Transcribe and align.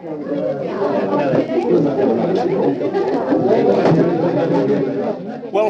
Well, 0.00 0.12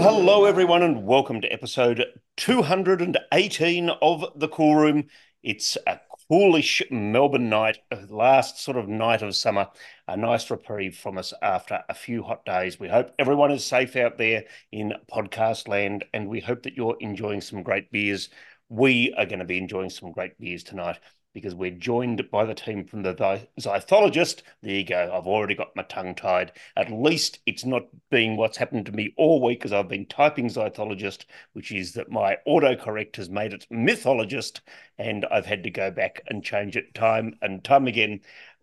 hello 0.03 0.45
everyone, 0.45 0.83
and 0.83 1.07
welcome 1.07 1.41
to 1.41 1.51
episode 1.51 2.05
218 2.37 3.89
of 3.89 4.25
the 4.37 4.49
Cool 4.49 4.77
Room. 4.77 5.07
It's 5.43 5.79
a 5.87 5.99
coolish 6.29 6.83
Melbourne 6.91 7.49
night, 7.49 7.79
last 8.11 8.63
sort 8.63 8.77
of 8.77 8.87
night 8.87 9.23
of 9.23 9.35
summer, 9.35 9.69
a 10.07 10.15
nice 10.15 10.51
reprieve 10.51 10.99
from 10.99 11.17
us 11.17 11.33
after 11.41 11.83
a 11.89 11.95
few 11.95 12.23
hot 12.23 12.45
days. 12.45 12.79
We 12.79 12.89
hope 12.89 13.15
everyone 13.19 13.51
is 13.51 13.65
safe 13.65 13.97
out 13.97 14.19
there 14.19 14.45
in 14.71 14.93
podcast 15.11 15.69
land, 15.69 16.05
and 16.13 16.29
we 16.29 16.41
hope 16.41 16.65
that 16.65 16.75
you're 16.75 16.99
enjoying 17.01 17.41
some 17.41 17.63
great 17.63 17.91
beers. 17.91 18.29
We 18.69 19.15
are 19.17 19.25
going 19.25 19.39
to 19.39 19.47
be 19.47 19.57
enjoying 19.57 19.89
some 19.89 20.13
great 20.13 20.39
beers 20.39 20.65
tonight 20.65 20.99
because 21.39 21.55
we're 21.55 21.71
joined 21.71 22.31
by 22.31 22.45
the 22.45 22.55
team 22.55 22.85
from 22.85 23.03
the 23.03 23.15
Zythologist. 23.15 24.43
There 24.63 24.75
you 24.75 24.85
go. 24.85 25.13
I've 25.13 25.27
already 25.27 25.55
got 25.55 25.75
my 25.77 25.85
tongue 25.85 26.15
tied. 26.15 26.53
At 26.77 26.93
least 26.93 27.39
it's 27.47 27.65
not 27.65 27.87
being 28.11 28.37
what's 28.37 28.57
happened 28.57 28.87
to 28.87 28.93
me 28.93 29.15
all 29.17 29.43
week 29.43 29.65
as 29.65 29.73
I've 29.73 29.89
been 29.89 30.07
typing 30.07 30.49
Zythologist, 30.49 31.25
which 31.53 31.71
is 31.73 31.93
that 31.93 32.11
my 32.11 32.39
autocorrect 32.47 33.17
has 33.17 33.31
made 33.31 33.53
it 33.53 33.67
mythologist, 33.71 34.61
and 34.99 35.25
I've 35.27 35.47
had 35.47 35.63
to 35.65 35.71
go 35.71 35.91
back 35.91 36.23
and 36.27 36.43
change 36.43 36.77
it 36.77 36.95
time 36.95 37.37
and 37.41 37.63
time 37.63 37.87
again. 37.87 38.21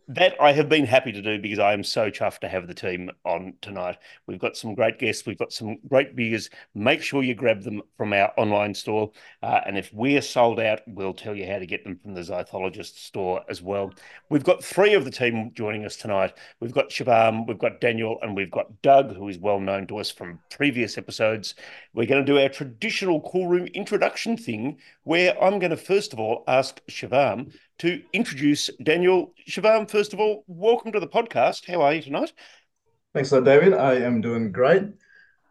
That 0.07 0.39
I 0.39 0.51
have 0.51 0.69
been 0.69 0.85
happy 0.85 1.11
to 1.11 1.21
do 1.21 1.39
because 1.39 1.57
I 1.57 1.73
am 1.73 1.83
so 1.83 2.11
chuffed 2.11 2.41
to 2.41 2.47
have 2.47 2.67
the 2.67 2.75
team 2.75 3.09
on 3.25 3.55
tonight. 3.59 3.97
We've 4.27 4.37
got 4.37 4.55
some 4.55 4.75
great 4.75 4.99
guests. 4.99 5.25
We've 5.25 5.37
got 5.37 5.51
some 5.51 5.77
great 5.89 6.15
beers. 6.15 6.51
Make 6.75 7.01
sure 7.01 7.23
you 7.23 7.33
grab 7.33 7.63
them 7.63 7.81
from 7.97 8.13
our 8.13 8.31
online 8.37 8.75
store. 8.75 9.11
Uh, 9.41 9.61
and 9.65 9.79
if 9.79 9.91
we're 9.91 10.21
sold 10.21 10.59
out, 10.59 10.81
we'll 10.85 11.15
tell 11.15 11.33
you 11.33 11.47
how 11.47 11.57
to 11.57 11.65
get 11.65 11.83
them 11.83 11.97
from 11.97 12.13
the 12.13 12.21
Zythologist 12.21 12.97
store 12.99 13.41
as 13.49 13.63
well. 13.63 13.91
We've 14.29 14.43
got 14.43 14.63
three 14.63 14.93
of 14.93 15.05
the 15.05 15.11
team 15.11 15.49
joining 15.55 15.85
us 15.85 15.95
tonight. 15.95 16.33
We've 16.59 16.71
got 16.71 16.89
Shivam, 16.89 17.47
we've 17.47 17.57
got 17.57 17.81
Daniel, 17.81 18.19
and 18.21 18.35
we've 18.35 18.51
got 18.51 18.83
Doug, 18.83 19.15
who 19.15 19.27
is 19.27 19.40
well 19.40 19.59
known 19.59 19.87
to 19.87 19.97
us 19.97 20.12
from 20.12 20.37
previous 20.51 20.99
episodes. 20.99 21.55
We're 21.95 22.05
going 22.05 22.23
to 22.23 22.31
do 22.31 22.40
our 22.40 22.49
traditional 22.49 23.21
cool 23.21 23.47
room 23.47 23.65
introduction 23.73 24.37
thing 24.37 24.77
where 25.03 25.35
I'm 25.43 25.57
going 25.57 25.71
to 25.71 25.77
first 25.77 26.13
of 26.13 26.19
all 26.19 26.43
ask 26.47 26.79
Shivam 26.91 27.53
to 27.79 28.01
introduce 28.13 28.70
Daniel. 28.84 29.34
Shivam, 29.48 29.90
first 29.90 30.13
of 30.13 30.20
all, 30.20 30.43
welcome 30.48 30.91
to 30.91 30.99
the 30.99 31.07
podcast. 31.07 31.65
How 31.68 31.81
are 31.81 31.93
you 31.93 32.01
tonight? 32.01 32.34
Thanks, 33.13 33.29
so 33.29 33.41
Davydd. 33.41 33.77
I 33.77 33.95
am 33.95 34.21
doing 34.21 34.51
great. 34.51 34.84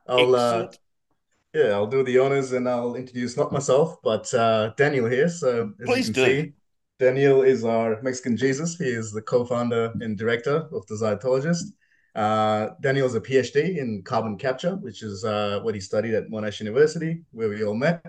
I'll 0.06 0.34
uh, 0.34 0.68
yeah, 1.54 1.68
I'll 1.68 1.86
do 1.86 2.02
the 2.02 2.18
honors 2.18 2.52
and 2.52 2.68
I'll 2.68 2.94
introduce 2.94 3.36
not 3.36 3.52
myself, 3.52 3.96
but 4.02 4.32
uh, 4.34 4.72
Daniel 4.76 5.08
here. 5.08 5.28
So 5.28 5.72
as 5.80 5.86
Please 5.86 6.08
you 6.08 6.14
can 6.14 6.24
do. 6.24 6.42
See, 6.42 6.52
Daniel 6.98 7.42
is 7.42 7.64
our 7.64 8.00
Mexican 8.02 8.36
Jesus. 8.36 8.76
He 8.76 8.84
is 8.84 9.12
the 9.12 9.22
co-founder 9.22 9.92
and 10.00 10.16
director 10.16 10.68
of 10.72 10.86
the 10.86 10.94
Zythologist. 10.94 11.64
Uh, 12.14 12.70
Daniel 12.80 13.06
is 13.06 13.14
a 13.14 13.20
PhD 13.20 13.78
in 13.78 14.02
carbon 14.02 14.38
capture, 14.38 14.76
which 14.76 15.02
is 15.02 15.24
uh, 15.24 15.60
what 15.62 15.74
he 15.74 15.80
studied 15.80 16.14
at 16.14 16.28
Monash 16.28 16.60
University, 16.60 17.22
where 17.32 17.48
we 17.48 17.64
all 17.64 17.74
met 17.74 18.04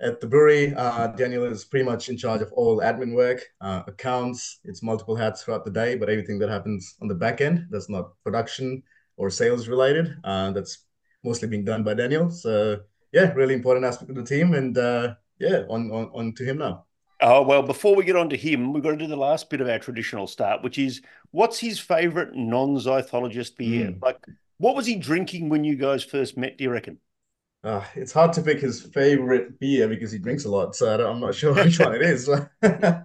at 0.00 0.20
the 0.20 0.26
brewery, 0.26 0.74
uh, 0.74 1.08
Daniel 1.08 1.44
is 1.44 1.64
pretty 1.64 1.84
much 1.84 2.08
in 2.08 2.16
charge 2.16 2.42
of 2.42 2.52
all 2.52 2.80
admin 2.80 3.14
work, 3.14 3.44
uh, 3.60 3.82
accounts. 3.86 4.58
It's 4.64 4.82
multiple 4.82 5.16
hats 5.16 5.42
throughout 5.42 5.64
the 5.64 5.70
day, 5.70 5.94
but 5.96 6.08
everything 6.08 6.38
that 6.40 6.50
happens 6.50 6.96
on 7.00 7.08
the 7.08 7.14
back 7.14 7.40
end 7.40 7.66
that's 7.70 7.88
not 7.88 8.12
production 8.24 8.82
or 9.16 9.30
sales 9.30 9.68
related, 9.68 10.16
uh, 10.24 10.50
that's 10.50 10.84
mostly 11.22 11.48
being 11.48 11.64
done 11.64 11.84
by 11.84 11.94
Daniel. 11.94 12.30
So 12.30 12.80
yeah, 13.12 13.32
really 13.34 13.54
important 13.54 13.86
aspect 13.86 14.10
of 14.10 14.16
the 14.16 14.24
team, 14.24 14.54
and 14.54 14.76
uh, 14.76 15.14
yeah, 15.38 15.62
on, 15.70 15.90
on 15.90 16.10
on 16.14 16.32
to 16.34 16.44
him 16.44 16.58
now. 16.58 16.84
Oh 17.20 17.42
well, 17.42 17.62
before 17.62 17.94
we 17.94 18.04
get 18.04 18.16
on 18.16 18.28
to 18.30 18.36
him, 18.36 18.72
we've 18.72 18.82
got 18.82 18.90
to 18.90 18.96
do 18.96 19.06
the 19.06 19.16
last 19.16 19.48
bit 19.48 19.60
of 19.60 19.68
our 19.68 19.78
traditional 19.78 20.26
start, 20.26 20.62
which 20.62 20.78
is 20.78 21.00
what's 21.30 21.58
his 21.58 21.78
favorite 21.78 22.34
non-zythologist 22.34 23.56
beer? 23.56 23.86
Mm. 23.86 24.02
Like, 24.02 24.18
what 24.58 24.74
was 24.74 24.86
he 24.86 24.96
drinking 24.96 25.48
when 25.48 25.62
you 25.62 25.76
guys 25.76 26.02
first 26.02 26.36
met? 26.36 26.58
Do 26.58 26.64
you 26.64 26.70
reckon? 26.70 26.98
Uh, 27.64 27.82
it's 27.94 28.12
hard 28.12 28.30
to 28.34 28.42
pick 28.42 28.60
his 28.60 28.82
favorite 28.82 29.58
beer 29.58 29.88
because 29.88 30.12
he 30.12 30.18
drinks 30.18 30.44
a 30.44 30.50
lot, 30.50 30.76
so 30.76 30.86
I 30.86 31.10
am 31.10 31.20
not 31.20 31.34
sure 31.34 31.54
which 31.64 31.80
one 31.80 31.94
it 31.94 32.02
is. 32.02 32.28
no, 32.62 33.02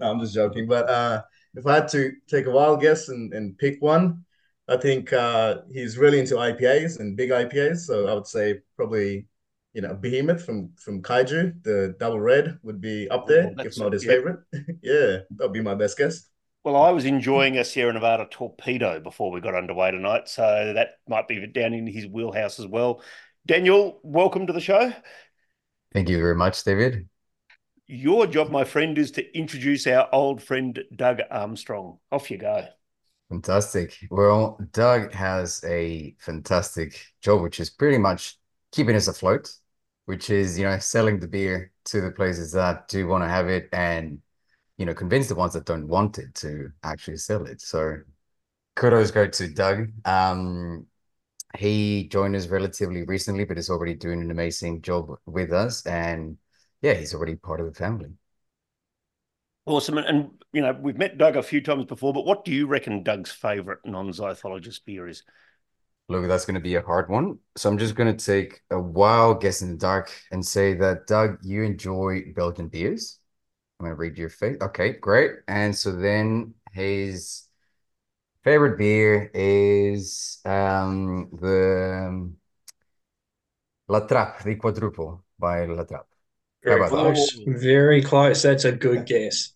I'm 0.00 0.18
just 0.18 0.34
joking. 0.34 0.66
But 0.66 0.90
uh, 0.90 1.22
if 1.54 1.64
I 1.66 1.74
had 1.76 1.88
to 1.88 2.12
take 2.28 2.46
a 2.46 2.50
wild 2.50 2.80
guess 2.80 3.08
and, 3.08 3.32
and 3.32 3.56
pick 3.56 3.80
one, 3.80 4.24
I 4.68 4.76
think 4.76 5.12
uh, 5.12 5.58
he's 5.70 5.98
really 5.98 6.18
into 6.18 6.34
IPAs 6.34 6.98
and 6.98 7.16
big 7.16 7.30
IPAs. 7.30 7.78
So 7.78 8.08
I 8.08 8.14
would 8.14 8.26
say 8.26 8.60
probably, 8.76 9.28
you 9.72 9.82
know, 9.82 9.94
Behemoth 9.94 10.44
from 10.44 10.72
from 10.76 11.00
Kaiju, 11.00 11.62
the 11.62 11.94
double 12.00 12.20
red 12.20 12.58
would 12.64 12.80
be 12.80 13.08
up 13.08 13.28
there, 13.28 13.52
oh, 13.56 13.62
if 13.62 13.78
not 13.78 13.92
his 13.92 14.04
yeah. 14.04 14.10
favorite. 14.10 14.40
yeah, 14.82 15.18
that'd 15.36 15.52
be 15.52 15.62
my 15.62 15.76
best 15.76 15.96
guess. 15.96 16.26
Well, 16.64 16.76
I 16.76 16.90
was 16.90 17.04
enjoying 17.04 17.58
a 17.58 17.64
Sierra 17.64 17.92
Nevada 17.92 18.26
torpedo 18.30 19.00
before 19.00 19.32
we 19.32 19.40
got 19.40 19.56
underway 19.56 19.90
tonight, 19.90 20.28
so 20.28 20.72
that 20.74 20.98
might 21.08 21.26
be 21.26 21.44
down 21.46 21.72
in 21.72 21.86
his 21.86 22.06
wheelhouse 22.06 22.60
as 22.60 22.66
well. 22.66 23.02
Daniel, 23.44 23.98
welcome 24.04 24.46
to 24.46 24.52
the 24.52 24.60
show. 24.60 24.92
Thank 25.92 26.08
you 26.08 26.18
very 26.18 26.36
much, 26.36 26.62
Davydd. 26.62 27.06
Your 27.88 28.28
job, 28.28 28.50
my 28.50 28.62
friend, 28.62 28.96
is 28.96 29.10
to 29.12 29.36
introduce 29.36 29.84
our 29.88 30.08
old 30.12 30.40
friend 30.40 30.78
Doug 30.94 31.20
Armstrong. 31.28 31.98
Off 32.12 32.30
you 32.30 32.38
go. 32.38 32.64
Fantastic. 33.30 33.98
Well, 34.10 34.60
Doug 34.72 35.12
has 35.12 35.60
a 35.64 36.14
fantastic 36.20 37.04
job, 37.20 37.42
which 37.42 37.58
is 37.58 37.68
pretty 37.68 37.98
much 37.98 38.38
keeping 38.70 38.94
us 38.94 39.08
afloat, 39.08 39.52
which 40.04 40.30
is, 40.30 40.56
you 40.56 40.64
know, 40.64 40.78
selling 40.78 41.18
the 41.18 41.26
beer 41.26 41.72
to 41.86 42.00
the 42.00 42.12
places 42.12 42.52
that 42.52 42.86
do 42.86 43.08
want 43.08 43.24
to 43.24 43.28
have 43.28 43.48
it 43.48 43.68
and, 43.72 44.20
you 44.78 44.86
know, 44.86 44.94
convince 44.94 45.26
the 45.26 45.34
ones 45.34 45.54
that 45.54 45.64
don't 45.66 45.88
want 45.88 46.18
it 46.18 46.32
to 46.36 46.70
actually 46.84 47.16
sell 47.16 47.44
it. 47.46 47.60
So 47.60 47.96
kudos 48.76 49.10
go 49.10 49.26
to 49.26 49.48
Doug. 49.48 49.88
Um, 50.04 50.86
he 51.56 52.08
joined 52.08 52.36
us 52.36 52.46
relatively 52.46 53.02
recently, 53.02 53.44
but 53.44 53.58
is 53.58 53.70
already 53.70 53.94
doing 53.94 54.20
an 54.20 54.30
amazing 54.30 54.82
job 54.82 55.10
with 55.26 55.52
us. 55.52 55.84
And 55.86 56.38
yeah, 56.80 56.94
he's 56.94 57.14
already 57.14 57.36
part 57.36 57.60
of 57.60 57.66
the 57.66 57.74
family. 57.74 58.10
Awesome. 59.66 59.98
And, 59.98 60.30
you 60.52 60.60
know, 60.60 60.76
we've 60.80 60.98
met 60.98 61.18
Doug 61.18 61.36
a 61.36 61.42
few 61.42 61.60
times 61.60 61.84
before, 61.84 62.12
but 62.12 62.26
what 62.26 62.44
do 62.44 62.52
you 62.52 62.66
reckon 62.66 63.02
Doug's 63.02 63.30
favorite 63.30 63.78
non 63.84 64.10
zythologist 64.10 64.80
beer 64.84 65.06
is? 65.06 65.22
Look, 66.08 66.26
that's 66.26 66.44
going 66.44 66.56
to 66.56 66.60
be 66.60 66.74
a 66.74 66.82
hard 66.82 67.08
one. 67.08 67.38
So 67.56 67.70
I'm 67.70 67.78
just 67.78 67.94
going 67.94 68.14
to 68.14 68.24
take 68.24 68.60
a 68.70 68.80
wild 68.80 69.40
guess 69.40 69.62
in 69.62 69.70
the 69.70 69.76
dark 69.76 70.12
and 70.32 70.44
say 70.44 70.74
that, 70.74 71.06
Doug, 71.06 71.38
you 71.42 71.62
enjoy 71.62 72.32
Belgian 72.34 72.68
beers. 72.68 73.20
I'm 73.78 73.86
going 73.86 73.96
to 73.96 74.00
read 74.00 74.18
your 74.18 74.28
face. 74.28 74.56
Okay, 74.60 74.92
great. 74.94 75.32
And 75.46 75.74
so 75.74 75.92
then 75.92 76.54
his 76.72 77.44
Favorite 78.44 78.76
beer 78.76 79.30
is 79.32 80.40
um, 80.44 81.28
the 81.40 82.06
um, 82.08 82.36
La 83.86 84.00
Trappe, 84.00 84.42
the 84.42 84.56
quadruple 84.56 85.22
by 85.38 85.64
La 85.66 85.84
Trappe. 85.84 86.06
Very 86.64 86.88
close. 86.88 87.32
That? 87.34 87.60
Very 87.60 88.02
close. 88.02 88.42
That's 88.42 88.64
a 88.64 88.72
good 88.72 89.06
guess. 89.06 89.52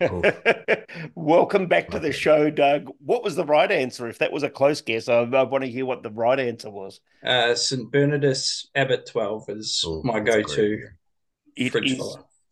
Welcome 1.16 1.66
back 1.66 1.90
to 1.90 1.98
the 1.98 2.12
show, 2.12 2.48
Doug. 2.48 2.92
What 3.04 3.24
was 3.24 3.34
the 3.34 3.44
right 3.44 3.70
answer? 3.72 4.08
If 4.08 4.18
that 4.18 4.30
was 4.30 4.44
a 4.44 4.50
close 4.50 4.82
guess, 4.82 5.08
I, 5.08 5.22
I 5.22 5.42
want 5.42 5.64
to 5.64 5.70
hear 5.70 5.84
what 5.84 6.04
the 6.04 6.10
right 6.10 6.38
answer 6.38 6.70
was. 6.70 7.00
Uh, 7.24 7.56
St. 7.56 7.90
Bernardus 7.90 8.66
Abbot 8.76 9.04
12 9.06 9.44
is 9.48 9.84
Ooh, 9.84 10.02
my 10.04 10.20
go 10.20 10.42
to. 10.42 10.78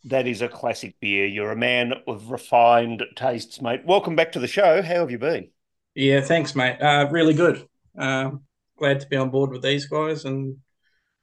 That 0.05 0.27
is 0.27 0.43
a 0.43 0.49
classic 0.49 0.97
beer. 1.01 1.27
You're 1.27 1.53
a 1.53 1.57
man 1.57 1.95
with 2.09 2.25
refined 2.25 3.05
tastes, 3.15 3.63
mate. 3.63 3.83
Welcome 3.87 4.17
back 4.17 4.33
to 4.33 4.41
the 4.41 4.49
show. 4.49 4.83
How 4.83 4.95
have 4.95 5.13
you 5.13 5.19
been? 5.19 5.51
Yeah, 5.97 6.21
thanks, 6.21 6.55
mate. 6.55 6.77
Uh, 6.79 7.09
really 7.11 7.33
good. 7.33 7.67
Um, 7.97 8.43
glad 8.79 9.01
to 9.01 9.09
be 9.09 9.17
on 9.17 9.31
board 9.31 9.51
with 9.51 9.63
these 9.63 9.87
guys, 9.87 10.27
and 10.27 10.59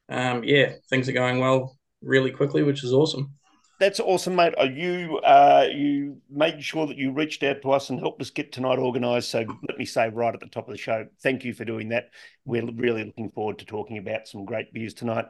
um, 0.08 0.42
yeah, 0.42 0.72
things 0.90 1.08
are 1.08 1.12
going 1.12 1.38
well 1.38 1.78
really 2.02 2.32
quickly, 2.32 2.64
which 2.64 2.82
is 2.82 2.92
awesome. 2.92 3.34
That's 3.78 4.00
awesome, 4.00 4.34
mate. 4.34 4.54
Are 4.58 4.66
you 4.66 5.18
uh, 5.18 5.68
you 5.72 6.20
made 6.28 6.60
sure 6.60 6.88
that 6.88 6.98
you 6.98 7.12
reached 7.12 7.44
out 7.44 7.62
to 7.62 7.70
us 7.70 7.88
and 7.90 8.00
helped 8.00 8.20
us 8.20 8.30
get 8.30 8.50
tonight 8.50 8.80
organised? 8.80 9.30
So 9.30 9.44
let 9.68 9.78
me 9.78 9.84
say 9.84 10.08
right 10.08 10.34
at 10.34 10.40
the 10.40 10.46
top 10.46 10.66
of 10.66 10.72
the 10.72 10.78
show, 10.78 11.06
thank 11.22 11.44
you 11.44 11.54
for 11.54 11.64
doing 11.64 11.90
that. 11.90 12.10
We're 12.44 12.68
really 12.72 13.04
looking 13.04 13.30
forward 13.30 13.60
to 13.60 13.64
talking 13.64 13.98
about 13.98 14.26
some 14.26 14.44
great 14.44 14.72
beers 14.72 14.94
tonight. 14.94 15.26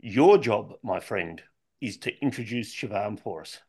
Your 0.00 0.38
job, 0.38 0.72
my 0.82 0.98
friend, 0.98 1.40
is 1.80 1.98
to 1.98 2.12
introduce 2.20 2.74
Shivam 2.74 3.20
for 3.20 3.42
us. 3.42 3.60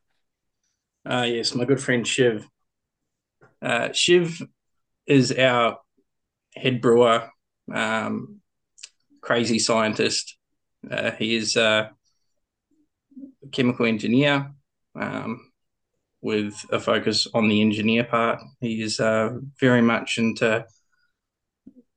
Uh, 1.06 1.28
yes, 1.28 1.54
my 1.54 1.66
good 1.66 1.82
friend 1.82 2.08
Shiv. 2.08 2.48
Uh, 3.62 3.92
Shiv 3.94 4.42
is 5.10 5.32
our 5.32 5.80
head 6.56 6.82
brewer, 6.82 7.30
um, 7.74 8.40
crazy 9.22 9.60
scientist. 9.60 10.38
Uh, 10.90 11.12
he 11.12 11.36
is 11.36 11.58
a 11.58 11.92
chemical 13.52 13.86
engineer 13.86 14.52
um, 14.96 15.52
with 16.22 16.64
a 16.72 16.80
focus 16.80 17.28
on 17.34 17.50
the 17.50 17.62
engineer 17.62 18.04
part. 18.04 18.40
He 18.62 18.82
is 18.82 19.00
uh, 19.00 19.32
very 19.60 19.82
much 19.82 20.18
into 20.18 20.66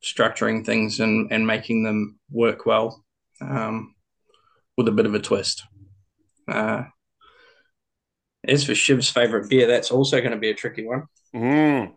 structuring 0.02 0.64
things 0.64 0.98
and, 0.98 1.30
and 1.30 1.46
making 1.46 1.84
them 1.84 2.18
work 2.30 2.66
well 2.66 3.04
um, 3.40 3.94
with 4.76 4.88
a 4.88 4.92
bit 4.92 5.06
of 5.06 5.14
a 5.14 5.20
twist. 5.20 5.64
Uh, 6.48 6.84
as 8.44 8.64
for 8.64 8.72
Shiv's 8.72 9.10
favorite 9.10 9.48
beer, 9.48 9.66
that's 9.66 9.90
also 9.90 10.18
going 10.18 10.32
to 10.32 10.38
be 10.38 10.50
a 10.50 10.54
tricky 10.54 10.84
one. 10.84 11.04
Mm. 11.34 11.92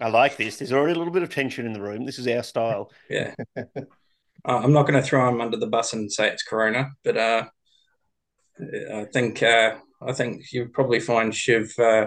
I 0.00 0.08
like 0.08 0.36
this. 0.36 0.56
There's 0.56 0.72
already 0.72 0.94
a 0.94 0.98
little 0.98 1.12
bit 1.12 1.22
of 1.22 1.30
tension 1.30 1.66
in 1.66 1.72
the 1.72 1.82
room. 1.82 2.04
This 2.06 2.18
is 2.18 2.28
our 2.28 2.42
style. 2.42 2.92
Yeah. 3.10 3.34
uh, 3.56 3.62
I'm 4.44 4.72
not 4.72 4.86
going 4.86 5.00
to 5.00 5.06
throw 5.06 5.28
him 5.28 5.40
under 5.40 5.56
the 5.56 5.66
bus 5.66 5.92
and 5.92 6.12
say 6.12 6.28
it's 6.28 6.42
Corona, 6.42 6.90
but 7.02 7.16
uh, 7.16 7.46
I 8.94 9.06
think 9.12 9.42
uh, 9.42 9.76
I 10.00 10.12
think 10.12 10.52
you 10.52 10.68
probably 10.68 11.00
find 11.00 11.34
Shiv 11.34 11.72
uh, 11.78 12.06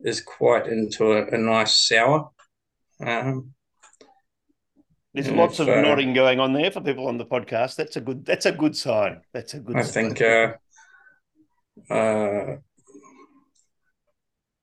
is 0.00 0.20
quite 0.20 0.66
into 0.66 1.12
a, 1.12 1.26
a 1.26 1.38
nice 1.38 1.86
sour. 1.86 2.30
Um, 3.04 3.54
There's 5.14 5.30
lots 5.30 5.60
if, 5.60 5.68
of 5.68 5.76
uh, 5.76 5.80
nodding 5.80 6.14
going 6.14 6.40
on 6.40 6.52
there 6.52 6.70
for 6.70 6.80
people 6.80 7.06
on 7.06 7.18
the 7.18 7.26
podcast. 7.26 7.76
That's 7.76 7.96
a 7.96 8.00
good. 8.00 8.24
That's 8.24 8.46
a 8.46 8.52
good 8.52 8.76
sign. 8.76 9.20
That's 9.32 9.54
a 9.54 9.60
good. 9.60 9.74
Sign. 9.74 9.82
I 9.82 10.14
sign. 10.14 10.14
think. 11.88 12.58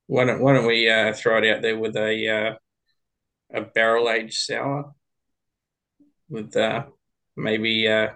Why 0.07 0.25
don't 0.25 0.41
Why 0.41 0.53
don't 0.53 0.67
we 0.67 0.89
uh, 0.89 1.13
throw 1.13 1.37
it 1.39 1.49
out 1.49 1.61
there 1.61 1.77
with 1.77 1.95
a 1.95 2.29
uh, 2.29 3.57
a 3.57 3.61
barrel 3.61 4.09
aged 4.09 4.33
sour 4.33 4.93
with 6.29 6.55
uh, 6.55 6.85
maybe 7.35 7.87
uh, 7.87 8.09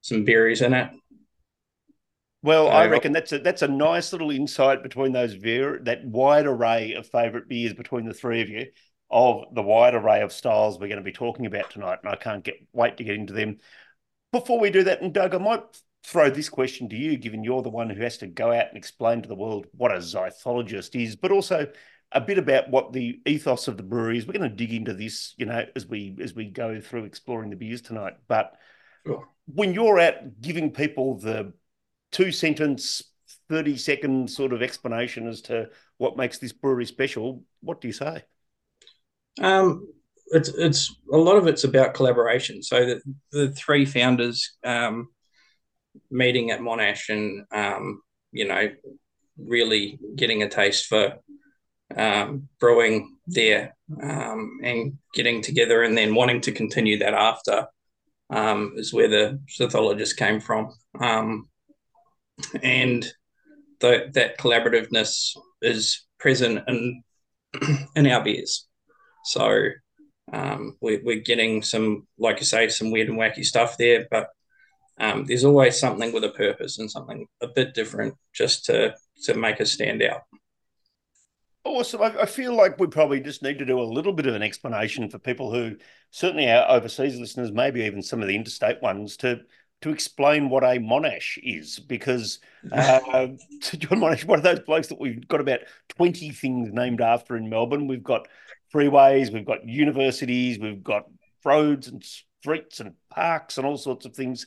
some 0.00 0.24
berries 0.24 0.62
in 0.62 0.74
it. 0.74 0.90
Well, 2.44 2.68
I 2.68 2.86
reckon 2.86 3.12
that's 3.12 3.32
a 3.32 3.38
that's 3.38 3.62
a 3.62 3.68
nice 3.68 4.12
little 4.12 4.32
insight 4.32 4.82
between 4.82 5.12
those 5.12 5.34
ver- 5.34 5.78
that 5.84 6.04
wide 6.04 6.46
array 6.46 6.94
of 6.94 7.06
favourite 7.06 7.48
beers 7.48 7.72
between 7.72 8.04
the 8.04 8.14
three 8.14 8.42
of 8.42 8.48
you, 8.48 8.66
of 9.10 9.44
the 9.54 9.62
wide 9.62 9.94
array 9.94 10.22
of 10.22 10.32
styles 10.32 10.78
we're 10.78 10.88
going 10.88 10.96
to 10.96 11.04
be 11.04 11.12
talking 11.12 11.46
about 11.46 11.70
tonight, 11.70 12.00
and 12.02 12.12
I 12.12 12.16
can't 12.16 12.42
get 12.42 12.56
wait 12.72 12.96
to 12.96 13.04
get 13.04 13.14
into 13.14 13.32
them. 13.32 13.58
Before 14.32 14.58
we 14.58 14.70
do 14.70 14.82
that, 14.84 15.02
and 15.02 15.12
Doug, 15.12 15.36
I 15.36 15.38
might 15.38 15.62
throw 16.04 16.30
this 16.30 16.48
question 16.48 16.88
to 16.88 16.96
you, 16.96 17.16
given 17.16 17.44
you're 17.44 17.62
the 17.62 17.70
one 17.70 17.90
who 17.90 18.02
has 18.02 18.18
to 18.18 18.26
go 18.26 18.52
out 18.52 18.68
and 18.68 18.76
explain 18.76 19.22
to 19.22 19.28
the 19.28 19.34
world 19.34 19.66
what 19.72 19.92
a 19.92 19.98
zythologist 19.98 21.00
is, 21.00 21.16
but 21.16 21.30
also 21.30 21.66
a 22.10 22.20
bit 22.20 22.38
about 22.38 22.68
what 22.70 22.92
the 22.92 23.20
ethos 23.26 23.68
of 23.68 23.76
the 23.76 23.82
brewery 23.82 24.18
is. 24.18 24.26
We're 24.26 24.34
going 24.34 24.50
to 24.50 24.56
dig 24.56 24.72
into 24.72 24.94
this, 24.94 25.34
you 25.36 25.46
know, 25.46 25.64
as 25.74 25.86
we 25.86 26.16
as 26.20 26.34
we 26.34 26.46
go 26.46 26.80
through 26.80 27.04
exploring 27.04 27.50
the 27.50 27.56
beers 27.56 27.80
tonight. 27.80 28.14
But 28.28 28.54
sure. 29.06 29.28
when 29.46 29.74
you're 29.74 30.00
out 30.00 30.40
giving 30.40 30.72
people 30.72 31.18
the 31.18 31.52
two 32.10 32.32
sentence, 32.32 33.02
30 33.48 33.76
second 33.76 34.30
sort 34.30 34.52
of 34.52 34.62
explanation 34.62 35.26
as 35.26 35.42
to 35.42 35.68
what 35.98 36.16
makes 36.16 36.38
this 36.38 36.52
brewery 36.52 36.86
special, 36.86 37.44
what 37.60 37.80
do 37.80 37.88
you 37.88 37.94
say? 37.94 38.24
Um, 39.40 39.88
it's 40.28 40.48
it's 40.48 40.94
a 41.12 41.16
lot 41.16 41.36
of 41.36 41.46
it's 41.46 41.64
about 41.64 41.94
collaboration. 41.94 42.62
So 42.62 42.84
the, 42.84 43.02
the 43.30 43.52
three 43.52 43.84
founders 43.84 44.56
um, 44.64 45.08
meeting 46.10 46.50
at 46.50 46.60
Monash 46.60 47.08
and 47.08 47.44
um, 47.52 48.02
you 48.32 48.46
know 48.46 48.68
really 49.38 49.98
getting 50.16 50.42
a 50.42 50.48
taste 50.48 50.86
for 50.86 51.14
um, 51.96 52.48
brewing 52.60 53.16
there 53.26 53.76
um, 54.02 54.60
and 54.62 54.98
getting 55.14 55.42
together 55.42 55.82
and 55.82 55.96
then 55.96 56.14
wanting 56.14 56.40
to 56.40 56.52
continue 56.52 56.98
that 56.98 57.14
after 57.14 57.66
um, 58.30 58.74
is 58.76 58.92
where 58.92 59.08
the 59.08 59.40
Zythologist 59.48 60.16
came 60.16 60.40
from. 60.40 60.74
Um, 60.98 61.48
and 62.62 63.06
the, 63.80 64.10
that 64.14 64.38
collaborativeness 64.38 65.36
is 65.60 66.04
present 66.18 66.64
in 66.68 67.02
in 67.96 68.06
our 68.06 68.24
beers. 68.24 68.66
So 69.24 69.68
um, 70.32 70.76
we, 70.80 71.00
we're 71.04 71.20
getting 71.20 71.62
some, 71.62 72.06
like 72.18 72.40
you 72.40 72.46
say, 72.46 72.68
some 72.68 72.90
weird 72.90 73.08
and 73.08 73.18
wacky 73.18 73.44
stuff 73.44 73.76
there, 73.76 74.06
but 74.10 74.28
um, 74.98 75.24
there's 75.24 75.44
always 75.44 75.78
something 75.78 76.12
with 76.12 76.24
a 76.24 76.30
purpose 76.30 76.78
and 76.78 76.90
something 76.90 77.26
a 77.40 77.48
bit 77.48 77.74
different 77.74 78.14
just 78.32 78.64
to 78.66 78.94
to 79.24 79.34
make 79.34 79.60
us 79.60 79.72
stand 79.72 80.02
out. 80.02 80.22
Awesome. 81.64 82.02
I, 82.02 82.22
I 82.22 82.26
feel 82.26 82.54
like 82.54 82.78
we 82.78 82.88
probably 82.88 83.20
just 83.20 83.42
need 83.42 83.58
to 83.60 83.64
do 83.64 83.80
a 83.80 83.82
little 83.82 84.12
bit 84.12 84.26
of 84.26 84.34
an 84.34 84.42
explanation 84.42 85.08
for 85.08 85.18
people 85.18 85.52
who, 85.52 85.76
certainly 86.10 86.50
our 86.50 86.68
overseas 86.68 87.16
listeners, 87.16 87.52
maybe 87.52 87.82
even 87.82 88.02
some 88.02 88.20
of 88.20 88.28
the 88.28 88.34
interstate 88.34 88.82
ones, 88.82 89.16
to 89.18 89.42
to 89.82 89.90
explain 89.90 90.48
what 90.48 90.62
a 90.62 90.78
Monash 90.78 91.38
is, 91.42 91.78
because 91.78 92.40
uh, 92.72 92.98
John 93.60 94.00
Monash, 94.00 94.24
one 94.24 94.38
of 94.38 94.44
those 94.44 94.60
blokes 94.60 94.88
that 94.88 95.00
we've 95.00 95.26
got 95.28 95.40
about 95.40 95.60
20 95.90 96.30
things 96.30 96.70
named 96.72 97.00
after 97.00 97.36
in 97.36 97.48
Melbourne. 97.48 97.88
We've 97.88 98.02
got 98.02 98.28
freeways, 98.72 99.32
we've 99.32 99.46
got 99.46 99.66
universities, 99.66 100.58
we've 100.58 100.82
got 100.82 101.06
roads 101.44 101.88
and 101.88 102.04
streets 102.04 102.80
and 102.80 102.94
parks 103.10 103.58
and 103.58 103.66
all 103.66 103.76
sorts 103.76 104.04
of 104.06 104.14
things. 104.16 104.46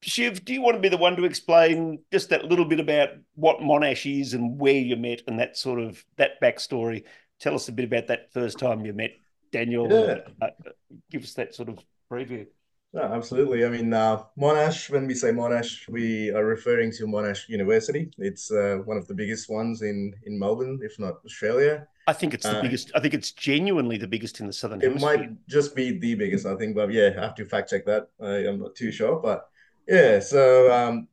Shiv, 0.00 0.44
do 0.44 0.52
you 0.52 0.62
want 0.62 0.76
to 0.76 0.80
be 0.80 0.88
the 0.88 0.96
one 0.96 1.16
to 1.16 1.24
explain 1.24 1.98
just 2.12 2.30
that 2.30 2.44
little 2.44 2.64
bit 2.64 2.78
about 2.78 3.10
what 3.34 3.58
Monash 3.58 4.20
is 4.20 4.34
and 4.34 4.58
where 4.58 4.74
you 4.74 4.96
met 4.96 5.22
and 5.26 5.38
that 5.40 5.56
sort 5.56 5.80
of 5.80 6.04
that 6.16 6.40
backstory? 6.40 7.04
Tell 7.40 7.54
us 7.54 7.68
a 7.68 7.72
bit 7.72 7.86
about 7.86 8.06
that 8.06 8.32
first 8.32 8.58
time 8.58 8.84
you 8.84 8.92
met 8.92 9.12
Daniel. 9.50 9.90
Yeah. 9.90 10.18
Uh, 10.40 10.50
give 11.10 11.24
us 11.24 11.34
that 11.34 11.54
sort 11.54 11.68
of 11.68 11.78
preview. 12.10 12.46
Yeah, 12.92 13.12
absolutely. 13.12 13.66
I 13.66 13.68
mean, 13.68 13.92
uh, 13.92 14.22
Monash, 14.38 14.88
when 14.88 15.06
we 15.06 15.14
say 15.14 15.30
Monash, 15.30 15.88
we 15.88 16.30
are 16.30 16.44
referring 16.44 16.90
to 16.92 17.04
Monash 17.04 17.48
University. 17.48 18.10
It's 18.18 18.50
uh, 18.50 18.78
one 18.84 18.96
of 18.96 19.06
the 19.06 19.14
biggest 19.14 19.50
ones 19.50 19.82
in, 19.82 20.14
in 20.24 20.38
Melbourne, 20.38 20.80
if 20.82 20.98
not 20.98 21.16
Australia. 21.24 21.86
I 22.06 22.14
think 22.14 22.32
it's 22.32 22.46
the 22.46 22.58
uh, 22.58 22.62
biggest. 22.62 22.90
I 22.94 23.00
think 23.00 23.12
it's 23.12 23.32
genuinely 23.32 23.98
the 23.98 24.08
biggest 24.08 24.40
in 24.40 24.46
the 24.46 24.52
Southern 24.54 24.80
it 24.80 24.86
Hemisphere. 24.86 25.12
It 25.12 25.18
might 25.18 25.46
just 25.48 25.76
be 25.76 25.98
the 25.98 26.14
biggest, 26.14 26.46
I 26.46 26.56
think. 26.56 26.74
But 26.74 26.90
yeah, 26.90 27.10
I 27.18 27.20
have 27.20 27.34
to 27.34 27.44
fact 27.44 27.68
check 27.68 27.84
that. 27.84 28.08
I'm 28.20 28.60
not 28.60 28.74
too 28.74 28.90
sure. 28.90 29.16
But 29.20 29.50
yeah, 29.88 30.20
so 30.20 30.70
um, 30.72 31.08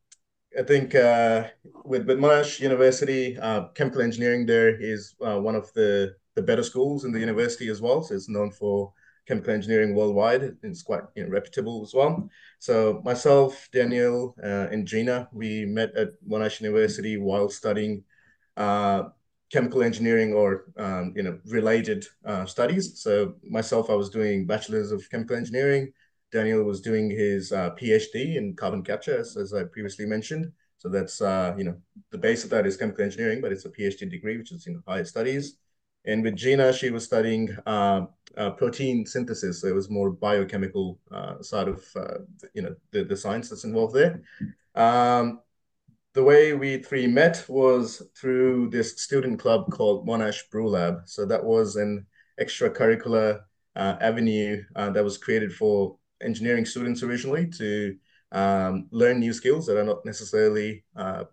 I 0.57 0.63
think 0.63 0.95
uh, 0.95 1.47
with, 1.85 2.07
with 2.07 2.19
Monash 2.19 2.59
University, 2.59 3.37
uh, 3.39 3.69
chemical 3.69 4.01
engineering 4.01 4.45
there 4.45 4.79
is 4.79 5.15
uh, 5.25 5.39
one 5.39 5.55
of 5.55 5.71
the, 5.73 6.15
the 6.35 6.41
better 6.41 6.63
schools 6.63 7.05
in 7.05 7.13
the 7.13 7.19
university 7.19 7.69
as 7.69 7.81
well. 7.81 8.03
So 8.03 8.15
it's 8.15 8.29
known 8.29 8.51
for 8.51 8.93
chemical 9.27 9.53
engineering 9.53 9.95
worldwide. 9.95 10.57
It's 10.63 10.83
quite 10.83 11.03
you 11.15 11.23
know, 11.23 11.29
reputable 11.29 11.83
as 11.83 11.93
well. 11.93 12.29
So 12.59 13.01
myself, 13.05 13.69
Daniel, 13.73 14.35
uh, 14.43 14.67
and 14.71 14.87
Gina, 14.87 15.29
we 15.33 15.65
met 15.65 15.95
at 15.95 16.09
Monash 16.27 16.61
University 16.61 17.17
while 17.17 17.49
studying 17.49 18.03
uh, 18.57 19.03
chemical 19.51 19.83
engineering 19.83 20.33
or 20.33 20.65
um, 20.77 21.13
you 21.15 21.23
know 21.23 21.39
related 21.45 22.05
uh, 22.25 22.45
studies. 22.45 23.01
So 23.01 23.35
myself, 23.43 23.89
I 23.89 23.93
was 23.95 24.09
doing 24.09 24.45
bachelor's 24.45 24.91
of 24.91 25.09
chemical 25.09 25.37
engineering. 25.37 25.93
Daniel 26.35 26.63
was 26.63 26.81
doing 26.81 27.09
his 27.09 27.51
uh, 27.51 27.71
PhD 27.79 28.35
in 28.35 28.55
carbon 28.55 28.83
capture, 28.83 29.17
as, 29.17 29.37
as 29.37 29.53
I 29.53 29.63
previously 29.63 30.05
mentioned. 30.05 30.51
So 30.77 30.89
that's 30.89 31.21
uh, 31.21 31.55
you 31.57 31.63
know 31.63 31.77
the 32.11 32.17
base 32.17 32.43
of 32.43 32.49
that 32.51 32.67
is 32.67 32.77
chemical 32.77 33.03
engineering, 33.03 33.41
but 33.41 33.51
it's 33.51 33.65
a 33.65 33.69
PhD 33.69 34.09
degree, 34.09 34.37
which 34.37 34.51
is 34.51 34.67
know 34.67 34.81
higher 34.87 35.05
studies. 35.05 35.57
And 36.05 36.21
with 36.23 36.35
Gina, 36.35 36.71
she 36.71 36.91
was 36.91 37.03
studying 37.03 37.49
uh, 37.65 38.01
uh, 38.37 38.51
protein 38.51 39.05
synthesis. 39.05 39.61
So 39.61 39.67
it 39.67 39.73
was 39.73 39.89
more 39.89 40.11
biochemical 40.11 40.99
uh, 41.11 41.41
side 41.41 41.69
of 41.69 41.83
uh, 41.95 42.19
you 42.53 42.61
know 42.63 42.75
the, 42.91 43.03
the 43.03 43.17
science 43.17 43.49
that's 43.49 43.63
involved 43.63 43.95
there. 43.95 44.21
Um, 44.75 45.39
the 46.13 46.23
way 46.23 46.53
we 46.53 46.77
three 46.77 47.07
met 47.07 47.45
was 47.47 48.01
through 48.19 48.69
this 48.69 49.01
student 49.01 49.39
club 49.39 49.71
called 49.71 50.07
Monash 50.07 50.49
Brew 50.51 50.69
Lab. 50.69 50.95
So 51.05 51.25
that 51.25 51.43
was 51.43 51.75
an 51.77 52.05
extracurricular 52.39 53.41
uh, 53.75 53.95
avenue 53.99 54.63
uh, 54.75 54.89
that 54.91 55.03
was 55.03 55.17
created 55.17 55.51
for 55.53 55.97
engineering 56.25 56.65
students 56.65 57.03
originally 57.03 57.47
to 57.57 57.95
um, 58.31 58.87
learn 58.91 59.19
new 59.19 59.31
skills 59.31 59.65
that 59.67 59.77
are 59.77 59.83
not 59.83 60.05
necessarily 60.05 60.83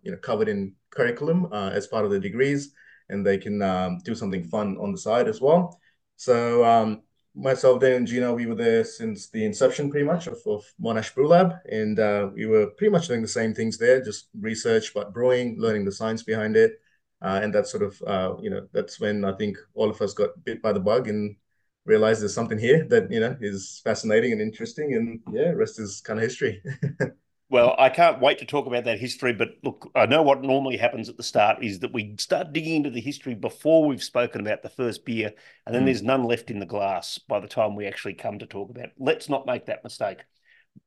you 0.02 0.12
know 0.12 0.18
covered 0.22 0.49
in 0.49 0.75
curriculum 0.90 1.52
as 1.52 1.87
part 1.87 2.04
of 2.04 2.11
the 2.11 2.20
degrees. 2.20 2.72
And 3.08 3.26
they 3.26 3.37
can 3.37 3.61
um, 3.61 3.99
do 4.04 4.14
something 4.14 4.44
fun 4.44 4.78
on 4.78 4.92
the 4.92 4.99
side 4.99 5.28
as 5.28 5.40
well. 5.40 5.78
So 6.16 6.64
um, 6.64 7.02
myself, 7.34 7.80
Dan, 7.80 7.92
and 7.92 8.06
Gina, 8.06 8.32
we 8.32 8.46
were 8.46 8.54
there 8.54 8.84
since 8.84 9.28
the 9.28 9.44
inception, 9.44 9.90
pretty 9.90 10.06
much, 10.06 10.26
of, 10.26 10.38
of 10.46 10.64
Monash 10.80 11.14
Brew 11.14 11.28
Lab, 11.28 11.54
and 11.70 11.99
uh, 11.99 12.30
we 12.34 12.46
were 12.46 12.68
pretty 12.68 12.90
much 12.90 13.08
doing 13.08 13.22
the 13.22 13.28
same 13.28 13.54
things 13.54 13.78
there, 13.78 14.02
just 14.02 14.28
research 14.40 14.94
but 14.94 15.12
brewing, 15.12 15.56
learning 15.58 15.84
the 15.84 15.92
science 15.92 16.22
behind 16.22 16.56
it, 16.56 16.80
uh, 17.22 17.40
and 17.42 17.54
that 17.54 17.66
sort 17.66 17.82
of, 17.82 18.02
uh, 18.06 18.34
you 18.40 18.50
know, 18.50 18.66
that's 18.72 19.00
when 19.00 19.25
I 19.25 19.32
think 19.32 19.56
all 19.75 19.90
of 19.90 20.00
us 20.00 20.14
got 20.14 20.44
bit 20.44 20.62
by 20.62 20.72
the 20.72 20.80
bug 20.80 21.08
and 21.08 21.37
realized 21.84 22.22
there's 22.22 22.34
something 22.34 22.58
here 22.58 22.86
that 22.88 23.10
you 23.10 23.20
know 23.20 23.36
is 23.40 23.80
fascinating 23.84 24.32
and 24.32 24.40
interesting, 24.40 24.94
and 24.94 25.20
yeah, 25.32 25.50
rest 25.50 25.78
is 25.78 26.00
kind 26.00 26.18
of 26.18 26.24
history. 26.24 26.62
Well, 27.52 27.74
I 27.78 27.90
can't 27.90 28.18
wait 28.18 28.38
to 28.38 28.46
talk 28.46 28.64
about 28.64 28.84
that 28.84 28.98
history. 28.98 29.34
But 29.34 29.58
look, 29.62 29.90
I 29.94 30.06
know 30.06 30.22
what 30.22 30.40
normally 30.40 30.78
happens 30.78 31.10
at 31.10 31.18
the 31.18 31.22
start 31.22 31.62
is 31.62 31.80
that 31.80 31.92
we 31.92 32.14
start 32.18 32.54
digging 32.54 32.76
into 32.76 32.88
the 32.88 33.02
history 33.02 33.34
before 33.34 33.84
we've 33.86 34.02
spoken 34.02 34.40
about 34.40 34.62
the 34.62 34.70
first 34.70 35.04
beer, 35.04 35.34
and 35.66 35.74
then 35.74 35.82
mm. 35.82 35.84
there's 35.84 36.02
none 36.02 36.24
left 36.24 36.50
in 36.50 36.60
the 36.60 36.64
glass 36.64 37.18
by 37.18 37.40
the 37.40 37.46
time 37.46 37.76
we 37.76 37.86
actually 37.86 38.14
come 38.14 38.38
to 38.38 38.46
talk 38.46 38.70
about 38.70 38.86
it. 38.86 38.92
Let's 38.98 39.28
not 39.28 39.44
make 39.44 39.66
that 39.66 39.84
mistake. 39.84 40.24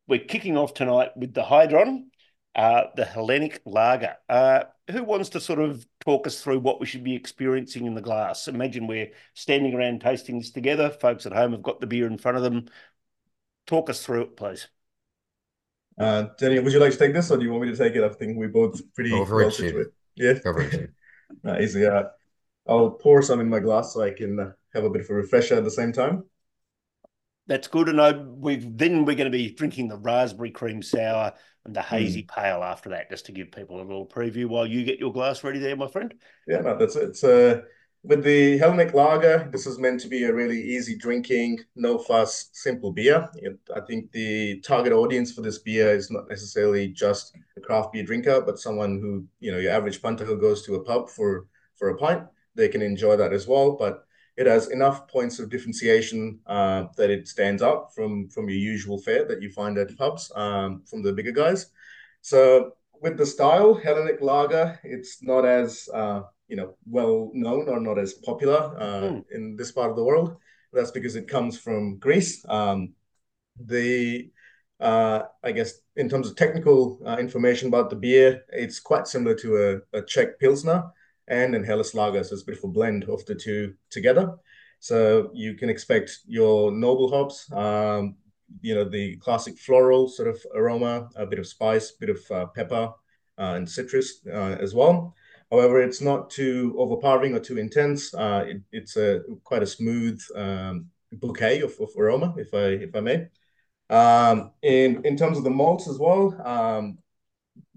We're 0.08 0.26
kicking 0.26 0.58
off 0.58 0.74
tonight 0.74 1.12
with 1.16 1.36
the 1.36 1.44
Hydron, 1.44 2.06
uh, 2.56 2.86
the 2.96 3.06
Hellenic 3.06 3.62
Lager. 3.68 4.16
Uh, 4.28 4.64
who 4.90 5.04
wants 5.04 5.30
to 5.30 5.40
sort 5.40 5.60
of 5.60 5.86
talk 6.06 6.28
us 6.28 6.42
through 6.42 6.60
what 6.60 6.80
we 6.80 6.86
should 6.86 7.04
be 7.04 7.16
experiencing 7.16 7.86
in 7.86 7.96
the 7.96 8.02
glass? 8.02 8.48
Imagine 8.48 8.88
we're 8.88 9.12
standing 9.34 9.74
around 9.74 10.02
tasting 10.02 10.38
this 10.38 10.52
together. 10.52 10.90
Folks 10.90 11.26
at 11.26 11.34
home 11.34 11.52
have 11.52 11.64
got 11.64 11.80
the 11.80 11.88
beer 11.88 12.08
in 12.08 12.18
front 12.18 12.38
of 12.38 12.44
them. 12.44 12.68
Talk 13.66 13.90
us 13.90 14.06
through 14.06 14.22
it, 14.22 14.38
please. 14.38 14.68
Uh, 15.98 16.28
Jenny, 16.40 16.60
would 16.60 16.74
you 16.74 16.80
like 16.80 16.92
to 16.92 16.98
take 16.98 17.14
this, 17.14 17.32
or 17.32 17.38
do 17.38 17.44
you 17.44 17.52
want 17.52 17.64
me 17.64 17.72
to 17.72 17.78
take 17.78 17.96
it? 17.96 18.04
I 18.04 18.10
think 18.10 18.38
we're 18.38 18.50
both 18.50 18.82
pretty 18.94 19.14
Over 19.14 19.38
well 19.38 19.52
situated. 19.52 19.94
Yeah, 20.16 20.34
Over 20.46 20.62
it. 20.62 20.92
uh, 21.46 21.58
easy. 21.60 21.86
Uh, 21.86 22.04
I'll 22.68 22.92
pour 22.92 23.22
some 23.22 23.40
in 23.40 23.50
my 23.50 23.60
glass 23.60 23.94
so 23.94 24.02
I 24.02 24.12
can 24.12 24.54
have 24.74 24.84
a 24.84 24.90
bit 24.90 25.02
of 25.02 25.10
a 25.10 25.14
refresher 25.14 25.56
at 25.56 25.64
the 25.64 25.72
same 25.72 25.94
time. 25.94 26.26
That's 27.48 27.68
good 27.68 27.88
and 27.88 27.98
know. 27.98 28.36
We've 28.38 28.78
then 28.78 29.06
we're 29.06 29.16
going 29.16 29.32
to 29.32 29.38
be 29.38 29.52
drinking 29.52 29.88
the 29.88 29.98
raspberry 29.98 30.52
cream 30.52 30.82
sour 30.82 31.34
and 31.66 31.76
the 31.76 31.82
hazy 31.82 32.24
mm. 32.24 32.28
pale 32.28 32.64
after 32.64 32.90
that, 32.90 33.10
just 33.10 33.26
to 33.26 33.32
give 33.32 33.52
people 33.52 33.78
a 33.78 33.84
little 33.84 34.06
preview 34.06 34.46
while 34.46 34.66
you 34.66 34.84
get 34.84 35.00
your 35.00 35.12
glass 35.12 35.44
ready 35.44 35.60
there, 35.60 35.76
my 35.76 35.88
friend. 35.88 36.14
Yeah, 36.48 36.62
no, 36.62 36.78
that's 36.78 36.96
it. 36.96 37.10
It's 37.10 37.24
uh, 37.24 37.62
with 38.04 38.24
the 38.24 38.60
Hellenic 38.60 38.94
Lager, 38.94 39.50
this 39.52 39.66
is 39.66 39.80
meant 39.80 40.00
to 40.02 40.08
be 40.08 40.26
a 40.26 40.34
really 40.34 40.62
easy 40.62 40.96
drinking, 40.96 41.60
no 41.76 41.98
fuss, 41.98 42.50
simple 42.54 42.92
beer. 42.92 43.28
It, 43.36 43.58
I 43.76 43.82
think 43.82 44.12
the 44.12 44.60
target 44.60 44.94
audience 44.94 45.32
for 45.34 45.42
this 45.42 45.58
beer 45.58 45.90
is 45.90 46.12
not 46.12 46.30
necessarily 46.30 46.90
just 46.90 47.36
a 47.58 47.62
craft 47.62 47.94
beer 47.94 48.04
drinker, 48.04 48.42
but 48.42 48.60
someone 48.60 49.00
who, 49.00 49.26
you 49.40 49.52
know, 49.52 49.58
your 49.58 49.72
average 49.72 50.02
punter 50.02 50.24
who 50.24 50.40
goes 50.40 50.64
to 50.66 50.76
a 50.76 50.84
pub 50.84 51.10
for 51.10 51.48
for 51.78 51.90
a 51.90 51.98
pint, 51.98 52.24
they 52.54 52.70
can 52.70 52.82
enjoy 52.82 53.18
that 53.18 53.34
as 53.34 53.48
well. 53.48 53.72
But 53.72 54.05
it 54.38 54.48
has 54.48 54.70
enough 54.70 55.08
points 55.08 55.40
of 55.40 55.50
differentiation 55.50 56.40
uh, 56.46 56.86
that 56.98 57.10
it 57.10 57.28
stands 57.28 57.62
out 57.62 57.94
from 57.96 58.28
from 58.30 58.50
your 58.50 58.58
usual 58.58 58.98
fare 58.98 59.26
that 59.26 59.42
you 59.42 59.50
find 59.50 59.78
at 59.78 59.96
pubs 59.98 60.32
um, 60.36 60.84
from 60.86 61.02
the 61.02 61.14
bigger 61.14 61.32
guys. 61.32 61.68
So 62.22 62.74
with 63.02 63.18
the 63.18 63.26
style, 63.26 63.74
Hellenic 63.74 64.22
Lager, 64.22 64.80
it's 64.84 65.22
not 65.22 65.46
as 65.46 65.88
uh, 65.94 66.24
you 66.48 66.56
know 66.58 66.76
well 66.86 67.32
known 67.34 67.70
or 67.70 67.80
not 67.80 67.98
as 67.98 68.14
popular 68.14 68.76
uh, 68.78 69.02
mm. 69.02 69.26
in 69.32 69.56
this 69.56 69.72
part 69.72 69.90
of 69.90 69.96
the 69.96 70.04
world. 70.04 70.38
That's 70.74 70.92
because 70.92 71.16
it 71.16 71.28
comes 71.28 71.58
from 71.58 71.98
Greece. 72.00 72.46
Um, 72.50 72.94
the 73.58 74.30
uh, 74.82 75.24
I 75.42 75.54
guess 75.54 75.80
in 75.96 76.10
terms 76.10 76.30
of 76.30 76.36
technical 76.36 77.00
uh, 77.06 77.18
information 77.18 77.70
about 77.70 77.90
the 77.90 77.96
beer, 77.96 78.44
it's 78.50 78.82
quite 78.82 79.08
similar 79.08 79.36
to 79.36 79.82
a, 79.94 80.00
a 80.00 80.02
Czech 80.02 80.38
Pilsner 80.40 80.84
and 81.28 81.66
Helles 81.66 81.94
Lager. 81.94 82.24
So 82.24 82.34
it's 82.34 82.44
a 82.44 82.46
bit 82.46 82.58
of 82.58 82.64
a 82.64 82.68
blend 82.68 83.06
of 83.06 83.26
the 83.26 83.36
two 83.36 83.74
together. 83.90 84.36
So 84.80 85.32
you 85.34 85.56
can 85.56 85.70
expect 85.70 86.20
your 86.28 86.72
noble 86.72 87.10
hops, 87.10 87.52
um, 87.52 88.16
you 88.62 88.76
know, 88.76 88.88
the 88.88 89.18
classic 89.18 89.58
floral 89.58 90.08
sort 90.08 90.28
of 90.28 90.40
aroma, 90.54 91.10
a 91.16 91.26
bit 91.26 91.40
of 91.40 91.48
spice, 91.48 91.92
a 91.92 92.00
bit 92.00 92.10
of 92.10 92.32
uh, 92.32 92.46
pepper 92.48 92.94
uh, 93.38 93.54
and 93.56 93.70
citrus 93.70 94.22
uh, 94.28 94.58
as 94.60 94.76
well. 94.76 95.16
However, 95.52 95.82
it's 95.82 96.02
not 96.02 96.30
too 96.30 96.76
overpowering 96.78 97.36
or 97.36 97.40
too 97.40 97.58
intense. 97.58 98.14
Uh, 98.14 98.46
it, 98.48 98.62
it's 98.72 98.98
a 98.98 99.22
quite 99.44 99.64
a 99.64 99.68
smooth 99.68 100.22
um, 100.36 100.88
bouquet 101.14 101.62
of, 101.62 101.74
of, 101.80 101.90
aroma, 101.98 102.34
if 102.38 102.54
I 102.54 102.84
if 102.84 102.96
I 102.96 103.00
may. 103.00 103.28
Um, 103.90 104.52
in 104.64 105.06
in 105.06 105.16
terms 105.16 105.38
of 105.38 105.44
the 105.44 105.50
malts 105.52 105.88
as 105.88 106.00
well, 106.00 106.36
um, 106.46 106.98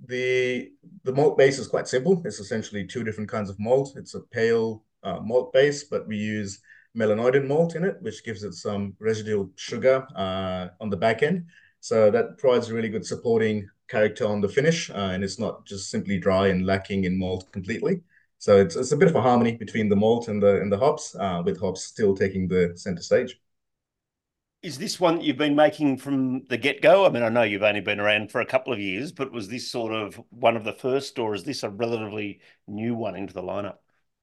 the 0.07 0.73
the 1.05 1.13
malt 1.13 1.37
base 1.37 1.59
is 1.59 1.67
quite 1.67 1.89
simple. 1.89 2.23
It's 2.25 2.41
essentially 2.41 2.87
two 2.87 3.05
different 3.05 3.31
kinds 3.31 3.51
of 3.51 3.59
malt. 3.59 3.95
It's 3.97 4.15
a 4.15 4.21
pale 4.21 4.85
uh, 5.03 5.21
malt 5.21 5.53
base, 5.53 5.85
but 5.85 6.07
we 6.07 6.17
use 6.17 6.61
melanoidin 6.97 7.47
malt 7.47 7.75
in 7.77 7.85
it, 7.85 7.97
which 8.01 8.25
gives 8.25 8.43
it 8.43 8.55
some 8.55 8.95
residual 8.99 9.51
sugar 9.57 10.07
uh, 10.17 10.69
on 10.81 10.91
the 10.91 10.97
back 10.97 11.23
end. 11.23 11.47
So 11.81 12.11
that 12.11 12.39
provides 12.39 12.69
a 12.69 12.75
really 12.75 12.89
good 12.89 13.07
supporting 13.07 13.69
character 13.89 14.27
on 14.27 14.41
the 14.41 14.49
finish, 14.49 14.91
uh, 14.91 15.11
and 15.13 15.23
it's 15.23 15.39
not 15.39 15.65
just 15.65 15.91
simply 15.91 16.19
dry 16.19 16.49
and 16.49 16.67
lacking 16.67 17.05
in 17.05 17.19
malt 17.19 17.51
completely. 17.53 18.03
So 18.39 18.59
it's 18.59 18.77
it's 18.77 18.93
a 18.93 18.97
bit 18.97 19.09
of 19.09 19.17
a 19.17 19.23
harmony 19.23 19.57
between 19.57 19.89
the 19.89 19.97
malt 19.97 20.29
and 20.29 20.43
the 20.43 20.61
and 20.61 20.73
the 20.73 20.79
hops, 20.79 21.15
uh, 21.17 21.43
with 21.45 21.61
hops 21.61 21.85
still 21.85 22.17
taking 22.17 22.49
the 22.49 22.73
center 22.77 23.03
stage. 23.03 23.41
Is 24.63 24.77
this 24.79 24.99
one 24.99 25.21
you've 25.21 25.37
been 25.37 25.55
making 25.55 25.99
from 25.99 26.45
the 26.47 26.59
get 26.59 26.83
go? 26.83 27.07
I 27.07 27.11
mean, 27.11 27.23
I 27.23 27.29
know 27.29 27.43
you've 27.43 27.63
only 27.63 27.81
been 27.81 28.01
around 28.01 28.33
for 28.33 28.41
a 28.41 28.47
couple 28.47 28.73
of 28.73 28.81
years, 28.81 29.13
but 29.13 29.31
was 29.31 29.49
this 29.49 29.71
sort 29.71 29.93
of 29.93 30.21
one 30.31 30.57
of 30.57 30.65
the 30.65 30.73
first, 30.73 31.19
or 31.21 31.35
is 31.35 31.45
this 31.45 31.63
a 31.63 31.71
relatively 31.71 32.41
new 32.67 32.95
one 32.95 33.15
into 33.15 33.33
the 33.33 33.43
lineup? 33.43 33.77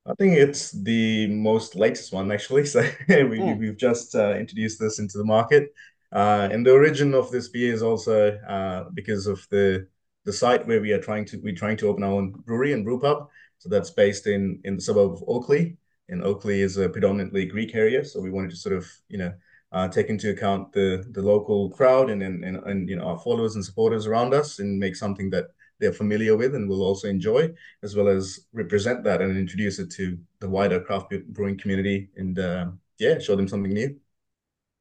I 0.05 0.13
think 0.15 0.33
it's 0.33 0.71
the 0.71 1.27
most 1.27 1.75
latest 1.75 2.11
one, 2.13 2.31
actually. 2.31 2.65
So 2.67 2.81
we, 2.81 3.39
mm. 3.39 3.57
we've 3.57 3.77
just 3.77 4.13
uh, 4.13 4.35
introduced 4.35 4.79
this 4.79 4.99
into 4.99 5.17
the 5.17 5.23
market. 5.23 5.73
Uh, 6.11 6.49
and 6.51 6.65
the 6.65 6.73
origin 6.73 7.13
of 7.13 7.31
this 7.31 7.47
beer 7.47 7.73
is 7.73 7.81
also 7.81 8.37
uh, 8.47 8.89
because 8.93 9.27
of 9.27 9.45
the 9.49 9.87
the 10.25 10.33
site 10.33 10.65
where 10.65 10.81
we 10.81 10.91
are 10.91 11.01
trying 11.01 11.23
to 11.25 11.37
we're 11.37 11.55
trying 11.55 11.77
to 11.77 11.87
open 11.87 12.03
our 12.03 12.11
own 12.11 12.31
brewery 12.31 12.73
and 12.73 12.83
brew 12.83 12.99
pub. 12.99 13.29
So 13.59 13.69
that's 13.69 13.91
based 13.91 14.27
in 14.27 14.59
in 14.65 14.75
the 14.75 14.81
suburb 14.81 15.13
of 15.13 15.23
Oakleigh. 15.27 15.75
And 16.09 16.23
Oakleigh 16.23 16.61
is 16.61 16.77
a 16.77 16.89
predominantly 16.89 17.45
Greek 17.45 17.73
area, 17.73 18.03
so 18.05 18.21
we 18.21 18.31
wanted 18.31 18.51
to 18.51 18.57
sort 18.57 18.75
of 18.75 18.85
you 19.07 19.17
know 19.17 19.33
uh, 19.75 19.89
take 19.89 20.07
into 20.07 20.29
account 20.29 20.71
the 20.71 21.05
the 21.11 21.21
local 21.21 21.69
crowd 21.69 22.09
and, 22.09 22.23
and 22.23 22.45
and 22.45 22.57
and 22.63 22.89
you 22.89 22.95
know 22.95 23.05
our 23.05 23.19
followers 23.19 23.55
and 23.55 23.65
supporters 23.65 24.07
around 24.07 24.33
us 24.33 24.59
and 24.59 24.79
make 24.79 24.95
something 24.95 25.29
that 25.29 25.47
they're 25.79 25.91
familiar 25.91 26.37
with 26.37 26.55
and 26.55 26.69
will 26.69 26.81
also 26.81 27.09
enjoy, 27.09 27.51
as 27.83 27.93
well 27.93 28.07
as 28.07 28.47
represent 28.53 29.03
that 29.03 29.21
and 29.21 29.37
introduce 29.37 29.77
it 29.77 29.91
to 29.91 30.17
the 30.39 30.49
wider 30.49 30.79
craft 30.79 31.13
brewing 31.27 31.57
community 31.57 32.09
and 32.15 32.39
uh, 32.39 32.67
yeah, 32.99 33.19
show 33.19 33.35
them 33.35 33.49
something 33.49 33.73
new. 33.73 33.93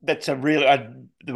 That's 0.02 0.28
a 0.28 0.36
real. 0.36 0.62
I, 0.62 0.88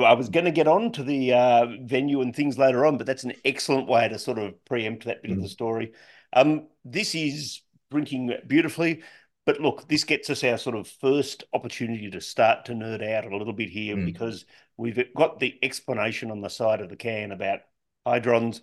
I 0.04 0.12
was 0.14 0.28
going 0.28 0.44
to 0.44 0.52
get 0.52 0.68
on 0.68 0.92
to 0.92 1.02
the 1.02 1.32
uh, 1.32 1.66
venue 1.82 2.20
and 2.20 2.36
things 2.36 2.58
later 2.58 2.86
on, 2.86 2.96
but 2.96 3.08
that's 3.08 3.24
an 3.24 3.32
excellent 3.44 3.88
way 3.88 4.08
to 4.08 4.20
sort 4.20 4.38
of 4.38 4.64
preempt 4.66 5.06
that 5.06 5.22
bit 5.22 5.32
mm. 5.32 5.36
of 5.36 5.42
the 5.42 5.48
story. 5.48 5.94
Um, 6.32 6.68
this 6.84 7.16
is 7.16 7.62
drinking 7.90 8.32
beautifully. 8.46 9.02
But 9.48 9.60
look, 9.60 9.88
this 9.88 10.04
gets 10.04 10.28
us 10.28 10.44
our 10.44 10.58
sort 10.58 10.76
of 10.76 10.86
first 10.86 11.44
opportunity 11.54 12.10
to 12.10 12.20
start 12.20 12.66
to 12.66 12.72
nerd 12.72 13.02
out 13.02 13.24
a 13.24 13.34
little 13.34 13.54
bit 13.54 13.70
here 13.70 13.96
mm. 13.96 14.04
because 14.04 14.44
we've 14.76 15.02
got 15.16 15.40
the 15.40 15.58
explanation 15.62 16.30
on 16.30 16.42
the 16.42 16.50
side 16.50 16.82
of 16.82 16.90
the 16.90 16.96
can 16.96 17.32
about 17.32 17.60
hydrons. 18.06 18.60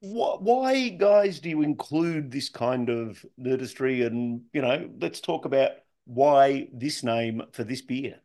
Why, 0.00 0.90
guys, 0.90 1.40
do 1.40 1.48
you 1.48 1.62
include 1.62 2.30
this 2.30 2.50
kind 2.50 2.90
of 2.90 3.24
nerdistry? 3.40 4.06
And, 4.06 4.42
you 4.52 4.60
know, 4.60 4.90
let's 5.00 5.20
talk 5.20 5.46
about 5.46 5.70
why 6.04 6.68
this 6.74 7.02
name 7.02 7.44
for 7.52 7.64
this 7.64 7.80
beer. 7.80 8.16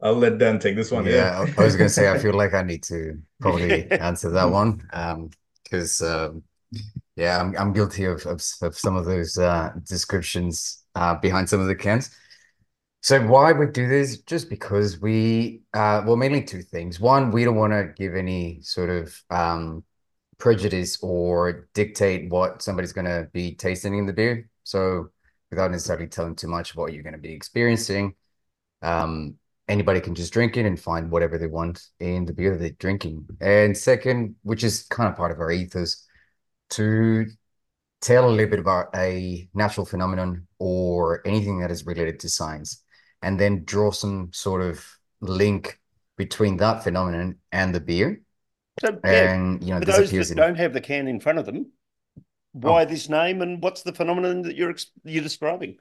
I'll 0.00 0.14
let 0.14 0.38
Dan 0.38 0.58
take 0.58 0.76
this 0.76 0.90
one. 0.90 1.04
Yeah, 1.04 1.44
I 1.58 1.62
was 1.62 1.76
going 1.76 1.88
to 1.88 1.94
say, 1.94 2.10
I 2.10 2.16
feel 2.16 2.32
like 2.34 2.54
I 2.54 2.62
need 2.62 2.82
to 2.84 3.18
probably 3.42 3.90
answer 3.90 4.30
that 4.30 4.50
one 4.50 4.88
because 5.64 6.00
um, 6.00 6.42
um, 6.72 6.90
yeah, 7.16 7.40
I'm, 7.40 7.56
I'm 7.58 7.72
guilty 7.72 8.04
of, 8.04 8.24
of, 8.26 8.42
of 8.62 8.78
some 8.78 8.94
of 8.94 9.06
those 9.06 9.38
uh, 9.38 9.72
descriptions 9.84 10.84
uh, 10.94 11.14
behind 11.16 11.48
some 11.48 11.60
of 11.60 11.66
the 11.66 11.74
cans. 11.74 12.10
So 13.02 13.20
why 13.26 13.52
we 13.52 13.66
do 13.66 13.88
this? 13.88 14.18
Just 14.22 14.50
because 14.50 15.00
we, 15.00 15.62
uh, 15.72 16.02
well, 16.06 16.16
mainly 16.16 16.42
two 16.42 16.62
things. 16.62 17.00
One, 17.00 17.30
we 17.30 17.44
don't 17.44 17.56
want 17.56 17.72
to 17.72 17.92
give 17.96 18.14
any 18.14 18.60
sort 18.62 18.90
of 18.90 19.16
um, 19.30 19.84
prejudice 20.38 20.98
or 21.02 21.68
dictate 21.72 22.30
what 22.30 22.62
somebody's 22.62 22.92
going 22.92 23.06
to 23.06 23.28
be 23.32 23.54
tasting 23.54 23.96
in 23.96 24.06
the 24.06 24.12
beer. 24.12 24.50
So 24.64 25.10
without 25.50 25.70
necessarily 25.70 26.08
telling 26.08 26.34
too 26.34 26.48
much 26.48 26.74
what 26.74 26.92
you're 26.92 27.02
going 27.02 27.12
to 27.12 27.18
be 27.18 27.32
experiencing, 27.32 28.14
um, 28.82 29.36
anybody 29.68 30.00
can 30.00 30.14
just 30.14 30.32
drink 30.32 30.56
it 30.56 30.66
and 30.66 30.78
find 30.78 31.10
whatever 31.10 31.38
they 31.38 31.46
want 31.46 31.82
in 32.00 32.24
the 32.24 32.32
beer 32.32 32.52
that 32.52 32.58
they're 32.58 32.70
drinking. 32.70 33.26
And 33.40 33.76
second, 33.76 34.34
which 34.42 34.64
is 34.64 34.82
kind 34.84 35.08
of 35.08 35.16
part 35.16 35.32
of 35.32 35.38
our 35.38 35.50
ethos, 35.50 36.05
to 36.70 37.26
tell 38.00 38.28
a 38.28 38.30
little 38.30 38.50
bit 38.50 38.58
about 38.60 38.94
a 38.94 39.48
natural 39.54 39.86
phenomenon 39.86 40.46
or 40.58 41.22
anything 41.26 41.60
that 41.60 41.70
is 41.70 41.86
related 41.86 42.20
to 42.20 42.28
science, 42.28 42.82
and 43.22 43.38
then 43.38 43.64
draw 43.64 43.90
some 43.90 44.30
sort 44.32 44.62
of 44.62 44.84
link 45.20 45.80
between 46.16 46.56
that 46.58 46.84
phenomenon 46.84 47.36
and 47.52 47.74
the 47.74 47.80
beer. 47.80 48.20
So, 48.80 48.98
and 49.04 49.62
yeah, 49.62 49.66
you 49.66 49.74
know, 49.74 49.80
for 49.80 49.86
those 49.86 50.10
that 50.10 50.30
in... 50.30 50.36
don't 50.36 50.56
have 50.56 50.72
the 50.72 50.80
can 50.80 51.08
in 51.08 51.20
front 51.20 51.38
of 51.38 51.46
them, 51.46 51.72
why 52.52 52.82
oh. 52.82 52.84
this 52.84 53.08
name 53.08 53.42
and 53.42 53.62
what's 53.62 53.82
the 53.82 53.92
phenomenon 53.92 54.42
that 54.42 54.56
you're 54.56 54.74
you're 55.04 55.22
describing? 55.22 55.76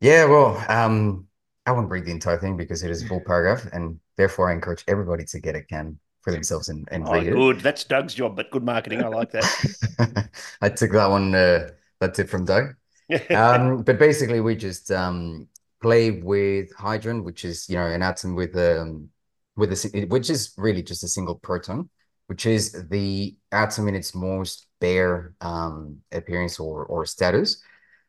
Yeah, 0.00 0.24
well, 0.26 0.62
um, 0.68 1.28
I 1.64 1.72
won't 1.72 1.90
read 1.90 2.04
the 2.04 2.10
entire 2.10 2.38
thing 2.38 2.56
because 2.56 2.82
it 2.82 2.90
is 2.90 3.02
a 3.02 3.06
full 3.06 3.20
paragraph, 3.20 3.66
and 3.72 4.00
therefore 4.16 4.50
I 4.50 4.54
encourage 4.54 4.84
everybody 4.88 5.24
to 5.26 5.40
get 5.40 5.56
a 5.56 5.62
can 5.62 5.98
for 6.24 6.32
themselves 6.32 6.70
and, 6.70 6.88
and 6.90 7.06
oh, 7.06 7.20
good. 7.20 7.58
it. 7.58 7.62
That's 7.62 7.84
Doug's 7.84 8.14
job, 8.14 8.34
but 8.34 8.50
good 8.50 8.64
marketing. 8.64 9.04
I 9.04 9.08
like 9.08 9.30
that. 9.32 10.28
I 10.62 10.70
took 10.70 10.92
that 10.92 11.10
one, 11.10 11.34
uh, 11.34 11.68
that 12.00 12.14
tip 12.14 12.30
from 12.30 12.46
Doug. 12.46 12.74
um, 13.30 13.82
but 13.82 13.98
basically, 13.98 14.40
we 14.40 14.56
just 14.56 14.90
um, 14.90 15.46
play 15.82 16.10
with 16.10 16.74
hydrogen, 16.74 17.24
which 17.24 17.44
is 17.44 17.68
you 17.68 17.76
know 17.76 17.86
an 17.86 18.02
atom 18.02 18.34
with 18.34 18.56
um 18.56 19.10
with 19.54 19.70
a 19.70 20.06
which 20.08 20.30
is 20.30 20.54
really 20.56 20.82
just 20.82 21.04
a 21.04 21.08
single 21.08 21.34
proton, 21.34 21.90
which 22.28 22.46
is 22.46 22.72
the 22.88 23.36
atom 23.52 23.86
in 23.88 23.94
its 23.94 24.14
most 24.14 24.66
bare 24.80 25.34
um 25.42 25.98
appearance 26.10 26.58
or 26.58 26.86
or 26.86 27.04
status, 27.04 27.62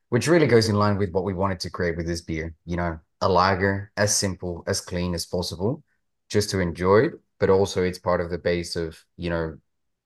which 0.07 0.29
really 0.29 0.47
goes 0.47 0.69
in 0.69 0.75
line 0.75 0.97
with 0.97 1.11
what 1.11 1.25
we 1.25 1.33
wanted 1.33 1.59
to 1.59 1.69
create 1.69 1.97
with 1.97 2.07
this 2.07 2.21
beer. 2.21 2.55
You 2.65 2.77
know, 2.77 2.97
a 3.19 3.27
lager 3.27 3.91
as 3.97 4.15
simple 4.15 4.63
as 4.67 4.79
clean 4.79 5.13
as 5.13 5.25
possible, 5.25 5.83
just 6.29 6.49
to 6.51 6.61
enjoy 6.61 7.07
it 7.07 7.13
but 7.39 7.49
also 7.49 7.83
it's 7.83 7.99
part 7.99 8.21
of 8.21 8.29
the 8.29 8.37
base 8.37 8.75
of 8.75 9.03
you 9.17 9.29
know 9.29 9.57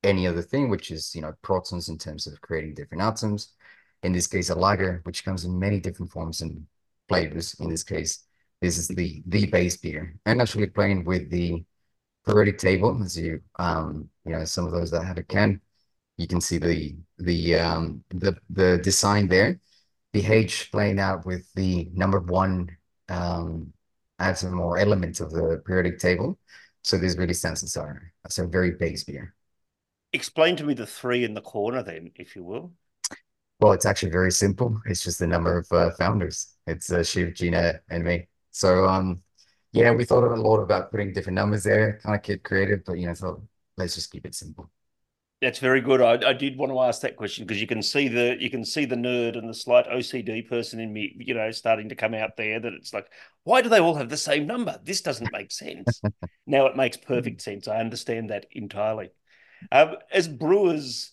any 0.02 0.26
other 0.26 0.42
thing, 0.42 0.68
which 0.70 0.90
is 0.90 1.14
you 1.14 1.22
know 1.22 1.32
protons 1.42 1.88
in 1.88 1.98
terms 1.98 2.26
of 2.26 2.40
creating 2.40 2.74
different 2.74 3.02
atoms. 3.02 3.52
In 4.02 4.12
this 4.12 4.26
case, 4.26 4.50
a 4.50 4.54
lager, 4.54 5.00
which 5.04 5.24
comes 5.24 5.44
in 5.44 5.58
many 5.58 5.80
different 5.80 6.10
forms 6.12 6.40
and 6.40 6.66
flavors. 7.08 7.54
In 7.60 7.68
this 7.68 7.84
case, 7.84 8.24
this 8.60 8.78
is 8.78 8.88
the 8.88 9.22
the 9.26 9.46
base 9.46 9.76
beer, 9.76 10.16
and 10.26 10.40
actually 10.40 10.66
playing 10.68 11.04
with 11.04 11.30
the 11.30 11.64
periodic 12.26 12.58
table, 12.58 13.00
as 13.02 13.16
you 13.18 13.40
um 13.58 14.08
you 14.24 14.32
know 14.32 14.44
some 14.44 14.66
of 14.66 14.72
those 14.72 14.90
that 14.90 15.04
have 15.04 15.18
a 15.18 15.22
can, 15.22 15.60
you 16.16 16.26
can 16.26 16.40
see 16.40 16.58
the 16.58 16.96
the 17.18 17.56
um 17.56 18.04
the 18.10 18.36
the 18.50 18.78
design 18.78 19.28
there. 19.28 19.58
pH 20.12 20.70
playing 20.72 20.98
out 20.98 21.24
with 21.26 21.52
the 21.54 21.88
number 21.94 22.20
one 22.20 22.68
um, 23.08 23.72
atom 24.18 24.60
or 24.60 24.78
element 24.78 25.20
of 25.20 25.30
the 25.32 25.62
periodic 25.66 25.98
table. 25.98 26.38
So 26.82 26.98
this 26.98 27.16
really 27.16 27.34
stands 27.34 27.62
as 27.62 27.76
our 27.76 28.12
as 28.24 28.38
a 28.38 28.46
very 28.46 28.72
base 28.72 29.04
beer. 29.04 29.34
Explain 30.12 30.56
to 30.56 30.64
me 30.64 30.74
the 30.74 30.86
three 30.86 31.24
in 31.24 31.34
the 31.34 31.40
corner, 31.40 31.82
then, 31.82 32.10
if 32.16 32.34
you 32.34 32.42
will. 32.42 32.72
Well, 33.60 33.72
it's 33.72 33.86
actually 33.86 34.10
very 34.10 34.32
simple. 34.32 34.80
It's 34.86 35.04
just 35.04 35.18
the 35.18 35.26
number 35.26 35.58
of 35.58 35.70
uh, 35.70 35.90
founders. 35.92 36.54
It's 36.66 36.90
uh, 36.90 37.04
Shiv, 37.04 37.34
Gina, 37.34 37.80
and 37.90 38.04
me. 38.04 38.26
So, 38.50 38.86
um, 38.86 39.22
yeah, 39.72 39.92
we 39.92 40.04
thought 40.04 40.24
a 40.24 40.34
lot 40.34 40.58
about 40.58 40.90
putting 40.90 41.12
different 41.12 41.36
numbers 41.36 41.62
there, 41.62 42.00
kind 42.02 42.16
of 42.16 42.22
get 42.22 42.42
creative, 42.42 42.84
but 42.84 42.94
you 42.94 43.06
know, 43.06 43.14
so 43.14 43.46
let's 43.76 43.94
just 43.94 44.10
keep 44.10 44.26
it 44.26 44.34
simple. 44.34 44.70
That's 45.40 45.58
very 45.58 45.80
good. 45.80 46.02
I, 46.02 46.28
I 46.28 46.32
did 46.34 46.58
want 46.58 46.70
to 46.70 46.80
ask 46.80 47.00
that 47.00 47.16
question 47.16 47.46
because 47.46 47.60
you 47.62 47.66
can 47.66 47.82
see 47.82 48.08
the 48.08 48.36
you 48.38 48.50
can 48.50 48.62
see 48.64 48.84
the 48.84 48.96
nerd 48.96 49.38
and 49.38 49.48
the 49.48 49.54
slight 49.54 49.86
OCD 49.88 50.42
person 50.42 50.80
in 50.80 50.92
me, 50.92 51.14
you 51.18 51.32
know, 51.32 51.50
starting 51.50 51.88
to 51.88 51.94
come 51.94 52.12
out 52.12 52.36
there. 52.36 52.60
That 52.60 52.74
it's 52.74 52.92
like, 52.92 53.10
why 53.44 53.62
do 53.62 53.70
they 53.70 53.80
all 53.80 53.94
have 53.94 54.10
the 54.10 54.18
same 54.18 54.46
number? 54.46 54.78
This 54.84 55.00
doesn't 55.00 55.32
make 55.32 55.50
sense. 55.50 56.02
now 56.46 56.66
it 56.66 56.76
makes 56.76 56.98
perfect 56.98 57.40
sense. 57.40 57.68
I 57.68 57.78
understand 57.80 58.28
that 58.30 58.46
entirely. 58.52 59.10
Um, 59.72 59.96
as 60.12 60.28
brewers, 60.28 61.12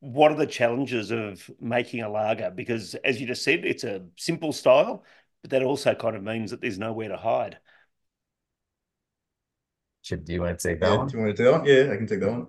what 0.00 0.32
are 0.32 0.36
the 0.36 0.46
challenges 0.46 1.10
of 1.12 1.50
making 1.60 2.02
a 2.02 2.10
lager? 2.10 2.50
Because 2.50 2.94
as 2.96 3.20
you 3.20 3.26
just 3.26 3.44
said, 3.44 3.64
it's 3.64 3.84
a 3.84 4.06
simple 4.16 4.52
style, 4.52 5.04
but 5.42 5.50
that 5.52 5.62
also 5.64 5.94
kind 5.94 6.16
of 6.16 6.22
means 6.24 6.52
that 6.52 6.60
there's 6.62 6.78
nowhere 6.78 7.08
to 7.10 7.16
hide. 7.18 7.58
Shiv, 10.02 10.24
do 10.24 10.32
you 10.32 10.40
want 10.42 10.58
to 10.60 10.68
take 10.68 10.80
that 10.80 10.90
Yeah, 10.90 10.96
one? 10.96 11.08
do 11.08 11.16
you 11.16 11.22
want 11.24 11.36
to 11.36 11.42
take 11.42 11.52
that 11.52 11.58
one? 11.58 11.66
Yeah, 11.66 11.92
I 11.92 11.96
can 11.96 12.06
take 12.06 12.20
that 12.20 12.30
one. 12.30 12.46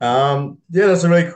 Um, 0.00 0.58
yeah, 0.70 0.86
that's 0.86 1.04
a 1.04 1.08
really, 1.08 1.32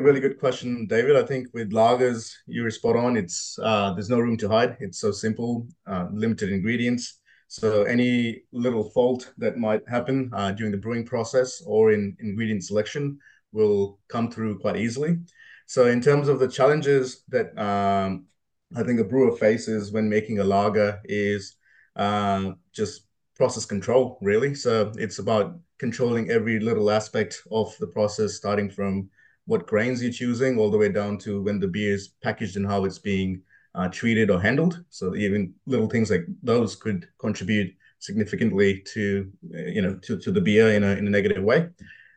really 0.00 0.20
good 0.20 0.38
question, 0.38 0.86
Davydd. 0.88 1.22
I 1.22 1.26
think 1.26 1.48
with 1.52 1.72
lagers, 1.72 2.32
you 2.46 2.62
were 2.62 2.70
spot 2.70 2.96
on. 2.96 3.16
It's 3.16 3.58
uh, 3.62 3.92
there's 3.94 4.08
no 4.08 4.18
room 4.20 4.36
to 4.38 4.48
hide. 4.48 4.76
It's 4.80 4.98
so 4.98 5.10
simple, 5.10 5.66
uh, 5.86 6.08
limited 6.12 6.50
ingredients. 6.50 7.20
So 7.48 7.82
any 7.82 8.44
little 8.52 8.90
fault 8.90 9.32
that 9.38 9.58
might 9.58 9.86
happen 9.86 10.30
uh, 10.32 10.52
during 10.52 10.72
the 10.72 10.78
brewing 10.78 11.04
process 11.04 11.62
or 11.66 11.92
in 11.92 12.16
ingredient 12.20 12.64
selection 12.64 13.18
will 13.52 13.98
come 14.08 14.30
through 14.30 14.60
quite 14.60 14.76
easily. 14.76 15.18
So 15.66 15.86
in 15.86 16.00
terms 16.00 16.28
of 16.28 16.38
the 16.38 16.48
challenges 16.48 17.24
that 17.28 17.56
um, 17.58 18.26
I 18.74 18.82
think 18.84 19.00
a 19.00 19.04
brewer 19.04 19.36
faces 19.36 19.92
when 19.92 20.08
making 20.08 20.38
a 20.38 20.44
lager 20.44 21.00
is 21.04 21.56
uh, 21.96 22.52
just 22.72 23.02
process 23.42 23.64
control, 23.64 24.18
really. 24.20 24.54
So 24.54 24.92
it's 24.96 25.18
about 25.18 25.58
controlling 25.80 26.30
every 26.30 26.60
little 26.60 26.92
aspect 26.92 27.42
of 27.50 27.76
the 27.80 27.88
process, 27.88 28.34
starting 28.34 28.70
from 28.70 29.10
what 29.46 29.66
grains 29.66 30.00
you're 30.00 30.12
choosing 30.12 30.60
all 30.60 30.70
the 30.70 30.78
way 30.78 30.90
down 30.92 31.18
to 31.24 31.42
when 31.42 31.58
the 31.58 31.66
beer 31.66 31.92
is 31.92 32.14
packaged 32.22 32.56
and 32.56 32.64
how 32.64 32.84
it's 32.84 33.00
being 33.00 33.42
uh, 33.74 33.88
treated 33.88 34.30
or 34.30 34.40
handled. 34.40 34.84
So 34.90 35.16
even 35.16 35.52
little 35.66 35.90
things 35.90 36.08
like 36.08 36.24
those 36.44 36.76
could 36.76 37.08
contribute 37.18 37.74
significantly 37.98 38.80
to 38.94 39.28
you 39.74 39.82
know 39.82 39.94
to, 40.04 40.18
to 40.18 40.30
the 40.30 40.40
beer 40.40 40.70
in 40.76 40.84
a 40.84 40.92
in 41.00 41.08
a 41.08 41.10
negative 41.18 41.42
way. 41.42 41.68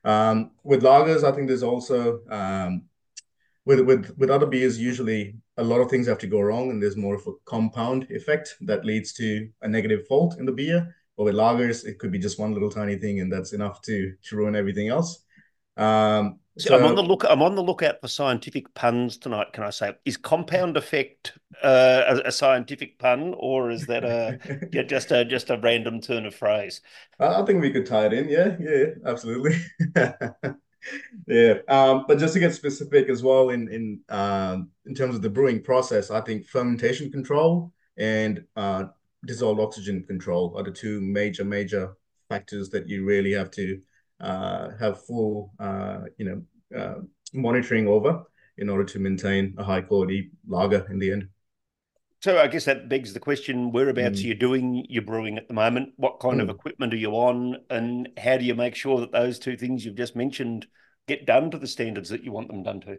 Um, 0.03 0.51
with 0.63 0.83
lagers, 0.83 1.23
I 1.23 1.31
think 1.31 1.47
there's 1.47 1.69
also 1.73 2.19
um, 2.29 2.83
with 3.65 3.79
with 3.79 4.15
with 4.19 4.29
other 4.29 4.45
beers 4.45 4.77
usually 4.79 5.21
a 5.57 5.63
lot 5.63 5.81
of 5.81 5.89
things 5.89 6.05
have 6.05 6.19
to 6.19 6.33
go 6.35 6.41
wrong 6.41 6.69
and 6.69 6.79
there's 6.79 7.03
more 7.05 7.15
of 7.15 7.25
a 7.25 7.37
compound 7.45 8.05
effect 8.11 8.47
that 8.61 8.85
leads 8.85 9.11
to 9.13 9.49
a 9.63 9.67
negative 9.67 10.05
fault 10.07 10.37
in 10.37 10.45
the 10.45 10.57
beer 10.61 10.95
but 11.17 11.23
with 11.23 11.35
lagers, 11.35 11.85
it 11.85 11.99
could 11.99 12.11
be 12.11 12.19
just 12.19 12.39
one 12.39 12.53
little 12.53 12.69
tiny 12.69 12.97
thing, 12.97 13.19
and 13.19 13.31
that's 13.31 13.53
enough 13.53 13.81
to 13.83 14.13
to 14.23 14.35
ruin 14.35 14.55
everything 14.55 14.89
else. 14.89 15.23
Um, 15.77 16.39
so 16.57 16.77
I'm 16.77 16.85
on 16.85 16.95
the 16.95 17.03
look. 17.03 17.25
I'm 17.29 17.41
on 17.41 17.55
the 17.55 17.63
lookout 17.63 17.99
for 17.99 18.07
scientific 18.07 18.73
puns 18.73 19.17
tonight. 19.17 19.51
Can 19.51 19.63
I 19.63 19.71
say 19.71 19.93
is 20.05 20.15
compound 20.15 20.77
effect 20.77 21.33
uh, 21.61 22.03
a, 22.07 22.27
a, 22.27 22.31
scientific 22.31 22.97
pun, 22.97 23.35
or 23.37 23.71
is 23.71 23.85
that 23.87 24.05
a 24.05 24.83
just 24.83 25.11
a 25.11 25.25
just 25.25 25.49
a 25.49 25.57
random 25.57 25.99
turn 25.99 26.25
of 26.25 26.33
phrase? 26.33 26.81
I 27.19 27.41
think 27.43 27.61
we 27.61 27.71
could 27.71 27.85
tie 27.85 28.05
it 28.05 28.13
in. 28.13 28.29
Yeah, 28.29 28.55
yeah, 28.57 28.85
absolutely. 29.05 29.57
yeah, 31.27 31.55
um, 31.67 32.05
but 32.07 32.19
just 32.19 32.33
to 32.35 32.39
get 32.39 32.55
specific 32.55 33.09
as 33.09 33.21
well 33.21 33.49
in 33.49 33.67
in 33.67 33.99
um, 34.07 34.69
in 34.85 34.95
terms 34.95 35.15
of 35.15 35.21
the 35.21 35.29
brewing 35.29 35.61
process, 35.61 36.09
I 36.09 36.21
think 36.21 36.45
fermentation 36.45 37.11
control 37.11 37.73
and 37.97 38.45
uh, 38.55 38.85
dissolved 39.25 39.59
oxygen 39.59 40.03
control 40.03 40.53
are 40.57 40.63
the 40.63 40.71
two 40.71 41.01
major, 41.01 41.43
major 41.43 41.95
factors 42.29 42.69
that 42.69 42.87
you 42.87 43.05
really 43.05 43.33
have 43.33 43.51
to 43.51 43.79
uh, 44.19 44.69
have 44.79 45.03
full, 45.05 45.53
uh, 45.59 46.01
you 46.17 46.25
know, 46.25 46.77
uh, 46.77 47.01
monitoring 47.33 47.87
over 47.87 48.23
in 48.57 48.69
order 48.69 48.83
to 48.83 48.99
maintain 48.99 49.53
a 49.57 49.63
high 49.63 49.81
quality 49.81 50.31
lager 50.47 50.85
in 50.89 50.99
the 50.99 51.11
end. 51.11 51.27
So 52.21 52.39
I 52.39 52.47
guess 52.47 52.65
that 52.65 52.89
begs 52.89 53.13
the 53.13 53.19
question: 53.19 53.71
Whereabouts 53.71 54.19
mm. 54.19 54.23
are 54.23 54.27
you 54.27 54.35
doing 54.35 54.85
your 54.89 55.03
brewing 55.03 55.37
at 55.37 55.47
the 55.47 55.53
moment? 55.53 55.89
What 55.97 56.19
kind 56.19 56.39
mm. 56.39 56.43
of 56.43 56.49
equipment 56.49 56.93
are 56.93 56.97
you 56.97 57.11
on, 57.11 57.57
and 57.69 58.09
how 58.17 58.37
do 58.37 58.45
you 58.45 58.55
make 58.55 58.75
sure 58.75 58.99
that 59.01 59.11
those 59.11 59.37
two 59.37 59.57
things 59.57 59.85
you've 59.85 59.95
just 59.95 60.15
mentioned 60.15 60.65
get 61.07 61.27
done 61.27 61.51
to 61.51 61.59
the 61.59 61.67
standards 61.67 62.09
that 62.09 62.23
you 62.23 62.31
want 62.31 62.47
them 62.47 62.63
done 62.63 62.81
to? 62.81 62.97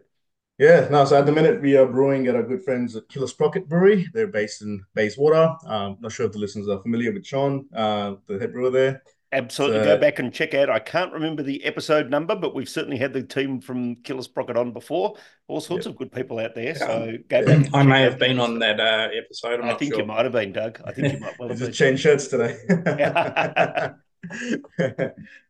Yeah, 0.57 0.87
no, 0.89 1.05
so 1.05 1.19
at 1.19 1.27
the 1.27 1.31
minute 1.31 1.61
we 1.61 1.77
are 1.77 1.85
brewing 1.85 2.25
at 2.25 2.35
our 2.35 2.41
good 2.41 2.63
friends 2.63 2.95
at 2.95 3.07
Killer 3.09 3.27
Sprocket 3.27 3.69
Brewery. 3.69 4.07
They're 4.11 4.25
based 4.27 4.63
in 4.63 4.83
Bayswater. 4.95 5.55
Um, 5.67 5.97
not 5.99 6.11
sure 6.11 6.25
if 6.25 6.31
the 6.31 6.39
listeners 6.39 6.67
are 6.67 6.81
familiar 6.81 7.11
with 7.11 7.25
Sean, 7.25 7.67
uh, 7.75 8.15
the 8.25 8.39
head 8.39 8.53
brewer 8.53 8.71
there. 8.71 9.03
Absolutely. 9.33 9.79
So, 9.79 9.83
Go 9.83 9.97
back 9.97 10.19
and 10.19 10.33
check 10.33 10.53
out. 10.53 10.69
I 10.69 10.79
can't 10.79 11.11
remember 11.11 11.43
the 11.43 11.63
episode 11.63 12.09
number, 12.09 12.35
but 12.35 12.55
we've 12.55 12.69
certainly 12.69 12.97
had 12.97 13.13
the 13.13 13.21
team 13.21 13.59
from 13.59 13.97
Killer 13.97 14.23
Sprocket 14.23 14.55
on 14.55 14.71
before. 14.71 15.15
All 15.47 15.59
sorts 15.59 15.85
yeah. 15.85 15.91
of 15.91 15.97
good 15.97 16.11
people 16.11 16.39
out 16.39 16.55
there. 16.55 16.73
So 16.73 17.17
go 17.27 17.45
back. 17.45 17.69
I 17.73 17.83
may 17.83 18.01
have 18.01 18.17
been 18.17 18.39
on 18.39 18.57
that 18.59 18.79
uh, 18.79 19.09
episode. 19.15 19.59
I'm 19.59 19.69
i 19.69 19.73
think 19.73 19.93
sure. 19.93 20.01
you 20.01 20.07
might 20.07 20.23
have 20.23 20.31
been, 20.31 20.53
Doug. 20.53 20.81
I 20.85 20.91
think 20.93 21.13
you 21.13 21.19
might 21.19 21.35
well 21.39 21.49
have 21.49 21.59
just 21.59 21.77
changed 21.77 22.01
shirts 22.01 22.27
today. 22.27 22.57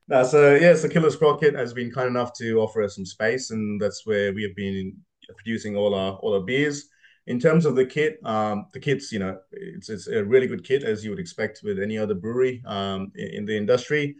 no, 0.07 0.23
so 0.23 0.55
yeah, 0.55 0.75
so 0.75 0.87
Killer 0.89 1.09
Sprocket 1.09 1.55
has 1.55 1.73
been 1.73 1.91
kind 1.91 2.07
enough 2.07 2.33
to 2.37 2.59
offer 2.59 2.83
us 2.83 2.95
some 2.95 3.05
space, 3.05 3.51
and 3.51 3.81
that's 3.81 4.05
where 4.05 4.33
we 4.33 4.43
have 4.43 4.55
been 4.55 4.95
producing 5.35 5.75
all 5.75 5.93
our 5.93 6.13
all 6.17 6.33
our 6.33 6.41
beers. 6.41 6.89
In 7.27 7.39
terms 7.39 7.65
of 7.65 7.75
the 7.75 7.85
kit, 7.85 8.19
um, 8.23 8.67
the 8.73 8.79
kit's 8.79 9.11
you 9.11 9.19
know 9.19 9.37
it's 9.51 9.89
it's 9.89 10.07
a 10.07 10.23
really 10.23 10.47
good 10.47 10.63
kit 10.63 10.83
as 10.83 11.03
you 11.03 11.09
would 11.09 11.19
expect 11.19 11.61
with 11.63 11.79
any 11.79 11.97
other 11.97 12.15
brewery 12.15 12.63
um, 12.65 13.11
in, 13.15 13.27
in 13.27 13.45
the 13.45 13.57
industry. 13.57 14.15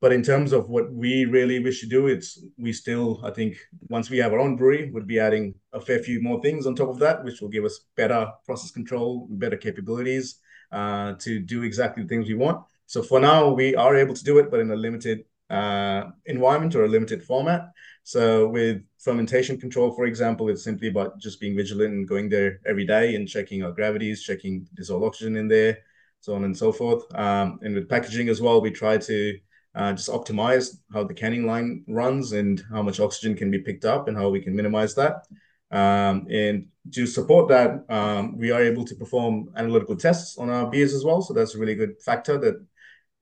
But 0.00 0.14
in 0.14 0.22
terms 0.22 0.52
of 0.52 0.70
what 0.70 0.90
we 0.90 1.26
really 1.26 1.60
wish 1.60 1.80
to 1.80 1.86
do, 1.86 2.06
it's 2.06 2.42
we 2.58 2.72
still 2.72 3.20
I 3.24 3.30
think 3.30 3.56
once 3.88 4.08
we 4.08 4.18
have 4.18 4.32
our 4.32 4.38
own 4.38 4.56
brewery, 4.56 4.90
we'd 4.90 5.06
be 5.06 5.20
adding 5.20 5.54
a 5.72 5.80
fair 5.80 5.98
few 5.98 6.22
more 6.22 6.40
things 6.40 6.66
on 6.66 6.74
top 6.74 6.88
of 6.88 6.98
that, 7.00 7.22
which 7.22 7.40
will 7.40 7.48
give 7.50 7.64
us 7.64 7.80
better 7.96 8.30
process 8.46 8.70
control, 8.70 9.26
better 9.30 9.56
capabilities 9.56 10.38
uh, 10.72 11.14
to 11.18 11.40
do 11.40 11.62
exactly 11.62 12.02
the 12.02 12.08
things 12.08 12.28
we 12.28 12.34
want. 12.34 12.64
So 12.90 13.04
for 13.04 13.20
now, 13.20 13.50
we 13.50 13.76
are 13.76 13.94
able 13.94 14.14
to 14.14 14.24
do 14.24 14.38
it, 14.38 14.50
but 14.50 14.58
in 14.58 14.72
a 14.72 14.74
limited 14.74 15.24
uh, 15.48 16.06
environment 16.26 16.74
or 16.74 16.86
a 16.86 16.88
limited 16.88 17.22
format. 17.22 17.70
So 18.02 18.48
with 18.48 18.82
fermentation 18.98 19.60
control, 19.60 19.92
for 19.92 20.06
example, 20.06 20.48
it's 20.48 20.64
simply 20.64 20.88
about 20.88 21.20
just 21.20 21.38
being 21.38 21.54
vigilant 21.54 21.94
and 21.94 22.08
going 22.08 22.28
there 22.28 22.58
every 22.66 22.84
day 22.84 23.14
and 23.14 23.28
checking 23.28 23.62
our 23.62 23.70
gravities, 23.70 24.24
checking 24.24 24.66
dissolved 24.74 25.04
oxygen 25.04 25.36
in 25.36 25.46
there, 25.46 25.78
so 26.20 26.34
on 26.34 26.42
and 26.42 26.56
so 26.56 26.72
forth. 26.72 27.04
Um, 27.14 27.60
and 27.62 27.76
with 27.76 27.88
packaging 27.88 28.28
as 28.28 28.42
well, 28.42 28.60
we 28.60 28.72
try 28.72 28.98
to 28.98 29.38
uh, 29.76 29.92
just 29.92 30.08
optimize 30.08 30.76
how 30.92 31.04
the 31.04 31.14
canning 31.14 31.46
line 31.46 31.84
runs 31.86 32.32
and 32.32 32.60
how 32.72 32.82
much 32.82 32.98
oxygen 32.98 33.36
can 33.36 33.52
be 33.52 33.60
picked 33.60 33.84
up 33.84 34.08
and 34.08 34.16
how 34.16 34.30
we 34.30 34.40
can 34.40 34.56
minimize 34.56 34.96
that. 34.96 35.28
Um, 35.70 36.26
and 36.28 36.66
to 36.94 37.06
support 37.06 37.46
that, 37.50 37.84
um, 37.88 38.36
we 38.36 38.50
are 38.50 38.60
able 38.60 38.84
to 38.84 38.96
perform 38.96 39.50
analytical 39.54 39.94
tests 39.94 40.38
on 40.38 40.50
our 40.50 40.68
beers 40.68 40.92
as 40.92 41.04
well. 41.04 41.22
So 41.22 41.34
that's 41.34 41.54
a 41.54 41.58
really 41.58 41.76
good 41.76 42.02
factor 42.02 42.36
that 42.38 42.66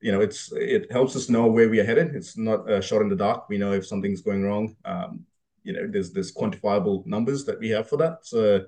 you 0.01 0.11
know, 0.11 0.21
it's 0.21 0.51
it 0.53 0.91
helps 0.91 1.15
us 1.15 1.29
know 1.29 1.47
where 1.47 1.69
we 1.69 1.79
are 1.79 1.85
headed. 1.85 2.15
It's 2.15 2.37
not 2.37 2.69
a 2.71 2.81
shot 2.81 3.01
in 3.01 3.09
the 3.09 3.15
dark. 3.15 3.49
We 3.49 3.57
know 3.57 3.73
if 3.73 3.85
something's 3.85 4.21
going 4.21 4.43
wrong. 4.43 4.75
Um, 4.85 5.25
you 5.63 5.73
know, 5.73 5.87
there's 5.87 6.11
there's 6.11 6.33
quantifiable 6.33 7.05
numbers 7.05 7.45
that 7.45 7.59
we 7.59 7.69
have 7.69 7.89
for 7.89 7.97
that. 7.97 8.19
So 8.25 8.65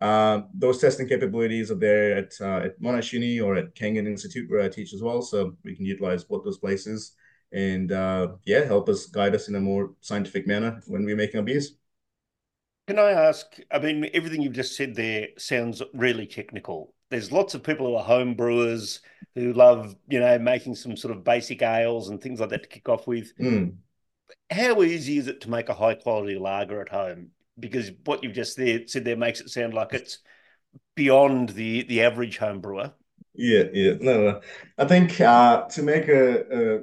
uh, 0.00 0.42
those 0.52 0.78
testing 0.78 1.08
capabilities 1.08 1.70
are 1.70 1.76
there 1.76 2.16
at 2.16 2.32
uh, 2.40 2.66
at 2.66 2.80
Monash 2.80 3.12
Uni 3.12 3.40
or 3.40 3.54
at 3.56 3.74
Kangan 3.74 4.06
Institute 4.06 4.50
where 4.50 4.62
I 4.62 4.68
teach 4.68 4.92
as 4.92 5.02
well. 5.02 5.22
So 5.22 5.56
we 5.64 5.76
can 5.76 5.84
utilize 5.84 6.24
both 6.24 6.44
those 6.44 6.58
places 6.58 7.12
and 7.52 7.92
uh, 7.92 8.28
yeah, 8.44 8.64
help 8.64 8.88
us 8.88 9.06
guide 9.06 9.34
us 9.34 9.48
in 9.48 9.54
a 9.54 9.60
more 9.60 9.92
scientific 10.00 10.46
manner 10.46 10.80
when 10.86 11.04
we're 11.04 11.16
making 11.16 11.38
our 11.38 11.44
beers. 11.44 11.76
Can 12.88 12.98
I 12.98 13.12
ask? 13.12 13.46
I 13.70 13.78
mean, 13.78 14.10
everything 14.12 14.42
you've 14.42 14.54
just 14.54 14.76
said 14.76 14.96
there 14.96 15.28
sounds 15.38 15.82
really 15.94 16.26
technical 16.26 16.91
there's 17.12 17.30
lots 17.30 17.54
of 17.54 17.62
people 17.62 17.86
who 17.86 17.94
are 17.94 18.02
home 18.02 18.34
brewers 18.34 19.00
who 19.34 19.52
love, 19.52 19.94
you 20.08 20.18
know, 20.18 20.38
making 20.38 20.74
some 20.74 20.96
sort 20.96 21.14
of 21.14 21.22
basic 21.22 21.60
ales 21.60 22.08
and 22.08 22.20
things 22.20 22.40
like 22.40 22.48
that 22.48 22.62
to 22.62 22.68
kick 22.68 22.88
off 22.88 23.06
with. 23.06 23.36
Mm. 23.38 23.74
How 24.50 24.82
easy 24.82 25.18
is 25.18 25.28
it 25.28 25.42
to 25.42 25.50
make 25.50 25.68
a 25.68 25.74
high 25.74 25.94
quality 25.94 26.38
lager 26.38 26.80
at 26.80 26.88
home? 26.88 27.28
Because 27.60 27.90
what 28.06 28.24
you've 28.24 28.32
just 28.32 28.56
there, 28.56 28.80
said 28.86 29.04
there 29.04 29.16
makes 29.16 29.42
it 29.42 29.50
sound 29.50 29.74
like 29.74 29.92
it's 29.92 30.18
beyond 30.94 31.50
the 31.50 31.82
the 31.82 32.02
average 32.02 32.38
home 32.38 32.60
brewer. 32.60 32.92
Yeah, 33.34 33.64
yeah, 33.74 33.94
no, 34.00 34.22
no. 34.22 34.40
I 34.78 34.86
think 34.86 35.20
uh, 35.20 35.66
to 35.68 35.82
make 35.82 36.08
a, 36.08 36.76
a 36.76 36.80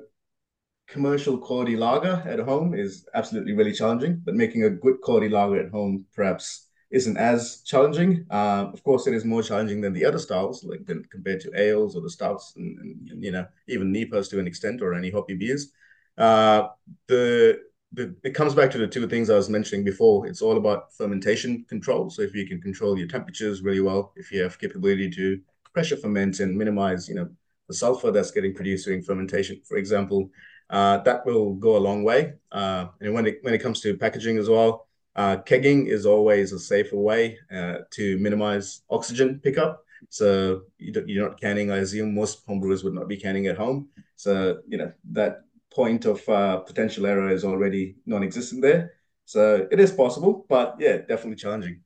commercial 0.87 1.39
quality 1.39 1.75
lager 1.75 2.23
at 2.27 2.39
home 2.39 2.75
is 2.75 3.07
absolutely 3.15 3.53
really 3.53 3.73
challenging, 3.73 4.21
but 4.23 4.35
making 4.35 4.63
a 4.63 4.69
good 4.69 5.01
quality 5.01 5.29
lager 5.29 5.59
at 5.59 5.71
home 5.71 6.05
perhaps 6.15 6.68
isn't 6.91 7.17
as 7.17 7.61
challenging. 7.65 8.25
Uh, 8.29 8.69
of 8.73 8.83
course, 8.83 9.07
it 9.07 9.13
is 9.13 9.25
more 9.25 9.43
challenging 9.43 9.81
than 9.81 9.93
the 9.93 10.05
other 10.05 10.19
styles, 10.19 10.63
like 10.63 10.85
than 10.85 11.03
compared 11.05 11.39
to 11.41 11.59
ales 11.59 11.95
or 11.95 12.01
the 12.01 12.09
stouts, 12.09 12.53
and, 12.55 12.77
and 12.79 13.23
you 13.23 13.31
know 13.31 13.45
even 13.67 13.93
NEIPAs 13.93 14.29
to 14.29 14.39
an 14.39 14.47
extent, 14.47 14.81
or 14.81 14.93
any 14.93 15.11
hoppy 15.11 15.35
beers. 15.35 15.71
Uh, 16.17 16.67
the 17.07 17.59
the, 17.93 18.15
it 18.23 18.35
comes 18.35 18.53
back 18.53 18.69
to 18.71 18.77
the 18.77 18.87
two 18.87 19.07
things 19.07 19.29
I 19.29 19.35
was 19.35 19.49
mentioning 19.49 19.83
before. 19.83 20.27
It's 20.27 20.41
all 20.41 20.57
about 20.57 20.93
fermentation 20.93 21.65
control. 21.67 22.09
So 22.09 22.21
if 22.21 22.35
you 22.35 22.47
can 22.47 22.61
control 22.61 22.97
your 22.97 23.07
temperatures 23.07 23.63
really 23.63 23.81
well, 23.81 24.13
if 24.15 24.31
you 24.31 24.43
have 24.43 24.59
capability 24.59 25.09
to 25.11 25.39
pressure 25.73 25.97
ferment 25.97 26.39
and 26.39 26.55
minimize, 26.55 27.09
you 27.09 27.15
know, 27.15 27.29
the 27.67 27.73
sulfur 27.73 28.11
that's 28.11 28.31
getting 28.31 28.53
produced 28.53 28.85
during 28.85 29.01
fermentation, 29.01 29.61
for 29.67 29.77
example, 29.77 30.29
uh, 30.69 30.97
that 30.99 31.25
will 31.25 31.55
go 31.55 31.77
a 31.77 31.79
long 31.79 32.03
way. 32.03 32.33
Uh, 32.51 32.87
and 33.01 33.13
when 33.13 33.25
it 33.25 33.39
when 33.41 33.53
it 33.53 33.61
comes 33.61 33.79
to 33.81 33.97
packaging 33.97 34.37
as 34.37 34.49
well, 34.49 34.87
uh, 35.19 35.35
kegging 35.49 35.87
is 35.87 36.05
always 36.05 36.53
a 36.53 36.59
safer 36.59 36.95
way 36.95 37.37
uh, 37.53 37.79
to 37.91 38.17
minimize 38.19 38.83
oxygen 38.89 39.39
pickup. 39.43 39.83
So 40.09 40.61
you 40.77 40.93
you're 41.07 41.27
not 41.27 41.41
canning. 41.41 41.71
I 41.71 41.79
assume 41.79 42.15
most 42.15 42.47
homebrewers 42.47 42.85
would 42.85 42.93
not 42.93 43.09
be 43.09 43.17
canning 43.17 43.47
at 43.47 43.57
home. 43.57 43.89
So 44.15 44.31
you 44.65 44.77
know 44.77 44.93
that 45.11 45.41
point 45.75 46.05
of 46.05 46.27
uh, 46.29 46.57
potential 46.59 47.05
error 47.05 47.29
is 47.29 47.43
already 47.43 47.97
non-existent 48.05 48.61
there. 48.61 48.93
So 49.25 49.67
it 49.69 49.79
is 49.79 49.91
possible, 49.91 50.45
but 50.47 50.77
yeah, 50.79 50.97
definitely 51.11 51.35
challenging. 51.35 51.81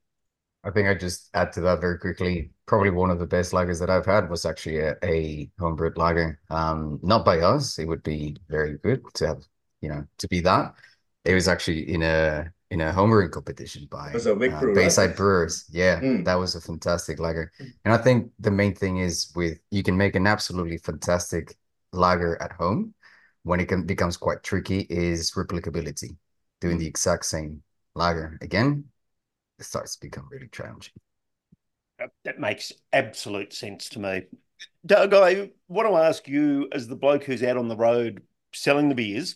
I 0.63 0.69
think 0.69 0.87
I 0.87 0.93
just 0.93 1.29
add 1.33 1.51
to 1.53 1.61
that 1.61 1.81
very 1.81 1.97
quickly. 1.97 2.51
Probably 2.67 2.91
one 2.91 3.09
of 3.09 3.19
the 3.19 3.25
best 3.25 3.51
lagers 3.51 3.79
that 3.79 3.89
I've 3.89 4.05
had 4.05 4.29
was 4.29 4.45
actually 4.45 4.77
a, 4.79 4.95
a 5.03 5.49
homebrewed 5.59 5.97
lager. 5.97 6.39
Um, 6.49 6.99
not 7.01 7.25
by 7.25 7.39
us. 7.39 7.79
It 7.79 7.87
would 7.87 8.03
be 8.03 8.37
very 8.47 8.77
good 8.77 9.01
to 9.15 9.27
have, 9.27 9.41
you 9.81 9.89
know, 9.89 10.05
to 10.19 10.27
be 10.27 10.39
that. 10.41 10.75
It 11.25 11.33
was 11.33 11.47
actually 11.47 11.81
in 11.93 12.03
a 12.03 12.53
in 12.73 12.81
a 12.81 12.91
homebrewing 12.91 13.29
competition 13.29 13.87
by 13.91 14.11
a 14.11 14.35
big 14.35 14.51
uh, 14.51 14.59
brew, 14.59 14.73
Bayside 14.73 15.09
right? 15.09 15.17
Brewers. 15.17 15.65
Yeah, 15.71 16.01
Mm. 16.01 16.25
that 16.25 16.33
was 16.33 16.55
a 16.55 16.61
fantastic 16.61 17.19
lager. 17.19 17.51
And 17.85 17.93
I 17.93 17.97
think 17.97 18.31
the 18.39 18.49
main 18.49 18.73
thing 18.73 18.97
is 18.97 19.31
with 19.35 19.59
you 19.69 19.83
can 19.83 19.95
make 19.95 20.15
an 20.15 20.25
absolutely 20.25 20.79
fantastic 20.79 21.55
lager 21.91 22.41
at 22.41 22.51
home. 22.51 22.95
When 23.43 23.59
it 23.59 23.67
can, 23.67 23.85
becomes 23.85 24.17
quite 24.17 24.41
tricky 24.41 24.87
is 24.89 25.31
replicability. 25.33 26.17
Doing 26.61 26.79
the 26.79 26.87
exact 26.87 27.25
same 27.25 27.61
lager 27.93 28.39
again, 28.41 28.85
it 29.59 29.65
starts 29.65 29.95
to 29.95 30.01
become 30.01 30.27
really 30.31 30.49
challenging. 30.51 30.93
That 32.23 32.39
makes 32.39 32.73
absolute 32.91 33.53
sense 33.53 33.87
to 33.89 33.99
me. 33.99 34.23
Doug, 34.85 35.13
I 35.13 35.51
want 35.67 35.87
to 35.87 35.95
ask 35.95 36.27
you, 36.27 36.69
as 36.71 36.87
the 36.87 36.95
bloke 36.95 37.23
who's 37.23 37.43
out 37.43 37.57
on 37.57 37.67
the 37.67 37.75
road 37.77 38.23
selling 38.51 38.89
the 38.89 38.95
beers, 38.95 39.35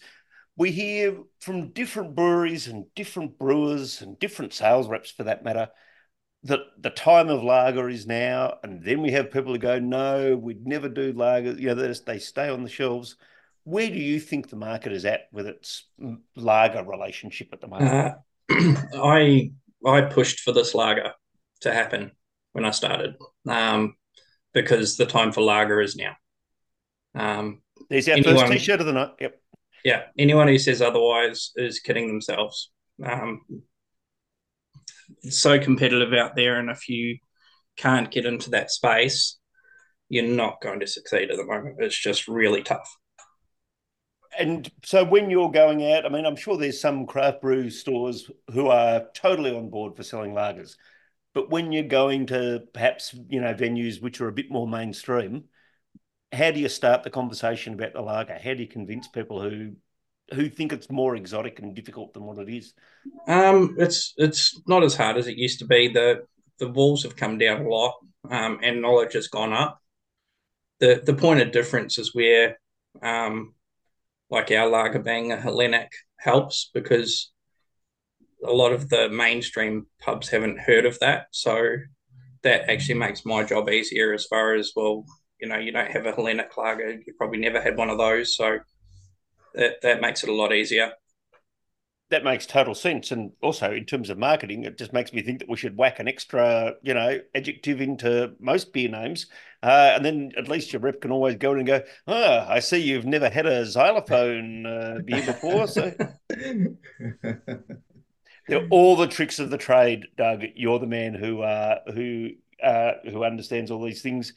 we 0.58 0.72
hear 0.72 1.18
from 1.40 1.70
different 1.70 2.16
breweries 2.16 2.68
and 2.68 2.86
different 2.96 3.38
brewers 3.38 4.02
and 4.02 4.20
different 4.20 4.54
sales 4.54 4.88
reps 4.88 5.12
for 5.12 5.24
that 5.24 5.44
matter 5.44 5.70
that 6.44 6.60
the 6.80 6.90
time 6.90 7.30
of 7.30 7.44
lager 7.44 7.88
is 7.90 8.08
now. 8.08 8.58
And 8.64 8.84
then 8.84 9.02
we 9.02 9.12
have 9.12 9.32
people 9.32 9.54
who 9.54 9.60
go, 9.60 9.80
no, 9.80 10.36
we'd 10.36 10.66
never 10.66 10.90
do 10.90 11.14
lager. 11.14 11.52
You 11.54 11.68
know, 11.68 11.76
they, 11.76 11.88
just, 11.88 12.06
they 12.06 12.20
stay 12.20 12.50
on 12.50 12.64
the 12.64 12.70
shelves. 12.70 13.18
Where 13.64 13.90
do 13.90 13.98
you 13.98 14.20
think 14.20 14.50
the 14.50 14.56
market 14.56 14.94
is 14.94 15.06
at 15.06 15.28
with 15.32 15.46
its 15.46 15.86
lager 16.36 16.84
relationship 16.84 17.50
at 17.54 17.62
the 17.62 17.68
moment? 17.68 18.16
Uh, 18.50 18.76
I 18.96 19.52
I 19.86 20.02
pushed 20.02 20.40
for 20.40 20.54
this 20.54 20.74
lager 20.74 21.12
to 21.62 21.74
happen 21.74 22.12
when 22.54 22.66
I 22.66 22.72
started, 22.72 23.16
um, 23.48 23.96
because 24.54 24.96
the 24.96 25.06
time 25.06 25.34
for 25.34 25.42
lager 25.42 25.82
is 25.82 25.98
now. 25.98 26.16
Um, 27.14 27.62
There's 27.90 28.08
our 28.08 28.16
anyone- 28.16 28.38
first 28.38 28.54
t-shirt 28.54 28.80
of 28.80 28.86
the 28.86 28.94
night. 28.94 29.12
Yep. 29.20 29.42
Yeah, 29.84 30.04
anyone 30.18 30.48
who 30.48 30.58
says 30.58 30.82
otherwise 30.82 31.52
is 31.56 31.80
kidding 31.80 32.08
themselves. 32.08 32.72
Um, 33.04 33.42
it's 35.24 35.38
so 35.38 35.60
competitive 35.60 36.14
out 36.14 36.36
there, 36.36 36.60
and 36.60 36.70
if 36.70 36.90
you 36.90 37.18
can't 37.78 38.12
get 38.12 38.26
into 38.26 38.50
that 38.52 38.72
space, 38.72 39.38
you're 40.10 40.28
not 40.28 40.62
going 40.62 40.80
to 40.80 40.88
succeed 40.88 41.32
at 41.32 41.38
the 41.38 41.46
moment. 41.46 41.78
It's 41.80 41.98
just 41.98 42.28
really 42.28 42.64
tough. 42.64 42.98
And 44.38 44.70
so 44.84 45.04
when 45.04 45.30
you're 45.30 45.52
going 45.52 45.92
out, 45.92 46.06
I 46.06 46.10
mean, 46.10 46.26
I'm 46.26 46.36
sure 46.36 46.58
there's 46.58 46.80
some 46.80 47.06
craft 47.08 47.42
brew 47.42 47.70
stores 47.70 48.30
who 48.52 48.68
are 48.68 49.06
totally 49.14 49.56
on 49.56 49.70
board 49.70 49.96
for 49.96 50.04
selling 50.04 50.34
lagers. 50.34 50.76
But 51.34 51.50
when 51.50 51.72
you're 51.72 51.84
going 51.84 52.28
to 52.28 52.64
perhaps, 52.74 53.16
you 53.30 53.42
know, 53.42 53.54
venues 53.54 54.02
which 54.02 54.22
are 54.22 54.28
a 54.28 54.34
bit 54.34 54.52
more 54.52 54.68
mainstream, 54.68 55.46
how 56.32 56.52
do 56.52 56.60
you 56.60 56.70
start 56.70 57.04
the 57.04 57.10
conversation 57.10 57.74
about 57.74 57.94
the 57.94 58.02
lager? 58.02 58.38
How 58.42 58.54
do 58.54 58.62
you 58.62 58.68
convince 58.68 59.08
people 59.08 59.42
who 59.42 59.74
who 60.34 60.50
think 60.50 60.74
it's 60.74 60.92
more 60.92 61.16
exotic 61.16 61.60
and 61.60 61.74
difficult 61.74 62.14
than 62.14 62.24
what 62.24 62.38
it 62.38 62.50
is? 62.50 62.74
Um, 63.28 63.76
it's 63.78 64.14
it's 64.18 64.60
not 64.68 64.84
as 64.84 64.96
hard 64.96 65.18
as 65.18 65.28
it 65.28 65.38
used 65.38 65.60
to 65.60 65.66
be. 65.66 65.88
The 65.88 66.24
the 66.60 66.70
walls 66.70 67.04
have 67.04 67.16
come 67.16 67.38
down 67.38 67.66
a 67.66 67.70
lot, 67.70 67.96
um, 68.30 68.60
and 68.62 68.82
knowledge 68.82 69.14
has 69.14 69.28
gone 69.28 69.54
up. 69.54 69.80
The 70.80 71.02
the 71.06 71.14
point 71.14 71.42
of 71.42 71.52
difference 71.52 71.98
is 71.98 72.14
where, 72.14 72.60
um, 73.02 73.54
like 74.30 74.52
our 74.52 74.68
lager 74.68 75.00
being 75.00 75.32
a 75.32 75.38
Hellenic 75.38 75.92
helps 76.18 76.70
because 76.74 77.32
a 78.46 78.52
lot 78.52 78.74
of 78.74 78.90
the 78.90 79.10
mainstream 79.10 79.88
pubs 80.00 80.30
haven't 80.30 80.60
heard 80.60 80.86
of 80.86 81.00
that, 81.00 81.28
so 81.32 81.78
that 82.44 82.70
actually 82.70 83.00
makes 83.00 83.26
my 83.26 83.44
job 83.44 83.70
easier 83.70 84.14
as 84.14 84.26
far 84.26 84.56
as 84.56 84.74
well. 84.76 85.06
You 85.40 85.48
know, 85.48 85.58
you 85.58 85.72
don't 85.72 85.92
have 85.92 86.06
a 86.06 86.12
Hellenic 86.12 86.56
lager, 86.58 86.92
you 86.92 87.14
probably 87.18 87.40
never 87.40 87.62
had 87.62 87.78
one 87.78 87.90
of 87.90 87.98
those, 87.98 88.36
so 88.36 88.60
that 89.54 89.82
that 89.82 90.02
makes 90.02 90.24
it 90.24 90.30
a 90.30 90.34
lot 90.34 90.54
easier. 90.54 90.94
That 92.10 92.24
makes 92.24 92.46
total 92.46 92.74
sense. 92.74 93.12
And 93.12 93.34
also 93.42 93.74
in 93.74 93.84
terms 93.84 94.10
of 94.10 94.18
marketing, 94.18 94.64
it 94.64 94.78
just 94.78 94.94
makes 94.94 95.12
me 95.12 95.22
think 95.22 95.40
that 95.40 95.50
we 95.50 95.58
should 95.58 95.76
whack 95.76 96.00
an 96.00 96.08
extra, 96.08 96.76
you 96.82 96.94
know, 96.94 97.20
adjective 97.36 97.82
into 97.82 98.32
most 98.40 98.72
beer 98.72 98.88
names. 98.88 99.26
Uh, 99.62 99.92
and 99.96 100.06
then 100.06 100.32
at 100.38 100.48
least 100.48 100.72
your 100.72 100.80
rep 100.80 101.02
can 101.02 101.12
always 101.12 101.36
go 101.36 101.52
in 101.52 101.58
and 101.58 101.68
go, 101.68 101.82
oh, 102.08 102.46
I 102.48 102.60
see 102.60 102.78
you've 102.78 103.06
never 103.06 103.30
had 103.30 103.46
a 103.46 103.66
xylophone 103.66 104.66
uh, 104.66 105.00
beer 105.04 105.26
before. 105.26 105.68
So 105.68 105.92
they're 108.48 108.68
all 108.70 108.96
the 108.96 109.08
tricks 109.08 109.40
of 109.40 109.50
the 109.50 109.58
trade, 109.58 110.06
Doug. 110.18 110.44
You're 110.56 110.80
the 110.80 110.88
man 110.88 111.14
who 111.14 111.42
uh, 111.42 111.80
who 111.94 112.30
uh, 112.64 112.94
who 113.04 113.26
understands 113.26 113.70
all 113.70 113.84
these 113.84 114.02
things. 114.02 114.34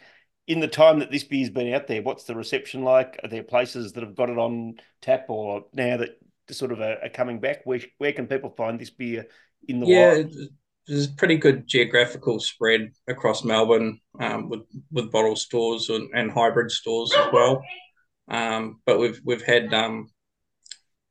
In 0.50 0.60
the 0.60 0.68
time 0.68 0.98
that 0.98 1.10
this 1.10 1.24
beer's 1.24 1.50
been 1.50 1.72
out 1.72 1.86
there, 1.86 2.02
what's 2.02 2.24
the 2.24 2.34
reception 2.34 2.82
like? 2.82 3.20
Are 3.22 3.28
there 3.28 3.42
places 3.42 3.92
that 3.92 4.02
have 4.02 4.16
got 4.16 4.30
it 4.30 4.38
on 4.38 4.74
tap, 5.00 5.26
or 5.28 5.66
now 5.72 5.96
that 5.98 6.18
sort 6.50 6.72
of 6.72 6.80
are, 6.80 7.08
coming 7.14 7.38
back? 7.40 7.60
Where 7.64 7.80
where 7.98 8.12
can 8.12 8.26
people 8.26 8.50
find 8.50 8.78
this 8.78 8.90
beer 8.90 9.26
in 9.68 9.80
the 9.80 9.86
yeah, 9.86 10.14
wild? 10.14 10.34
there's 10.86 11.06
a 11.06 11.12
pretty 11.12 11.36
good 11.36 11.68
geographical 11.68 12.40
spread 12.40 12.92
across 13.06 13.44
Melbourne 13.44 14.00
um, 14.18 14.48
with 14.48 14.62
with 14.90 15.12
bottle 15.12 15.36
stores 15.36 15.88
and, 15.88 16.10
and 16.14 16.32
hybrid 16.32 16.70
stores 16.70 17.12
as 17.16 17.32
well. 17.32 17.62
Um, 18.28 18.80
but 18.84 18.98
we've 18.98 19.20
we've 19.24 19.42
had 19.42 19.72
um, 19.72 20.08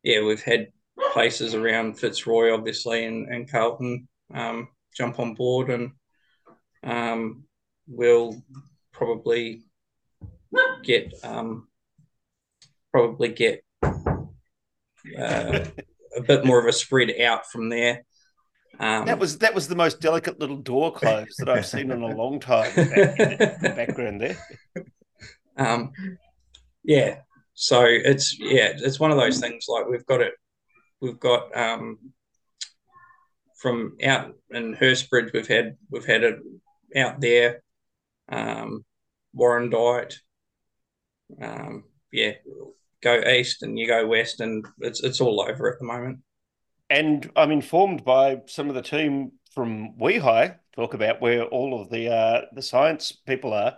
yeah 0.03 0.21
we've 0.21 0.43
had 0.43 0.67
places 1.13 1.55
around 1.55 1.97
Fitzroy 1.97 2.53
obviously 2.53 3.05
and, 3.05 3.33
and 3.33 3.49
Carlton 3.49 4.07
um, 4.33 4.67
jump 4.93 5.17
on 5.17 5.33
board 5.33 5.69
and 5.69 5.91
um, 6.83 7.45
we'll 7.87 8.35
probably 8.99 9.63
get 10.83 11.13
um, 11.23 11.67
probably 12.91 13.29
get 13.29 13.63
uh, 13.83 15.65
a 16.17 16.21
bit 16.27 16.45
more 16.45 16.59
of 16.59 16.65
a 16.65 16.73
spread 16.73 17.09
out 17.21 17.49
from 17.49 17.69
there. 17.69 18.03
Um, 18.79 19.05
That 19.05 19.19
was 19.19 19.39
that 19.39 19.55
was 19.55 19.67
the 19.67 19.75
most 19.75 20.01
delicate 20.01 20.39
little 20.39 20.57
door 20.57 20.91
close 20.91 21.35
that 21.37 21.49
I've 21.49 21.65
seen 21.65 21.91
in 21.91 22.01
a 22.01 22.15
long 22.15 22.39
time. 22.39 22.71
In 22.77 22.87
the 22.87 23.73
background 23.75 24.21
there. 24.21 24.37
um, 25.57 25.91
yeah. 26.83 27.19
So 27.53 27.85
it's 27.85 28.37
yeah, 28.39 28.73
it's 28.75 28.99
one 28.99 29.11
of 29.11 29.17
those 29.17 29.39
things. 29.39 29.65
Like 29.67 29.87
we've 29.87 30.05
got 30.05 30.21
it, 30.21 30.33
we've 31.01 31.19
got 31.19 31.55
um, 31.57 31.97
from 33.57 33.97
out 34.03 34.33
in 34.51 34.75
Hurstbridge, 34.75 35.33
we've 35.33 35.47
had 35.47 35.77
we've 35.89 36.05
had 36.05 36.23
it 36.23 36.39
out 36.95 37.19
there, 37.19 37.61
um, 38.29 38.85
Warrandyte. 39.37 40.15
Um, 41.41 41.83
yeah, 42.11 42.33
go 43.03 43.19
east 43.21 43.63
and 43.63 43.77
you 43.77 43.87
go 43.87 44.07
west, 44.07 44.41
and 44.41 44.65
it's 44.79 45.03
it's 45.03 45.21
all 45.21 45.41
over 45.41 45.71
at 45.71 45.79
the 45.79 45.85
moment. 45.85 46.19
And 46.89 47.29
I'm 47.35 47.51
informed 47.51 48.03
by 48.03 48.41
some 48.47 48.69
of 48.69 48.75
the 48.75 48.81
team 48.81 49.33
from 49.53 49.95
WEHI 49.97 50.55
talk 50.75 50.93
about 50.93 51.21
where 51.21 51.43
all 51.43 51.81
of 51.81 51.89
the 51.89 52.11
uh, 52.11 52.41
the 52.53 52.61
science 52.61 53.11
people 53.11 53.53
are 53.53 53.77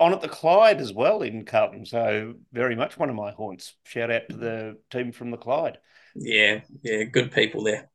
on 0.00 0.12
at 0.12 0.20
the 0.20 0.28
Clyde 0.28 0.80
as 0.80 0.92
well 0.92 1.22
in 1.22 1.44
Carlton. 1.44 1.86
So 1.86 2.34
very 2.52 2.74
much 2.74 2.98
one 2.98 3.10
of 3.10 3.16
my 3.16 3.30
haunts. 3.30 3.74
Shout 3.84 4.10
out 4.10 4.22
to 4.30 4.36
the 4.36 4.76
team 4.90 5.12
from 5.12 5.30
the 5.30 5.36
Clyde. 5.36 5.78
Yeah, 6.14 6.60
yeah, 6.82 7.04
good 7.04 7.30
people 7.30 7.62
there. 7.62 7.88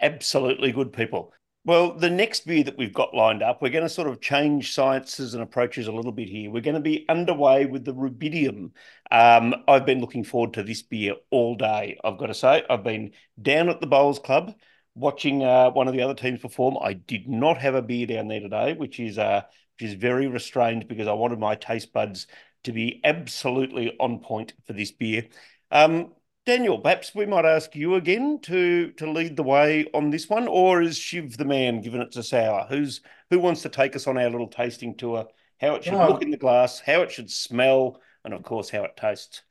Absolutely 0.00 0.72
good 0.72 0.92
people. 0.92 1.32
Well, 1.64 1.92
the 1.96 2.10
next 2.10 2.44
beer 2.44 2.64
that 2.64 2.76
we've 2.76 2.92
got 2.92 3.14
lined 3.14 3.40
up, 3.40 3.62
we're 3.62 3.70
going 3.70 3.84
to 3.84 3.88
sort 3.88 4.08
of 4.08 4.20
change 4.20 4.74
sciences 4.74 5.34
and 5.34 5.42
approaches 5.44 5.86
a 5.86 5.92
little 5.92 6.10
bit 6.10 6.28
here. 6.28 6.50
We're 6.50 6.60
going 6.60 6.74
to 6.74 6.80
be 6.80 7.04
underway 7.08 7.66
with 7.66 7.84
the 7.84 7.94
rubidium. 7.94 8.72
Um, 9.12 9.54
I've 9.68 9.86
been 9.86 10.00
looking 10.00 10.24
forward 10.24 10.54
to 10.54 10.64
this 10.64 10.82
beer 10.82 11.14
all 11.30 11.54
day. 11.54 11.98
I've 12.02 12.18
got 12.18 12.26
to 12.26 12.34
say, 12.34 12.64
I've 12.68 12.82
been 12.82 13.12
down 13.40 13.68
at 13.68 13.80
the 13.80 13.86
Bowls 13.86 14.18
Club 14.18 14.54
watching 14.96 15.44
uh, 15.44 15.70
one 15.70 15.86
of 15.86 15.94
the 15.94 16.02
other 16.02 16.14
teams 16.14 16.40
perform. 16.40 16.78
I 16.82 16.94
did 16.94 17.28
not 17.28 17.58
have 17.58 17.76
a 17.76 17.82
beer 17.82 18.06
down 18.06 18.26
there 18.26 18.40
today, 18.40 18.72
which 18.72 18.98
is 18.98 19.16
uh, 19.16 19.42
which 19.78 19.88
is 19.88 19.94
very 19.94 20.26
restrained 20.26 20.88
because 20.88 21.06
I 21.06 21.12
wanted 21.12 21.38
my 21.38 21.54
taste 21.54 21.92
buds 21.92 22.26
to 22.64 22.72
be 22.72 23.00
absolutely 23.04 23.96
on 24.00 24.18
point 24.18 24.52
for 24.66 24.72
this 24.72 24.90
beer. 24.90 25.26
Um, 25.70 26.12
Daniel, 26.44 26.78
perhaps 26.78 27.14
we 27.14 27.24
might 27.24 27.44
ask 27.44 27.76
you 27.76 27.94
again 27.94 28.40
to 28.42 28.90
to 28.92 29.10
lead 29.10 29.36
the 29.36 29.44
way 29.44 29.86
on 29.94 30.10
this 30.10 30.28
one, 30.28 30.48
or 30.48 30.82
is 30.82 30.98
Shiv 30.98 31.36
the 31.36 31.44
man, 31.44 31.80
given 31.80 32.00
it's 32.00 32.16
a 32.16 32.22
sour? 32.22 32.66
Who's 32.68 33.00
who 33.30 33.38
wants 33.38 33.62
to 33.62 33.68
take 33.68 33.94
us 33.94 34.08
on 34.08 34.18
our 34.18 34.28
little 34.28 34.48
tasting 34.48 34.96
tour? 34.96 35.28
How 35.60 35.76
it 35.76 35.84
should 35.84 35.94
Oh. 35.94 36.08
look 36.08 36.22
in 36.22 36.30
the 36.30 36.36
glass, 36.36 36.80
how 36.80 37.02
it 37.02 37.12
should 37.12 37.30
smell, 37.30 38.00
and 38.24 38.34
of 38.34 38.42
course 38.42 38.70
how 38.70 38.82
it 38.82 38.96
tastes. 38.96 39.42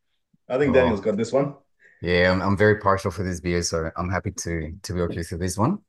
I 0.50 0.58
think 0.58 0.72
Oh. 0.72 0.80
Daniel's 0.80 1.00
got 1.00 1.16
this 1.16 1.32
one. 1.32 1.56
Yeah, 2.02 2.32
I'm, 2.32 2.42
I'm 2.42 2.58
very 2.58 2.80
partial 2.80 3.12
for 3.12 3.24
this 3.24 3.40
beer, 3.40 3.62
so 3.64 3.90
I'm 3.96 4.10
happy 4.10 4.32
to 4.32 4.74
to 4.84 4.94
walk 4.94 5.14
you 5.16 5.24
through 5.24 5.38
this 5.38 5.58
one. 5.58 5.80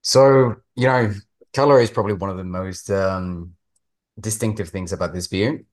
So, 0.00 0.56
you 0.74 0.86
know, 0.86 1.12
color 1.52 1.80
is 1.80 1.90
probably 1.90 2.14
one 2.14 2.30
of 2.30 2.38
the 2.38 2.44
most 2.44 2.90
um, 2.90 3.52
distinctive 4.18 4.70
things 4.70 4.92
about 4.92 5.12
this 5.12 5.28
beer, 5.28 5.64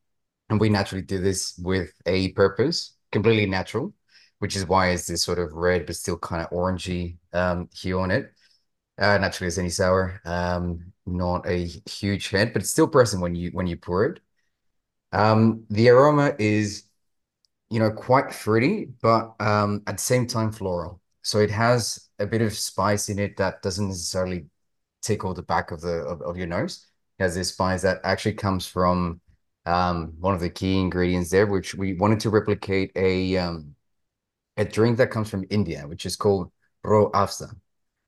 and 0.50 0.60
we 0.60 0.68
naturally 0.70 1.04
do 1.04 1.20
this 1.20 1.58
with 1.58 1.94
a 2.06 2.34
purpose, 2.34 2.96
completely 3.12 3.46
natural, 3.46 3.94
which 4.40 4.56
is 4.56 4.66
why 4.66 4.90
it's 4.90 5.08
this 5.08 5.24
sort 5.24 5.40
of 5.40 5.54
red 5.54 5.86
but 5.86 5.96
still 5.96 6.18
kind 6.18 6.42
of 6.42 6.50
orangey 6.50 7.18
um, 7.34 7.70
hue 7.74 8.00
on 8.00 8.12
it. 8.12 8.34
Uh, 8.98 9.18
naturally 9.18 9.48
as 9.48 9.58
any 9.58 9.70
sour, 9.70 10.20
um, 10.26 10.92
not 11.06 11.48
a 11.48 11.66
huge 11.86 12.28
head, 12.30 12.52
but 12.52 12.62
it's 12.62 12.72
still 12.72 12.88
present 12.88 13.22
when 13.22 13.34
you 13.34 13.50
when 13.52 13.66
you 13.66 13.78
pour 13.78 14.06
it. 14.06 14.20
Um, 15.14 15.64
the 15.70 15.90
aroma 15.90 16.36
is 16.38 16.90
you 17.70 17.80
know, 17.80 17.92
quite 17.92 18.34
fruity, 18.34 18.90
but 19.02 19.36
um, 19.40 19.84
at 19.88 19.98
the 19.98 20.04
same 20.04 20.28
time 20.28 20.52
floral. 20.52 21.02
So 21.22 21.40
it 21.40 21.52
has 21.52 22.10
a 22.18 22.26
bit 22.26 22.42
of 22.42 22.54
spice 22.54 23.10
in 23.10 23.20
it 23.20 23.38
that 23.38 23.62
doesn't 23.62 23.88
necessarily 23.88 24.48
tickle 25.02 25.34
the 25.34 25.44
back 25.44 25.72
of 25.72 25.82
the 25.82 26.02
of, 26.06 26.22
of 26.22 26.38
your 26.38 26.48
nose. 26.48 26.86
It 27.20 27.24
has 27.24 27.36
this 27.36 27.50
spice 27.50 27.84
that 27.84 28.00
actually 28.04 28.34
comes 28.34 28.66
from 28.66 29.22
um, 29.66 30.14
one 30.20 30.34
of 30.34 30.40
the 30.40 30.50
key 30.50 30.80
ingredients 30.80 31.30
there, 31.30 31.46
which 31.46 31.76
we 31.76 31.94
wanted 31.94 32.22
to 32.22 32.30
replicate 32.32 32.92
a 32.96 33.38
um, 33.38 33.76
a 34.60 34.66
drink 34.66 35.00
that 35.00 35.12
comes 35.12 35.32
from 35.32 35.46
India, 35.52 35.88
which 35.88 36.06
is 36.08 36.18
called 36.18 36.52
Rooh 36.84 37.12
Afza, 37.14 37.56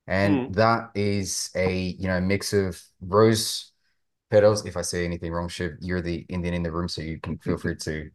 and 0.06 0.44
Mm. 0.50 0.54
that 0.54 0.90
is 0.94 1.50
a 1.56 1.74
you 1.98 2.08
know 2.08 2.20
mix 2.20 2.52
of 2.54 2.82
rose 3.00 3.72
petals. 4.30 4.66
If 4.66 4.76
I 4.76 4.82
say 4.82 5.04
anything 5.04 5.32
wrong, 5.32 5.48
Shiv, 5.48 5.74
you're 5.80 6.02
the 6.02 6.26
Indian 6.28 6.54
in 6.54 6.62
the 6.62 6.72
room, 6.72 6.88
so 6.88 7.02
you 7.02 7.20
can 7.20 7.38
feel 7.38 7.58
free 7.58 7.76
to 7.76 8.10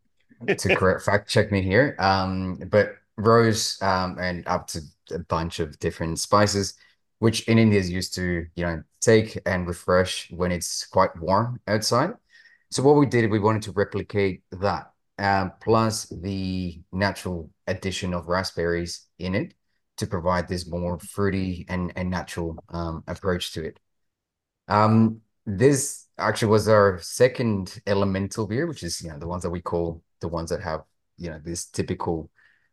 to 0.57 0.69
correct 0.73 1.03
fact 1.03 1.29
check 1.29 1.51
me 1.51 1.61
here. 1.61 1.95
Um, 1.99 2.57
but 2.69 2.95
rose 3.17 3.81
um, 3.81 4.17
and 4.19 4.47
up 4.47 4.67
to 4.67 4.81
a 5.11 5.19
bunch 5.19 5.59
of 5.59 5.79
different 5.79 6.19
spices, 6.19 6.75
which 7.19 7.47
in 7.47 7.57
India 7.57 7.79
is 7.79 7.89
used 7.89 8.13
to, 8.15 8.45
you 8.55 8.65
know, 8.65 8.83
take 9.01 9.39
and 9.45 9.67
refresh 9.67 10.31
when 10.31 10.51
it's 10.51 10.85
quite 10.87 11.17
warm 11.19 11.59
outside. 11.67 12.11
So 12.71 12.83
what 12.83 12.95
we 12.97 13.05
did, 13.05 13.29
we 13.31 13.39
wanted 13.39 13.63
to 13.63 13.71
replicate 13.71 14.43
that, 14.51 14.91
um, 15.19 15.51
plus 15.61 16.05
the 16.05 16.81
natural 16.91 17.49
addition 17.67 18.13
of 18.13 18.27
raspberries 18.27 19.07
in 19.19 19.35
it 19.35 19.53
to 19.97 20.07
provide 20.07 20.47
this 20.47 20.69
more 20.69 20.99
fruity 20.99 21.65
and, 21.69 21.91
and 21.95 22.09
natural 22.09 22.55
um, 22.69 23.03
approach 23.07 23.53
to 23.53 23.65
it. 23.65 23.79
Um, 24.67 25.21
this 25.45 26.07
actually 26.17 26.49
was 26.49 26.67
our 26.67 26.99
second 26.99 27.81
elemental 27.87 28.47
beer, 28.47 28.67
which 28.67 28.83
is, 28.83 29.01
you 29.01 29.09
know, 29.09 29.17
the 29.17 29.27
ones 29.27 29.43
that 29.43 29.49
we 29.49 29.61
call 29.61 30.03
the 30.19 30.27
ones 30.27 30.49
that 30.49 30.61
have, 30.61 30.81
you 31.17 31.29
know, 31.29 31.39
this 31.43 31.65
typical 31.65 32.29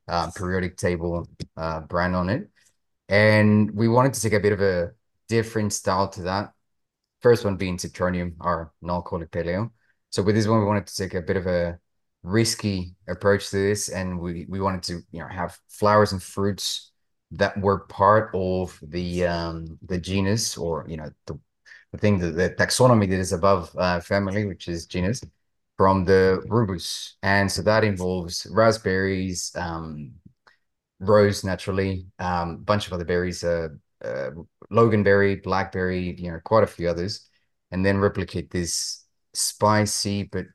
uh, 0.09 0.31
periodic 0.37 0.77
table 0.77 1.27
uh, 1.57 1.81
brand 1.81 2.15
on 2.15 2.29
it. 2.29 2.51
And 3.09 3.71
we 3.71 3.89
wanted 3.89 4.15
to 4.15 4.21
take 4.21 4.33
a 4.33 4.41
bit 4.41 4.53
of 4.53 4.61
a 4.61 4.91
different 5.29 5.73
style 5.73 6.09
to 6.09 6.23
that. 6.23 6.53
First 7.21 7.45
one 7.45 7.57
being 7.57 7.79
Citronium, 7.79 8.35
our 8.41 8.73
non-alcoholic 8.83 9.31
paleo. 9.31 9.71
So 10.11 10.23
with 10.23 10.35
this 10.35 10.47
one, 10.47 10.61
we 10.61 10.67
wanted 10.67 10.87
to 10.87 10.97
take 10.97 11.15
a 11.15 11.23
bit 11.23 11.37
of 11.37 11.47
a 11.47 11.79
risky 12.25 12.97
approach 13.09 13.51
to 13.51 13.59
this, 13.59 13.91
and 13.91 14.21
we 14.21 14.47
we 14.51 14.61
wanted 14.61 14.83
to, 14.85 14.95
you 15.13 15.21
know, 15.21 15.29
have 15.29 15.59
flowers 15.69 16.13
and 16.13 16.23
fruits 16.23 16.93
that 17.33 17.59
were 17.61 17.81
part 17.81 18.31
of 18.35 18.79
the 18.83 19.27
um 19.27 19.79
the 19.87 19.99
genus 19.99 20.57
or 20.59 20.87
you 20.89 20.97
know 20.99 21.11
the 21.27 21.39
the 21.93 21.99
thing 21.99 22.19
that 22.21 22.33
the 22.33 22.51
taxonomy 22.51 23.09
that 23.11 23.21
is 23.21 23.33
above 23.33 23.71
uh, 23.79 24.01
family, 24.01 24.47
which 24.47 24.69
is 24.69 24.87
genus, 24.87 25.23
from 25.77 26.05
the 26.05 26.43
rubus, 26.49 27.17
and 27.23 27.51
so 27.51 27.63
that 27.63 27.85
involves 27.85 28.47
raspberries, 28.51 29.53
um, 29.57 30.13
rose 31.01 31.45
naturally, 31.45 32.07
um, 32.19 32.59
bunch 32.59 32.87
of 32.87 32.93
other 32.93 33.05
berries, 33.05 33.45
uh, 33.45 33.69
uh, 34.05 34.31
loganberry, 34.73 35.43
blackberry, 35.43 36.15
you 36.19 36.31
know, 36.31 36.41
quite 36.45 36.65
a 36.65 36.67
few 36.69 36.89
others, 36.89 37.29
and 37.71 37.85
then 37.85 37.99
replicate 37.99 38.51
this 38.51 39.05
spicy 39.35 40.23
but 40.25 40.47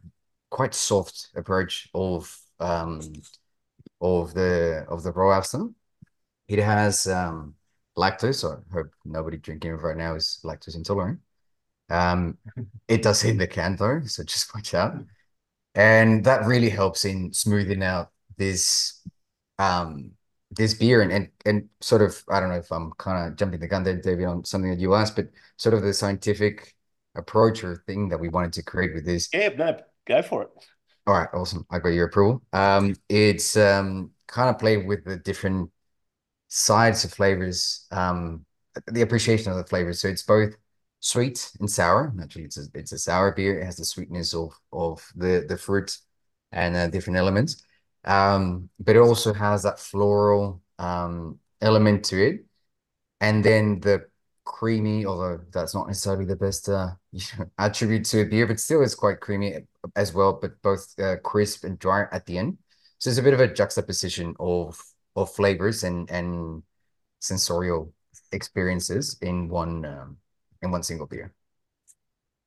quite 0.49 0.73
soft 0.73 1.29
approach 1.35 1.89
of 1.93 2.35
um 2.59 3.01
of 4.01 4.33
the 4.33 4.85
of 4.89 5.03
the 5.03 5.12
Rooh 5.12 5.31
Afza. 5.31 5.73
It 6.47 6.59
has 6.59 7.07
um 7.07 7.55
lactose, 7.97 8.35
so 8.35 8.63
I 8.71 8.73
hope 8.73 8.91
nobody 9.05 9.38
drinking 9.38 9.71
it 9.71 9.75
right 9.75 9.97
now 9.97 10.15
is 10.15 10.39
lactose 10.43 10.75
intolerant. 10.75 11.19
Um, 11.89 12.38
it 12.88 13.01
does 13.01 13.23
in 13.23 13.38
the 13.38 13.47
can 13.47 13.75
though, 13.75 14.01
so 14.05 14.23
just 14.23 14.53
watch 14.53 14.73
out. 14.73 14.95
And 15.75 16.23
that 16.25 16.45
really 16.45 16.69
helps 16.69 17.05
in 17.05 17.33
smoothing 17.33 17.83
out 17.83 18.12
this 18.38 19.01
um 19.59 20.12
this 20.51 20.73
beer 20.73 21.01
and 21.01 21.12
and 21.12 21.29
and 21.45 21.69
sort 21.81 22.01
of 22.01 22.23
I 22.29 22.39
don't 22.39 22.49
know 22.49 22.55
if 22.55 22.71
I'm 22.71 22.91
kind 22.93 23.27
of 23.27 23.38
jumping 23.38 23.59
the 23.59 23.67
gun 23.67 23.83
there, 23.83 23.97
Davydd, 23.97 24.29
on 24.29 24.45
something 24.45 24.71
that 24.71 24.79
you 24.79 24.95
asked, 24.95 25.15
but 25.15 25.29
sort 25.57 25.75
of 25.75 25.83
the 25.83 25.93
scientific 25.93 26.75
approach 27.15 27.63
or 27.63 27.83
thing 27.85 28.09
that 28.09 28.19
we 28.19 28.29
wanted 28.29 28.53
to 28.53 28.63
create 28.63 28.93
with 28.93 29.05
this. 29.05 29.29
Yeah, 29.33 29.49
no, 29.49 29.79
go 30.09 30.21
for 30.21 30.43
it. 30.43 30.49
All 31.07 31.13
right, 31.13 31.29
awesome. 31.33 31.65
I 31.71 31.79
got 31.79 31.89
your 31.89 32.07
approval. 32.07 32.43
Um, 32.53 32.95
it's 33.09 33.57
um 33.57 34.11
kind 34.27 34.49
of 34.49 34.59
played 34.59 34.87
with 34.87 35.05
the 35.05 35.17
different 35.17 35.71
sides 36.49 37.05
of 37.05 37.13
flavors, 37.13 37.87
um, 37.91 38.45
the 38.87 39.01
appreciation 39.01 39.51
of 39.51 39.57
the 39.57 39.65
flavors. 39.65 40.01
So 40.01 40.09
it's 40.09 40.23
both 40.23 40.55
sweet 40.99 41.51
and 41.59 41.69
sour. 41.69 42.11
Naturally, 42.15 42.45
it's 42.45 42.57
a 42.57 42.65
it's 42.75 42.91
a 42.93 42.99
sour 42.99 43.31
beer. 43.33 43.59
It 43.59 43.65
has 43.65 43.77
the 43.77 43.85
sweetness 43.85 44.33
of 44.33 44.53
of 44.73 45.05
the 45.15 45.45
the 45.47 45.57
fruit 45.57 45.97
and 46.51 46.75
uh, 46.75 46.87
different 46.89 47.17
elements. 47.17 47.65
Um, 48.05 48.69
but 48.79 48.95
it 48.95 48.99
also 48.99 49.33
has 49.33 49.63
that 49.63 49.79
floral 49.79 50.61
um 50.79 51.39
element 51.61 52.05
to 52.05 52.17
it, 52.23 52.45
and 53.21 53.43
then 53.43 53.79
the 53.81 54.08
creamy, 54.49 55.05
although 55.05 55.39
that's 55.53 55.75
not 55.75 55.88
necessarily 55.88 56.25
the 56.25 56.35
best 56.35 56.67
uh 56.69 56.89
attribute 57.59 58.05
to 58.05 58.21
a 58.21 58.25
beer, 58.25 58.47
but 58.47 58.59
still 58.59 58.81
it's 58.83 58.95
quite 58.95 59.21
creamy 59.21 59.55
as 59.95 60.13
well, 60.13 60.33
but 60.41 60.62
both 60.63 60.88
uh, 60.99 61.17
crisp 61.23 61.63
and 61.63 61.79
dry 61.79 62.05
at 62.12 62.25
the 62.25 62.38
end. 62.38 62.57
So 62.97 63.09
it's 63.09 63.19
a 63.19 63.23
bit 63.23 63.33
of 63.35 63.39
a 63.41 63.53
juxtaposition 63.53 64.35
of 64.39 64.79
of 65.15 65.33
flavors 65.33 65.83
and 65.83 66.09
and 66.12 66.63
sensorial 67.19 67.93
experiences 68.31 69.17
in 69.21 69.49
one 69.49 69.85
um, 69.85 70.17
in 70.63 70.71
one 70.71 70.83
single 70.83 71.07
beer. 71.07 71.33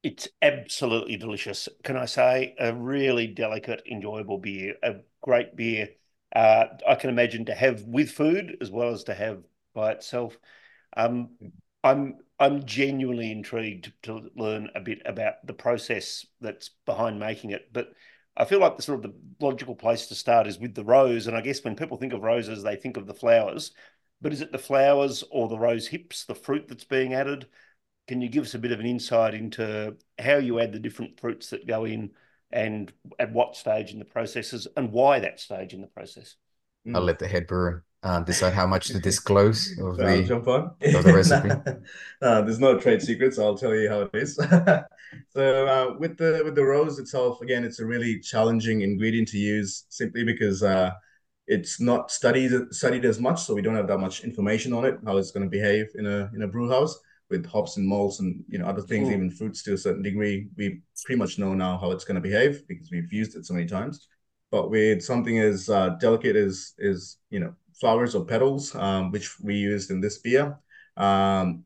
It's 0.02 0.28
absolutely 0.42 1.16
delicious. 1.16 1.68
Can 1.84 1.96
I 1.96 2.06
say 2.06 2.56
a 2.58 2.74
really 2.74 3.28
delicate, 3.28 3.82
enjoyable 3.86 4.38
beer, 4.38 4.74
a 4.82 4.96
great 5.20 5.54
beer. 5.54 5.90
Uh, 6.34 6.66
I 6.88 6.96
can 6.96 7.10
imagine 7.10 7.44
to 7.46 7.54
have 7.54 7.82
with 7.82 8.10
food 8.10 8.56
as 8.60 8.70
well 8.70 8.90
as 8.90 9.04
to 9.04 9.14
have 9.14 9.44
by 9.74 9.92
itself. 9.92 10.36
Um, 10.96 11.30
I'm 11.84 12.18
I'm 12.38 12.64
genuinely 12.64 13.30
intrigued 13.30 13.92
to 14.02 14.30
learn 14.36 14.68
a 14.74 14.80
bit 14.80 15.02
about 15.04 15.46
the 15.46 15.52
process 15.52 16.26
that's 16.40 16.70
behind 16.86 17.20
making 17.20 17.50
it. 17.50 17.72
But 17.72 17.92
I 18.36 18.44
feel 18.44 18.58
like 18.58 18.76
the 18.76 18.82
sort 18.82 19.04
of 19.04 19.12
the 19.12 19.14
logical 19.44 19.76
place 19.76 20.06
to 20.08 20.14
start 20.14 20.46
is 20.46 20.58
with 20.58 20.74
the 20.74 20.84
rose. 20.84 21.26
And 21.26 21.36
I 21.36 21.40
guess 21.40 21.62
when 21.62 21.76
people 21.76 21.98
think 21.98 22.12
of 22.12 22.22
roses, 22.22 22.62
they 22.62 22.76
think 22.76 22.96
of 22.96 23.06
the 23.06 23.14
flowers. 23.14 23.72
But 24.20 24.32
is 24.32 24.40
it 24.40 24.52
the 24.52 24.58
flowers 24.58 25.22
or 25.30 25.48
the 25.48 25.58
rose 25.58 25.86
hips, 25.88 26.24
the 26.24 26.34
fruit 26.34 26.66
that's 26.68 26.84
being 26.84 27.14
added? 27.14 27.46
Can 28.08 28.20
you 28.20 28.28
give 28.28 28.44
us 28.44 28.54
a 28.54 28.58
bit 28.58 28.72
of 28.72 28.80
an 28.80 28.86
insight 28.86 29.34
into 29.34 29.96
how 30.18 30.36
you 30.36 30.58
add 30.58 30.72
the 30.72 30.80
different 30.80 31.20
fruits 31.20 31.50
that 31.50 31.66
go 31.66 31.84
in 31.84 32.10
and 32.50 32.92
at 33.18 33.32
what 33.32 33.56
stage 33.56 33.92
in 33.92 33.98
the 33.98 34.04
processes 34.04 34.66
and 34.76 34.92
why 34.92 35.20
that 35.20 35.40
stage 35.40 35.74
in 35.74 35.80
the 35.80 35.86
process? 35.86 36.34
I'll 36.92 37.02
let 37.02 37.18
the 37.18 37.28
head 37.28 37.46
brewer 37.46 37.84
uh, 38.02 38.20
decide 38.20 38.52
how 38.54 38.66
much 38.66 38.90
to 38.90 38.98
disclose 39.00 39.78
of 39.78 39.98
So 39.98 40.04
I'll 40.04 40.22
the 40.22 40.22
jump 40.22 40.48
on. 40.48 40.74
of 40.92 41.04
the 41.04 41.10
recipe. 41.12 41.58
There's 42.20 42.58
no 42.60 42.78
trade 42.78 43.02
secrets. 43.02 43.38
I'll 43.38 43.56
tell 43.56 43.74
you 43.74 43.88
how 43.88 44.02
it 44.02 44.10
is. 44.14 44.38
So 45.28 45.66
uh, 45.66 45.98
with 45.98 46.16
the 46.16 46.40
with 46.44 46.54
the 46.54 46.64
rose 46.64 46.98
itself, 46.98 47.42
again, 47.42 47.64
it's 47.64 47.80
a 47.80 47.84
really 47.86 48.18
challenging 48.20 48.80
ingredient 48.80 49.28
to 49.28 49.38
use 49.38 49.84
simply 49.90 50.24
because 50.24 50.62
uh, 50.62 50.92
it's 51.46 51.80
not 51.80 52.10
studied 52.10 52.52
studied 52.70 53.04
as 53.04 53.20
much, 53.20 53.42
so 53.42 53.54
we 53.54 53.62
don't 53.62 53.74
have 53.76 53.88
that 53.88 53.98
much 53.98 54.24
information 54.24 54.72
on 54.72 54.84
it, 54.86 54.98
how 55.04 55.18
it's 55.18 55.30
going 55.30 55.44
to 55.44 55.50
behave 55.50 55.86
in 55.96 56.06
a 56.06 56.30
in 56.34 56.42
a 56.42 56.48
brew 56.48 56.70
house 56.70 56.98
with 57.30 57.44
hops 57.46 57.76
and 57.76 57.86
malts 57.86 58.20
and 58.20 58.42
you 58.48 58.58
know 58.58 58.66
other 58.66 58.82
things, 58.82 59.08
Mm. 59.08 59.12
even 59.12 59.30
fruits 59.30 59.62
to 59.64 59.74
a 59.74 59.78
certain 59.78 60.02
degree. 60.02 60.48
We 60.56 60.82
pretty 61.04 61.18
much 61.18 61.38
know 61.38 61.54
now 61.54 61.78
how 61.78 61.90
it's 61.90 62.04
going 62.04 62.16
to 62.22 62.28
behave 62.28 62.66
because 62.66 62.90
we've 62.90 63.12
used 63.12 63.36
it 63.36 63.44
so 63.46 63.54
many 63.54 63.66
times. 63.66 64.08
But 64.50 64.70
with 64.70 65.02
something 65.02 65.38
as 65.38 65.68
uh, 65.68 65.90
delicate 66.00 66.36
as 66.36 66.72
is 66.78 67.18
you 67.30 67.40
know 67.40 67.54
flowers 67.82 68.14
or 68.14 68.24
petals, 68.24 68.74
um, 68.76 69.10
which 69.10 69.40
we 69.40 69.56
used 69.56 69.90
in 69.90 70.00
this 70.00 70.18
beer. 70.18 70.56
Um, 70.96 71.64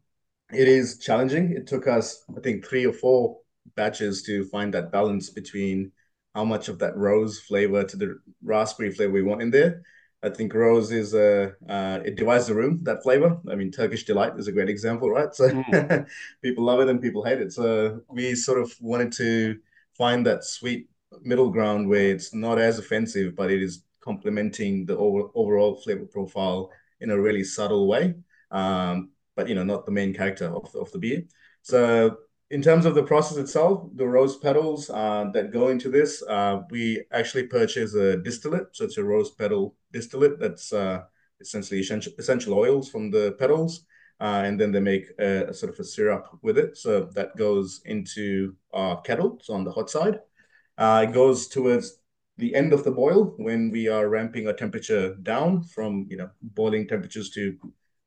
it 0.50 0.66
is 0.66 0.98
challenging. 0.98 1.52
It 1.52 1.66
took 1.66 1.86
us, 1.86 2.24
I 2.34 2.40
think, 2.40 2.64
three 2.64 2.86
or 2.86 2.94
four 2.94 3.40
batches 3.74 4.22
to 4.22 4.46
find 4.46 4.72
that 4.72 4.90
balance 4.90 5.28
between 5.28 5.92
how 6.34 6.44
much 6.44 6.68
of 6.68 6.78
that 6.78 6.96
rose 6.96 7.38
flavor 7.38 7.84
to 7.84 7.96
the 7.98 8.18
raspberry 8.42 8.92
flavor 8.92 9.12
we 9.12 9.22
want 9.22 9.42
in 9.42 9.50
there. 9.50 9.82
I 10.22 10.30
think 10.30 10.54
rose 10.54 10.90
is 10.90 11.12
a 11.12 11.52
uh, 11.68 12.00
it 12.08 12.16
divides 12.16 12.46
the 12.46 12.54
room 12.54 12.80
that 12.84 13.02
flavor. 13.02 13.38
I 13.50 13.54
mean, 13.54 13.70
Turkish 13.70 14.04
delight 14.04 14.38
is 14.38 14.48
a 14.48 14.52
great 14.52 14.70
example, 14.70 15.10
right? 15.10 15.34
So 15.34 15.50
mm. 15.50 16.06
people 16.42 16.64
love 16.64 16.80
it 16.80 16.88
and 16.88 17.02
people 17.02 17.24
hate 17.24 17.42
it. 17.42 17.52
So 17.52 18.00
we 18.08 18.34
sort 18.34 18.58
of 18.58 18.72
wanted 18.80 19.12
to 19.20 19.58
find 19.98 20.24
that 20.26 20.44
sweet 20.44 20.88
middle 21.22 21.50
ground 21.50 21.88
where 21.90 22.08
it's 22.14 22.32
not 22.32 22.58
as 22.58 22.78
offensive, 22.78 23.36
but 23.36 23.50
it 23.50 23.62
is 23.62 23.82
complementing 24.10 24.86
the 24.86 24.96
over, 24.96 25.22
overall 25.34 25.74
flavor 25.82 26.06
profile 26.06 26.70
in 27.00 27.10
a 27.10 27.20
really 27.26 27.44
subtle 27.44 27.86
way. 27.92 28.14
Um, 28.50 29.10
but 29.36 29.48
you 29.48 29.54
know, 29.56 29.64
not 29.64 29.84
the 29.84 29.98
main 30.00 30.14
character 30.14 30.46
of, 30.46 30.74
of 30.74 30.90
the 30.92 30.98
beer. 30.98 31.22
So 31.62 32.16
in 32.50 32.62
terms 32.62 32.86
of 32.86 32.94
the 32.94 33.02
process 33.02 33.38
itself, 33.38 33.74
the 33.94 34.06
rose 34.06 34.36
petals 34.38 34.88
uh, 34.90 35.24
that 35.34 35.52
go 35.52 35.68
into 35.68 35.88
this, 35.90 36.22
uh, 36.36 36.62
we 36.70 37.04
actually 37.12 37.46
purchase 37.58 37.94
a 37.94 38.16
distillate. 38.28 38.68
So 38.72 38.84
it's 38.84 38.98
a 38.98 39.04
rose 39.04 39.32
petal 39.32 39.74
distillate 39.92 40.38
that's 40.38 40.72
uh, 40.72 41.02
essentially 41.40 41.80
essential, 41.80 42.12
essential 42.18 42.54
oils 42.54 42.88
from 42.88 43.10
the 43.10 43.34
petals. 43.40 43.84
Uh, 44.18 44.42
and 44.46 44.58
then 44.58 44.72
they 44.72 44.80
make 44.80 45.06
a, 45.18 45.48
a, 45.50 45.54
sort 45.54 45.70
of 45.72 45.78
a 45.78 45.84
syrup 45.84 46.26
with 46.40 46.56
it. 46.56 46.76
So 46.78 47.10
that 47.16 47.36
goes 47.36 47.82
into 47.84 48.54
our 48.72 49.02
kettle, 49.02 49.38
so 49.42 49.52
on 49.52 49.64
the 49.64 49.72
hot 49.72 49.90
side. 49.90 50.20
Uh, 50.78 51.06
it 51.06 51.12
goes 51.12 51.48
towards 51.48 51.98
the 52.38 52.54
end 52.54 52.72
of 52.72 52.84
the 52.84 52.90
boil 52.90 53.34
when 53.38 53.70
we 53.70 53.88
are 53.88 54.08
ramping 54.08 54.46
our 54.46 54.52
temperature 54.52 55.14
down 55.22 55.62
from 55.62 56.06
you 56.08 56.16
know 56.16 56.30
boiling 56.42 56.86
temperatures 56.86 57.30
to 57.30 57.56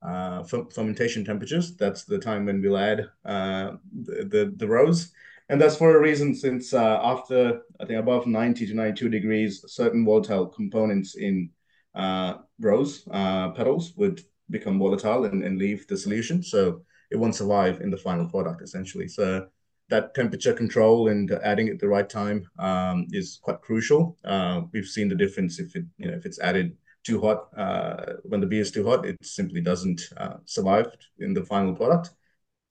uh, 0.01 0.43
fermentation 0.43 1.25
temperatures. 1.25 1.75
That's 1.75 2.05
the 2.05 2.19
time 2.19 2.45
when 2.45 2.61
we'll 2.61 2.77
add 2.77 3.09
uh, 3.25 3.71
the, 4.03 4.25
the, 4.25 4.53
the 4.55 4.67
rose. 4.67 5.11
And 5.49 5.59
that's 5.59 5.75
for 5.75 5.97
a 5.97 5.99
reason 5.99 6.35
since 6.35 6.73
uh, 6.73 6.99
after, 7.03 7.61
I 7.79 7.85
think, 7.85 7.99
above 7.99 8.27
90 8.27 8.67
to 8.67 8.73
92 8.73 9.09
degrees, 9.09 9.65
certain 9.67 10.05
volatile 10.05 10.45
components 10.45 11.15
in 11.15 11.49
uh, 11.95 12.35
rose 12.59 13.07
uh, 13.11 13.49
petals 13.49 13.93
would 13.97 14.21
become 14.51 14.77
volatile 14.77 15.25
and, 15.25 15.43
and 15.43 15.57
leave 15.57 15.87
the 15.87 15.97
solution. 15.97 16.43
So 16.43 16.83
it 17.09 17.17
won't 17.17 17.35
survive 17.35 17.81
in 17.81 17.89
the 17.89 17.97
final 17.97 18.29
product, 18.29 18.61
essentially. 18.61 19.07
So 19.07 19.47
that 19.89 20.13
temperature 20.13 20.53
control 20.53 21.09
and 21.09 21.31
adding 21.43 21.67
it 21.67 21.73
at 21.73 21.79
the 21.79 21.87
right 21.87 22.09
time 22.09 22.47
um, 22.59 23.07
is 23.11 23.39
quite 23.41 23.61
crucial. 23.61 24.17
Uh, 24.23 24.61
we've 24.71 24.85
seen 24.85 25.09
the 25.09 25.15
difference 25.15 25.59
if 25.59 25.75
it, 25.75 25.85
you 25.97 26.09
know, 26.09 26.15
if 26.15 26.25
it's 26.25 26.39
added 26.39 26.75
too 27.03 27.19
hot. 27.19 27.49
Uh, 27.57 28.13
when 28.23 28.39
the 28.39 28.47
beer 28.47 28.61
is 28.61 28.71
too 28.71 28.85
hot, 28.85 29.05
it 29.05 29.17
simply 29.23 29.61
doesn't 29.61 30.01
uh, 30.17 30.35
survive 30.45 30.87
in 31.19 31.33
the 31.33 31.43
final 31.43 31.75
product. 31.75 32.11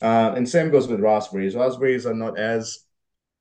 Uh, 0.01 0.33
and 0.37 0.49
same 0.49 0.71
goes 0.71 0.87
with 0.87 1.01
raspberries. 1.01 1.57
Raspberries 1.57 2.07
are 2.07 2.15
not 2.15 2.39
as 2.39 2.85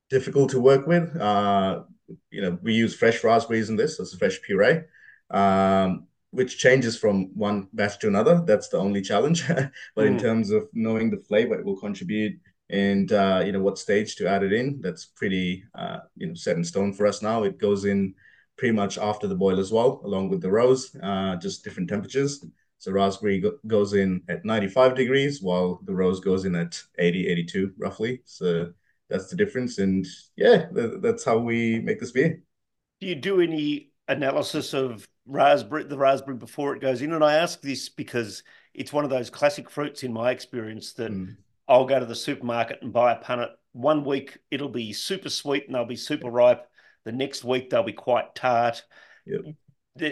difficult 0.10 0.50
to 0.52 0.60
work 0.60 0.88
with. 0.88 1.16
Uh, 1.16 1.84
you 2.32 2.42
know, 2.42 2.58
we 2.64 2.74
use 2.74 2.96
fresh 2.96 3.24
raspberries 3.24 3.70
in 3.70 3.76
this, 3.76 4.00
as 4.00 4.14
a 4.14 4.18
fresh 4.18 4.42
puree, 4.42 4.82
um, 5.30 6.08
which 6.32 6.58
changes 6.58 6.98
from 6.98 7.36
one 7.36 7.68
batch 7.74 8.00
to 8.00 8.08
another. 8.08 8.42
That's 8.46 8.70
the 8.70 8.78
only 8.78 9.02
challenge. 9.02 9.48
but 9.48 9.72
mm. 9.96 10.08
in 10.08 10.18
terms 10.18 10.50
of 10.50 10.68
knowing 10.74 11.12
the 11.12 11.18
flavor 11.18 11.60
it 11.60 11.66
will 11.66 11.80
contribute 11.80 12.40
and 12.70 13.12
uh, 13.12 13.42
you 13.46 13.52
know 13.52 13.62
what 13.62 13.80
stage 13.80 14.16
to 14.18 14.28
add 14.28 14.44
it 14.44 14.54
in, 14.54 14.82
that's 14.82 15.06
pretty 15.06 15.64
uh, 15.76 16.00
you 16.16 16.28
know 16.28 16.34
set 16.34 16.58
in 16.58 16.64
stone 16.64 16.94
for 16.94 17.08
us 17.08 17.22
now. 17.22 17.44
It 17.44 17.58
goes 17.58 17.86
in 17.86 18.14
pretty 18.58 18.74
much 18.74 18.98
after 18.98 19.28
the 19.28 19.36
boil 19.36 19.60
as 19.60 19.72
well, 19.72 20.02
along 20.04 20.30
with 20.30 20.42
the 20.42 20.52
rose, 20.52 20.96
uh, 21.02 21.36
just 21.38 21.64
different 21.64 21.90
temperatures. 21.90 22.44
So 22.80 22.92
raspberry 22.92 23.40
go 23.40 23.54
goes 23.66 23.94
in 23.94 24.22
at 24.28 24.46
95 24.46 24.96
degrees, 24.96 25.42
while 25.42 25.80
the 25.86 25.96
rose 25.96 26.20
goes 26.20 26.46
in 26.46 26.56
at 26.56 26.82
80, 27.00 27.28
82 27.28 27.74
roughly. 27.78 28.22
So 28.26 28.72
that's 29.10 29.30
the 29.30 29.36
difference. 29.36 29.80
And 29.80 30.06
yeah, 30.36 30.68
th 30.76 31.02
that's 31.02 31.24
how 31.24 31.38
we 31.38 31.80
make 31.80 32.00
this 32.00 32.12
beer. 32.12 32.42
Do 33.00 33.08
you 33.08 33.16
do 33.16 33.42
any 33.42 33.92
analysis 34.08 34.74
of 34.74 35.08
raspberry, 35.26 35.84
the 35.84 35.98
raspberry 35.98 36.38
before 36.38 36.76
it 36.76 36.82
goes 36.82 37.02
in? 37.02 37.14
And 37.14 37.24
I 37.24 37.36
ask 37.36 37.62
this 37.62 37.90
because 37.90 38.44
it's 38.74 38.94
one 38.94 39.04
of 39.04 39.10
those 39.10 39.30
classic 39.30 39.70
fruits 39.70 40.04
in 40.04 40.14
my 40.14 40.32
experience 40.32 40.94
that 40.94 41.12
mm. 41.12 41.36
I'll 41.68 41.86
go 41.86 42.00
to 42.00 42.06
the 42.06 42.16
supermarket 42.16 42.80
and 42.82 42.94
buy 42.94 43.14
a 43.14 43.22
punnet. 43.22 43.50
One 43.74 44.04
week 44.06 44.38
it'll 44.50 44.70
be 44.70 44.94
super 44.94 45.30
sweet 45.30 45.66
and 45.66 45.76
they'll 45.76 45.86
be 45.86 45.96
super 45.96 46.30
ripe 46.30 46.68
the 47.08 47.14
next 47.14 47.46
week 47.46 47.70
they'll 47.70 47.84
be 47.84 47.94
quite 47.94 48.36
tart. 48.36 48.84
Yep. 49.26 49.56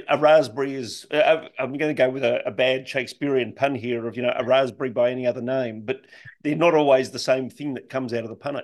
A 0.08 0.18
raspberry 0.18 0.74
is. 0.74 1.06
Uh, 1.12 1.48
I'm 1.60 1.78
going 1.78 1.94
to 1.94 1.94
go 1.94 2.10
with 2.10 2.24
a, 2.24 2.48
a, 2.48 2.52
bad 2.52 2.88
Shakespearean 2.88 3.54
pun 3.54 3.76
here 3.76 4.08
of 4.08 4.16
you 4.16 4.24
know 4.24 4.34
a 4.36 4.44
raspberry 4.44 4.90
by 4.90 5.12
any 5.12 5.28
other 5.28 5.42
name, 5.42 5.82
but 5.82 5.98
they're 6.42 6.56
not 6.56 6.74
always 6.74 7.12
the 7.12 7.20
same 7.20 7.50
thing 7.50 7.76
that 7.76 7.90
comes 7.90 8.14
out 8.14 8.24
of 8.24 8.30
the 8.30 8.36
punnet. 8.36 8.64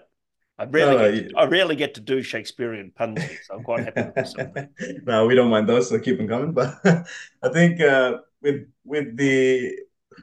I 0.58 0.64
rarely, 0.64 0.96
oh, 0.96 1.12
get 1.12 1.30
to, 1.30 1.38
I 1.38 1.46
rarely 1.46 1.76
get 1.76 1.94
to 1.96 2.02
do 2.02 2.24
Shakespearean 2.24 2.94
puns, 2.96 3.22
so 3.46 3.56
I'm 3.56 3.64
quite 3.64 3.84
happy 3.84 4.02
with 4.02 4.16
myself. 4.16 4.50
no, 5.04 5.28
we 5.28 5.36
don't 5.36 5.50
mind 5.50 5.68
those, 5.68 5.90
so 5.90 6.00
keep 6.00 6.18
them 6.18 6.28
coming. 6.28 6.54
But 6.54 6.80
I 7.44 7.50
think 7.50 7.82
uh, 7.82 8.20
with 8.42 8.66
with 8.86 9.18
the 9.18 9.78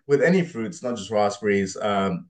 with 0.06 0.22
any 0.22 0.42
fruits, 0.42 0.82
not 0.82 0.96
just 0.96 1.10
raspberries, 1.10 1.76
um, 1.76 2.26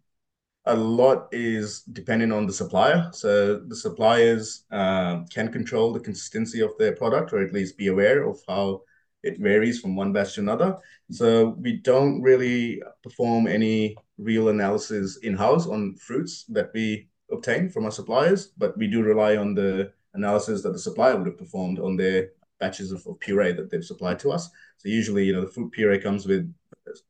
a 0.68 0.76
lot 0.76 1.28
is 1.32 1.82
dependent 1.82 2.32
on 2.32 2.46
the 2.46 2.52
supplier. 2.52 3.10
So 3.12 3.58
the 3.58 3.76
suppliers 3.76 4.64
uh, 4.70 5.24
can 5.34 5.50
control 5.50 5.92
the 5.92 6.00
consistency 6.00 6.60
of 6.60 6.70
their 6.78 6.94
product, 6.94 7.32
or 7.32 7.42
at 7.42 7.52
least 7.52 7.78
be 7.78 7.88
aware 7.88 8.28
of 8.28 8.38
how 8.46 8.82
it 9.22 9.38
varies 9.38 9.80
from 9.80 9.96
one 9.96 10.12
batch 10.12 10.34
to 10.34 10.40
another. 10.40 10.76
So 11.10 11.56
we 11.58 11.78
don't 11.78 12.22
really 12.22 12.82
perform 13.02 13.46
any 13.46 13.96
real 14.18 14.48
analysis 14.48 15.18
in-house 15.18 15.66
on 15.66 15.96
fruits 15.96 16.44
that 16.50 16.70
we 16.74 17.08
obtain 17.32 17.68
from 17.68 17.84
our 17.84 17.90
suppliers, 17.90 18.52
but 18.56 18.76
we 18.78 18.86
do 18.86 19.02
rely 19.02 19.36
on 19.36 19.54
the 19.54 19.92
analysis 20.14 20.62
that 20.62 20.72
the 20.72 20.78
supplier 20.78 21.16
would 21.16 21.26
have 21.26 21.38
performed 21.38 21.78
on 21.78 21.96
their 21.96 22.30
batches 22.60 22.92
of, 22.92 23.06
of 23.06 23.18
puree 23.20 23.52
that 23.52 23.70
they've 23.70 23.84
supplied 23.84 24.18
to 24.20 24.32
us. 24.32 24.50
So 24.78 24.88
usually, 24.88 25.24
you 25.24 25.32
know, 25.32 25.42
the 25.42 25.50
fruit 25.50 25.72
puree 25.72 26.00
comes 26.00 26.26
with 26.26 26.52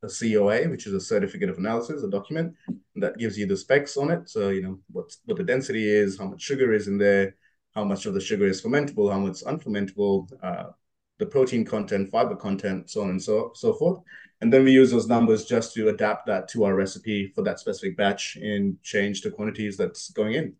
a 0.03 0.07
COA, 0.07 0.69
which 0.69 0.87
is 0.87 0.93
a 0.93 1.01
certificate 1.01 1.49
of 1.49 1.57
analysis, 1.57 2.03
a 2.03 2.09
document 2.09 2.53
that 2.95 3.17
gives 3.17 3.37
you 3.37 3.45
the 3.45 3.57
specs 3.57 3.97
on 3.97 4.11
it. 4.11 4.29
So, 4.29 4.49
you 4.49 4.61
know, 4.61 4.79
what, 4.91 5.15
what 5.25 5.37
the 5.37 5.43
density 5.43 5.89
is, 5.89 6.17
how 6.17 6.25
much 6.25 6.41
sugar 6.41 6.73
is 6.73 6.87
in 6.87 6.97
there, 6.97 7.35
how 7.73 7.83
much 7.83 8.05
of 8.05 8.13
the 8.13 8.21
sugar 8.21 8.45
is 8.45 8.61
fermentable, 8.61 9.11
how 9.11 9.19
much 9.19 9.41
unfermentable, 9.43 10.27
uh, 10.43 10.71
the 11.19 11.25
protein 11.25 11.65
content, 11.65 12.09
fiber 12.09 12.35
content, 12.35 12.89
so 12.89 13.01
on 13.01 13.09
and 13.09 13.21
so, 13.21 13.51
so 13.53 13.73
forth. 13.73 13.99
And 14.41 14.51
then 14.51 14.63
we 14.63 14.71
use 14.71 14.91
those 14.91 15.07
numbers 15.07 15.45
just 15.45 15.73
to 15.73 15.89
adapt 15.89 16.25
that 16.27 16.47
to 16.49 16.63
our 16.63 16.73
recipe 16.73 17.31
for 17.35 17.43
that 17.43 17.59
specific 17.59 17.97
batch 17.97 18.37
and 18.37 18.81
change 18.83 19.21
the 19.21 19.29
quantities 19.29 19.75
that's 19.75 20.11
going 20.11 20.33
in. 20.33 20.55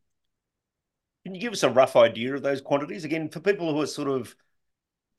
Can 1.25 1.33
you 1.33 1.41
give 1.41 1.53
us 1.53 1.63
a 1.63 1.69
rough 1.69 1.95
idea 1.95 2.35
of 2.35 2.41
those 2.41 2.61
quantities? 2.61 3.05
Again, 3.05 3.29
for 3.29 3.39
people 3.39 3.73
who 3.73 3.81
are 3.81 3.87
sort 3.87 4.09
of 4.09 4.35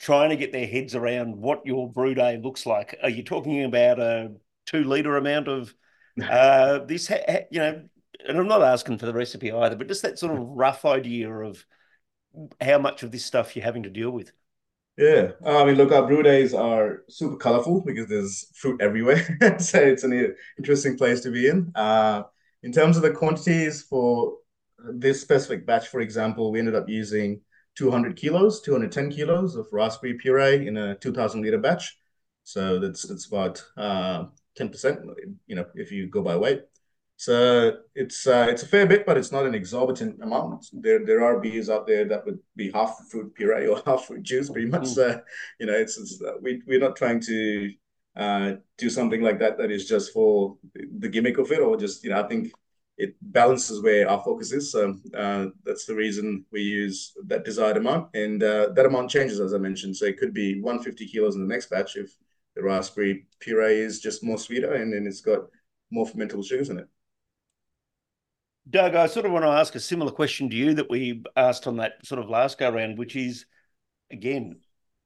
trying 0.01 0.31
to 0.31 0.37
get 0.37 0.51
their 0.51 0.67
heads 0.67 0.95
around 0.95 1.37
what 1.37 1.65
your 1.67 1.89
brew 1.89 2.15
day 2.15 2.41
looks 2.43 2.67
like. 2.67 2.99
Are 3.03 3.11
you 3.11 3.23
talking 3.23 3.65
about 3.65 4.01
a 4.01 4.33
two 4.67 4.83
liter 4.83 5.17
amount 5.17 5.47
of 5.47 5.75
uh, 6.23 6.81
this? 6.81 7.11
You 7.51 7.61
know, 7.61 7.83
and 8.27 8.39
I'm 8.39 8.49
not 8.49 8.63
asking 8.63 8.99
for 8.99 9.07
the 9.07 9.15
recipe 9.15 9.53
either, 9.53 9.77
but 9.77 9.89
just 9.89 10.03
that 10.03 10.19
sort 10.19 10.33
of 10.37 10.39
rough 10.49 10.85
idea 10.85 11.31
of 11.31 11.65
how 12.61 12.79
much 12.79 13.03
of 13.03 13.13
this 13.13 13.25
stuff 13.25 13.55
you're 13.55 13.65
having 13.65 13.83
to 13.85 13.91
deal 13.91 14.11
with. 14.11 14.33
Yeah, 14.97 15.33
I 15.47 15.65
mean, 15.65 15.77
look, 15.77 15.93
our 15.93 16.07
brew 16.07 16.23
days 16.23 16.53
are 16.53 17.05
super 17.09 17.37
colorful 17.37 17.81
because 17.81 18.07
there's 18.09 18.51
fruit 18.55 18.83
everywhere, 18.83 19.25
so 19.59 19.79
it's 19.79 20.05
an 20.05 20.35
interesting 20.59 20.99
place 20.99 21.21
to 21.23 21.31
be 21.31 21.49
in. 21.49 21.73
Uh, 21.75 22.25
in 22.63 22.73
terms 22.73 22.97
of 22.97 23.03
the 23.03 23.11
quantities 23.11 23.83
for 23.83 24.35
this 24.93 25.21
specific 25.21 25.65
batch, 25.65 25.89
for 25.89 26.01
example, 26.01 26.53
we 26.53 26.59
ended 26.59 26.75
up 26.75 26.89
using 26.89 27.41
200 27.77 28.17
kilos, 28.17 28.61
210 28.63 29.11
kilos 29.11 29.57
of 29.57 29.67
raspberry 29.73 30.15
puree 30.15 30.67
in 30.67 30.77
a 30.77 30.95
2,000 30.97 31.43
liter 31.43 31.59
batch. 31.59 31.99
So 32.43 32.79
that's 32.79 33.07
that's 33.07 33.27
about 33.27 33.63
uh, 33.77 34.25
10%, 34.59 35.05
you 35.47 35.57
know, 35.57 35.67
if 35.75 35.93
you 35.93 36.09
go 36.09 36.23
by 36.23 36.37
weight. 36.37 36.63
So 37.21 37.77
it's 37.95 38.27
uh, 38.27 38.47
it's 38.49 38.63
a 38.63 38.67
fair 38.67 38.87
bit, 38.87 39.05
but 39.05 39.19
it's 39.19 39.31
not 39.31 39.45
an 39.45 39.55
exorbitant 39.55 40.23
amount. 40.23 40.65
There 40.73 41.05
there 41.05 41.23
are 41.23 41.39
beers 41.39 41.69
out 41.69 41.87
there 41.87 42.07
that 42.07 42.25
would 42.25 42.39
be 42.57 42.71
half 42.71 42.97
fruit 43.11 43.35
puree 43.35 43.67
or 43.67 43.83
half 43.87 44.07
fruit 44.07 44.23
juice, 44.23 44.49
pretty 44.49 44.69
much. 44.69 44.85
Mm. 44.85 44.99
Uh, 44.99 45.21
you 45.59 45.67
know, 45.67 45.75
it's, 45.75 45.99
it's 45.99 46.23
uh, 46.23 46.39
we 46.41 46.63
we're 46.67 46.81
not 46.81 46.97
trying 46.97 47.21
to 47.21 47.73
uh, 48.17 48.53
do 48.79 48.89
something 48.89 49.21
like 49.21 49.39
that 49.39 49.59
that 49.59 49.71
is 49.71 49.87
just 49.87 50.15
for 50.15 50.57
the 50.99 51.11
gimmick 51.11 51.37
of 51.37 51.53
it, 51.53 51.61
or 51.61 51.77
just 51.77 52.03
you 52.05 52.09
know, 52.09 52.23
I 52.25 52.27
think 52.27 52.53
it 53.01 53.15
balances 53.23 53.83
where 53.83 54.09
our 54.09 54.23
focus 54.23 54.53
is. 54.53 54.71
So 54.71 54.95
uh, 55.17 55.47
that's 55.65 55.87
the 55.87 55.95
reason 55.95 56.45
we 56.53 56.61
use 56.61 57.15
that 57.27 57.45
desired 57.45 57.79
amount. 57.79 58.15
And 58.15 58.43
uh, 58.43 58.69
that 58.75 58.85
amount 58.85 59.11
changes, 59.11 59.41
as 59.41 59.55
I 59.55 59.59
mentioned. 59.59 59.97
So 59.97 60.05
it 60.05 60.19
could 60.19 60.35
be 60.35 60.61
150 60.61 61.07
kilos 61.07 61.35
in 61.35 61.41
the 61.41 61.53
next 61.53 61.71
batch 61.71 61.97
if 61.97 62.15
the 62.55 62.63
raspberry 62.63 63.27
puree 63.41 63.81
is 63.81 64.01
just 64.01 64.23
more 64.23 64.39
sweeter 64.39 64.75
and 64.75 64.93
then 64.93 65.07
it's 65.07 65.23
got 65.23 65.41
more 65.91 66.05
fermentable 66.05 66.45
sugars 66.45 66.69
in 66.69 66.79
it. 66.79 66.89
Doug, 68.69 68.95
I 68.95 69.07
sort 69.07 69.25
of 69.25 69.33
want 69.33 69.45
to 69.45 69.51
ask 69.51 69.75
a 69.75 69.81
similar 69.81 70.13
question 70.13 70.51
to 70.51 70.57
you 70.57 70.75
that 70.75 70.91
we 70.91 71.23
asked 71.37 71.67
on 71.67 71.79
that 71.79 72.05
sort 72.05 72.21
of 72.21 72.29
last 72.29 72.59
go 72.59 72.71
round, 72.71 72.99
which 72.99 73.17
is 73.17 73.47
again, 74.13 74.61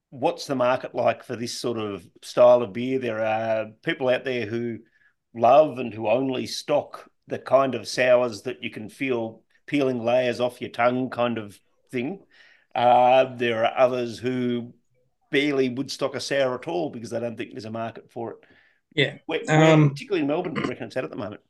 what's 0.09 0.47
the 0.47 0.55
market 0.55 0.93
like 0.93 1.23
for 1.23 1.37
this 1.37 1.57
sort 1.57 1.77
of 1.77 2.05
style 2.21 2.61
of 2.61 2.73
beer? 2.73 2.99
There 2.99 3.23
are 3.23 3.67
people 3.83 4.09
out 4.09 4.25
there 4.25 4.45
who 4.45 4.79
love 5.33 5.79
and 5.79 5.93
who 5.93 6.09
only 6.09 6.45
stock 6.45 7.09
the 7.27 7.39
kind 7.39 7.75
of 7.75 7.87
sours 7.87 8.43
that 8.43 8.63
you 8.63 8.69
can 8.69 8.89
feel 8.89 9.41
peeling 9.65 10.03
layers 10.03 10.39
off 10.39 10.61
your 10.61 10.69
tongue, 10.69 11.09
kind 11.09 11.37
of 11.37 11.59
thing. 11.91 12.23
Uh, 12.73 13.35
there 13.35 13.65
are 13.65 13.77
others 13.77 14.19
who 14.19 14.73
barely 15.31 15.69
would 15.69 15.89
stock 15.89 16.15
a 16.15 16.19
sour 16.19 16.55
at 16.55 16.67
all 16.67 16.89
because 16.89 17.09
they 17.09 17.19
don't 17.19 17.37
think 17.37 17.51
there's 17.51 17.65
a 17.65 17.71
market 17.71 18.11
for 18.11 18.31
it. 18.31 18.37
Yeah, 18.95 19.17
where, 19.25 19.41
where, 19.45 19.73
um, 19.73 19.89
particularly 19.89 20.21
in 20.21 20.27
Melbourne, 20.27 20.55
you 20.55 20.63
reckon 20.63 20.87
it's 20.87 20.97
at 20.97 21.03
at 21.03 21.09
the 21.09 21.17
moment? 21.17 21.41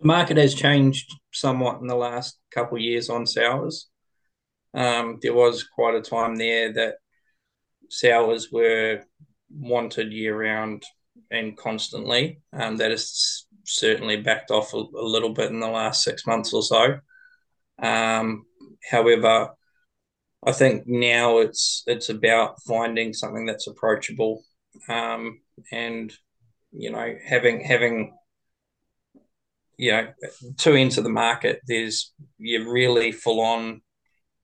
The 0.00 0.06
market 0.06 0.36
has 0.36 0.54
changed 0.54 1.14
somewhat 1.32 1.80
in 1.80 1.86
the 1.86 1.94
last 1.94 2.38
couple 2.50 2.76
of 2.76 2.82
years 2.82 3.08
on 3.08 3.26
sours. 3.26 3.88
Um, 4.74 5.18
there 5.22 5.32
was 5.32 5.62
quite 5.62 5.94
a 5.94 6.02
time 6.02 6.36
there 6.36 6.72
that 6.72 6.96
sours 7.88 8.50
were 8.50 9.04
wanted 9.50 10.12
year 10.12 10.38
round 10.38 10.84
and 11.30 11.56
constantly. 11.56 12.40
Um, 12.52 12.76
that 12.76 12.90
has 12.90 13.46
certainly 13.64 14.16
backed 14.16 14.50
off 14.50 14.74
a, 14.74 14.76
a, 14.76 15.06
little 15.06 15.32
bit 15.32 15.50
in 15.50 15.60
the 15.60 15.68
last 15.68 16.02
six 16.02 16.26
months 16.26 16.52
or 16.52 16.62
so. 16.62 16.98
Um, 17.82 18.44
however, 18.90 19.50
I 20.46 20.52
think 20.52 20.84
now 20.86 21.38
it's 21.38 21.82
it's 21.86 22.10
about 22.10 22.60
finding 22.62 23.12
something 23.12 23.46
that's 23.46 23.66
approachable, 23.66 24.44
um, 24.88 25.40
and 25.72 26.12
you 26.72 26.90
know 26.90 27.14
having 27.26 27.64
having 27.64 28.16
you 29.78 29.92
know 29.92 30.08
two 30.58 30.74
ends 30.74 30.98
of 30.98 31.04
the 31.04 31.10
market. 31.10 31.60
There's 31.66 32.12
your 32.38 32.70
really 32.70 33.10
full 33.10 33.40
on 33.40 33.80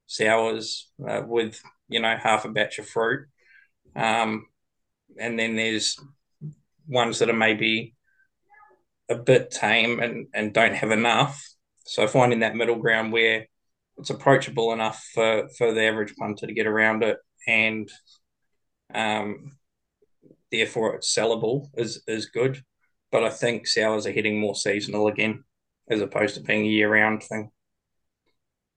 sours 0.06 0.88
uh, 1.06 1.22
with 1.26 1.60
you 1.88 2.00
know 2.00 2.16
half 2.16 2.46
a 2.46 2.48
batch 2.48 2.78
of 2.78 2.88
fruit, 2.88 3.28
um, 3.94 4.46
and 5.18 5.38
then 5.38 5.54
there's 5.54 5.98
ones 6.91 7.20
that 7.20 7.30
are 7.30 7.34
maybe 7.34 7.95
a 9.09 9.14
bit 9.14 9.51
tame 9.51 10.01
and, 10.01 10.26
and 10.34 10.53
don't 10.53 10.74
have 10.74 10.91
enough. 10.91 11.43
So 11.86 12.07
finding 12.07 12.41
that 12.41 12.55
middle 12.55 12.76
ground 12.76 13.12
where 13.12 13.47
it's 13.97 14.11
approachable 14.11 14.72
enough 14.72 15.03
for, 15.14 15.49
for 15.57 15.72
the 15.72 15.84
average 15.84 16.14
punter 16.16 16.47
to 16.47 16.55
get 16.55 16.66
around 16.66 17.03
it 17.03 17.18
and 17.47 17.91
um, 18.95 19.57
therefore 20.51 20.95
it's 20.95 21.14
sellable 21.14 21.68
is, 21.74 22.03
is 22.07 22.26
good. 22.26 22.62
But 23.11 23.24
I 23.24 23.30
think 23.30 23.66
sours 23.66 24.07
are 24.07 24.12
hitting 24.12 24.38
more 24.38 24.55
seasonal 24.55 25.09
again 25.09 25.45
as 25.88 26.01
opposed 26.01 26.36
to 26.36 26.41
being 26.41 26.64
a 26.64 26.68
year 26.68 26.93
round 26.93 27.22
thing. 27.22 27.51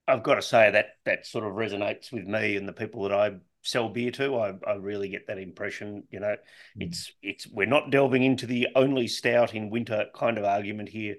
I've 0.08 0.24
got 0.24 0.36
to 0.36 0.42
say 0.42 0.72
that 0.72 0.88
that 1.06 1.26
sort 1.26 1.46
of 1.46 1.54
resonates 1.54 2.12
with 2.12 2.26
me 2.26 2.58
and 2.58 2.68
the 2.68 2.74
people 2.74 3.04
that 3.04 3.14
I 3.14 3.36
sell 3.64 3.90
beer 3.90 4.12
to. 4.12 4.38
I, 4.38 4.54
I 4.68 4.74
really 4.76 5.10
get 5.10 5.28
that 5.28 5.40
impression. 5.40 6.04
You 6.12 6.20
know, 6.20 6.36
mm. 6.78 6.88
it's 6.88 7.12
it's 7.24 7.48
we're 7.48 7.66
not 7.66 7.90
delving 7.90 8.24
into 8.24 8.46
the 8.46 8.68
only 8.76 9.08
stout 9.08 9.56
in 9.56 9.70
winter 9.70 10.06
kind 10.14 10.38
of 10.38 10.44
argument 10.44 10.90
here, 10.90 11.16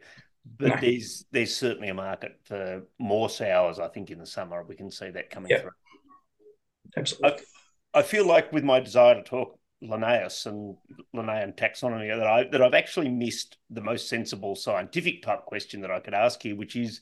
but 0.59 0.69
no. 0.69 0.77
there's 0.81 1.25
there's 1.33 1.57
certainly 1.57 1.89
a 1.89 1.95
market 1.95 2.39
for 2.45 2.83
more 2.99 3.29
sours. 3.29 3.79
I 3.79 3.89
think 3.89 4.11
in 4.11 4.19
the 4.19 4.27
summer 4.27 4.63
we 4.63 4.77
can 4.77 4.91
see 4.91 5.11
that 5.11 5.31
coming 5.31 5.57
through. 5.59 5.71
Absolutely. 6.97 7.41
I, 7.93 7.99
I, 7.99 8.03
feel 8.03 8.27
like 8.27 8.53
with 8.53 8.63
my 8.63 8.79
desire 8.79 9.17
to 9.17 9.23
talk 9.23 9.59
Linnaeus 9.81 10.47
and 10.47 10.77
Linnaean 11.13 11.53
taxonomy 11.53 12.17
that 12.17 12.27
I 12.27 12.45
that 12.45 12.63
I've 12.63 12.75
actually 12.75 13.09
missed 13.09 13.57
the 13.71 13.81
most 13.81 14.09
sensible 14.09 14.55
scientific 14.55 15.23
type 15.23 15.45
question 15.47 15.81
that 15.81 15.91
I 15.91 15.99
could 15.99 16.15
ask 16.15 16.43
here, 16.43 16.55
which 16.55 16.77
is 16.77 17.01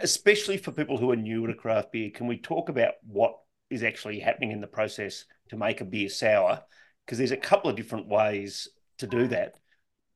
especially 0.00 0.56
for 0.56 0.72
people 0.72 0.98
who 0.98 1.10
are 1.12 1.16
new 1.16 1.46
to 1.46 1.54
craft 1.54 1.92
beer, 1.92 2.10
can 2.10 2.26
we 2.26 2.36
talk 2.36 2.68
about 2.68 2.94
what 3.06 3.38
is 3.74 3.82
actually 3.82 4.20
happening 4.20 4.52
in 4.52 4.60
the 4.60 4.66
process 4.66 5.24
to 5.48 5.56
make 5.56 5.80
a 5.80 5.84
beer 5.84 6.08
sour? 6.08 6.62
Because 7.04 7.18
there's 7.18 7.30
a 7.30 7.36
couple 7.36 7.68
of 7.68 7.76
different 7.76 8.08
ways 8.08 8.68
to 8.98 9.06
do 9.06 9.26
that. 9.28 9.54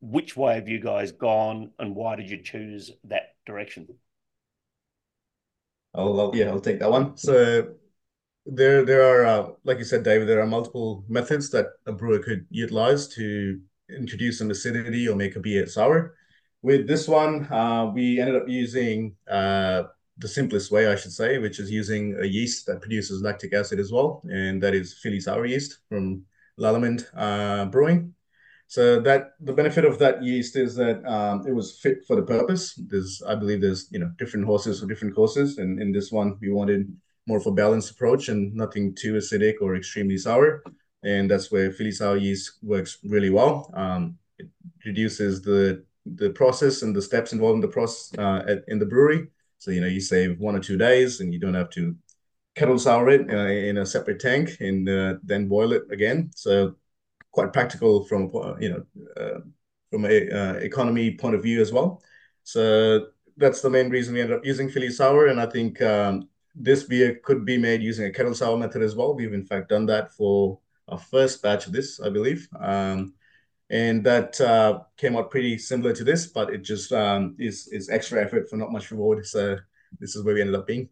Which 0.01 0.37
way 0.37 0.55
have 0.55 0.69
you 0.69 0.81
guys 0.81 1.13
gone, 1.13 1.73
and 1.79 1.95
why 1.95 2.17
did 2.17 2.31
you 2.31 2.43
choose 2.43 2.93
that 3.05 3.35
direction? 3.45 3.89
I'll 5.95 6.31
yeah, 6.35 6.51
I'll 6.51 6.61
take 6.61 6.79
that 6.79 6.91
one. 6.91 7.17
So 7.17 7.75
there, 8.47 8.85
there 8.85 9.03
are, 9.03 9.25
uh, 9.27 9.49
like 9.65 9.79
you 9.79 9.85
said, 9.85 10.05
Davydd, 10.05 10.27
there 10.27 10.41
are 10.41 10.47
multiple 10.47 11.05
methods 11.09 11.51
that 11.51 11.67
a 11.87 11.93
brewer 11.93 12.21
could 12.21 12.47
utilize 12.51 13.09
to 13.09 13.61
introduce 13.91 14.39
some 14.39 14.51
acidity 14.51 15.09
or 15.09 15.17
make 15.17 15.37
a 15.37 15.41
beer 15.41 15.67
sour. 15.67 16.15
With 16.63 16.87
this 16.87 17.09
one, 17.09 17.51
uh, 17.53 17.91
we 17.95 18.21
ended 18.21 18.37
up 18.37 18.49
using 18.49 19.17
uh, 19.31 19.85
the 20.19 20.29
simplest 20.29 20.71
way, 20.71 20.89
I 20.89 20.97
should 20.97 21.13
say, 21.13 21.39
which 21.39 21.61
is 21.61 21.71
using 21.71 22.19
a 22.21 22.27
yeast 22.27 22.67
that 22.67 22.81
produces 22.81 23.23
lactic 23.23 23.55
acid 23.55 23.79
as 23.79 23.93
well, 23.93 24.23
and 24.31 24.63
that 24.63 24.75
is 24.75 24.95
Philly 24.95 25.21
sour 25.21 25.47
yeast 25.47 25.79
from 25.89 26.25
Lallemand 26.59 27.07
uh, 27.17 27.67
Brewing. 27.67 28.15
So 28.67 29.01
that 29.01 29.31
the 29.41 29.53
benefit 29.53 29.87
of 29.87 29.99
that 30.01 30.23
yeast 30.23 30.55
is 30.57 30.75
that 30.75 31.03
um, 31.07 31.47
it 31.47 31.55
was 31.55 31.79
fit 31.79 32.05
for 32.07 32.17
the 32.17 32.23
purpose. 32.23 32.75
There's, 32.75 33.23
I 33.27 33.35
believe, 33.35 33.63
there's 33.63 33.89
you 33.91 33.99
know 33.99 34.11
different 34.19 34.45
horses 34.45 34.81
for 34.81 34.87
different 34.87 35.15
courses, 35.15 35.59
and 35.59 35.81
in 35.81 35.93
this 35.93 36.11
one 36.13 36.37
we 36.41 36.51
wanted 36.51 36.93
more 37.27 37.39
of 37.39 37.47
a 37.47 37.53
balanced 37.53 37.93
approach 37.93 38.29
and 38.29 38.55
nothing 38.55 38.95
too 38.95 39.15
acidic 39.15 39.55
or 39.61 39.77
extremely 39.77 40.19
sour, 40.19 40.63
and 41.03 41.31
that's 41.31 41.51
where 41.51 41.71
Philly 41.71 41.93
sour 41.93 42.17
yeast 42.17 42.59
works 42.63 42.99
really 43.05 43.31
well. 43.31 43.71
Um, 43.75 44.19
it 44.39 44.49
reduces 44.85 45.41
the 45.43 45.85
the 46.17 46.31
process 46.31 46.83
and 46.83 46.95
the 46.95 47.03
steps 47.03 47.33
involved 47.33 47.57
in 47.57 47.61
the 47.61 47.69
process 47.69 48.19
uh, 48.19 48.43
at, 48.49 48.65
in 48.69 48.79
the 48.79 48.87
brewery 48.87 49.29
so, 49.59 49.71
you 49.71 49.81
know, 49.81 49.87
you 49.87 50.01
save 50.01 50.39
one 50.39 50.55
or 50.55 50.61
two 50.61 50.79
days 50.79 51.21
and 51.21 51.33
you 51.33 51.41
don't 51.41 51.55
have 51.55 51.71
to 51.71 51.97
kettle 52.55 52.79
sour 52.79 53.09
it 53.11 53.31
uh, 53.31 53.47
in 53.47 53.79
a 53.79 53.87
separate 53.87 54.21
tank 54.21 54.57
and 54.61 54.89
uh, 54.89 55.15
then 55.23 55.49
boil 55.49 55.73
it 55.73 55.85
again. 55.91 56.31
So 56.35 56.77
quite 57.31 57.53
practical 57.53 58.05
from, 58.05 58.31
you 58.61 58.71
know, 58.71 58.85
uh, 59.17 59.41
from 59.91 60.05
a 60.05 60.31
uh, 60.31 60.55
economy 60.55 61.17
point 61.17 61.35
of 61.35 61.43
view 61.43 61.61
as 61.61 61.73
well. 61.73 62.03
So 62.45 63.07
that's 63.37 63.61
the 63.61 63.71
main 63.71 63.91
reason 63.91 64.15
we 64.15 64.21
ended 64.21 64.37
up 64.37 64.45
using 64.45 64.69
Philly 64.69 64.91
sour. 64.91 65.27
And 65.27 65.41
I 65.41 65.47
think 65.47 65.81
um, 65.83 66.29
this 66.55 66.85
beer 66.85 67.21
could 67.23 67.45
be 67.45 67.59
made 67.59 67.83
using 67.83 68.07
a 68.07 68.13
kettle 68.13 68.35
sour 68.35 68.57
method 68.57 68.83
as 68.83 68.97
well. 68.97 69.15
We've 69.15 69.33
in 69.35 69.45
fact 69.45 69.69
done 69.69 69.87
that 69.87 70.13
for 70.13 70.59
our 70.89 70.99
first 70.99 71.43
batch 71.43 71.67
of 71.67 71.73
this, 71.73 72.01
I 72.01 72.09
believe. 72.09 72.49
Um, 72.59 73.15
and 73.71 74.03
that 74.05 74.41
uh, 74.41 74.81
came 74.97 75.17
out 75.17 75.31
pretty 75.31 75.59
similar 75.59 75.93
to 75.93 76.05
this, 76.05 76.27
but 76.27 76.51
it 76.51 76.59
just 76.59 76.93
um, 76.93 77.37
is 77.39 77.69
is 77.69 77.89
extra 77.89 78.23
effort 78.23 78.49
for 78.49 78.57
not 78.57 78.73
much 78.73 78.91
reward. 78.91 79.27
So 79.27 79.59
this 79.99 80.17
is 80.17 80.25
where 80.25 80.35
we 80.35 80.41
ended 80.41 80.57
up 80.57 80.67
being. 80.67 80.89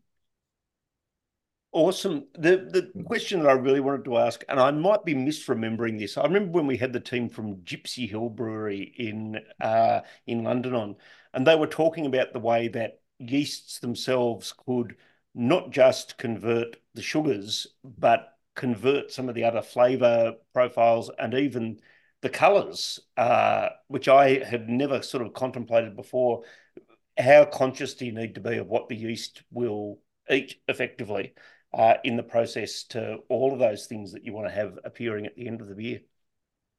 Awesome. 1.72 2.27
The 2.35 2.91
the 2.95 3.05
question 3.05 3.41
that 3.41 3.49
I 3.49 3.53
really 3.53 3.81
wanted 3.81 4.05
to 4.07 4.18
ask, 4.18 4.43
and 4.49 4.59
I 4.59 4.70
might 4.70 5.05
be 5.05 5.14
misremembering 5.14 5.99
this. 5.99 6.16
I 6.16 6.24
remember 6.24 6.53
when 6.53 6.66
we 6.66 6.77
had 6.77 6.93
the 6.93 7.01
team 7.01 7.29
from 7.29 7.57
Gypsy 7.57 8.09
Hill 8.09 8.31
Brewery 8.31 8.95
in 8.97 9.41
uh, 9.61 10.01
in 10.27 10.45
London 10.45 10.74
on, 10.74 10.97
and 11.35 11.47
they 11.47 11.57
were 11.57 11.66
talking 11.66 12.07
about 12.07 12.33
the 12.33 12.41
way 12.41 12.68
that 12.68 13.01
yeasts 13.18 13.79
themselves 13.79 14.53
could 14.66 14.97
not 15.35 15.70
just 15.70 16.16
convert 16.16 16.77
the 16.95 17.03
sugars, 17.03 17.66
but 17.85 18.39
convert 18.55 19.12
some 19.12 19.29
of 19.29 19.35
the 19.35 19.45
other 19.45 19.61
flavor 19.61 20.35
profiles 20.55 21.11
and 21.18 21.35
even 21.35 21.79
the 22.27 22.31
colors, 22.31 22.99
uh, 23.16 23.68
which 23.87 24.09
I 24.09 24.43
had 24.45 24.68
never 24.68 25.01
sort 25.01 25.24
of 25.24 25.33
contemplated 25.33 25.95
before. 25.95 26.43
How 27.16 27.45
conscious 27.45 27.95
do 27.95 28.05
you 28.05 28.11
need 28.11 28.35
to 28.35 28.41
be 28.41 28.57
of 28.57 28.66
what 28.66 28.89
the 28.89 28.97
yeast 28.97 29.45
will 29.53 30.01
eat 30.29 30.57
effectively 30.66 31.35
uh, 31.72 31.95
in 32.03 32.16
the 32.16 32.24
process 32.24 32.83
to 32.89 33.18
all 33.29 33.53
of 33.53 33.61
those 33.61 33.87
things 33.87 34.11
that 34.12 34.24
you 34.24 34.33
want 34.33 34.49
to 34.49 34.53
have 34.53 34.77
appearing 34.85 35.24
at 35.24 35.37
the 35.37 35.47
end 35.47 35.61
of 35.61 35.68
the 35.68 35.77
beer? 35.77 36.01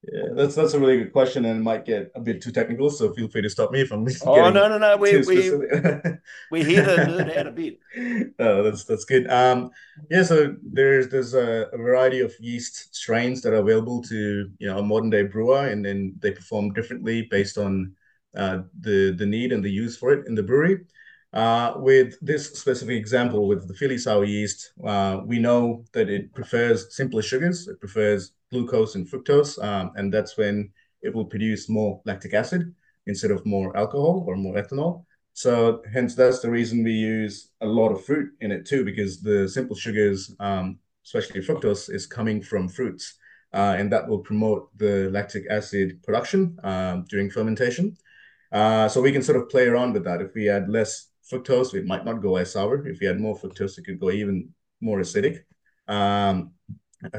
Yeah, 0.04 0.30
that's 0.36 0.54
that's 0.54 0.74
a 0.74 0.80
really 0.80 0.98
good 0.98 1.12
question, 1.12 1.44
and 1.46 1.60
it 1.60 1.64
might 1.64 1.84
get 1.84 2.12
a 2.14 2.20
bit 2.20 2.42
too 2.42 2.52
technical. 2.52 2.90
So 2.92 3.14
feel 3.14 3.28
free 3.28 3.42
to 3.42 3.50
stop 3.50 3.72
me 3.72 3.82
if 3.82 3.92
I'm. 3.92 4.08
Oh 4.26 4.50
no 4.52 4.70
no 4.70 4.78
no, 4.78 4.96
we 4.96 5.18
we 5.22 5.50
we're 6.52 6.64
here 6.64 6.86
to 6.86 6.96
nerd 7.06 7.36
out 7.36 7.48
a 7.48 7.52
bit. 7.52 7.80
Oh, 8.40 8.62
that's 8.62 8.84
that's 8.84 9.06
good. 9.06 9.30
Um, 9.30 9.72
yeah, 10.12 10.22
so 10.22 10.56
there's 10.62 11.10
there's 11.10 11.34
a, 11.34 11.68
a, 11.74 11.78
variety 11.78 12.20
of 12.20 12.32
yeast 12.40 12.96
strains 12.96 13.42
that 13.42 13.54
are 13.54 13.64
available 13.66 14.04
to 14.04 14.50
you 14.60 14.68
know 14.68 14.78
a 14.78 14.84
modern 14.84 15.10
day 15.10 15.24
brewer, 15.24 15.68
and 15.68 15.84
then 15.84 16.14
they 16.20 16.32
perform 16.32 16.74
differently 16.74 17.28
based 17.32 17.58
on 17.58 17.96
uh, 18.36 18.60
the 18.80 19.16
the 19.18 19.26
need 19.26 19.52
and 19.52 19.64
the 19.64 19.72
use 19.72 19.98
for 19.98 20.14
it 20.14 20.28
in 20.28 20.36
the 20.36 20.44
brewery. 20.44 20.86
Uh, 21.34 21.74
with 21.78 22.16
this 22.22 22.54
specific 22.54 22.96
example, 22.96 23.48
with 23.48 23.68
the 23.68 23.74
Philly 23.74 23.98
sour 23.98 24.24
yeast, 24.24 24.72
uh, 24.86 25.22
we 25.26 25.40
know 25.40 25.84
that 25.94 26.08
it 26.08 26.34
prefers 26.34 26.96
simpler 26.96 27.22
sugars. 27.22 27.68
It 27.68 27.80
prefers 27.80 28.32
glucose 28.52 28.96
and 28.96 29.08
fructose, 29.08 29.62
um, 29.64 29.92
and 29.96 30.14
that's 30.14 30.38
when 30.38 30.70
it 31.02 31.14
will 31.14 31.26
produce 31.26 31.70
more 31.70 32.02
lactic 32.06 32.34
acid 32.34 32.74
instead 33.06 33.32
of 33.32 33.46
more 33.46 33.76
alcohol 33.78 34.24
or 34.28 34.36
more 34.36 34.56
ethanol. 34.56 35.06
So 35.34 35.84
hence 35.94 36.16
that's 36.16 36.40
the 36.40 36.50
reason 36.50 36.84
we 36.84 36.94
use 36.94 37.52
a 37.62 37.66
lot 37.66 37.92
of 37.92 38.04
fruit 38.04 38.32
in 38.42 38.52
it 38.52 38.66
too, 38.66 38.84
because 38.84 39.22
the 39.22 39.48
simple 39.48 39.76
sugars, 39.76 40.36
um, 40.40 40.80
especially 41.06 41.42
fructose, 41.42 41.94
is 41.94 42.08
coming 42.08 42.42
from 42.42 42.68
fruits, 42.68 43.16
uh, 43.54 43.76
and 43.78 43.92
that 43.92 44.08
will 44.08 44.20
promote 44.20 44.76
the 44.78 45.10
lactic 45.12 45.46
acid 45.50 46.02
production 46.04 46.58
um, 46.64 47.06
during 47.10 47.30
fermentation. 47.30 47.96
Uh, 48.52 48.88
so 48.88 49.02
we 49.02 49.12
can 49.12 49.22
sort 49.22 49.38
of 49.38 49.50
play 49.50 49.68
around 49.68 49.94
with 49.94 50.04
that. 50.06 50.22
If 50.22 50.34
we 50.34 50.50
add 50.50 50.70
less 50.70 51.10
fructose, 51.32 51.74
it 51.74 51.86
might 51.86 52.06
not 52.06 52.22
go 52.22 52.38
as 52.38 52.54
sour. 52.54 52.88
If 52.88 53.00
we 53.00 53.08
add 53.08 53.20
more 53.20 53.38
fructose, 53.38 53.78
it 53.78 53.86
could 53.86 54.00
go 54.00 54.10
even 54.10 54.50
more 54.82 55.00
acidic. 55.00 55.44
Um, 55.88 56.52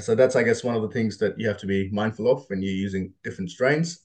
So 0.01 0.15
that's, 0.15 0.37
I 0.37 0.43
guess, 0.43 0.65
one 0.65 0.75
of 0.75 0.83
the 0.83 0.89
things 0.89 1.19
that 1.19 1.39
you 1.39 1.47
have 1.49 1.59
to 1.59 1.67
be 1.67 1.89
mindful 1.91 2.31
of 2.31 2.45
when 2.49 2.63
you're 2.63 2.73
using 2.73 3.13
different 3.23 3.51
strains. 3.51 4.01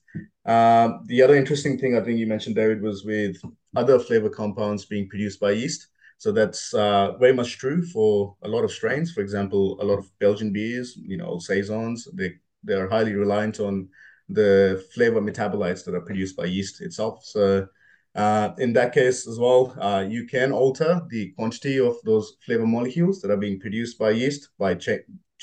Um, 0.46 1.02
the 1.08 1.22
other 1.22 1.36
interesting 1.36 1.80
thing 1.80 1.98
I 1.98 2.02
think 2.02 2.20
you 2.20 2.28
mentioned, 2.28 2.56
Davydd, 2.56 2.82
was 2.82 3.04
with 3.06 3.38
other 3.76 3.98
flavor 4.00 4.30
compounds 4.30 4.86
being 4.86 5.10
produced 5.10 5.40
by 5.40 5.52
yeast. 5.52 5.88
So 6.20 6.32
that's 6.32 6.74
uh, 6.74 7.18
very 7.18 7.34
much 7.34 7.58
true 7.58 7.84
for 7.84 8.36
a 8.44 8.48
lot 8.48 8.64
of 8.64 8.72
strains. 8.72 9.12
For 9.12 9.22
example, 9.22 9.78
a 9.82 9.84
lot 9.84 10.00
of 10.00 10.10
Belgian 10.20 10.54
beers, 10.54 10.96
you 10.96 11.18
know, 11.18 11.40
saisons, 11.40 12.08
they 12.14 12.34
they 12.64 12.76
are 12.76 12.90
highly 12.90 13.14
reliant 13.14 13.60
on 13.60 13.90
the 14.30 14.84
flavor 14.94 15.22
metabolites 15.22 15.84
that 15.84 15.96
are 15.96 16.02
produced 16.02 16.38
by 16.38 16.46
yeast 16.46 16.82
itself. 16.82 17.26
So 17.26 17.68
uh, 18.16 18.52
in 18.58 18.74
that 18.74 18.94
case 18.94 19.28
as 19.28 19.38
well, 19.38 19.76
uh, 19.82 20.06
you 20.08 20.26
can 20.28 20.52
alter 20.52 21.02
the 21.10 21.32
quantity 21.32 21.80
of 21.80 21.96
those 22.06 22.38
flavor 22.46 22.66
molecules 22.66 23.22
that 23.22 23.32
are 23.32 23.38
being 23.38 23.60
produced 23.60 23.98
by 24.00 24.12
yeast 24.12 24.50
by 24.58 24.76
cha 24.76 24.94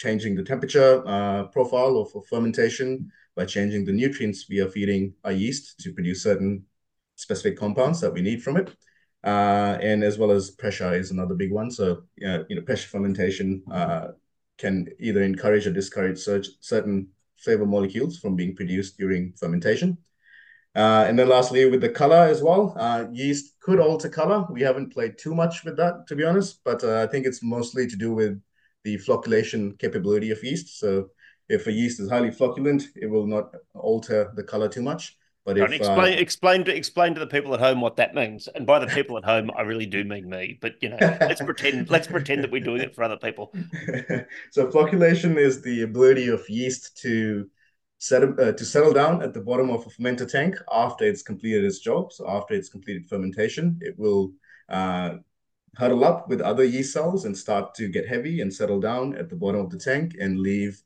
changing 0.04 0.34
the 0.34 0.42
temperature 0.42 0.92
uh, 1.06 1.44
profile 1.56 1.94
of, 1.98 2.08
fermentation, 2.26 3.12
by 3.36 3.44
changing 3.44 3.84
the 3.84 3.92
nutrients 3.92 4.46
we 4.48 4.58
are 4.58 4.70
feeding 4.76 5.12
our 5.24 5.32
yeast 5.32 5.78
to 5.80 5.92
produce 5.92 6.22
certain 6.22 6.64
specific 7.16 7.58
compounds 7.58 8.00
that 8.00 8.12
we 8.12 8.22
need 8.22 8.42
from 8.42 8.56
it. 8.56 8.68
Uh, 9.22 9.76
and 9.90 10.02
as 10.02 10.16
well 10.16 10.30
as 10.30 10.50
pressure 10.62 10.94
is 10.94 11.10
another 11.10 11.34
big 11.34 11.52
one. 11.52 11.70
So, 11.70 12.04
you 12.16 12.54
know, 12.56 12.62
pressure 12.62 12.88
fermentation 12.88 13.62
uh, 13.70 14.06
can 14.56 14.88
either 14.98 15.22
encourage 15.22 15.66
or 15.66 15.72
discourage 15.72 16.18
certain 16.18 17.08
flavor 17.36 17.66
molecules 17.66 18.18
from 18.18 18.36
being 18.36 18.56
produced 18.56 18.96
during 18.96 19.34
fermentation. 19.40 19.98
Uh, 20.74 21.04
and 21.08 21.18
then 21.18 21.28
lastly, 21.28 21.68
with 21.68 21.82
the 21.82 21.88
color 22.02 22.22
as 22.34 22.42
well, 22.42 22.74
uh, 22.78 23.04
yeast 23.12 23.60
could 23.60 23.80
alter 23.80 24.08
color. 24.08 24.46
We 24.50 24.62
haven't 24.62 24.94
played 24.94 25.18
too 25.18 25.34
much 25.34 25.64
with 25.64 25.76
that, 25.76 26.06
to 26.08 26.16
be 26.16 26.24
honest, 26.24 26.60
but 26.64 26.82
uh, 26.84 27.02
I 27.02 27.06
think 27.10 27.26
it's 27.26 27.42
mostly 27.42 27.86
to 27.86 27.96
do 27.96 28.14
with 28.14 28.40
the 28.84 28.96
flocculation 28.98 29.78
capability 29.78 30.30
of 30.30 30.42
yeast. 30.42 30.78
So 30.78 31.08
if 31.48 31.66
a 31.66 31.72
yeast 31.72 32.00
is 32.00 32.08
highly 32.08 32.30
flocculent, 32.30 32.84
it 32.96 33.06
will 33.06 33.26
not 33.26 33.54
alter 33.74 34.32
the 34.34 34.44
color 34.44 34.68
too 34.68 34.82
much. 34.82 35.16
But 35.44 35.56
if, 35.56 35.72
explain, 35.72 36.18
uh, 36.18 36.20
explain 36.20 36.64
to 36.66 36.76
explain 36.76 37.14
to 37.14 37.20
the 37.20 37.26
people 37.26 37.54
at 37.54 37.60
home 37.60 37.80
what 37.80 37.96
that 37.96 38.14
means, 38.14 38.46
and 38.46 38.66
by 38.66 38.78
the 38.78 38.86
people 38.86 39.16
at 39.16 39.24
home, 39.24 39.50
I 39.56 39.62
really 39.62 39.86
do 39.86 40.04
mean 40.04 40.28
me. 40.28 40.58
But 40.60 40.74
you 40.82 40.90
know, 40.90 40.98
let's 41.00 41.42
pretend 41.42 41.88
let's 41.90 42.06
pretend 42.06 42.44
that 42.44 42.52
we're 42.52 42.62
doing 42.62 42.82
it 42.82 42.94
for 42.94 43.02
other 43.02 43.16
people. 43.16 43.52
so 44.50 44.66
flocculation 44.66 45.38
is 45.38 45.62
the 45.62 45.82
ability 45.82 46.28
of 46.28 46.48
yeast 46.48 46.98
to 46.98 47.48
settle 47.98 48.34
uh, 48.38 48.52
to 48.52 48.64
settle 48.64 48.92
down 48.92 49.22
at 49.22 49.32
the 49.32 49.40
bottom 49.40 49.70
of 49.70 49.86
a 49.86 49.90
fermenter 49.90 50.30
tank 50.30 50.56
after 50.70 51.04
it's 51.04 51.22
completed 51.22 51.64
its 51.64 51.78
job. 51.78 52.12
So 52.12 52.28
after 52.28 52.52
it's 52.52 52.68
completed 52.68 53.08
fermentation, 53.08 53.78
it 53.80 53.98
will 53.98 54.32
uh, 54.68 55.16
huddle 55.76 56.04
up 56.04 56.28
with 56.28 56.40
other 56.40 56.64
yeast 56.64 56.92
cells 56.92 57.24
and 57.24 57.36
start 57.36 57.74
to 57.74 57.88
get 57.88 58.08
heavy 58.08 58.40
and 58.40 58.52
settle 58.52 58.80
down 58.80 59.16
at 59.16 59.28
the 59.28 59.36
bottom 59.36 59.60
of 59.60 59.70
the 59.70 59.78
tank 59.78 60.16
and 60.20 60.40
leave 60.40 60.82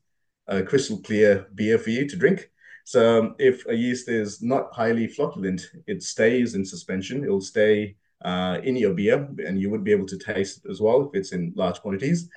a 0.47 0.61
crystal 0.61 0.99
clear 0.99 1.47
beer 1.55 1.77
for 1.77 1.89
you 1.89 2.07
to 2.07 2.15
drink. 2.15 2.49
So 2.83 3.19
um, 3.19 3.35
if 3.39 3.65
a 3.67 3.73
yeast 3.73 4.09
is 4.09 4.43
not 4.43 4.73
highly 4.73 5.07
flocculent, 5.07 5.63
it 5.87 6.03
stays 6.03 6.53
in 6.53 6.63
suspension. 6.63 7.23
It 7.23 7.29
will 7.29 7.41
stay 7.41 7.95
uh, 8.23 8.59
in 8.63 8.75
your 8.75 8.93
beer, 8.93 9.27
and 9.45 9.59
you 9.59 9.71
would 9.71 9.83
be 9.83 9.91
able 9.91 10.05
to 10.05 10.17
taste 10.17 10.63
it 10.63 10.69
as 10.69 10.81
well 10.81 11.07
if 11.07 11.15
it's 11.19 11.31
in 11.31 11.51
large 11.55 11.81
quantities. 11.81 12.29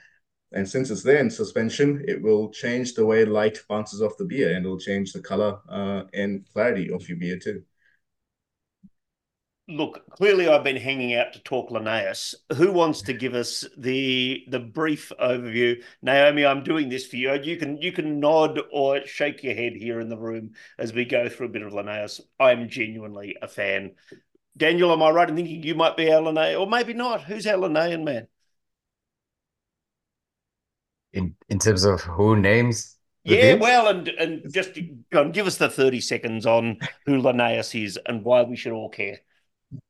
And 0.53 0.67
since 0.67 0.89
it's 0.89 1.03
there 1.03 1.19
in 1.19 1.31
suspension, 1.31 2.03
it 2.09 2.23
will 2.23 2.49
change 2.51 2.95
the 2.95 3.05
way 3.05 3.27
light 3.27 3.59
bounces 3.69 4.01
off 4.01 4.17
the 4.17 4.25
beer, 4.25 4.57
and 4.57 4.65
it'll 4.65 4.79
change 4.79 5.13
the 5.13 5.21
color 5.21 5.59
uh, 5.69 6.05
and 6.15 6.47
clarity 6.51 6.91
of 6.91 7.07
your 7.09 7.19
beer 7.19 7.39
too 7.39 7.63
look, 9.69 10.09
clearly 10.11 10.49
I've 10.49 10.65
been 10.65 10.77
hanging 10.77 11.15
out 11.15 11.33
to 11.35 11.43
talk 11.43 11.71
Linnaeus. 11.71 12.35
Who 12.57 12.73
wants 12.73 13.03
to 13.03 13.13
give 13.13 13.35
us 13.35 13.65
the 13.77 14.45
the 14.49 14.59
brief 14.59 15.13
overview? 15.21 15.83
Naomi, 16.03 16.45
I'm 16.45 16.63
doing 16.63 16.89
this 16.89 17.07
for 17.07 17.17
you. 17.17 17.35
You 17.35 17.57
can 17.57 17.81
you 17.81 17.93
can 17.93 18.19
nod 18.21 18.61
or 18.73 19.05
shake 19.07 19.43
your 19.43 19.55
head 19.55 19.75
here 19.75 20.01
in 20.01 20.09
the 20.09 20.17
room 20.17 20.53
as 20.79 20.93
we 20.93 21.05
go 21.05 21.29
through 21.29 21.47
a 21.47 21.51
bit 21.51 21.63
of 21.63 21.73
Linnaeus. 21.73 22.21
I'm 22.41 22.69
genuinely 22.69 23.37
a 23.41 23.49
fan. 23.49 23.93
Daniel, 24.57 24.93
am 24.93 25.03
I 25.03 25.11
right 25.11 25.29
in 25.29 25.37
thinking 25.37 25.63
you 25.63 25.75
might 25.75 25.97
be 25.97 26.13
our 26.13 26.21
Linnaeus, 26.21 26.57
or 26.57 26.67
maybe 26.67 26.95
not? 26.95 27.23
Who's 27.23 27.47
our 27.47 27.59
Linnaean 27.59 28.05
man? 28.05 28.27
In 31.13 31.35
in 31.49 31.59
terms 31.59 31.85
of 31.85 32.01
who 32.01 32.37
names 32.37 32.99
yeah, 33.25 33.55
well, 33.55 33.89
and 33.89 34.09
and 34.09 34.53
just 34.53 34.73
give 35.33 35.47
us 35.47 35.59
the 35.59 35.69
30 35.69 36.01
seconds 36.01 36.47
on 36.47 36.79
who 37.05 37.21
Linnaeus 37.21 37.75
is 37.75 37.99
and 38.07 38.25
why 38.25 38.43
we 38.43 38.57
should 38.57 38.73
all 38.73 38.89
care. 38.89 39.19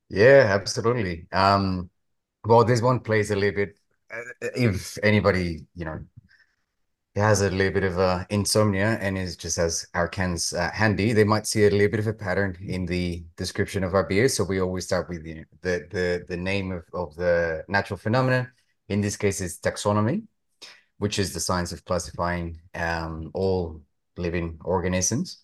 Yeah, 0.09 0.47
absolutely. 0.59 1.27
Um, 1.33 1.91
well, 2.45 2.65
this 2.65 2.83
one 2.83 3.01
plays 3.01 3.31
a 3.31 3.37
little 3.37 3.57
bit. 3.57 3.79
Uh, 4.13 4.23
if 4.57 4.99
anybody, 5.03 5.67
you 5.75 5.85
know, 5.85 6.01
has 7.17 7.41
a 7.43 7.51
little 7.51 7.73
bit 7.73 7.83
of 7.85 7.99
uh, 7.99 8.25
insomnia 8.31 8.97
and 9.01 9.19
is 9.19 9.37
just 9.37 9.57
has 9.57 9.87
our 9.95 10.07
cans 10.07 10.53
uh, 10.53 10.71
handy, 10.73 11.13
they 11.13 11.25
might 11.25 11.47
see 11.47 11.67
a 11.67 11.71
little 11.71 11.89
bit 11.89 11.99
of 12.01 12.07
a 12.07 12.13
pattern 12.13 12.57
in 12.65 12.87
the 12.87 13.25
description 13.37 13.83
of 13.83 13.95
our 13.95 14.05
beer. 14.05 14.29
So 14.29 14.45
we 14.45 14.61
always 14.61 14.85
start 14.85 15.09
with 15.09 15.25
the 15.25 15.45
the 15.63 15.87
the, 15.91 16.25
the 16.29 16.37
name 16.37 16.71
of, 16.71 16.85
of 16.95 17.17
the 17.17 17.65
natural 17.69 17.97
phenomenon. 17.99 18.49
In 18.89 19.01
this 19.01 19.17
case, 19.17 19.41
it's 19.41 19.59
taxonomy, 19.59 20.23
which 20.99 21.19
is 21.19 21.35
the 21.35 21.41
science 21.41 21.73
of 21.73 21.85
classifying 21.85 22.61
um, 22.75 23.31
all 23.35 23.83
living 24.17 24.59
organisms. 24.65 25.43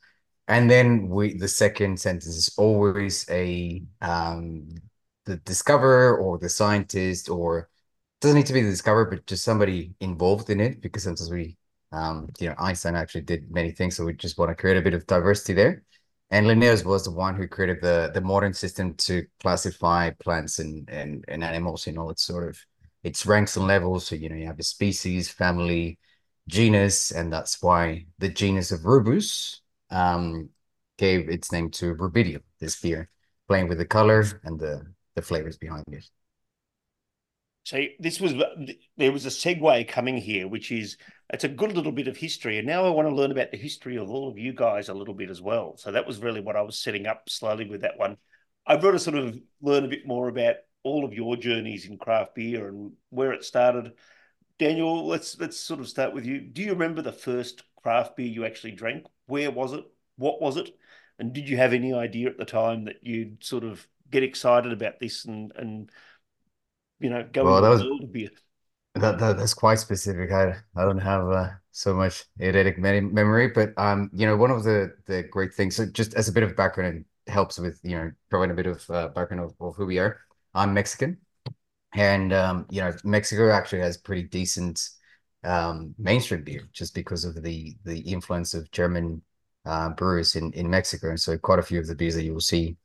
And 0.49 0.71
then 0.71 1.09
we 1.09 1.37
the 1.39 1.49
second 1.49 1.99
sentence 1.99 2.27
is 2.27 2.55
always 2.59 3.27
a 3.31 3.83
um 4.03 4.69
the 5.25 5.37
discoverer 5.39 6.19
or 6.19 6.39
the 6.39 6.49
scientist 6.51 7.31
or 7.31 7.71
doesn't 8.21 8.37
need 8.37 8.47
to 8.47 8.53
be 8.53 8.63
the 8.63 8.71
discoverer, 8.71 9.07
but 9.07 9.27
just 9.27 9.45
somebody 9.45 9.95
involved 10.01 10.51
in 10.51 10.61
it 10.61 10.81
because 10.83 11.05
sometimes 11.05 11.31
we 11.31 11.57
um 11.93 12.29
you 12.39 12.49
know 12.49 12.55
Einstein 12.59 12.95
actually 12.95 13.23
did 13.23 13.51
many 13.51 13.71
things, 13.73 13.97
so 13.97 14.05
we 14.05 14.13
just 14.15 14.39
want 14.39 14.51
to 14.51 14.55
create 14.55 14.77
a 14.77 14.83
bit 14.83 14.95
of 14.95 15.07
diversity 15.07 15.55
there. 15.55 15.83
And 16.31 16.47
Linnaeus 16.47 16.85
was 16.85 17.05
the 17.05 17.11
one 17.13 17.37
who 17.37 17.49
created 17.49 17.81
the 17.81 18.11
the 18.13 18.21
modern 18.21 18.53
system 18.53 18.95
to 19.07 19.27
classify 19.41 20.11
plants 20.11 20.59
and 20.59 20.89
and, 20.91 21.25
and 21.29 21.43
animals 21.45 21.87
in 21.87 21.97
all 21.99 22.11
its 22.11 22.23
sort 22.23 22.49
of 22.49 22.59
its 23.03 23.25
ranks 23.27 23.57
and 23.57 23.67
levels. 23.67 24.07
So 24.07 24.17
you 24.17 24.29
know 24.29 24.37
you 24.37 24.47
have 24.47 24.59
a 24.59 24.63
species, 24.63 25.31
family, 25.31 25.99
genus, 26.49 27.13
and 27.13 27.33
that's 27.33 27.63
why 27.63 28.07
the 28.19 28.29
genus 28.29 28.73
of 28.73 28.85
Rubus 28.85 29.63
um, 29.95 30.51
gave 30.99 31.29
its 31.29 31.53
name 31.53 31.71
to 31.71 31.95
rubidium, 31.95 32.43
this 32.61 32.81
beer, 32.81 33.09
playing 33.49 33.69
with 33.69 33.79
the 33.79 33.85
color 33.85 34.25
and 34.43 34.59
the, 34.59 34.83
the 35.15 35.23
flavors 35.23 35.57
behind 35.57 35.85
it. 35.89 36.05
So 37.63 37.83
this 37.99 38.21
was 38.21 38.35
there 38.99 39.13
was 39.13 39.25
a 39.25 39.31
segue 39.31 39.89
coming 39.89 40.19
here, 40.19 40.47
which 40.47 40.71
is 40.71 40.99
it's 41.33 41.45
a 41.45 41.49
good 41.49 41.73
little 41.73 41.93
bit 41.93 42.09
of 42.09 42.17
history, 42.17 42.59
and 42.59 42.67
now 42.67 42.85
I 42.85 42.91
want 42.91 43.09
to 43.09 43.15
learn 43.15 43.31
about 43.31 43.53
the 43.53 43.57
history 43.57 43.97
of 43.97 44.11
all 44.11 44.29
of 44.29 44.37
you 44.37 44.53
guys 44.53 44.91
a 44.91 44.95
little 44.95 45.15
bit 45.15 45.31
as 45.31 45.41
well. 45.41 45.77
So 45.79 45.91
that 45.91 46.07
was 46.07 46.21
really 46.21 46.43
what 46.43 46.57
I 46.57 46.61
was 46.61 46.79
setting 46.79 47.07
up 47.07 47.31
slowly 47.31 47.67
with 47.67 47.81
that 47.81 47.97
one. 47.97 48.19
I've 48.67 48.83
got 48.83 48.91
to 48.91 48.99
sort 48.99 49.17
of 49.17 49.39
learn 49.63 49.85
a 49.85 49.89
bit 49.89 50.07
more 50.07 50.29
about 50.29 50.57
all 50.83 51.07
of 51.07 51.15
your 51.15 51.37
journeys 51.37 51.87
in 51.87 51.97
craft 51.97 52.35
beer 52.35 52.69
and 52.69 52.93
where 53.09 53.33
it 53.33 53.45
started. 53.45 53.93
Daniel, 54.59 55.07
let's 55.07 55.39
let's 55.39 55.59
sort 55.59 55.81
of 55.81 55.89
start 55.89 56.13
with 56.13 56.27
you. 56.27 56.41
Do 56.41 56.63
you 56.63 56.73
remember 56.73 57.01
the 57.01 57.13
first 57.13 57.63
craft 57.83 58.17
beer 58.17 58.27
you 58.27 58.45
actually 58.45 58.73
drank? 58.73 59.07
Where 59.27 59.51
was 59.51 59.73
it? 59.73 59.85
What 60.17 60.41
was 60.41 60.57
it? 60.57 60.71
And 61.19 61.33
did 61.33 61.49
you 61.49 61.57
have 61.57 61.73
any 61.73 61.93
idea 61.93 62.29
at 62.29 62.39
the 62.39 62.45
time 62.45 62.85
that 62.85 62.97
you'd 63.03 63.43
sort 63.45 63.65
of 63.65 63.87
get 64.11 64.23
excited 64.23 64.73
about 64.73 65.01
this 65.01 65.25
and 65.25 65.53
and 65.57 65.91
you 67.01 67.11
know 67.11 67.27
go 67.33 67.45
well, 67.45 67.65
into 67.65 67.85
that 67.85 68.11
was? 68.13 68.31
That, 68.95 69.19
that 69.19 69.37
that's 69.37 69.55
quite 69.55 69.79
specific. 69.79 70.31
I 70.31 70.57
I 70.77 70.85
don't 70.85 70.99
have 70.99 71.29
uh, 71.29 71.51
so 71.73 71.95
much 71.95 72.25
eidetic 72.41 72.79
memory, 72.79 73.49
but 73.49 73.73
um, 73.77 74.09
you 74.13 74.27
know, 74.27 74.37
one 74.37 74.53
of 74.53 74.63
the 74.63 74.95
the 75.07 75.25
great 75.25 75.53
things. 75.53 75.75
So 75.77 75.87
just 75.87 76.15
as 76.15 76.29
a 76.29 76.33
bit 76.33 76.45
of 76.45 76.55
background, 76.55 77.05
it 77.27 77.31
helps 77.31 77.59
with 77.59 77.81
you 77.83 77.97
know 77.97 78.13
providing 78.31 78.53
a 78.53 78.55
bit 78.55 78.67
of 78.67 78.89
uh, 78.91 79.09
background 79.09 79.43
of, 79.43 79.55
of 79.61 79.75
who 79.75 79.87
we 79.87 79.99
are. 79.99 80.21
I'm 80.55 80.73
Mexican, 80.73 81.19
and 81.95 82.33
um, 82.33 82.67
you 82.71 82.81
know, 82.81 82.93
Mexico 83.03 83.51
actually 83.51 83.81
has 83.81 83.97
pretty 83.97 84.23
decent 84.23 84.89
um 85.45 85.95
mainstream 85.99 86.43
beer 86.43 86.69
just 86.73 86.95
because 86.95 87.25
of 87.25 87.43
the 87.43 87.77
the 87.85 88.01
influence 88.01 88.55
of 88.55 88.71
German 88.71 89.23
uh, 89.67 89.91
brewers 89.91 90.37
in, 90.37 90.53
in 90.53 90.69
Mexico. 90.69 91.11
And 91.11 91.21
so 91.21 91.39
quite 91.39 91.59
a 91.59 91.63
few 91.63 91.79
of 91.79 91.87
the 91.87 91.95
beers 91.95 92.15
that 92.15 92.25
you 92.25 92.33
will 92.33 92.41
see 92.41 92.77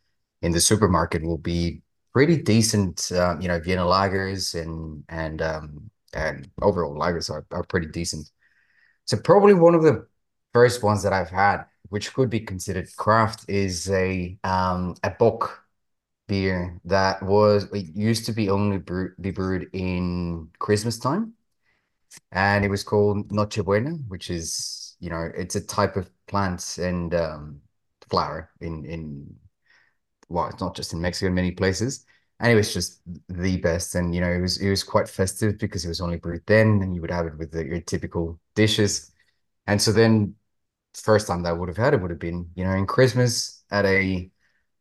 in 0.42 0.52
the 0.52 0.62
supermarket 0.62 1.24
will 1.24 1.38
be 1.38 1.82
pretty 2.14 2.42
decent, 2.42 3.12
uh, 3.12 3.36
you 3.40 3.48
know, 3.48 3.60
Vienna 3.60 3.84
lagers 3.84 4.60
and, 4.60 5.04
and, 5.10 5.42
um, 5.42 5.92
and 6.14 6.50
overall 6.62 6.96
lagers 6.96 7.30
are, 7.30 7.46
are 7.52 7.64
pretty 7.64 7.88
decent. 7.88 8.30
So 9.06 9.18
probably 9.18 9.54
one 9.54 9.76
of 9.76 9.84
the 9.84 10.08
first 10.54 10.82
ones 10.84 11.04
that 11.04 11.14
I've 11.14 11.30
had, 11.30 11.66
which 11.90 12.14
could 12.14 12.30
be 12.30 12.40
considered 12.40 12.88
craft, 12.96 13.46
is 13.50 13.90
a, 13.92 14.38
um, 14.44 14.96
a 15.04 15.12
bock 15.12 15.66
beer 16.28 16.80
that 16.86 17.22
was, 17.22 17.66
it 17.74 17.96
used 17.96 18.26
to 18.28 18.32
be 18.32 18.50
only 18.50 18.78
brew, 18.78 19.14
be 19.20 19.32
brewed 19.32 19.70
in 19.74 20.50
Christmas 20.60 20.98
time. 20.98 21.34
And 22.32 22.66
it 22.66 22.70
was 22.70 22.84
called 22.84 23.32
Noche 23.32 23.64
Buena, 23.64 23.92
which 24.08 24.30
is, 24.30 24.96
you 25.00 25.10
know, 25.10 25.30
it's 25.36 25.56
a 25.56 25.62
type 25.66 25.96
of 25.96 26.10
plant 26.28 26.78
and 26.78 27.14
um, 27.14 27.62
flower 28.10 28.50
in 28.62 28.86
in 28.86 29.36
well, 30.30 30.48
it's 30.48 30.62
not 30.62 30.76
just 30.76 30.94
in 30.94 31.02
Mexico, 31.02 31.28
in 31.28 31.34
many 31.36 31.52
places. 31.52 32.06
and 32.40 32.52
it 32.52 32.56
was 32.56 32.74
just 32.74 33.02
the 33.30 33.58
best. 33.58 33.96
And 33.96 34.14
you 34.16 34.22
know, 34.22 34.32
it 34.32 34.42
was 34.42 34.58
it 34.62 34.70
was 34.70 34.84
quite 34.84 35.10
festive 35.10 35.58
because 35.60 35.86
it 35.86 35.90
was 35.90 36.02
only 36.02 36.18
brewed 36.18 36.44
then, 36.48 36.82
and 36.84 36.96
you 36.96 37.02
would 37.02 37.12
have 37.12 37.28
it 37.28 37.38
with 37.38 37.52
the, 37.52 37.66
your 37.66 37.82
typical 37.82 38.40
dishes. 38.56 39.12
And 39.68 39.82
so 39.82 39.92
then, 39.92 40.36
first 40.96 41.28
time 41.28 41.44
that 41.44 41.50
I 41.52 41.54
would 41.54 41.70
have 41.70 41.78
had 41.78 41.94
it 41.96 42.02
would 42.02 42.12
have 42.12 42.20
been 42.20 42.50
you 42.56 42.64
know 42.66 42.74
in 42.74 42.88
Christmas 42.88 43.64
at 43.72 43.86
a 43.86 44.32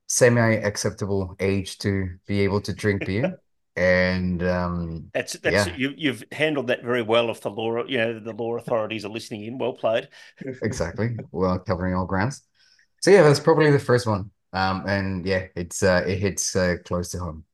semi 0.08 0.52
acceptable 0.56 1.36
age 1.40 1.78
to 1.80 2.10
be 2.26 2.40
able 2.42 2.60
to 2.62 2.74
drink 2.74 3.04
beer. 3.06 3.40
and 3.78 4.42
um, 4.42 5.10
that's 5.14 5.34
that's 5.34 5.68
yeah. 5.68 5.76
you, 5.76 5.94
you've 5.96 6.24
handled 6.32 6.66
that 6.66 6.82
very 6.82 7.02
well. 7.02 7.30
If 7.30 7.42
the 7.42 7.50
law, 7.50 7.84
you 7.84 7.98
know, 7.98 8.18
the 8.18 8.32
law 8.32 8.56
authorities 8.56 9.04
are 9.04 9.10
listening 9.10 9.44
in, 9.44 9.58
well 9.58 9.72
played. 9.72 10.08
exactly, 10.62 11.16
well 11.30 11.58
covering 11.60 11.94
all 11.94 12.04
grounds. 12.04 12.42
So 13.00 13.12
yeah, 13.12 13.22
that's 13.22 13.38
probably 13.38 13.70
the 13.70 13.78
first 13.78 14.06
one. 14.06 14.30
Um, 14.52 14.84
and 14.86 15.24
yeah, 15.24 15.46
it's 15.54 15.82
uh, 15.82 16.04
it 16.06 16.18
hits 16.18 16.56
uh, 16.56 16.76
close 16.84 17.10
to 17.10 17.18
home. 17.18 17.44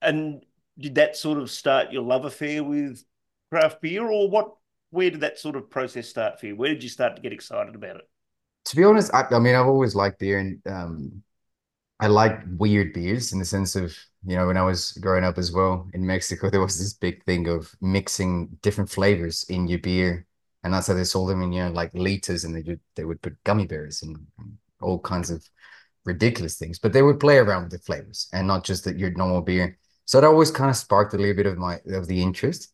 And 0.00 0.42
did 0.78 0.94
that 0.94 1.16
sort 1.16 1.38
of 1.38 1.50
start 1.50 1.92
your 1.92 2.02
love 2.02 2.24
affair 2.24 2.64
with 2.64 3.04
craft 3.50 3.82
beer, 3.82 4.08
or 4.08 4.30
what? 4.30 4.54
Where 4.90 5.10
did 5.10 5.20
that 5.20 5.38
sort 5.38 5.56
of 5.56 5.68
process 5.68 6.08
start 6.08 6.40
for 6.40 6.46
you? 6.46 6.56
Where 6.56 6.70
did 6.70 6.82
you 6.82 6.88
start 6.88 7.16
to 7.16 7.22
get 7.22 7.32
excited 7.32 7.74
about 7.74 7.96
it? 7.96 8.08
To 8.66 8.76
be 8.76 8.84
honest, 8.84 9.12
I, 9.12 9.26
I 9.30 9.38
mean, 9.40 9.54
I've 9.54 9.66
always 9.66 9.94
liked 9.94 10.20
beer, 10.20 10.38
and 10.38 10.62
um, 10.66 11.22
I 12.00 12.08
like 12.08 12.40
weird 12.58 12.92
beers 12.92 13.32
in 13.32 13.38
the 13.38 13.44
sense 13.44 13.76
of 13.76 13.96
you 14.26 14.36
know 14.36 14.46
when 14.46 14.56
I 14.56 14.62
was 14.62 14.92
growing 14.92 15.24
up 15.24 15.38
as 15.38 15.52
well 15.52 15.88
in 15.94 16.06
Mexico, 16.06 16.50
there 16.50 16.60
was 16.60 16.78
this 16.78 16.94
big 16.94 17.24
thing 17.24 17.48
of 17.48 17.74
mixing 17.80 18.58
different 18.62 18.90
flavors 18.90 19.44
in 19.48 19.68
your 19.68 19.78
beer, 19.78 20.26
and 20.62 20.74
that's 20.74 20.88
how 20.88 20.94
they 20.94 21.04
sold 21.04 21.30
them 21.30 21.42
in 21.42 21.52
you 21.52 21.62
know 21.64 21.70
like 21.70 21.94
liters, 21.94 22.44
and 22.44 22.54
they 22.54 22.78
they 22.96 23.04
would 23.04 23.22
put 23.22 23.42
gummy 23.44 23.66
bears 23.66 24.02
and, 24.02 24.26
all 24.80 24.98
kinds 24.98 25.30
of 25.30 25.48
ridiculous 26.04 26.58
things, 26.58 26.78
but 26.78 26.92
they 26.92 27.00
would 27.00 27.18
play 27.18 27.38
around 27.38 27.62
with 27.62 27.72
the 27.72 27.78
flavors 27.78 28.28
and 28.34 28.46
not 28.46 28.64
just 28.64 28.84
that 28.84 28.98
your 28.98 29.10
normal 29.12 29.40
beer. 29.40 29.78
So 30.04 30.20
that 30.20 30.26
always 30.26 30.50
kind 30.50 30.68
of 30.68 30.76
sparked 30.76 31.14
a 31.14 31.16
little 31.16 31.34
bit 31.34 31.46
of 31.46 31.56
my 31.56 31.80
of 31.86 32.06
the 32.06 32.20
interest, 32.20 32.72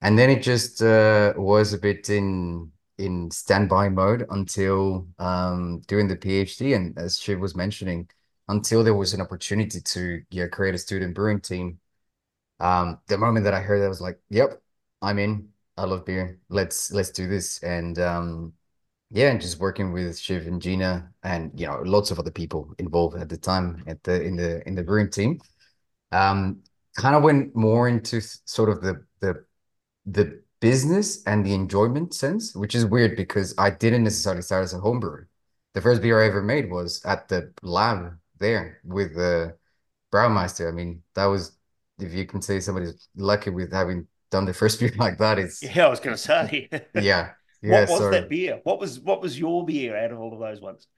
and 0.00 0.18
then 0.18 0.30
it 0.30 0.42
just 0.42 0.82
uh, 0.82 1.34
was 1.36 1.72
a 1.72 1.78
bit 1.78 2.10
in 2.10 2.72
in 2.98 3.30
standby 3.30 3.88
mode 3.90 4.26
until 4.30 5.06
um, 5.18 5.80
doing 5.86 6.08
the 6.08 6.16
PhD. 6.16 6.74
And 6.74 6.98
as 6.98 7.18
Shiv 7.18 7.38
was 7.40 7.54
mentioning, 7.54 8.08
until 8.52 8.84
there 8.84 8.94
was 8.94 9.14
an 9.14 9.20
opportunity 9.20 9.80
to 9.80 10.22
yeah, 10.30 10.46
create 10.46 10.74
a 10.74 10.78
student 10.78 11.14
brewing 11.14 11.40
team. 11.40 11.78
Um, 12.60 13.00
the 13.08 13.18
moment 13.18 13.44
that 13.44 13.54
I 13.54 13.60
heard 13.60 13.80
that, 13.80 13.86
I 13.86 13.88
was 13.88 14.00
like, 14.00 14.20
"Yep, 14.30 14.62
I'm 15.00 15.18
in. 15.18 15.48
I 15.76 15.84
love 15.84 16.04
beer. 16.04 16.38
Let's 16.48 16.92
let's 16.92 17.10
do 17.10 17.28
this." 17.28 17.62
And 17.62 17.98
um, 17.98 18.52
yeah, 19.10 19.30
and 19.30 19.40
just 19.40 19.58
working 19.58 19.92
with 19.92 20.18
Shiv 20.18 20.46
and 20.46 20.62
Gina 20.62 21.10
and 21.22 21.50
you 21.58 21.66
know 21.66 21.82
lots 21.84 22.10
of 22.10 22.18
other 22.18 22.30
people 22.30 22.74
involved 22.78 23.16
at 23.16 23.28
the 23.28 23.38
time 23.38 23.82
at 23.86 24.02
the 24.04 24.22
in 24.22 24.36
the 24.36 24.66
in 24.68 24.74
the 24.74 24.82
brewing 24.84 25.10
team. 25.10 25.40
Um, 26.12 26.62
kind 26.96 27.16
of 27.16 27.22
went 27.22 27.56
more 27.56 27.88
into 27.88 28.20
sort 28.20 28.68
of 28.68 28.82
the 28.82 29.04
the 29.20 29.44
the 30.06 30.42
business 30.60 31.22
and 31.24 31.44
the 31.44 31.54
enjoyment 31.54 32.14
sense, 32.14 32.54
which 32.54 32.74
is 32.74 32.86
weird 32.86 33.16
because 33.16 33.54
I 33.58 33.70
didn't 33.70 34.04
necessarily 34.04 34.42
start 34.42 34.64
as 34.64 34.74
a 34.74 34.78
home 34.78 35.00
brewer. 35.00 35.28
The 35.74 35.80
first 35.80 36.02
beer 36.02 36.22
I 36.22 36.26
ever 36.26 36.42
made 36.42 36.70
was 36.70 37.02
at 37.04 37.28
the 37.28 37.52
lab 37.62 38.18
there 38.42 38.80
with 38.84 39.14
the 39.14 39.56
Braumeister. 40.12 40.68
I 40.68 40.72
mean, 40.72 41.02
that 41.14 41.24
was 41.24 41.52
if 41.98 42.12
you 42.12 42.26
can 42.26 42.42
say 42.42 42.60
somebody's 42.60 43.08
lucky 43.16 43.50
with 43.50 43.72
having 43.72 44.06
done 44.30 44.44
the 44.44 44.52
first 44.52 44.80
beer 44.80 44.92
like 44.98 45.16
that. 45.18 45.38
It's 45.38 45.62
yeah, 45.62 45.86
I 45.86 45.88
was 45.88 46.00
going 46.00 46.16
to 46.16 46.22
say 46.22 46.68
yeah. 46.94 47.30
Yeah, 47.62 47.82
what 47.82 47.90
was 47.90 47.98
so, 48.00 48.10
that 48.10 48.28
beer? 48.28 48.60
What 48.64 48.80
was 48.80 48.98
what 48.98 49.22
was 49.22 49.38
your 49.38 49.64
beer 49.64 49.96
out 49.96 50.10
of 50.10 50.18
all 50.18 50.34
of 50.34 50.40
those 50.40 50.60
ones? 50.60 50.88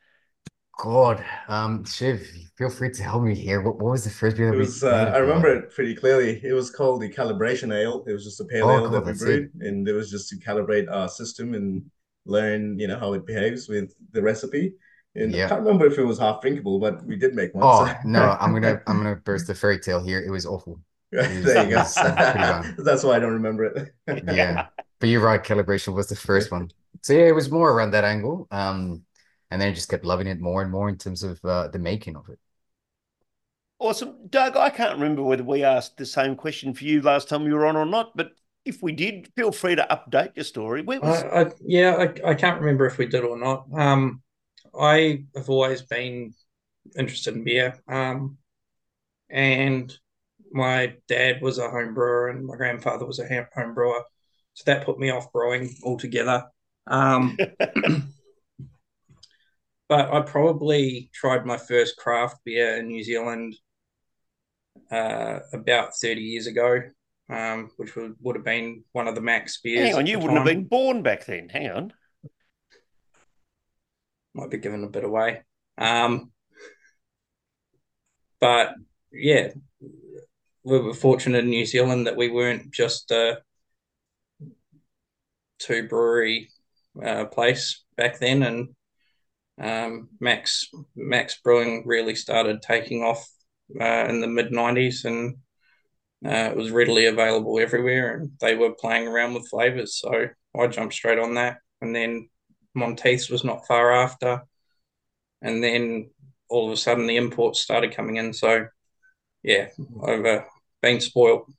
God, 0.78 1.24
um, 1.46 1.84
Shiv, 1.84 2.26
feel 2.56 2.70
free 2.70 2.90
to 2.90 3.02
help 3.02 3.22
me 3.22 3.34
here. 3.34 3.60
What, 3.60 3.76
what 3.76 3.92
was 3.92 4.02
the 4.02 4.10
first 4.10 4.38
beer? 4.38 4.52
It 4.52 4.56
was. 4.56 4.82
Uh, 4.82 5.12
I 5.14 5.18
remember 5.18 5.54
it 5.54 5.70
pretty 5.74 5.94
clearly. 5.94 6.40
It 6.42 6.54
was 6.54 6.70
called 6.70 7.02
the 7.02 7.10
calibration 7.10 7.72
ale. 7.72 8.02
It 8.08 8.12
was 8.12 8.24
just 8.24 8.40
a 8.40 8.44
pale 8.46 8.68
oh, 8.68 8.78
ale 8.78 8.90
that 8.90 9.04
we 9.04 9.12
brewed, 9.12 9.50
it. 9.60 9.68
and 9.68 9.86
it 9.86 9.92
was 9.92 10.10
just 10.10 10.30
to 10.30 10.36
calibrate 10.36 10.90
our 10.90 11.08
system 11.08 11.54
and 11.54 11.84
learn, 12.24 12.78
you 12.78 12.88
know, 12.88 12.98
how 12.98 13.12
it 13.12 13.26
behaves 13.26 13.68
with 13.68 13.94
the 14.12 14.22
recipe. 14.22 14.74
And 15.16 15.32
yeah. 15.32 15.46
I 15.46 15.48
can't 15.48 15.60
remember 15.60 15.86
if 15.86 15.98
it 15.98 16.04
was 16.04 16.18
half 16.18 16.40
drinkable, 16.40 16.78
but 16.80 17.04
we 17.04 17.16
did 17.16 17.34
make 17.34 17.54
one. 17.54 17.64
Oh 17.64 17.86
so. 17.86 17.94
no, 18.04 18.36
I'm 18.40 18.52
gonna 18.52 18.82
I'm 18.86 18.98
gonna 18.98 19.16
burst 19.16 19.46
the 19.46 19.54
fairy 19.54 19.78
tale 19.78 20.02
here. 20.02 20.20
It 20.20 20.30
was 20.30 20.46
awful. 20.46 20.80
It 21.12 21.44
was, 21.44 21.44
there 21.44 21.64
you 21.64 21.70
go. 21.70 22.82
That's 22.82 23.04
why 23.04 23.14
I 23.14 23.18
don't 23.20 23.34
remember 23.34 23.64
it. 23.66 23.94
yeah, 24.26 24.66
but 24.98 25.08
you're 25.08 25.20
right. 25.20 25.42
Calibration 25.42 25.94
was 25.94 26.08
the 26.08 26.16
first 26.16 26.50
one. 26.50 26.70
So 27.02 27.12
yeah, 27.12 27.26
it 27.26 27.34
was 27.34 27.52
more 27.52 27.70
around 27.70 27.92
that 27.92 28.02
angle. 28.02 28.48
Um, 28.50 29.04
and 29.48 29.60
then 29.60 29.68
I 29.68 29.72
just 29.72 29.88
kept 29.88 30.04
loving 30.04 30.26
it 30.26 30.40
more 30.40 30.60
and 30.62 30.72
more 30.72 30.88
in 30.88 30.98
terms 30.98 31.22
of 31.22 31.38
uh, 31.44 31.68
the 31.68 31.78
making 31.78 32.16
of 32.16 32.28
it. 32.28 32.40
Awesome, 33.78 34.26
Doug. 34.28 34.56
I 34.56 34.70
can't 34.70 34.94
remember 34.98 35.22
whether 35.22 35.44
we 35.44 35.62
asked 35.62 35.98
the 35.98 36.06
same 36.06 36.34
question 36.34 36.74
for 36.74 36.82
you 36.82 37.00
last 37.00 37.28
time 37.28 37.46
you 37.46 37.54
were 37.54 37.66
on 37.66 37.76
or 37.76 37.86
not, 37.86 38.16
but 38.16 38.32
if 38.64 38.82
we 38.82 38.90
did, 38.90 39.30
feel 39.36 39.52
free 39.52 39.76
to 39.76 39.86
update 39.88 40.34
your 40.34 40.44
story. 40.44 40.82
Where 40.82 41.00
was... 41.00 41.22
I, 41.22 41.42
I, 41.42 41.52
yeah, 41.64 41.94
I, 41.94 42.30
I 42.30 42.34
can't 42.34 42.58
remember 42.60 42.86
if 42.86 42.98
we 42.98 43.06
did 43.06 43.22
or 43.22 43.38
not. 43.38 43.66
Um, 43.72 44.22
I 44.78 45.24
have 45.36 45.48
always 45.48 45.82
been 45.82 46.34
interested 46.98 47.34
in 47.34 47.44
beer. 47.44 47.80
Um, 47.88 48.38
and 49.30 49.92
my 50.52 50.94
dad 51.08 51.42
was 51.42 51.58
a 51.58 51.70
home 51.70 51.94
brewer 51.94 52.28
and 52.28 52.46
my 52.46 52.56
grandfather 52.56 53.06
was 53.06 53.18
a 53.18 53.46
home 53.54 53.74
brewer. 53.74 54.02
So 54.54 54.62
that 54.66 54.84
put 54.84 54.98
me 54.98 55.10
off 55.10 55.32
brewing 55.32 55.74
altogether. 55.82 56.44
Um, 56.86 57.36
but 59.88 60.12
I 60.12 60.20
probably 60.20 61.10
tried 61.12 61.44
my 61.46 61.56
first 61.56 61.96
craft 61.96 62.38
beer 62.44 62.76
in 62.76 62.86
New 62.86 63.02
Zealand 63.02 63.56
uh, 64.90 65.40
about 65.52 65.96
30 65.96 66.20
years 66.20 66.46
ago, 66.46 66.82
um, 67.28 67.70
which 67.76 67.96
would, 67.96 68.14
would 68.20 68.36
have 68.36 68.44
been 68.44 68.84
one 68.92 69.08
of 69.08 69.16
the 69.16 69.20
Mac's 69.20 69.60
beers. 69.60 69.88
Hang 69.88 69.96
on, 69.96 70.06
you 70.06 70.18
wouldn't 70.18 70.36
time. 70.36 70.46
have 70.46 70.54
been 70.56 70.64
born 70.64 71.02
back 71.02 71.24
then. 71.24 71.48
Hang 71.48 71.70
on 71.70 71.92
might 74.34 74.50
be 74.50 74.58
giving 74.58 74.84
a 74.84 74.88
bit 74.88 75.04
away. 75.04 75.42
Um, 75.78 76.32
but 78.40 78.74
yeah, 79.12 79.48
we 80.64 80.78
were 80.80 80.94
fortunate 80.94 81.44
in 81.44 81.50
New 81.50 81.66
Zealand 81.66 82.06
that 82.06 82.16
we 82.16 82.28
weren't 82.28 82.72
just 82.72 83.10
a 83.10 83.38
two 85.58 85.88
brewery 85.88 86.50
uh, 87.02 87.26
place 87.26 87.84
back 87.96 88.18
then, 88.18 88.42
and 88.42 88.68
um, 89.60 90.08
Mac's 90.20 90.68
Mac's 90.96 91.40
Brewing 91.42 91.84
really 91.86 92.14
started 92.14 92.62
taking 92.62 93.02
off 93.02 93.26
uh, 93.80 94.06
in 94.08 94.20
the 94.20 94.26
mid 94.26 94.50
'90s, 94.50 95.04
and 95.04 95.36
uh, 96.24 96.50
it 96.50 96.56
was 96.56 96.70
readily 96.70 97.06
available 97.06 97.58
everywhere, 97.58 98.16
and 98.16 98.30
they 98.40 98.54
were 98.54 98.74
playing 98.74 99.06
around 99.06 99.34
with 99.34 99.48
flavors. 99.48 99.98
So 99.98 100.28
I 100.58 100.66
jumped 100.66 100.94
straight 100.94 101.18
on 101.18 101.34
that, 101.34 101.58
and 101.80 101.94
then 101.94 102.28
Monteith's 102.74 103.30
was 103.30 103.44
not 103.44 103.66
far 103.66 103.92
after, 103.92 104.42
and 105.40 105.62
then 105.62 106.10
all 106.48 106.66
of 106.66 106.72
a 106.72 106.76
sudden 106.76 107.06
the 107.06 107.16
imports 107.16 107.60
started 107.60 107.94
coming 107.94 108.16
in. 108.16 108.32
So, 108.32 108.66
yeah, 109.42 109.68
I've 110.06 110.24
uh, 110.24 110.42
been 110.82 111.00
spoiled. 111.00 111.52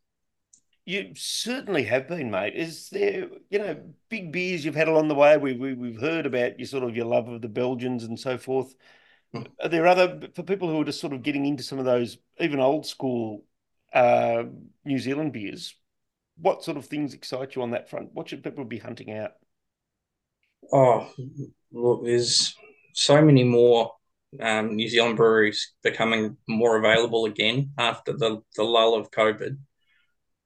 You 0.86 1.14
certainly 1.16 1.84
have 1.86 2.08
been, 2.08 2.30
mate. 2.30 2.54
Is 2.56 2.90
there, 2.90 3.28
you 3.50 3.58
know, 3.58 3.82
big 4.08 4.32
beers 4.32 4.64
you've 4.64 4.76
had 4.76 4.88
along 4.88 5.08
the 5.08 5.16
way? 5.16 5.36
We, 5.36 5.54
we 5.54 5.74
we've 5.74 6.00
heard 6.00 6.28
about 6.28 6.60
your 6.60 6.68
sort 6.68 6.84
of 6.84 6.96
your 6.96 7.08
love 7.08 7.28
of 7.28 7.42
the 7.42 7.50
Belgians 7.50 8.04
and 8.04 8.20
so 8.20 8.38
forth. 8.38 8.76
Mm. 9.34 9.48
Are 9.64 9.70
there 9.70 9.88
other 9.88 10.30
for 10.36 10.44
people 10.44 10.70
who 10.70 10.80
are 10.82 10.86
just 10.86 11.02
sort 11.02 11.14
of 11.14 11.24
getting 11.24 11.46
into 11.46 11.64
some 11.64 11.80
of 11.80 11.86
those 11.86 12.18
even 12.40 12.60
old 12.60 12.86
school 12.86 13.46
uh, 13.94 14.44
New 14.84 15.00
Zealand 15.00 15.34
beers? 15.34 15.74
What 16.38 16.64
sort 16.64 16.78
of 16.78 16.86
things 16.86 17.16
excite 17.16 17.56
you 17.56 17.64
on 17.64 17.72
that 17.72 17.90
front? 17.90 18.14
What 18.14 18.30
should 18.30 18.44
people 18.44 18.66
be 18.66 18.78
hunting 18.78 19.12
out? 19.12 19.32
Oh, 20.72 21.10
look, 21.72 22.06
there's 22.06 22.56
so 22.94 23.22
many 23.22 23.44
more 23.44 23.92
um, 24.42 24.76
New 24.76 24.90
Zealand 24.90 25.18
breweries 25.18 25.74
becoming 25.84 26.38
more 26.48 26.78
available 26.78 27.26
again 27.26 27.72
after 27.78 28.14
the, 28.14 28.42
the 28.56 28.64
lull 28.64 28.96
of 28.96 29.12
COVID. 29.12 29.58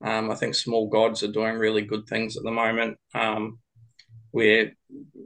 Um, 0.03 0.31
I 0.31 0.35
think 0.35 0.55
Small 0.55 0.89
Gods 0.89 1.23
are 1.23 1.31
doing 1.31 1.55
really 1.55 1.81
good 1.81 2.07
things 2.07 2.37
at 2.37 2.43
the 2.43 2.51
moment. 2.51 2.97
Um, 3.13 3.59
we're 4.31 4.73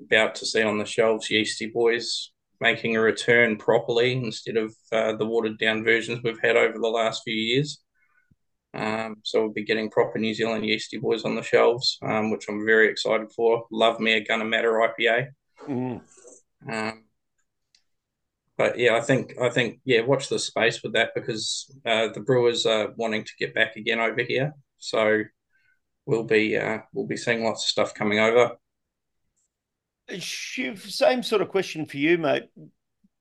about 0.06 0.36
to 0.36 0.46
see 0.46 0.64
on 0.64 0.78
the 0.78 0.86
shelves 0.86 1.30
Yeasty 1.30 1.68
Boys 1.68 2.32
making 2.62 2.96
a 2.96 3.02
return 3.02 3.58
properly 3.58 4.14
instead 4.14 4.58
of 4.58 4.74
uh, 4.92 5.16
the 5.16 5.26
watered 5.26 5.60
down 5.60 5.84
versions 5.84 6.22
we've 6.24 6.42
had 6.42 6.56
over 6.56 6.80
the 6.80 6.88
last 6.88 7.22
few 7.24 7.36
years. 7.36 7.84
Um, 8.74 9.18
so 9.24 9.42
we'll 9.42 9.54
be 9.54 9.64
getting 9.64 9.90
proper 9.90 10.18
New 10.18 10.34
Zealand 10.34 10.66
Yeasty 10.66 10.98
Boys 10.98 11.26
on 11.26 11.36
the 11.36 11.44
shelves, 11.44 11.98
um, 12.02 12.32
which 12.32 12.46
I'm 12.50 12.66
very 12.66 12.90
excited 12.90 13.32
for. 13.32 13.66
Love 13.72 14.00
me 14.00 14.14
a 14.14 14.26
Gunnamatta 14.26 14.90
IPA. 15.00 15.28
Mm. 15.68 16.02
Um, 16.72 17.04
but 18.58 18.78
yeah, 18.78 18.96
I 18.96 19.02
think 19.02 19.34
I 19.42 19.50
think 19.50 19.80
yeah, 19.86 20.02
watch 20.02 20.30
the 20.30 20.40
space 20.40 20.82
with 20.84 20.94
that 20.94 21.12
because 21.16 21.72
uh, 21.86 22.10
the 22.14 22.20
Brewers 22.20 22.66
are 22.66 22.94
wanting 22.96 23.24
to 23.24 23.32
get 23.40 23.54
back 23.54 23.76
again 23.76 24.00
over 24.00 24.22
here. 24.22 24.54
So 24.78 25.24
we'll 26.06 26.24
be 26.24 26.58
uh, 26.58 26.80
we'll 26.94 27.08
be 27.08 27.18
seeing 27.18 27.44
lots 27.44 27.64
of 27.64 27.70
stuff 27.70 27.94
coming 27.94 28.20
over. 28.20 28.58
Shiv, 30.20 30.82
same 30.82 31.24
sort 31.24 31.42
of 31.42 31.50
question 31.50 31.86
for 31.86 31.98
you, 31.98 32.18
mate. 32.18 32.44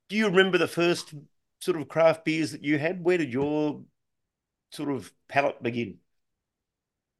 Do 0.08 0.16
you 0.16 0.26
remember 0.26 0.58
the 0.58 0.68
first 0.68 1.14
sort 1.60 1.80
of 1.80 1.88
craft 1.88 2.24
beers 2.24 2.52
that 2.52 2.64
you 2.64 2.78
had? 2.78 3.02
Where 3.02 3.18
did 3.18 3.32
your 3.32 3.82
sort 4.72 4.90
of 4.90 5.12
palate 5.28 5.62
begin? 5.62 5.98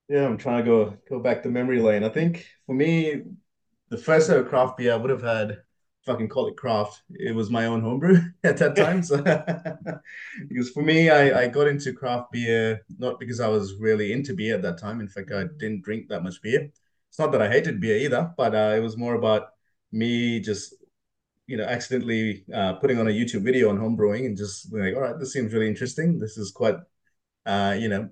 Yeah, 0.09 0.27
I'm 0.27 0.37
trying 0.39 0.65
to 0.65 0.71
go 0.71 0.97
go 1.09 1.21
back 1.21 1.43
to 1.43 1.49
memory 1.49 1.81
lane. 1.81 2.05
I 2.05 2.09
think 2.09 2.47
for 2.67 2.75
me, 2.75 3.23
the 3.89 3.97
first 3.97 4.31
ever 4.31 4.45
craft 4.45 4.79
beer 4.79 4.93
I 4.93 4.97
would 4.97 5.11
have 5.11 5.23
had, 5.23 5.63
fucking 6.05 6.29
call 6.29 6.49
it 6.49 6.57
craft. 6.57 7.03
It 7.11 7.35
was 7.35 7.51
my 7.51 7.67
own 7.67 7.81
homebrew 7.81 8.19
at 8.45 8.59
that 8.59 8.77
time. 8.77 9.03
So 9.03 9.23
because 10.49 10.71
for 10.71 10.83
me, 10.83 11.11
I, 11.11 11.43
I 11.43 11.49
got 11.49 11.69
into 11.69 11.93
craft 11.93 12.33
beer 12.33 12.81
not 12.99 13.21
because 13.21 13.41
I 13.41 13.49
was 13.49 13.75
really 13.79 14.13
into 14.13 14.35
beer 14.35 14.55
at 14.57 14.63
that 14.63 14.79
time. 14.79 15.01
In 15.01 15.09
fact, 15.09 15.31
I 15.33 15.45
didn't 15.59 15.83
drink 15.83 16.09
that 16.09 16.23
much 16.23 16.43
beer. 16.43 16.69
It's 17.09 17.19
not 17.19 17.33
that 17.33 17.43
I 17.43 17.49
hated 17.49 17.81
beer 17.81 17.99
either, 17.99 18.33
but 18.37 18.55
uh, 18.55 18.75
it 18.77 18.81
was 18.81 18.97
more 18.97 19.15
about 19.15 19.49
me 19.93 20.41
just 20.41 20.75
you 21.47 21.57
know 21.57 21.65
accidentally 21.65 22.45
uh, 22.55 22.75
putting 22.75 22.99
on 22.99 23.09
a 23.09 23.11
YouTube 23.11 23.43
video 23.45 23.69
on 23.71 23.79
homebrewing 23.79 24.27
and 24.27 24.37
just 24.37 24.73
like, 24.73 24.95
all 24.95 25.03
right, 25.03 25.19
this 25.19 25.33
seems 25.33 25.53
really 25.53 25.69
interesting. 25.69 26.19
This 26.19 26.37
is 26.39 26.51
quite 26.51 26.77
uh, 27.47 27.77
you 27.79 27.89
know 27.89 28.09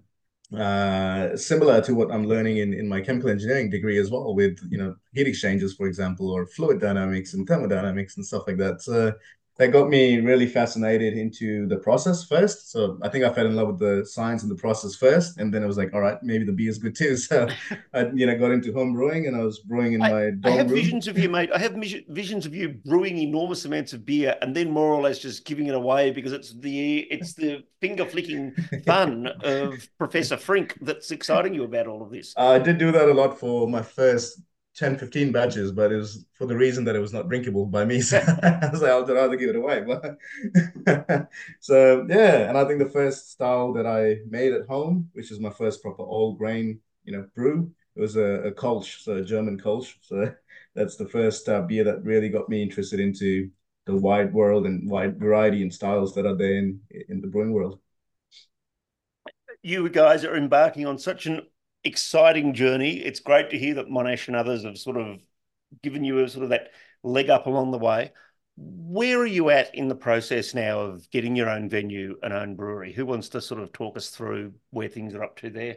uh, 0.56 1.36
similar 1.36 1.80
to 1.80 1.94
what 1.94 2.10
I'm 2.10 2.26
learning 2.26 2.58
in, 2.58 2.74
in 2.74 2.88
my 2.88 3.00
chemical 3.00 3.30
engineering 3.30 3.70
degree 3.70 3.98
as 3.98 4.10
well, 4.10 4.34
with 4.34 4.58
you 4.68 4.78
know 4.78 4.96
heat 5.12 5.26
exchangers, 5.26 5.74
for 5.74 5.86
example, 5.86 6.30
or 6.30 6.46
fluid 6.46 6.80
dynamics 6.80 7.34
and 7.34 7.46
thermodynamics 7.46 8.16
and 8.16 8.26
stuff 8.26 8.44
like 8.46 8.56
that. 8.58 8.82
So 8.82 9.12
that 9.60 9.72
got 9.72 9.90
me 9.90 10.18
really 10.20 10.46
fascinated 10.46 11.18
into 11.18 11.66
the 11.66 11.76
process 11.76 12.24
first. 12.24 12.72
So 12.72 12.98
I 13.02 13.10
think 13.10 13.26
I 13.26 13.30
fell 13.30 13.44
in 13.44 13.54
love 13.54 13.68
with 13.68 13.78
the 13.78 14.06
science 14.06 14.40
and 14.42 14.50
the 14.50 14.54
process 14.54 14.96
first, 14.96 15.38
and 15.38 15.52
then 15.52 15.62
I 15.62 15.66
was 15.66 15.76
like, 15.76 15.92
all 15.92 16.00
right, 16.00 16.16
maybe 16.22 16.44
the 16.46 16.52
beer 16.52 16.70
is 16.70 16.78
good 16.78 16.96
too. 16.96 17.16
So 17.30 17.46
I, 17.92 18.06
you 18.14 18.24
know, 18.26 18.38
got 18.38 18.52
into 18.52 18.72
home 18.72 18.94
brewing, 18.94 19.26
and 19.26 19.36
I 19.36 19.40
was 19.40 19.58
brewing 19.58 19.92
in 19.92 20.02
I, 20.02 20.10
my. 20.10 20.30
I 20.44 20.50
have 20.52 20.70
room. 20.70 20.80
visions 20.80 21.06
of 21.08 21.18
you, 21.18 21.28
mate. 21.28 21.50
I 21.54 21.58
have 21.58 21.74
visions 21.74 22.46
of 22.46 22.54
you 22.54 22.70
brewing 22.70 23.18
enormous 23.18 23.66
amounts 23.66 23.92
of 23.92 24.06
beer 24.06 24.34
and 24.40 24.56
then 24.56 24.70
more 24.70 24.94
or 24.94 25.02
less 25.02 25.18
just 25.18 25.44
giving 25.44 25.66
it 25.66 25.74
away 25.74 26.10
because 26.10 26.32
it's 26.32 26.54
the 26.54 27.00
it's 27.10 27.34
the 27.34 27.62
finger 27.82 28.06
flicking 28.06 28.52
fun 28.86 29.26
of 29.42 29.86
Professor 29.98 30.38
Frink 30.38 30.78
that's 30.80 31.10
exciting 31.10 31.52
you 31.52 31.64
about 31.64 31.86
all 31.86 32.02
of 32.02 32.10
this. 32.10 32.32
I 32.36 32.58
did 32.58 32.78
do 32.78 32.90
that 32.92 33.08
a 33.08 33.12
lot 33.12 33.38
for 33.38 33.68
my 33.68 33.82
first 33.82 34.40
10, 34.76 34.96
15 34.96 35.32
batches, 35.32 35.72
but 35.72 35.92
it 35.92 35.96
was 35.96 36.24
for 36.32 36.46
the 36.46 36.56
reason 36.56 36.84
that 36.84 36.96
it 36.96 37.00
was 37.00 37.12
not 37.12 37.28
drinkable 37.28 37.66
by 37.66 37.84
me. 37.84 38.00
So 38.10 38.18
I 38.18 38.70
was 38.70 38.80
like, 38.82 38.90
I'd 38.92 39.10
rather 39.10 39.36
give 39.36 39.50
it 39.50 39.56
away. 39.56 39.82
But 39.82 41.28
so 41.60 42.06
yeah, 42.08 42.48
and 42.48 42.56
I 42.58 42.64
think 42.64 42.78
the 42.78 42.90
first 42.90 43.32
style 43.32 43.72
that 43.74 43.86
I 43.86 44.18
made 44.28 44.52
at 44.52 44.66
home, 44.66 45.10
which 45.12 45.30
is 45.30 45.40
my 45.40 45.50
first 45.50 45.82
proper 45.82 46.02
all 46.02 46.34
grain, 46.34 46.80
you 47.04 47.12
know, 47.12 47.26
brew, 47.34 47.70
it 47.96 48.00
was 48.00 48.16
a, 48.16 48.48
a 48.48 48.52
Kolsch, 48.52 49.02
so 49.02 49.16
a 49.16 49.24
German 49.24 49.58
Kolsch. 49.58 49.94
So 50.02 50.32
that's 50.74 50.96
the 50.96 51.08
first 51.08 51.48
uh, 51.48 51.62
beer 51.62 51.84
that 51.84 52.04
really 52.04 52.28
got 52.28 52.48
me 52.48 52.62
interested 52.62 53.00
into 53.00 53.50
the 53.86 53.96
wide 53.96 54.32
world 54.32 54.66
and 54.66 54.88
wide 54.88 55.18
variety 55.18 55.62
and 55.62 55.72
styles 55.72 56.14
that 56.14 56.26
are 56.26 56.36
there 56.36 56.58
in 56.58 56.80
in 57.08 57.20
the 57.20 57.28
brewing 57.28 57.52
world. 57.52 57.80
You 59.62 59.88
guys 59.88 60.24
are 60.24 60.36
embarking 60.36 60.86
on 60.86 60.98
such 60.98 61.26
an 61.26 61.46
exciting 61.84 62.54
journey. 62.54 62.98
It's 62.98 63.20
great 63.20 63.50
to 63.50 63.58
hear 63.58 63.74
that 63.74 63.88
Monash 63.88 64.28
and 64.28 64.36
others 64.36 64.64
have 64.64 64.78
sort 64.78 64.96
of 64.96 65.20
given 65.82 66.04
you 66.04 66.22
a 66.22 66.28
sort 66.28 66.44
of 66.44 66.50
that 66.50 66.70
leg 67.02 67.30
up 67.30 67.46
along 67.46 67.70
the 67.70 67.78
way. 67.78 68.12
Where 68.56 69.18
are 69.18 69.26
you 69.26 69.50
at 69.50 69.74
in 69.74 69.88
the 69.88 69.94
process 69.94 70.54
now 70.54 70.80
of 70.80 71.08
getting 71.10 71.34
your 71.36 71.48
own 71.48 71.68
venue 71.68 72.18
and 72.22 72.32
own 72.32 72.56
brewery? 72.56 72.92
Who 72.92 73.06
wants 73.06 73.30
to 73.30 73.40
sort 73.40 73.62
of 73.62 73.72
talk 73.72 73.96
us 73.96 74.10
through 74.10 74.54
where 74.70 74.88
things 74.88 75.14
are 75.14 75.24
up 75.24 75.36
to 75.38 75.50
there? 75.50 75.76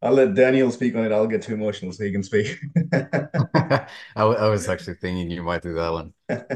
I'll 0.00 0.12
let 0.12 0.34
Daniel 0.34 0.70
speak 0.70 0.94
on 0.94 1.04
it. 1.04 1.12
I'll 1.12 1.26
get 1.26 1.42
too 1.42 1.54
emotional 1.54 1.90
so 1.92 2.04
he 2.04 2.12
can 2.12 2.22
speak. 2.22 2.56
I, 2.92 3.86
I, 4.16 4.48
was 4.48 4.68
actually 4.68 4.94
thinking 4.94 5.28
you 5.30 5.42
might 5.42 5.62
do 5.62 5.74
that 5.74 5.92
one. 5.92 6.12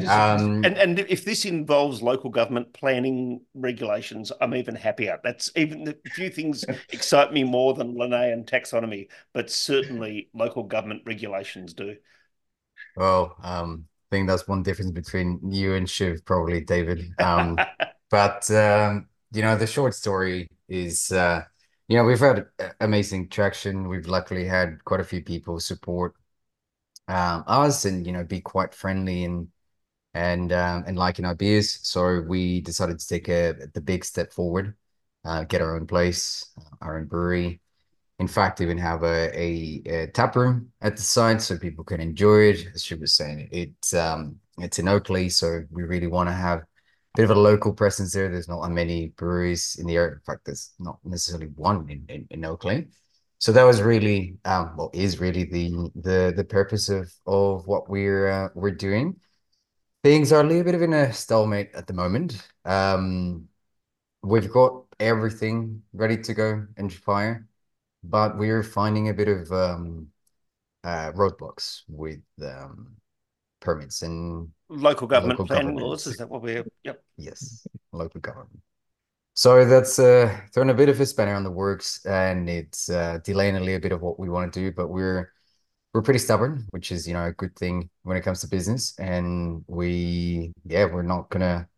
Um, 0.08 0.64
and 0.64 0.78
and 0.78 0.98
if 1.00 1.24
this 1.24 1.44
involves 1.44 2.02
local 2.02 2.30
government 2.30 2.72
planning 2.72 3.40
regulations, 3.54 4.30
I'm 4.40 4.54
even 4.54 4.76
happier. 4.76 5.18
That's 5.24 5.50
even 5.56 5.88
a 5.88 6.10
few 6.10 6.30
things 6.30 6.64
excite 6.90 7.32
me 7.32 7.42
more 7.42 7.74
than 7.74 7.96
Linnaean 7.96 8.44
taxonomy, 8.44 9.08
but 9.32 9.50
certainly 9.50 10.28
local 10.34 10.62
government 10.62 11.02
regulations 11.04 11.74
do. 11.74 11.96
Well, 12.96 13.36
um, 13.42 13.86
I 14.10 14.16
think 14.16 14.28
that's 14.28 14.46
one 14.46 14.62
difference 14.62 14.92
between 14.92 15.40
you 15.50 15.74
and 15.74 15.90
Shiv, 15.90 16.24
probably, 16.24 16.64
Davydd. 16.64 17.20
Um, 17.20 17.58
but 18.10 18.48
um, 18.52 19.08
you 19.32 19.42
know, 19.42 19.56
the 19.56 19.66
short 19.66 19.94
story 19.94 20.48
is. 20.68 21.10
Uh, 21.10 21.42
know, 21.96 22.04
we've 22.04 22.20
had 22.20 22.46
amazing 22.80 23.28
traction. 23.28 23.88
We've 23.88 24.06
luckily 24.06 24.46
had 24.46 24.84
quite 24.84 25.00
a 25.00 25.04
few 25.04 25.22
people 25.22 25.58
support 25.60 26.14
um, 27.08 27.44
us 27.46 27.84
and 27.84 28.06
you 28.06 28.12
know 28.12 28.24
be 28.24 28.40
quite 28.40 28.74
friendly 28.74 29.24
and 29.24 29.48
and 30.14 30.52
um, 30.52 30.84
and 30.86 30.98
liking 30.98 31.24
our 31.24 31.34
beers. 31.34 31.80
So 31.82 32.20
we 32.22 32.60
decided 32.60 32.98
to 32.98 33.08
take 33.08 33.28
a 33.28 33.54
the 33.74 33.80
big 33.80 34.04
step 34.04 34.32
forward, 34.32 34.74
uh, 35.24 35.44
get 35.44 35.62
our 35.62 35.76
own 35.76 35.86
place, 35.86 36.52
our 36.80 36.98
own 36.98 37.06
brewery. 37.06 37.60
In 38.18 38.28
fact, 38.28 38.60
even 38.60 38.78
have 38.78 39.02
a, 39.02 39.36
a, 39.36 39.82
a 39.86 40.06
tap 40.08 40.36
room 40.36 40.70
at 40.80 40.96
the 40.96 41.02
site 41.02 41.42
so 41.42 41.58
people 41.58 41.82
can 41.82 42.00
enjoy 42.00 42.50
it. 42.50 42.68
As 42.74 42.84
she 42.84 42.94
was 42.94 43.14
saying, 43.14 43.48
it's 43.52 43.94
um 43.94 44.36
it's 44.58 44.78
in 44.78 44.86
Oakleigh, 44.88 45.30
so 45.30 45.64
we 45.70 45.82
really 45.82 46.06
want 46.06 46.28
to 46.28 46.34
have 46.34 46.62
bit 47.14 47.24
of 47.24 47.30
a 47.30 47.40
local 47.40 47.72
presence 47.72 48.12
there. 48.12 48.28
There's 48.28 48.48
not 48.48 48.66
many 48.70 49.08
breweries 49.08 49.76
in 49.78 49.86
the 49.86 49.96
area. 49.96 50.12
In 50.12 50.20
fact, 50.20 50.46
there's 50.46 50.72
not 50.78 50.98
necessarily 51.04 51.48
one 51.56 51.88
in, 51.90 52.04
in, 52.08 52.26
in 52.30 52.44
Oakleigh. 52.44 52.86
So 53.38 53.50
that 53.52 53.64
was 53.64 53.82
really, 53.82 54.38
um, 54.44 54.76
well, 54.76 54.90
is 54.94 55.18
really 55.18 55.44
the 55.44 55.90
the 55.96 56.32
the 56.36 56.44
purpose 56.44 56.88
of 56.88 57.12
of 57.26 57.66
what 57.66 57.90
we're 57.90 58.28
uh, 58.28 58.48
we're 58.54 58.70
doing. 58.70 59.16
Things 60.04 60.32
are 60.32 60.42
a 60.42 60.46
little 60.46 60.64
bit 60.64 60.76
of 60.76 60.82
in 60.82 60.92
a 60.92 61.12
stalemate 61.12 61.70
at 61.74 61.86
the 61.86 61.92
moment. 61.92 62.40
Um, 62.64 63.48
we've 64.22 64.50
got 64.50 64.84
everything 65.00 65.82
ready 65.92 66.16
to 66.18 66.34
go 66.34 66.66
in 66.76 66.88
fire, 66.88 67.48
but 68.04 68.38
we're 68.38 68.62
finding 68.62 69.08
a 69.08 69.14
bit 69.14 69.28
of 69.28 69.50
um, 69.50 70.06
uh, 70.84 71.10
roadblocks 71.12 71.82
with 71.88 72.22
um, 72.42 72.94
permits 73.60 74.02
and 74.02 74.50
local 74.72 75.06
government 75.06 75.38
local 75.38 75.46
planning 75.46 75.74
government. 75.74 75.86
laws. 75.86 76.06
Is 76.06 76.16
that 76.16 76.28
what 76.28 76.42
we're? 76.42 76.64
Yep. 76.84 77.02
Yes, 77.16 77.66
local 77.92 78.20
government. 78.20 78.60
So 79.34 79.64
that's 79.64 79.98
uh, 79.98 80.38
throwing 80.52 80.70
a 80.70 80.74
bit 80.74 80.88
of 80.88 81.00
a 81.00 81.06
spanner 81.06 81.34
on 81.34 81.44
the 81.44 81.50
works, 81.50 82.04
and 82.04 82.50
it's 82.50 82.90
uh, 82.90 83.18
delaying 83.24 83.56
a 83.56 83.60
little 83.60 83.80
bit 83.80 83.92
of 83.92 84.02
what 84.02 84.18
we 84.18 84.28
want 84.28 84.52
to 84.52 84.60
do. 84.60 84.72
But 84.72 84.88
we're 84.88 85.32
we're 85.94 86.02
pretty 86.02 86.18
stubborn, 86.18 86.66
which 86.70 86.92
is 86.92 87.06
you 87.06 87.14
know 87.14 87.26
a 87.26 87.32
good 87.32 87.56
thing 87.56 87.88
when 88.02 88.16
it 88.16 88.22
comes 88.22 88.40
to 88.40 88.48
business. 88.48 88.94
And 88.98 89.64
we 89.66 90.52
yeah, 90.66 90.84
we're 90.84 91.02
not 91.02 91.30
gonna 91.30 91.68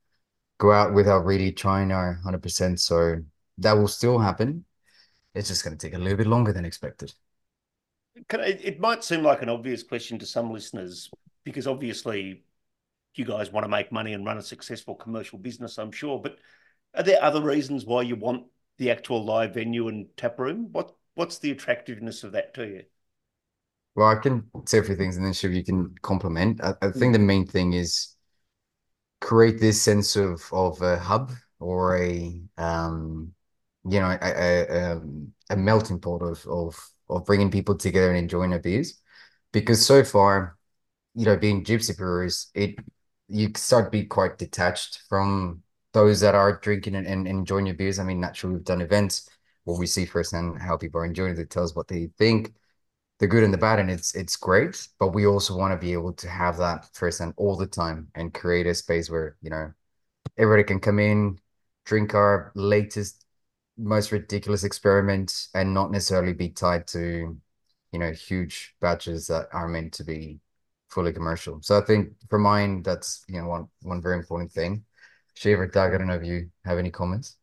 go 0.59 0.73
out 0.73 0.95
without 0.95 1.25
really 1.25 1.53
trying 1.53 1.93
our 1.93 2.15
hundred 2.25 2.43
percent. 2.43 2.81
So 2.81 3.19
that 3.59 3.73
will 3.75 3.89
still 3.89 4.19
happen. 4.19 4.65
It's 5.35 5.49
just 5.49 5.65
going 5.65 5.77
to 5.77 5.87
take 5.87 5.97
a 5.97 5.99
little 5.99 6.17
bit 6.17 6.29
longer 6.29 6.53
than 6.53 6.65
expected. 6.65 7.13
I, 8.31 8.59
it 8.63 8.79
might 8.79 9.03
seem 9.03 9.23
like 9.23 9.43
an 9.43 9.49
obvious 9.49 9.83
question 9.83 10.19
to 10.21 10.27
some 10.27 10.53
listeners 10.53 11.11
because 11.43 11.67
obviously 11.67 12.45
you 13.19 13.25
guys 13.25 13.53
want 13.53 13.65
to 13.65 13.69
make 13.69 13.93
money 13.93 14.13
and 14.13 14.25
run 14.25 14.39
a 14.39 14.43
successful 14.43 14.95
commercial 14.95 15.39
business, 15.39 15.79
I'm 15.79 15.93
sure. 15.93 16.21
But 16.21 16.39
are 16.95 17.03
there 17.03 17.23
other 17.23 17.43
reasons 17.43 17.85
why 17.85 18.03
you 18.03 18.17
want 18.17 18.45
the 18.79 18.91
actual 18.91 19.25
live 19.25 19.55
venue 19.55 19.89
and 19.89 20.07
tap 20.17 20.39
room? 20.39 20.69
What 20.73 20.95
what's 21.15 21.39
the 21.39 21.51
attractiveness 21.51 22.25
of 22.25 22.33
that 22.33 22.55
to 22.55 22.67
you? 22.67 22.83
Well, 23.95 24.09
I 24.09 24.17
can 24.17 24.51
say 24.67 24.79
a 24.79 24.83
few 24.83 24.97
things, 24.97 25.17
and 25.17 25.25
then 25.25 25.33
Shiv, 25.33 25.53
you 25.53 25.65
can 25.65 25.95
complement. 26.03 26.61
I, 26.63 26.75
I 26.83 26.91
think 26.91 27.13
the 27.13 27.21
main 27.21 27.47
thing 27.47 27.73
is 27.75 28.17
create 29.21 29.61
this 29.61 29.81
sense 29.81 30.17
of 30.17 30.43
of 30.53 30.83
a 30.83 30.99
hub 30.99 31.33
or 31.61 31.97
a 31.97 32.41
um, 32.59 33.33
you 33.89 34.01
know, 34.01 34.17
a, 34.21 34.67
a, 34.69 34.93
um, 34.93 35.33
a 35.51 35.57
melting 35.57 36.01
pot 36.01 36.23
of 36.23 36.45
of 36.47 36.91
of 37.09 37.25
bringing 37.25 37.51
people 37.51 37.77
together 37.77 38.09
and 38.09 38.19
enjoying 38.19 38.51
their 38.51 38.59
beers. 38.59 39.01
Because 39.53 39.85
so 39.85 40.03
far, 40.03 40.57
you 41.15 41.25
know, 41.27 41.37
being 41.37 41.65
gypsy 41.65 41.97
brewers, 41.97 42.51
it 42.55 42.77
you 43.29 43.51
start 43.57 43.87
to 43.87 43.91
be 43.91 44.05
quite 44.05 44.39
detached 44.39 45.03
from 45.09 45.63
those 45.93 46.21
that 46.21 46.35
are 46.35 46.59
drinking 46.59 46.95
and, 46.97 47.07
and 47.07 47.27
enjoying 47.27 47.67
your 47.67 47.75
beers. 47.77 47.99
I 47.99 48.05
mean, 48.05 48.21
naturally, 48.21 48.57
we've 48.57 48.65
done 48.65 48.81
events 48.81 49.29
where 49.65 49.79
we 49.79 49.87
see 49.87 50.05
firsthand 50.05 50.61
how 50.61 50.77
people 50.77 51.01
are 51.01 51.07
enjoying 51.07 51.33
it. 51.33 51.37
They 51.37 51.45
tell 51.45 51.65
us 51.65 51.75
what 51.75 51.89
they 51.89 52.11
think, 52.19 52.53
the 53.19 53.27
good 53.27 53.45
and 53.45 53.55
the 53.55 53.59
bad, 53.59 53.79
and 53.79 53.91
it's 53.91 54.15
it's 54.15 54.37
great. 54.37 54.89
But 54.99 55.15
we 55.15 55.27
also 55.27 55.57
want 55.57 55.73
to 55.73 55.79
be 55.79 55.93
able 55.93 56.13
to 56.15 56.29
have 56.29 56.59
that 56.59 56.89
firsthand 56.95 57.35
all 57.37 57.57
the 57.57 57.67
time 57.67 58.09
and 58.15 58.35
create 58.35 58.67
a 58.67 58.75
space 58.75 59.11
where 59.11 59.37
you 59.41 59.51
know 59.51 59.73
everybody 60.37 60.65
can 60.65 60.81
come 60.81 60.99
in, 60.99 61.39
drink 61.87 62.15
our 62.15 62.53
latest, 62.55 63.25
most 63.79 64.13
ridiculous 64.13 64.65
experiment, 64.65 65.49
and 65.55 65.73
not 65.75 65.91
necessarily 65.91 66.33
be 66.35 66.51
tied 66.51 66.87
to 66.89 67.37
you 67.93 67.99
know 67.99 68.13
huge 68.13 68.75
batches 68.81 69.29
that 69.29 69.49
are 69.53 69.69
meant 69.69 69.95
to 69.95 70.05
be 70.05 70.41
fully 70.95 71.13
commercial. 71.13 71.61
So 71.63 71.77
I 71.77 71.83
think 71.83 72.13
for 72.31 72.39
mine, 72.39 72.83
that's 72.83 73.25
you 73.29 73.41
know 73.41 73.49
one 73.49 73.69
one 73.83 74.01
very 74.01 74.17
important 74.17 74.53
thing. 74.53 74.85
Shiv 75.35 75.59
or 75.59 75.67
Doug, 75.67 75.93
I 75.93 75.99
don't 75.99 76.07
know 76.07 76.15
if 76.15 76.25
you 76.25 76.49
have 76.65 76.79
any 76.79 76.91
comments. 76.91 77.37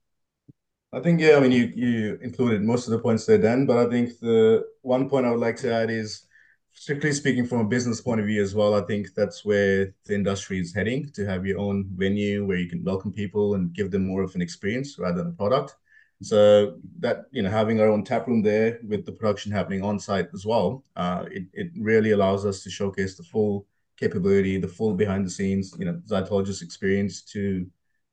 I 0.93 0.99
think 1.01 1.19
yeah, 1.19 1.35
I 1.37 1.39
mean 1.41 1.51
you 1.51 1.65
you 1.75 2.19
included 2.21 2.61
most 2.61 2.87
of 2.87 2.91
the 2.91 2.99
points 2.99 3.25
there, 3.25 3.37
Dan. 3.37 3.65
But 3.65 3.77
I 3.77 3.89
think 3.89 4.19
the 4.19 4.65
one 4.81 5.09
point 5.09 5.25
I 5.25 5.31
would 5.31 5.39
like 5.39 5.57
to 5.57 5.73
add 5.73 5.89
is, 5.89 6.25
strictly 6.73 7.11
speaking, 7.11 7.45
from 7.45 7.59
a 7.59 7.65
business 7.75 8.01
point 8.01 8.21
of 8.21 8.25
view 8.25 8.41
as 8.41 8.55
well. 8.55 8.73
I 8.73 8.81
think 8.81 9.13
that's 9.15 9.45
where 9.45 9.93
the 10.05 10.15
industry 10.15 10.59
is 10.59 10.73
heading 10.73 11.09
to 11.13 11.25
have 11.25 11.45
your 11.45 11.59
own 11.59 11.89
venue 11.95 12.45
where 12.45 12.57
you 12.57 12.69
can 12.69 12.83
welcome 12.83 13.11
people 13.13 13.55
and 13.55 13.73
give 13.73 13.91
them 13.91 14.07
more 14.07 14.23
of 14.23 14.35
an 14.35 14.41
experience 14.41 14.97
rather 14.97 15.17
than 15.19 15.33
a 15.33 15.37
product. 15.43 15.75
So 16.21 16.77
that 16.99 17.25
you 17.31 17.41
know, 17.41 17.49
having 17.49 17.79
our 17.79 17.87
own 17.87 18.03
tap 18.03 18.27
room 18.27 18.43
there 18.43 18.79
with 18.87 19.05
the 19.05 19.11
production 19.11 19.51
happening 19.51 19.83
on 19.83 19.99
site 19.99 20.29
as 20.33 20.45
well, 20.45 20.83
uh, 20.95 21.25
it 21.31 21.45
it 21.53 21.71
really 21.77 22.11
allows 22.11 22.45
us 22.45 22.63
to 22.63 22.69
showcase 22.69 23.17
the 23.17 23.23
full 23.23 23.67
capability, 23.97 24.57
the 24.57 24.67
full 24.67 24.93
behind 24.93 25.25
the 25.25 25.29
scenes, 25.29 25.75
you 25.79 25.85
know, 25.85 25.99
Zythologist 26.07 26.61
experience 26.61 27.21
to 27.23 27.65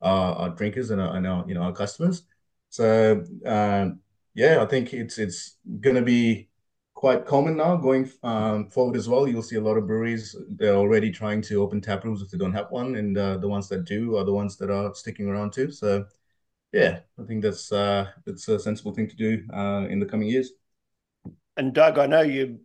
our, 0.02 0.34
our 0.36 0.48
drinkers 0.50 0.90
and 0.90 1.00
our, 1.00 1.16
and 1.16 1.26
our 1.26 1.44
you 1.46 1.54
know 1.54 1.62
our 1.62 1.72
customers. 1.72 2.22
So 2.70 3.24
uh, 3.44 3.90
yeah, 4.34 4.62
I 4.62 4.66
think 4.66 4.94
it's 4.94 5.18
it's 5.18 5.56
gonna 5.80 6.02
be 6.02 6.48
quite 6.94 7.26
common 7.26 7.56
now 7.56 7.76
going 7.76 8.11
um, 8.22 8.70
forward 8.70 8.96
as 8.96 9.09
well. 9.09 9.28
You'll 9.28 9.42
see 9.42 9.56
a 9.56 9.61
lot 9.61 9.76
of 9.76 9.86
breweries 9.86 10.34
they're 10.50 10.74
already 10.74 11.11
trying 11.11 11.42
to 11.42 11.62
open 11.62 11.80
tap 11.80 12.04
rooms 12.04 12.22
if 12.22 12.30
they 12.30 12.38
don't 12.38 12.52
have 12.52 12.70
one, 12.70 12.96
and 12.96 13.16
uh, 13.18 13.36
the 13.36 13.48
ones 13.48 13.68
that 13.68 13.84
do 13.84 14.16
are 14.16 14.24
the 14.24 14.32
ones 14.32 14.56
that 14.56 14.70
are 14.70 14.94
sticking 14.94 15.28
around 15.28 15.52
too. 15.52 15.70
So 15.70 16.06
yeah, 16.73 17.01
I 17.19 17.25
think 17.25 17.43
that's 17.43 17.73
uh, 17.73 18.11
that's 18.25 18.49
a 18.49 18.59
sensible 18.59 18.93
thing 18.95 19.09
to 19.09 19.16
do 19.16 19.43
uh, 19.53 19.87
in 19.89 20.01
the 20.01 20.07
coming 20.07 20.29
years. 20.29 20.53
And 21.57 21.75
Doug, 21.75 21.99
I 21.99 22.07
know 22.07 22.23
you 22.23 22.61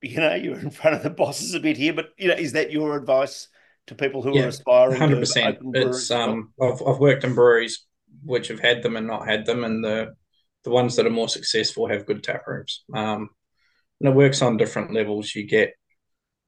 you 0.00 0.18
know 0.18 0.34
you're 0.34 0.58
in 0.58 0.70
front 0.70 0.96
of 0.96 1.02
the 1.02 1.10
bosses 1.10 1.54
a 1.54 1.60
bit 1.60 1.76
here, 1.76 1.92
but 1.92 2.10
you 2.16 2.28
know 2.28 2.34
is 2.34 2.52
that 2.52 2.70
your 2.72 2.96
advice 2.96 3.48
to 3.88 3.94
people 3.94 4.22
who 4.22 4.34
Yeah, 4.34 4.44
are 4.44 4.48
aspiring? 4.48 4.98
Hundred 4.98 5.16
to 5.16 5.20
percent. 5.20 5.56
open 5.56 5.72
breweries 5.72 6.04
It's 6.04 6.10
um, 6.10 6.52
I've 6.60 6.82
I've 6.86 6.98
worked 6.98 7.24
in 7.24 7.34
breweries 7.34 7.84
which 8.24 8.48
have 8.48 8.60
had 8.60 8.82
them 8.82 8.96
and 8.96 9.06
not 9.06 9.26
had 9.26 9.46
them, 9.46 9.64
and 9.64 9.84
the 9.84 10.14
the 10.64 10.70
ones 10.70 10.96
that 10.96 11.06
are 11.06 11.10
more 11.10 11.28
successful 11.28 11.88
have 11.88 12.06
good 12.06 12.22
tap 12.22 12.46
rooms. 12.46 12.84
Um, 12.94 13.30
and 14.00 14.08
it 14.10 14.14
works 14.16 14.42
on 14.42 14.56
different 14.56 14.92
levels. 14.92 15.34
You 15.34 15.46
get 15.46 15.74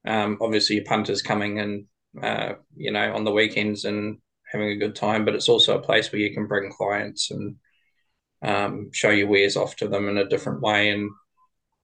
um, 0.07 0.39
obviously 0.41 0.77
your 0.77 0.85
punters 0.87 1.23
coming 1.23 1.59
in, 1.59 1.87
uh, 2.23 2.55
you 2.77 2.93
know, 2.93 3.15
on 3.15 3.25
the 3.25 3.33
weekends 3.33 3.85
and 3.85 4.19
having 4.51 4.69
a 4.69 4.77
good 4.77 4.97
time, 4.97 5.25
but 5.25 5.35
it's 5.35 5.49
also 5.49 5.77
a 5.77 5.83
place 5.83 6.11
where 6.11 6.21
you 6.21 6.35
can 6.35 6.47
bring 6.47 6.73
clients 6.73 7.31
and 7.31 7.57
um, 8.43 8.91
show 8.93 9.11
your 9.11 9.29
wares 9.29 9.57
off 9.57 9.77
to 9.77 9.89
them 9.89 10.09
in 10.09 10.19
a 10.19 10.29
different 10.29 10.61
way 10.61 10.91
and 10.91 11.11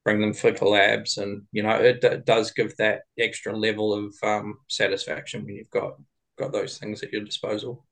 bring 0.04 0.20
them 0.20 0.32
for 0.32 0.52
collabs. 0.52 1.18
And 1.18 1.42
you 1.52 1.62
know, 1.62 1.76
it, 1.76 2.02
it 2.02 2.24
does 2.24 2.52
give 2.52 2.76
that 2.76 3.02
extra 3.18 3.56
level 3.56 3.92
of 3.92 4.14
um, 4.22 4.58
satisfaction 4.68 5.44
when 5.44 5.56
you've 5.56 5.70
got 5.70 5.94
got 6.38 6.52
those 6.52 6.78
things 6.78 7.02
at 7.02 7.12
your 7.12 7.24
disposal. 7.24 7.84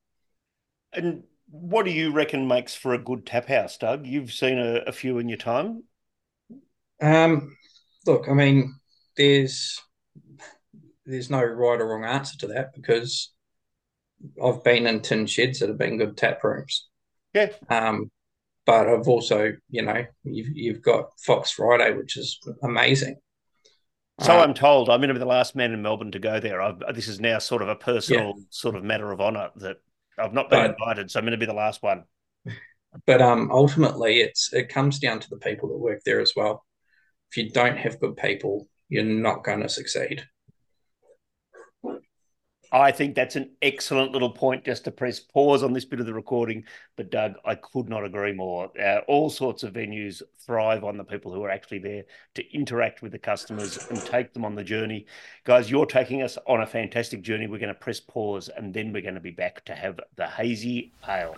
And 0.93 1.25
what 1.51 1.85
do 1.85 1.91
you 1.91 2.13
reckon 2.13 2.47
makes 2.47 2.75
for 2.75 2.95
a 2.95 2.99
good 2.99 3.27
tap 3.27 3.49
house, 3.49 3.77
Doug? 3.77 4.07
You've 4.07 4.33
seen 4.33 4.59
a, 4.59 4.83
a 4.87 4.93
few 4.93 5.19
in 5.19 5.29
your 5.29 5.39
time. 5.39 5.85
Um, 7.03 7.57
look, 8.07 8.29
I 8.29 8.33
mean, 8.33 8.75
there's 9.17 9.81
there's 11.07 11.31
no 11.31 11.43
right 11.43 11.81
or 11.81 11.89
wrong 11.89 12.05
answer 12.05 12.39
to 12.39 12.47
that 12.49 12.75
because 12.75 13.34
I've 14.43 14.63
been 14.65 14.87
in 14.87 15.01
tin 15.01 15.27
sheds 15.27 15.61
that 15.61 15.69
have 15.69 15.79
been 15.79 15.99
good 15.99 16.17
tap 16.17 16.43
rooms. 16.45 16.89
Yeah. 17.33 17.51
Um, 17.69 18.11
but 18.67 18.89
I've 18.89 19.09
also, 19.09 19.53
you 19.69 19.83
know, 19.83 20.05
you've 20.25 20.57
you've 20.57 20.83
got 20.83 21.11
Fox 21.21 21.51
Friday, 21.51 21.93
which 21.97 22.17
is 22.17 22.39
amazing. 22.63 23.17
So 24.21 24.33
Uh, 24.39 24.43
I'm 24.43 24.55
told. 24.55 24.89
I'm 24.89 25.01
going 25.01 25.09
to 25.09 25.15
be 25.15 25.19
the 25.21 25.27
last 25.27 25.57
man 25.57 25.73
in 25.73 25.83
Melbourne 25.83 26.13
to 26.13 26.19
go 26.21 26.39
there. 26.41 26.63
I've, 26.63 26.79
this 26.95 27.09
is 27.09 27.21
now 27.21 27.39
sort 27.41 27.63
of 27.63 27.69
a 27.69 27.75
personal 27.75 28.35
sort 28.51 28.77
of 28.77 28.85
matter 28.85 29.11
of 29.11 29.21
honour 29.21 29.51
that 29.57 29.79
I've 30.19 30.33
not 30.33 30.49
been 30.51 30.61
But- 30.61 30.71
invited, 30.79 31.11
so 31.11 31.19
I'm 31.19 31.25
going 31.25 31.33
to 31.33 31.37
be 31.39 31.47
the 31.47 31.53
last 31.53 31.83
one. 31.83 32.05
but 33.07 33.21
um, 33.21 33.51
ultimately, 33.51 34.21
it's 34.21 34.53
it 34.53 34.69
comes 34.69 34.99
down 35.01 35.19
to 35.21 35.29
the 35.31 35.39
people 35.39 35.69
that 35.71 35.79
work 35.79 36.01
there 36.07 36.21
as 36.21 36.33
well. 36.37 36.65
If 37.33 37.37
you 37.39 37.51
don't 37.51 37.77
have 37.77 37.99
good 38.01 38.17
people, 38.17 38.69
you're 38.89 39.05
not 39.05 39.43
going 39.43 39.61
to 39.63 39.69
succeed. 39.69 40.25
I 42.75 42.91
think 42.91 43.15
that's 43.15 43.37
an 43.37 43.51
excellent 43.63 44.11
little 44.11 44.33
point 44.33 44.65
just 44.65 44.83
to 44.83 44.91
press 44.91 45.21
pause 45.21 45.63
on 45.63 45.73
this 45.73 45.85
bit 45.85 46.01
of 46.01 46.07
the 46.07 46.13
recording. 46.13 46.65
But 46.97 47.09
Doug, 47.09 47.35
I 47.45 47.55
could 47.55 47.89
not 47.89 48.05
agree 48.05 48.33
more. 48.33 48.69
Uh, 48.77 48.99
all 49.07 49.31
sorts 49.31 49.63
of 49.63 49.75
venues 49.75 50.23
thrive 50.45 50.83
on 50.83 50.97
the 50.97 51.05
people 51.05 51.33
who 51.33 51.45
are 51.45 51.51
actually 51.51 51.79
there 51.79 52.03
to 52.35 52.53
interact 52.53 53.01
with 53.01 53.13
the 53.13 53.19
customers 53.19 53.79
and 53.91 54.01
take 54.01 54.33
them 54.33 54.45
on 54.45 54.57
the 54.57 54.65
journey. 54.65 55.07
Guys, 55.45 55.71
you're 55.71 55.87
taking 55.87 56.23
us 56.23 56.37
on 56.49 56.63
a 56.63 56.67
fantastic 56.67 57.23
journey. 57.23 57.47
We're 57.47 57.61
going 57.61 57.69
to 57.69 57.79
press 57.79 58.01
pause 58.01 58.49
and 58.49 58.75
then 58.75 58.93
we're 58.93 59.03
going 59.03 59.15
to 59.15 59.21
be 59.21 59.31
back 59.31 59.65
to 59.67 59.75
have 59.77 60.01
the 60.17 60.27
hazy 60.27 60.93
pale. 61.01 61.37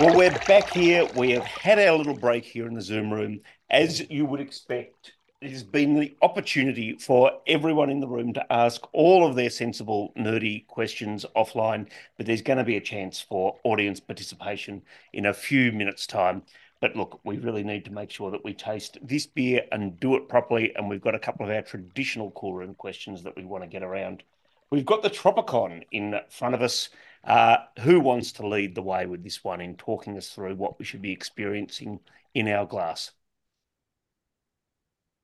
Well, 0.00 0.16
we're 0.16 0.30
back 0.46 0.70
here. 0.70 1.06
We 1.14 1.32
have 1.32 1.44
had 1.44 1.78
our 1.78 1.98
little 1.98 2.16
break 2.16 2.46
here 2.46 2.66
in 2.66 2.72
the 2.72 2.80
Zoom 2.80 3.12
room. 3.12 3.40
As 3.68 4.08
you 4.08 4.24
would 4.24 4.40
expect, 4.40 5.12
has 5.42 5.62
been 5.62 5.94
the 5.94 6.16
opportunity 6.20 6.96
for 6.96 7.30
everyone 7.46 7.90
in 7.90 8.00
the 8.00 8.08
room 8.08 8.32
to 8.32 8.52
ask 8.52 8.82
all 8.92 9.24
of 9.26 9.36
their 9.36 9.50
sensible, 9.50 10.12
nerdy 10.18 10.66
questions 10.66 11.24
offline. 11.36 11.88
But 12.16 12.26
there's 12.26 12.42
going 12.42 12.58
to 12.58 12.64
be 12.64 12.76
a 12.76 12.80
chance 12.80 13.20
for 13.20 13.56
audience 13.62 14.00
participation 14.00 14.82
in 15.12 15.26
a 15.26 15.32
few 15.32 15.70
minutes' 15.70 16.06
time. 16.06 16.42
But 16.80 16.96
look, 16.96 17.20
we 17.24 17.38
really 17.38 17.62
need 17.62 17.84
to 17.84 17.92
make 17.92 18.10
sure 18.10 18.30
that 18.30 18.44
we 18.44 18.52
taste 18.52 18.98
this 19.00 19.26
beer 19.26 19.64
and 19.70 19.98
do 20.00 20.16
it 20.16 20.28
properly. 20.28 20.74
And 20.74 20.88
we've 20.88 21.00
got 21.00 21.14
a 21.14 21.20
couple 21.20 21.46
of 21.46 21.52
our 21.52 21.62
traditional 21.62 22.32
cool 22.32 22.54
room 22.54 22.74
questions 22.74 23.22
that 23.22 23.36
we 23.36 23.44
want 23.44 23.62
to 23.62 23.68
get 23.68 23.82
around. 23.82 24.24
We've 24.70 24.86
got 24.86 25.02
the 25.02 25.10
Tropicon 25.10 25.84
in 25.92 26.18
front 26.30 26.54
of 26.54 26.62
us. 26.62 26.88
Uh, 27.24 27.58
who 27.80 28.00
wants 28.00 28.32
to 28.32 28.46
lead 28.46 28.74
the 28.74 28.82
way 28.82 29.04
with 29.04 29.24
this 29.24 29.42
one 29.42 29.60
in 29.60 29.76
talking 29.76 30.16
us 30.16 30.30
through 30.30 30.54
what 30.54 30.78
we 30.78 30.84
should 30.84 31.02
be 31.02 31.10
experiencing 31.10 31.98
in 32.32 32.48
our 32.48 32.64
glass? 32.64 33.10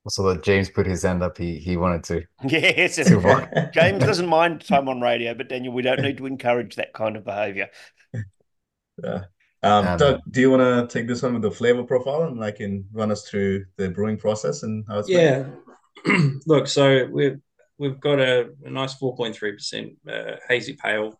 Also, 0.04 0.22
that 0.28 0.42
James 0.42 0.68
put 0.68 0.86
his 0.86 1.02
hand 1.02 1.22
up. 1.22 1.38
He 1.38 1.58
he 1.58 1.76
wanted 1.76 2.04
to. 2.04 2.22
Yes, 2.46 2.96
Too 2.96 3.20
far. 3.20 3.50
James 3.72 4.04
doesn't 4.04 4.28
mind 4.28 4.66
time 4.66 4.88
on 4.88 5.00
radio, 5.00 5.34
but 5.34 5.48
Daniel, 5.48 5.72
we 5.72 5.82
don't 5.82 6.02
need 6.02 6.18
to 6.18 6.26
encourage 6.26 6.76
that 6.76 6.92
kind 6.92 7.16
of 7.16 7.24
behaviour. 7.24 7.68
Yeah. 9.02 9.24
Um, 9.62 9.86
Um, 9.88 9.98
Doug, 9.98 10.20
do 10.30 10.40
you 10.40 10.50
want 10.52 10.62
to 10.62 10.86
take 10.98 11.08
this 11.08 11.22
one 11.22 11.32
with 11.32 11.42
the 11.42 11.50
flavor 11.50 11.82
profile 11.82 12.24
and 12.24 12.44
I 12.44 12.52
can 12.52 12.84
run 12.92 13.10
us 13.10 13.28
through 13.28 13.64
the 13.76 13.90
brewing 13.90 14.18
process 14.18 14.62
and 14.62 14.84
how 14.86 15.00
it's? 15.00 15.08
Yeah. 15.08 15.46
Look, 16.46 16.68
so 16.68 17.06
we've 17.10 17.40
we've 17.78 17.98
got 17.98 18.20
a, 18.20 18.50
a 18.64 18.70
nice 18.70 18.94
four 18.94 19.16
point 19.16 19.34
three 19.34 19.52
percent 19.52 19.94
uh, 20.08 20.36
hazy 20.48 20.74
pale 20.74 21.18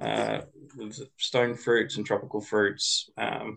uh, 0.00 0.40
with 0.76 0.98
stone 1.16 1.54
fruits 1.54 1.96
and 1.96 2.04
tropical 2.04 2.40
fruits. 2.40 3.08
Um, 3.16 3.56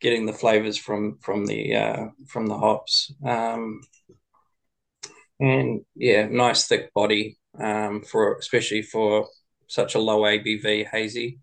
getting 0.00 0.26
the 0.26 0.32
flavors 0.32 0.76
from 0.76 1.18
from 1.20 1.46
the 1.46 1.74
uh, 1.76 2.06
from 2.26 2.46
the 2.46 2.58
hops, 2.58 3.12
um, 3.24 3.80
and 5.40 5.82
yeah, 5.94 6.26
nice 6.26 6.66
thick 6.66 6.92
body 6.94 7.38
um, 7.58 8.02
for 8.02 8.36
especially 8.36 8.82
for 8.82 9.28
such 9.66 9.94
a 9.94 9.98
low 10.00 10.22
ABV 10.22 10.86
hazy. 10.86 11.40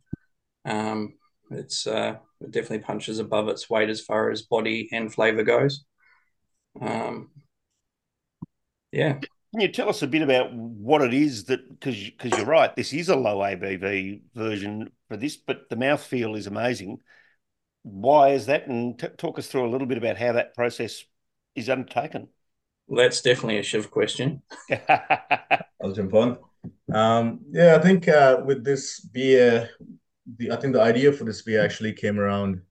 Um, 0.66 1.16
it's 1.52 1.88
uh, 1.88 2.18
it 2.42 2.52
definitely 2.52 2.80
punches 2.80 3.20
above 3.20 3.48
its 3.50 3.70
weight 3.70 3.90
as 3.90 4.02
far 4.02 4.32
as 4.32 4.42
body 4.44 4.90
and 4.92 5.14
flavor 5.14 5.44
goes. 5.44 5.86
Um, 6.82 7.30
yeah, 8.92 9.20
Can 9.52 9.62
you 9.62 9.70
tell 9.70 9.90
us 9.90 10.02
a 10.02 10.08
bit 10.08 10.22
about 10.22 10.54
what 10.54 11.02
it 11.02 11.14
is 11.14 11.46
that 11.46 11.68
because 11.70 11.96
because 11.96 12.38
you're 12.38 12.46
right, 12.46 12.76
this 12.76 12.94
is 12.94 13.10
a 13.10 13.16
low 13.16 13.38
ABV 13.40 14.22
version 14.36 14.92
for 15.08 15.18
this, 15.18 15.38
but 15.38 15.70
the 15.70 15.76
mouthfeel 15.76 16.38
is 16.38 16.48
amazing. 16.48 17.00
Why 17.90 18.30
is 18.32 18.48
that? 18.48 18.68
And 18.68 19.00
t- 19.00 19.08
talk 19.18 19.40
us 19.40 19.48
through 19.48 19.66
a 19.68 19.72
little 19.72 19.88
bit 19.88 19.98
about 19.98 20.18
how 20.18 20.34
that 20.34 20.54
process 20.56 21.04
is 21.56 21.70
undertaken. 21.70 22.28
well, 22.88 23.04
that's 23.04 23.22
definitely 23.22 23.60
a 23.60 23.64
Shiv 23.64 23.92
question. 23.92 24.42
I'll 24.90 25.92
jump 25.94 26.14
on. 26.14 26.38
Um, 26.94 27.42
yeah, 27.52 27.76
I 27.76 27.80
think 27.80 28.08
uh, 28.08 28.42
with 28.46 28.64
this 28.64 29.00
beer, 29.00 29.70
the 30.38 30.52
I 30.52 30.58
think 30.58 30.74
the 30.74 30.82
idea 30.82 31.12
for 31.14 31.24
this 31.24 31.42
beer 31.42 31.64
actually 31.64 31.94
came 31.94 32.20
around 32.20 32.62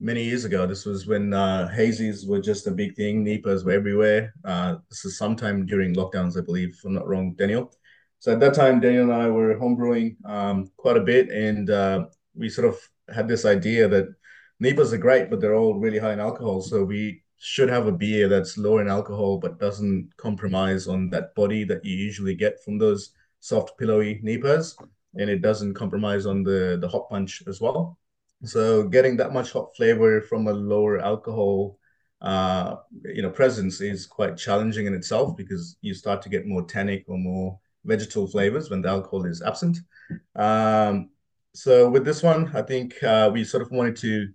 many 0.00 0.24
years 0.24 0.44
ago. 0.44 0.66
This 0.66 0.84
was 0.84 1.06
when 1.06 1.32
uh, 1.32 1.70
hazies 1.74 2.28
were 2.28 2.40
just 2.40 2.66
a 2.66 2.70
big 2.70 2.94
thing. 2.94 3.24
NEIPAs 3.24 3.64
were 3.64 3.72
everywhere. 3.72 4.34
Uh, 4.44 4.76
this 4.90 5.04
is 5.04 5.16
sometime 5.16 5.64
during 5.64 5.94
lockdowns, 5.94 6.36
I 6.36 6.44
believe, 6.44 6.70
if 6.70 6.84
I'm 6.84 6.94
not 6.94 7.08
wrong, 7.08 7.34
Daniel. 7.34 7.72
So 8.18 8.32
at 8.32 8.40
that 8.40 8.54
time, 8.54 8.80
Daniel 8.80 9.04
and 9.04 9.12
I 9.12 9.28
were 9.28 9.58
homebrewing 9.58 10.16
um, 10.28 10.70
quite 10.76 10.96
a 10.96 11.00
bit, 11.00 11.30
and 11.30 11.70
uh, 11.70 12.06
we 12.34 12.48
sort 12.48 12.68
of 12.68 12.78
had 13.12 13.28
this 13.28 13.44
idea 13.44 13.88
that 13.88 14.14
NEIPAs 14.62 14.92
are 14.92 14.98
great, 14.98 15.28
but 15.28 15.40
they're 15.40 15.56
all 15.56 15.78
really 15.78 15.98
high 15.98 16.12
in 16.12 16.20
alcohol. 16.20 16.62
So 16.62 16.84
we 16.84 17.22
should 17.38 17.68
have 17.68 17.88
a 17.88 17.92
beer 17.92 18.28
that's 18.28 18.56
lower 18.56 18.80
in 18.80 18.88
alcohol 18.88 19.36
but 19.36 19.58
doesn't 19.58 20.08
compromise 20.16 20.86
on 20.86 21.10
that 21.10 21.34
body 21.34 21.64
that 21.64 21.84
you 21.84 21.96
usually 21.96 22.36
get 22.36 22.62
from 22.62 22.78
those 22.78 23.10
soft, 23.40 23.76
pillowy 23.76 24.20
NEIPAs, 24.22 24.76
and 25.14 25.28
it 25.28 25.42
doesn't 25.42 25.74
compromise 25.74 26.24
on 26.26 26.44
the 26.44 26.78
the 26.80 26.88
hot 26.88 27.08
punch 27.10 27.42
as 27.48 27.60
well. 27.60 27.98
So 28.44 28.84
getting 28.84 29.16
that 29.16 29.32
much 29.32 29.52
hot 29.52 29.74
flavor 29.76 30.20
from 30.20 30.46
a 30.46 30.52
lower 30.52 31.00
alcohol, 31.00 31.78
uh, 32.20 32.76
you 33.04 33.22
know, 33.22 33.30
presence 33.30 33.80
is 33.80 34.06
quite 34.06 34.36
challenging 34.36 34.86
in 34.86 34.94
itself 34.94 35.36
because 35.36 35.76
you 35.80 35.94
start 35.94 36.22
to 36.22 36.28
get 36.28 36.46
more 36.46 36.64
tannic 36.64 37.04
or 37.08 37.18
more 37.18 37.58
vegetal 37.84 38.28
flavors 38.28 38.70
when 38.70 38.82
the 38.82 38.88
alcohol 38.88 39.26
is 39.26 39.42
absent. 39.42 39.78
Um, 40.36 41.10
so 41.54 41.90
with 41.90 42.04
this 42.04 42.22
one, 42.22 42.54
I 42.54 42.62
think 42.62 43.02
uh, 43.02 43.30
we 43.32 43.44
sort 43.44 43.62
of 43.62 43.70
wanted 43.72 43.96
to 43.96 44.28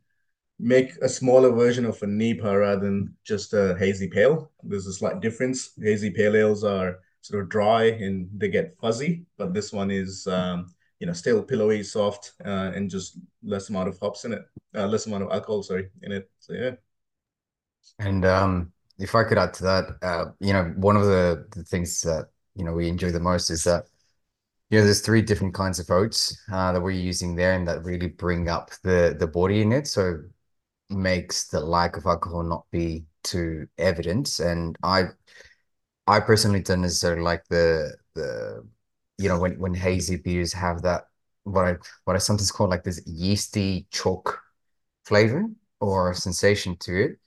make 0.60 0.96
a 1.02 1.10
smaller 1.10 1.52
version 1.52 1.86
of 1.86 2.02
a 2.02 2.06
NEIPA 2.06 2.60
rather 2.60 2.86
than 2.86 3.16
just 3.24 3.54
a 3.54 3.76
hazy 3.78 4.08
pale. 4.08 4.52
There's 4.64 4.88
a 4.88 4.94
slight 4.94 5.22
difference. 5.22 5.72
Hazy 5.82 6.10
pale 6.10 6.36
ales 6.36 6.64
are 6.64 7.00
sort 7.22 7.44
of 7.44 7.50
dry 7.50 7.84
and 7.86 8.30
they 8.36 8.48
get 8.50 8.78
fuzzy, 8.80 9.26
but 9.38 9.54
this 9.54 9.72
one 9.72 9.92
is 9.92 10.26
um, 10.28 10.74
you 11.00 11.08
know 11.08 11.14
still 11.14 11.44
pillowy, 11.44 11.84
soft, 11.84 12.34
uh, 12.46 12.72
and 12.76 12.90
just 12.90 13.20
less 13.44 13.70
amount 13.70 13.90
of 13.90 14.00
hops 14.00 14.26
in 14.26 14.34
it, 14.34 14.46
uh, 14.76 14.88
less 14.88 15.06
amount 15.06 15.24
of 15.24 15.32
alcohol, 15.32 15.62
sorry, 15.64 15.90
in 16.02 16.12
it. 16.12 16.30
So 16.40 16.54
yeah. 16.54 16.72
And 18.00 18.26
um, 18.26 18.72
if 18.98 19.16
I 19.16 19.24
could 19.24 19.38
add 19.38 19.54
to 19.56 19.64
that, 19.64 19.86
uh, 20.02 20.26
you 20.40 20.54
know, 20.54 20.74
one 20.78 20.96
of 20.96 21.04
the, 21.04 21.48
the 21.56 21.64
things 21.64 22.02
that 22.02 22.30
you 22.56 22.64
know 22.64 22.74
we 22.74 22.88
enjoy 22.88 23.12
the 23.12 23.20
most 23.20 23.50
is 23.50 23.64
that 23.66 23.86
you 24.70 24.80
know 24.80 24.86
there's 24.86 25.02
three 25.02 25.22
different 25.22 25.54
kinds 25.54 25.80
of 25.80 25.90
oats 25.92 26.38
uh, 26.52 26.72
that 26.72 26.82
we're 26.82 26.92
using 26.92 27.36
there, 27.36 27.54
and 27.54 27.68
that 27.68 27.84
really 27.84 28.08
bring 28.08 28.50
up 28.50 28.72
the 28.84 29.16
the 29.20 29.28
body 29.28 29.62
in 29.62 29.72
it, 29.72 29.88
so 29.88 30.20
makes 30.90 31.48
the 31.48 31.60
lack 31.60 31.98
of 31.98 32.06
alcohol 32.06 32.44
not 32.44 32.66
be 32.72 33.06
too 33.24 33.68
evident. 33.78 34.40
And 34.40 34.78
I 34.84 35.06
I 36.08 36.20
personally 36.20 36.62
don't 36.62 36.82
necessarily 36.82 37.22
like 37.22 37.44
the 37.50 37.96
the 38.16 38.66
you 39.18 39.30
know 39.30 39.40
when 39.40 39.60
when 39.60 39.74
hazy 39.74 40.18
beers 40.18 40.54
have 40.54 40.82
that 40.84 41.06
what 41.44 41.66
I 41.66 41.76
what 42.06 42.16
I 42.16 42.20
sometimes 42.20 42.52
call 42.52 42.70
like 42.70 42.84
this 42.84 43.02
yeasty 43.06 43.88
chalk 43.92 44.42
flavor 45.06 45.46
or 45.80 46.14
sensation 46.14 46.76
to 46.78 46.96
it 47.06 47.20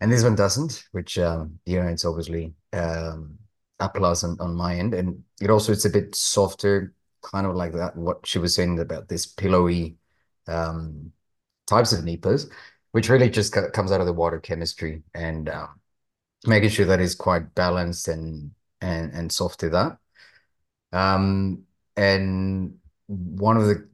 and 0.00 0.12
this 0.12 0.22
one 0.22 0.34
doesn't, 0.34 0.84
which 0.92 1.18
um, 1.18 1.58
you 1.66 1.80
know 1.80 1.88
it's 1.88 2.04
obviously 2.04 2.54
um, 2.72 3.38
a 3.80 3.88
plus 3.88 4.24
on, 4.24 4.36
on 4.40 4.54
my 4.54 4.76
end, 4.76 4.94
and 4.94 5.22
it 5.40 5.50
also 5.50 5.72
it's 5.72 5.84
a 5.84 5.90
bit 5.90 6.14
softer, 6.14 6.94
kind 7.22 7.46
of 7.46 7.54
like 7.56 7.72
that. 7.72 7.96
What 7.96 8.26
she 8.26 8.38
was 8.38 8.54
saying 8.54 8.78
about 8.78 9.08
this 9.08 9.26
pillowy 9.26 9.96
um, 10.46 11.12
types 11.66 11.92
of 11.92 12.04
NEIPAs, 12.04 12.50
which 12.92 13.08
really 13.08 13.30
just 13.30 13.54
comes 13.72 13.92
out 13.92 14.00
of 14.00 14.06
the 14.06 14.12
water 14.12 14.38
chemistry 14.40 15.02
and 15.14 15.48
uh, 15.48 15.66
making 16.46 16.70
sure 16.70 16.86
that 16.86 17.00
it's 17.00 17.14
quite 17.14 17.54
balanced 17.54 18.08
and 18.08 18.50
and 18.80 19.12
and 19.12 19.32
soft 19.32 19.60
to 19.60 19.70
that. 19.70 19.98
Um, 20.92 21.64
and 21.96 22.78
one 23.06 23.56
of 23.56 23.66
the 23.66 23.88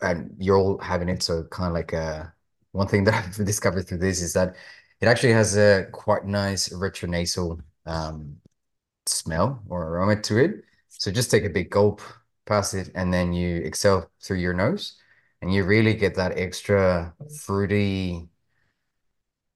and 0.00 0.34
you're 0.38 0.56
all 0.56 0.78
having 0.78 1.08
it, 1.08 1.22
so 1.22 1.44
kind 1.44 1.68
of 1.68 1.74
like 1.74 1.92
a 1.92 1.98
uh, 1.98 2.26
one 2.72 2.88
thing 2.88 3.04
that 3.06 3.14
I've 3.14 3.44
discovered 3.44 3.88
through 3.88 3.98
this 3.98 4.22
is 4.22 4.32
that 4.34 4.56
it 5.00 5.06
actually 5.06 5.32
has 5.32 5.56
a 5.56 5.86
quite 5.92 6.24
nice 6.24 6.68
retronasal 6.70 7.60
um, 7.86 8.36
smell 9.06 9.62
or 9.68 9.88
aroma 9.88 10.20
to 10.22 10.38
it. 10.38 10.64
So 10.88 11.10
just 11.10 11.30
take 11.30 11.44
a 11.44 11.50
big 11.50 11.70
gulp, 11.70 12.00
pass 12.46 12.74
it, 12.74 12.90
and 12.94 13.12
then 13.12 13.32
you 13.32 13.58
exhale 13.64 14.10
through 14.22 14.38
your 14.38 14.54
nose, 14.54 14.96
and 15.42 15.52
you 15.52 15.64
really 15.64 15.94
get 15.94 16.14
that 16.14 16.38
extra 16.38 17.14
fruity, 17.40 18.28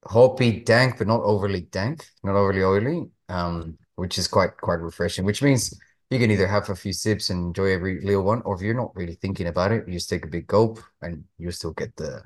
hoppy, 0.05 0.61
dank, 0.61 0.99
but 0.99 1.07
not 1.07 1.23
overly 1.23 1.63
dank, 1.63 2.07
not 2.25 2.35
overly 2.37 2.63
oily, 2.63 3.09
um, 3.29 3.79
which 3.95 4.19
is 4.19 4.29
quite 4.29 4.57
quite 4.59 4.81
refreshing. 4.81 5.25
Which 5.25 5.43
means 5.43 5.73
you 6.11 6.19
can 6.19 6.31
either 6.31 6.47
have 6.47 6.69
a 6.71 6.77
few 6.77 6.93
sips 6.93 7.31
and 7.31 7.47
enjoy 7.47 7.73
every 7.73 8.01
little 8.03 8.25
one, 8.25 8.43
or 8.43 8.57
if 8.57 8.63
you're 8.63 8.75
not 8.75 8.95
really 8.95 9.15
thinking 9.15 9.47
about 9.47 9.73
it, 9.73 9.87
you 9.87 9.95
just 9.95 10.11
take 10.11 10.25
a 10.25 10.29
big 10.29 10.47
gulp 10.47 10.81
and 11.03 11.25
you 11.39 11.51
still 11.53 11.73
get 11.73 11.97
the, 11.97 12.23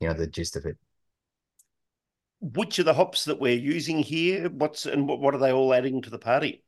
you 0.00 0.08
know, 0.08 0.14
the 0.14 0.26
gist 0.26 0.56
of 0.56 0.66
it 0.66 0.76
which 2.40 2.78
are 2.78 2.82
the 2.84 2.94
hops 2.94 3.24
that 3.24 3.40
we're 3.40 3.58
using 3.58 3.98
here? 4.00 4.48
What's 4.50 4.86
and 4.86 5.08
what 5.08 5.34
are 5.34 5.38
they 5.38 5.52
all 5.52 5.72
adding 5.72 6.02
to 6.02 6.10
the 6.10 6.18
party? 6.18 6.63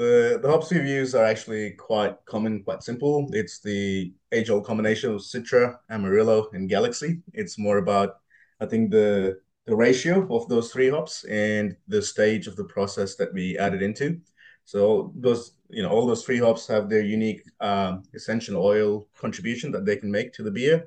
The 0.00 0.38
the 0.40 0.48
hops 0.48 0.70
we've 0.70 0.86
used 0.86 1.14
are 1.14 1.26
actually 1.26 1.72
quite 1.72 2.16
common, 2.24 2.64
quite 2.64 2.82
simple. 2.82 3.28
It's 3.34 3.60
the 3.60 4.14
age-old 4.32 4.64
combination 4.64 5.12
of 5.12 5.20
Citra, 5.20 5.76
Amarillo, 5.90 6.48
and 6.54 6.70
Galaxy. 6.70 7.20
It's 7.34 7.58
more 7.58 7.76
about, 7.76 8.20
I 8.60 8.64
think, 8.64 8.92
the 8.92 9.40
the 9.66 9.76
ratio 9.76 10.26
of 10.34 10.48
those 10.48 10.72
three 10.72 10.88
hops 10.88 11.24
and 11.24 11.76
the 11.86 12.00
stage 12.00 12.46
of 12.46 12.56
the 12.56 12.64
process 12.64 13.16
that 13.16 13.34
we 13.34 13.58
added 13.58 13.82
into. 13.82 14.18
So 14.64 15.12
those, 15.14 15.52
you 15.68 15.82
know, 15.82 15.90
all 15.90 16.06
those 16.06 16.24
three 16.24 16.38
hops 16.38 16.66
have 16.68 16.88
their 16.88 17.02
unique 17.02 17.42
um, 17.60 18.02
essential 18.14 18.56
oil 18.64 19.06
contribution 19.20 19.70
that 19.72 19.84
they 19.84 19.96
can 19.96 20.10
make 20.10 20.32
to 20.32 20.42
the 20.42 20.50
beer. 20.50 20.86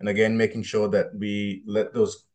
And 0.00 0.08
again, 0.10 0.36
making 0.36 0.64
sure 0.64 0.88
that 0.88 1.14
we 1.14 1.62
let 1.64 1.94
those 1.94 2.26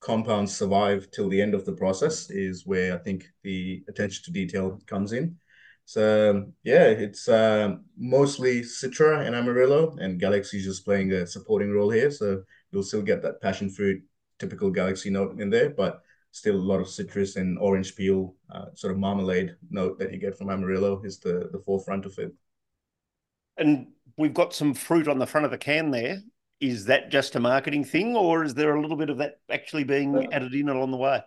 compounds 0.00 0.56
survive 0.56 1.08
till 1.12 1.28
the 1.28 1.40
end 1.40 1.54
of 1.54 1.64
the 1.64 1.78
process 1.82 2.30
is 2.30 2.66
where 2.66 2.94
I 2.96 2.98
think 2.98 3.30
the 3.44 3.84
attention 3.88 4.24
to 4.24 4.32
detail 4.32 4.80
comes 4.86 5.12
in. 5.12 5.38
So 5.88 6.44
yeah, 6.64 6.84
it's 6.84 7.30
uh, 7.30 7.76
mostly 7.96 8.60
Citra 8.60 9.26
and 9.26 9.34
Amarillo, 9.34 9.96
and 9.98 10.20
Galaxy 10.20 10.60
just 10.60 10.84
playing 10.84 11.12
a 11.12 11.26
supporting 11.26 11.72
role 11.72 11.88
here. 11.88 12.10
So 12.10 12.42
you'll 12.70 12.82
still 12.82 13.00
get 13.00 13.22
that 13.22 13.40
passion 13.40 13.70
fruit, 13.70 14.02
typical 14.38 14.70
Galaxy 14.70 15.08
note 15.08 15.40
in 15.40 15.48
there, 15.48 15.70
but 15.70 16.02
still 16.30 16.56
a 16.56 16.68
lot 16.70 16.80
of 16.80 16.90
citrus 16.90 17.36
and 17.36 17.58
orange 17.58 17.96
peel, 17.96 18.34
uh, 18.54 18.66
sort 18.74 18.92
of 18.92 18.98
marmalade 18.98 19.56
note 19.70 19.98
that 19.98 20.12
you 20.12 20.18
get 20.18 20.36
from 20.36 20.50
Amarillo 20.50 21.00
is 21.04 21.20
the 21.20 21.48
the 21.52 21.62
forefront 21.64 22.04
of 22.04 22.18
it. 22.18 22.34
And 23.56 23.86
we've 24.18 24.34
got 24.34 24.52
some 24.52 24.74
fruit 24.74 25.08
on 25.08 25.18
the 25.18 25.26
front 25.26 25.46
of 25.46 25.50
the 25.50 25.56
can 25.56 25.90
there 25.90 26.18
is 26.60 26.84
that 26.84 27.10
just 27.10 27.34
a 27.34 27.40
marketing 27.40 27.84
thing, 27.84 28.14
or 28.14 28.44
is 28.44 28.52
there 28.52 28.74
a 28.74 28.82
little 28.82 28.96
bit 28.98 29.08
of 29.08 29.16
that 29.18 29.38
actually 29.50 29.84
being 29.84 30.14
uh, 30.14 30.26
added 30.32 30.54
in 30.54 30.68
along 30.68 30.90
the 30.90 30.98
way? 30.98 31.22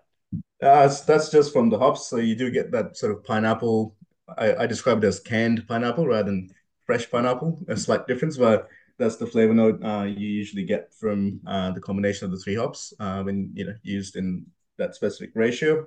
Uh, 0.62 0.94
that's 1.08 1.32
just 1.32 1.52
from 1.52 1.70
the 1.70 1.80
hops. 1.80 2.06
So 2.08 2.18
you 2.18 2.36
do 2.36 2.52
get 2.52 2.72
that 2.74 2.96
sort 2.96 3.12
of 3.12 3.24
pineapple. 3.24 3.96
I, 4.38 4.64
I 4.64 4.66
describe 4.68 5.04
it 5.04 5.08
as 5.08 5.20
canned 5.20 5.68
pineapple 5.68 6.08
rather 6.08 6.24
than 6.24 6.50
fresh 6.86 7.10
pineapple. 7.10 7.60
A 7.68 7.78
slight 7.78 8.08
difference, 8.08 8.38
but 8.38 8.68
that's 8.98 9.18
the 9.18 9.26
flavor 9.26 9.54
note 9.54 9.84
uh, 9.84 10.04
you 10.04 10.28
usually 10.28 10.64
get 10.64 10.94
from 10.94 11.40
uh, 11.48 11.72
the 11.72 11.82
combination 11.82 12.26
of 12.26 12.32
the 12.32 12.38
three 12.38 12.56
hops 12.56 12.94
uh, 13.00 13.24
when 13.24 13.52
you 13.54 13.66
know 13.66 13.74
used 13.84 14.16
in 14.16 14.46
that 14.78 14.96
specific 14.96 15.32
ratio. 15.36 15.86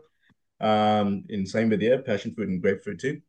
Um, 0.61 1.25
in 1.29 1.47
same 1.47 1.69
with 1.69 1.83
yeah, 1.83 1.99
passion 2.05 2.35
fruit 2.35 2.49
and 2.49 2.63
grapefruit 2.63 3.01
too. 3.01 3.21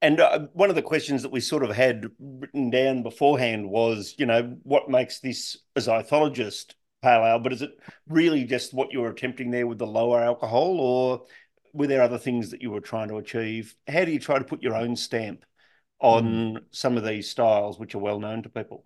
And 0.00 0.18
uh, 0.18 0.46
one 0.52 0.68
of 0.68 0.74
the 0.74 0.82
questions 0.82 1.22
that 1.22 1.30
we 1.30 1.40
sort 1.40 1.62
of 1.62 1.70
had 1.70 2.06
written 2.18 2.70
down 2.70 3.04
beforehand 3.04 3.70
was, 3.70 4.16
you 4.18 4.26
know, 4.26 4.56
what 4.64 4.90
makes 4.90 5.20
this 5.20 5.58
as 5.76 5.86
zythologist 5.86 6.74
pale 7.02 7.24
ale? 7.24 7.38
But 7.38 7.52
is 7.52 7.62
it 7.62 7.70
really 8.08 8.44
just 8.44 8.74
what 8.74 8.92
you're 8.92 9.10
attempting 9.10 9.52
there 9.52 9.68
with 9.68 9.78
the 9.78 9.86
lower 9.86 10.20
alcohol, 10.20 10.80
or 10.80 11.22
were 11.72 11.86
there 11.86 12.02
other 12.02 12.18
things 12.18 12.50
that 12.50 12.62
you 12.62 12.70
were 12.70 12.80
trying 12.80 13.08
to 13.08 13.16
achieve? 13.16 13.74
How 13.88 14.04
do 14.04 14.12
you 14.12 14.18
try 14.18 14.38
to 14.38 14.44
put 14.44 14.62
your 14.62 14.74
own 14.74 14.96
stamp 14.96 15.44
on 16.00 16.24
mm. 16.24 16.60
some 16.70 16.96
of 16.96 17.04
these 17.04 17.30
styles, 17.30 17.78
which 17.78 17.94
are 17.94 17.98
well 18.00 18.20
known 18.20 18.42
to 18.42 18.48
people? 18.48 18.84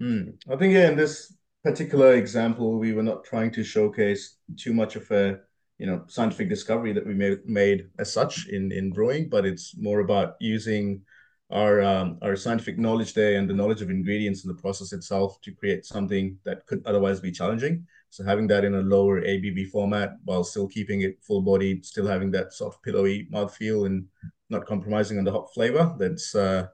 Mm. 0.00 0.34
I 0.50 0.56
think 0.56 0.74
yeah, 0.74 0.88
in 0.88 0.96
this 0.96 1.34
particular 1.64 2.14
example, 2.14 2.78
we 2.78 2.92
were 2.92 3.02
not 3.02 3.24
trying 3.24 3.50
to 3.52 3.64
showcase 3.64 4.36
too 4.56 4.72
much 4.72 4.96
of 4.96 5.10
a 5.10 5.40
you 5.78 5.86
know 5.86 6.04
scientific 6.08 6.48
discovery 6.48 6.92
that 6.92 7.06
we 7.06 7.14
made, 7.14 7.38
made 7.46 7.88
as 7.98 8.12
such 8.12 8.46
in 8.48 8.70
in 8.70 8.92
brewing, 8.92 9.28
but 9.28 9.44
it's 9.44 9.76
more 9.76 10.00
about 10.00 10.34
using 10.40 11.02
our 11.50 11.82
um, 11.82 12.18
our 12.22 12.36
scientific 12.36 12.78
knowledge 12.78 13.14
there 13.14 13.38
and 13.38 13.48
the 13.48 13.54
knowledge 13.54 13.82
of 13.82 13.90
ingredients 13.90 14.44
in 14.44 14.48
the 14.48 14.62
process 14.62 14.92
itself 14.92 15.40
to 15.42 15.52
create 15.52 15.84
something 15.84 16.38
that 16.44 16.64
could 16.66 16.82
otherwise 16.86 17.20
be 17.20 17.32
challenging. 17.32 17.86
So 18.10 18.24
having 18.24 18.48
that 18.48 18.64
in 18.64 18.74
a 18.74 18.80
lower 18.80 19.20
ABV 19.20 19.70
format 19.70 20.16
while 20.24 20.44
still 20.44 20.66
keeping 20.66 21.02
it 21.02 21.18
full 21.22 21.42
bodied, 21.42 21.86
still 21.86 22.06
having 22.06 22.30
that 22.32 22.52
soft 22.52 22.82
pillowy 22.82 23.28
mouthfeel 23.32 23.86
and 23.86 24.06
not 24.50 24.66
compromising 24.66 25.18
on 25.18 25.24
the 25.24 25.32
hop 25.32 25.54
flavor. 25.54 25.94
That's 25.98 26.34
uh, 26.34 26.66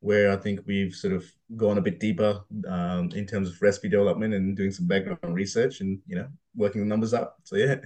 where 0.00 0.32
I 0.32 0.36
think 0.36 0.60
we've 0.66 0.94
sort 0.94 1.12
of 1.12 1.24
gone 1.56 1.78
a 1.78 1.82
bit 1.82 2.00
deeper 2.00 2.40
um, 2.68 3.10
in 3.14 3.26
terms 3.26 3.50
of 3.50 3.60
recipe 3.60 3.88
development 3.88 4.34
and 4.34 4.56
doing 4.56 4.70
some 4.70 4.86
background 4.86 5.34
research 5.34 5.80
and 5.80 6.00
you 6.06 6.16
know 6.16 6.28
working 6.54 6.80
the 6.80 6.86
numbers 6.86 7.14
up. 7.14 7.36
So 7.44 7.56
yeah. 7.56 7.76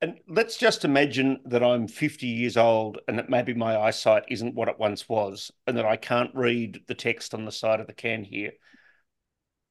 And 0.00 0.18
let's 0.28 0.56
just 0.56 0.84
imagine 0.84 1.40
that 1.46 1.62
I'm 1.62 1.88
50 1.88 2.26
years 2.26 2.56
old 2.56 2.98
and 3.08 3.18
that 3.18 3.30
maybe 3.30 3.52
my 3.52 3.76
eyesight 3.76 4.24
isn't 4.28 4.54
what 4.54 4.68
it 4.68 4.78
once 4.78 5.08
was 5.08 5.50
and 5.66 5.76
that 5.76 5.86
I 5.86 5.96
can't 5.96 6.30
read 6.34 6.82
the 6.86 6.94
text 6.94 7.34
on 7.34 7.44
the 7.44 7.50
side 7.50 7.80
of 7.80 7.88
the 7.88 7.92
can 7.92 8.22
here. 8.22 8.52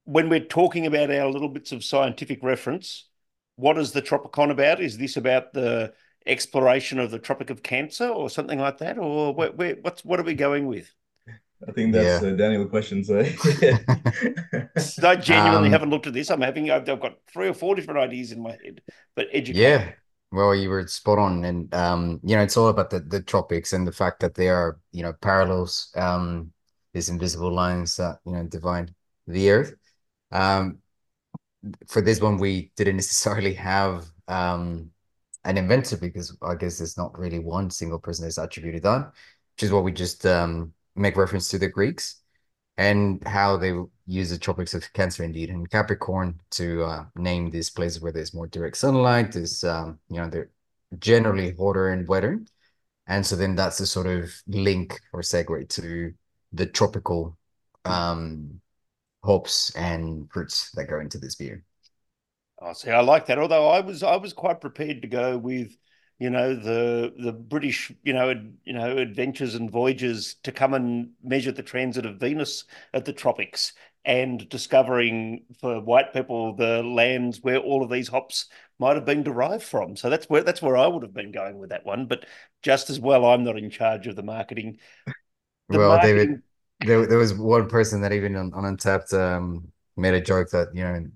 When 0.08 0.30
we're 0.30 0.40
talking 0.40 0.86
about 0.86 1.10
our 1.10 1.28
little 1.30 1.50
bits 1.50 1.70
of 1.70 1.84
scientific 1.84 2.42
reference, 2.42 3.04
what 3.56 3.76
is 3.76 3.92
the 3.92 4.00
Tropicon 4.00 4.50
about? 4.50 4.80
Is 4.80 4.96
this 4.96 5.18
about 5.18 5.52
the 5.52 5.92
exploration 6.24 6.98
of 6.98 7.10
the 7.10 7.18
Tropic 7.18 7.50
of 7.50 7.62
Cancer 7.62 8.08
or 8.08 8.30
something 8.30 8.58
like 8.58 8.78
that? 8.78 8.96
Or 8.96 9.34
where, 9.34 9.52
where, 9.52 9.76
what's, 9.82 10.02
what 10.06 10.18
are 10.18 10.22
we 10.22 10.32
going 10.32 10.66
with? 10.66 10.90
I 11.68 11.72
think 11.72 11.92
that's 11.92 12.22
yeah. 12.22 12.30
a 12.30 12.36
Daniel 12.36 12.64
question. 12.64 13.04
So 13.04 13.18
I 15.06 15.16
genuinely 15.16 15.68
um, 15.68 15.72
haven't 15.72 15.90
looked 15.90 16.06
at 16.06 16.14
this. 16.14 16.30
I'm 16.30 16.40
having 16.40 16.70
I've, 16.70 16.88
I've, 16.88 17.00
got 17.00 17.18
three 17.30 17.48
or 17.48 17.54
four 17.54 17.74
different 17.74 18.00
ideas 18.00 18.32
in 18.32 18.40
my 18.40 18.52
head, 18.52 18.80
but 19.14 19.26
educate. 19.30 19.60
Yeah, 19.60 19.92
well, 20.32 20.54
you 20.54 20.70
were 20.70 20.86
spot 20.86 21.18
on, 21.18 21.44
and 21.44 21.74
um, 21.74 22.20
you 22.22 22.34
know, 22.34 22.42
it's 22.42 22.56
all 22.56 22.68
about 22.68 22.90
the 22.90 23.00
the 23.00 23.20
tropics 23.20 23.72
and 23.72 23.84
the 23.86 23.92
fact 23.92 24.20
that 24.20 24.36
there 24.36 24.56
are, 24.56 24.78
you 24.92 25.02
know, 25.02 25.12
parallels, 25.14 25.90
um, 25.96 26.52
these 26.94 27.08
invisible 27.08 27.52
lines 27.52 27.96
that 27.96 28.18
you 28.24 28.32
know 28.32 28.44
divide 28.44 28.94
the 29.26 29.50
Earth. 29.50 29.74
Um, 30.30 30.80
for 31.88 32.00
this 32.02 32.20
one, 32.20 32.38
we 32.38 32.70
didn't 32.76 32.96
necessarily 32.96 33.54
have 33.54 34.06
um 34.28 34.90
an 35.44 35.56
inventor 35.56 35.96
because 35.96 36.36
I 36.42 36.54
guess 36.54 36.78
there's 36.78 36.96
not 36.98 37.18
really 37.18 37.38
one 37.38 37.70
single 37.70 37.98
person 37.98 38.24
that's 38.24 38.38
attributed 38.38 38.84
on, 38.86 39.04
which 39.56 39.62
is 39.64 39.72
what 39.72 39.84
we 39.84 39.92
just 39.92 40.26
um 40.26 40.72
make 40.96 41.16
reference 41.16 41.48
to 41.50 41.58
the 41.58 41.68
Greeks 41.68 42.20
and 42.78 43.26
how 43.28 43.56
they 43.58 43.74
use 44.06 44.30
the 44.30 44.38
tropics 44.38 44.74
of 44.74 44.92
Cancer 44.94 45.24
indeed 45.24 45.50
and 45.50 45.70
Capricorn 45.70 46.40
to 46.52 46.84
uh, 46.84 47.06
name 47.16 47.50
these 47.50 47.70
places 47.70 48.00
where 48.02 48.12
there's 48.12 48.34
more 48.34 48.48
direct 48.48 48.76
sunlight. 48.78 49.36
Is 49.36 49.64
um, 49.64 49.98
you 50.10 50.18
know 50.18 50.28
they're 50.30 50.50
generally 51.00 51.54
hotter 51.56 51.90
and 51.90 52.08
wetter, 52.08 52.40
And 53.06 53.24
so 53.26 53.36
then 53.36 53.54
that's 53.56 53.78
the 53.78 53.86
sort 53.86 54.06
of 54.06 54.30
link 54.46 55.00
or 55.12 55.22
segue 55.22 55.68
to 55.70 56.14
the 56.52 56.66
tropical 56.66 57.36
um, 57.84 58.60
hops 59.22 59.74
and 59.74 60.30
fruits 60.30 60.70
that 60.72 60.84
go 60.84 61.00
into 61.00 61.18
this 61.18 61.34
beer. 61.34 61.64
I 62.60 62.70
oh, 62.70 62.72
see. 62.72 62.90
I 62.90 63.00
like 63.00 63.26
that. 63.26 63.38
Although 63.38 63.68
I 63.68 63.80
was 63.80 64.02
I 64.02 64.16
was 64.16 64.32
quite 64.32 64.60
prepared 64.60 65.02
to 65.02 65.08
go 65.08 65.38
with, 65.38 65.76
you 66.18 66.30
know, 66.30 66.54
the 66.54 67.12
the 67.16 67.32
British, 67.32 67.92
you 68.02 68.12
know, 68.12 68.34
you 68.64 68.72
know, 68.72 68.96
adventures 68.96 69.54
and 69.54 69.70
voyages 69.70 70.36
to 70.42 70.52
come 70.52 70.74
and 70.74 71.10
measure 71.22 71.52
the 71.52 71.62
transit 71.62 72.06
of 72.06 72.18
Venus 72.18 72.64
at 72.92 73.04
the 73.04 73.12
tropics 73.12 73.72
and 74.04 74.48
discovering 74.48 75.44
for 75.60 75.80
white 75.80 76.12
people 76.12 76.56
the 76.56 76.82
lands 76.82 77.42
where 77.42 77.58
all 77.58 77.82
of 77.82 77.90
these 77.90 78.08
hops 78.08 78.46
might 78.78 78.96
have 78.96 79.04
been 79.04 79.22
derived 79.22 79.62
from. 79.62 79.96
So 79.96 80.08
that's 80.08 80.26
where 80.26 80.42
that's 80.42 80.62
where 80.62 80.76
I 80.76 80.86
would 80.86 81.02
have 81.02 81.14
been 81.14 81.32
going 81.32 81.58
with 81.58 81.70
that 81.70 81.84
one. 81.84 82.06
But 82.06 82.24
just 82.62 82.90
as 82.90 82.98
well, 82.98 83.26
I'm 83.26 83.44
not 83.44 83.58
in 83.58 83.70
charge 83.70 84.06
of 84.06 84.16
the 84.16 84.22
marketing. 84.22 84.78
The 85.68 85.78
well, 85.78 85.88
marketing... 85.90 86.16
Davydd, 86.16 86.42
there, 86.80 87.06
there 87.06 87.18
was 87.18 87.34
one 87.34 87.68
person 87.68 88.00
that 88.02 88.12
even 88.12 88.36
on, 88.36 88.52
on 88.54 88.64
Untappd 88.64 89.12
um, 89.12 89.68
made 89.96 90.14
a 90.14 90.20
joke 90.20 90.50
that 90.50 90.68
you 90.74 90.82
know 90.82 91.06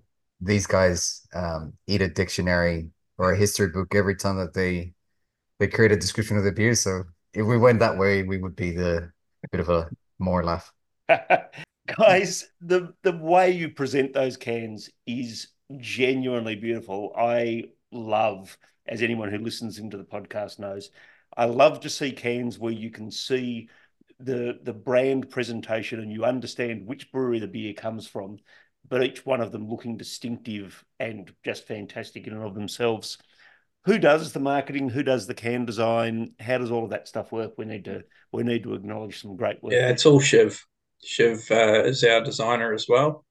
these 0.41 0.67
guys 0.67 1.27
um, 1.35 1.73
eat 1.87 2.03
a 2.03 2.09
dictionary 2.09 2.91
or 3.19 3.33
a 3.33 3.37
history 3.37 3.69
book 3.69 3.95
every 3.95 4.17
time 4.17 4.37
that 4.39 4.55
they 4.55 4.93
they 5.59 5.69
create 5.69 5.93
a 5.93 5.97
description 5.97 6.37
of 6.37 6.45
the 6.45 6.53
beer. 6.53 6.75
So 6.75 7.05
if 7.33 7.47
we 7.47 7.57
went 7.57 7.79
that 7.81 7.97
way, 7.97 8.23
we 8.25 8.39
would 8.39 8.57
be 8.57 8.73
the 8.73 9.13
bit 9.51 9.61
of 9.61 9.69
a 9.69 9.89
more 10.19 10.43
laugh. 10.43 10.73
Guys, 11.97 12.49
the 12.61 12.95
the 13.03 13.17
way 13.17 13.51
you 13.51 13.69
present 13.69 14.13
those 14.13 14.37
cans 14.37 14.91
is 15.07 15.49
genuinely 15.79 16.57
beautiful. 16.57 17.13
I 17.17 17.65
love, 17.91 18.57
as 18.87 19.03
anyone 19.03 19.31
who 19.31 19.39
listens 19.39 19.79
into 19.79 19.97
the 19.97 20.05
podcast 20.05 20.59
knows, 20.59 20.91
I 21.37 21.47
love 21.47 21.81
to 21.81 21.91
see 21.91 22.13
cans 22.13 22.59
where 22.59 22.73
you 22.73 22.91
can 22.91 23.11
see 23.11 23.69
the 24.25 24.59
the 24.62 24.73
brand 24.73 25.31
presentation 25.31 26.01
and 26.01 26.12
you 26.12 26.25
understand 26.25 26.87
which 26.87 27.11
brewery 27.12 27.39
the 27.39 27.49
beer 27.49 27.75
comes 27.75 28.07
from 28.07 28.39
but 28.89 29.03
each 29.03 29.25
one 29.25 29.41
of 29.41 29.53
them 29.53 29.68
looking 29.68 29.97
distinctive 29.97 30.85
and 30.99 31.33
just 31.45 31.66
fantastic 31.66 32.27
in 32.27 32.33
and 32.33 32.43
of 32.43 32.55
themselves. 32.55 33.18
Who 33.85 33.99
does 33.99 34.33
the 34.33 34.41
marketing? 34.41 34.89
Who 34.89 35.03
does 35.03 35.27
the 35.27 35.35
can 35.35 35.64
design? 35.64 36.33
How 36.39 36.59
does 36.59 36.70
all 36.70 36.85
of 36.85 36.91
that 36.91 37.09
stuff 37.09 37.33
work? 37.33 37.55
We 37.57 37.64
need 37.64 37.85
to 37.87 38.05
we 38.33 38.43
need 38.43 38.62
to 38.64 38.75
acknowledge 38.75 39.20
some 39.20 39.37
great 39.37 39.62
work. 39.62 39.73
Yeah, 39.73 39.89
it's 39.89 40.07
all 40.07 40.20
Shiv. 40.20 40.64
Shiv 41.03 41.51
uh, 41.51 41.83
is 41.85 42.05
our 42.05 42.23
designer 42.23 42.73
as 42.73 42.87
well. 42.89 43.25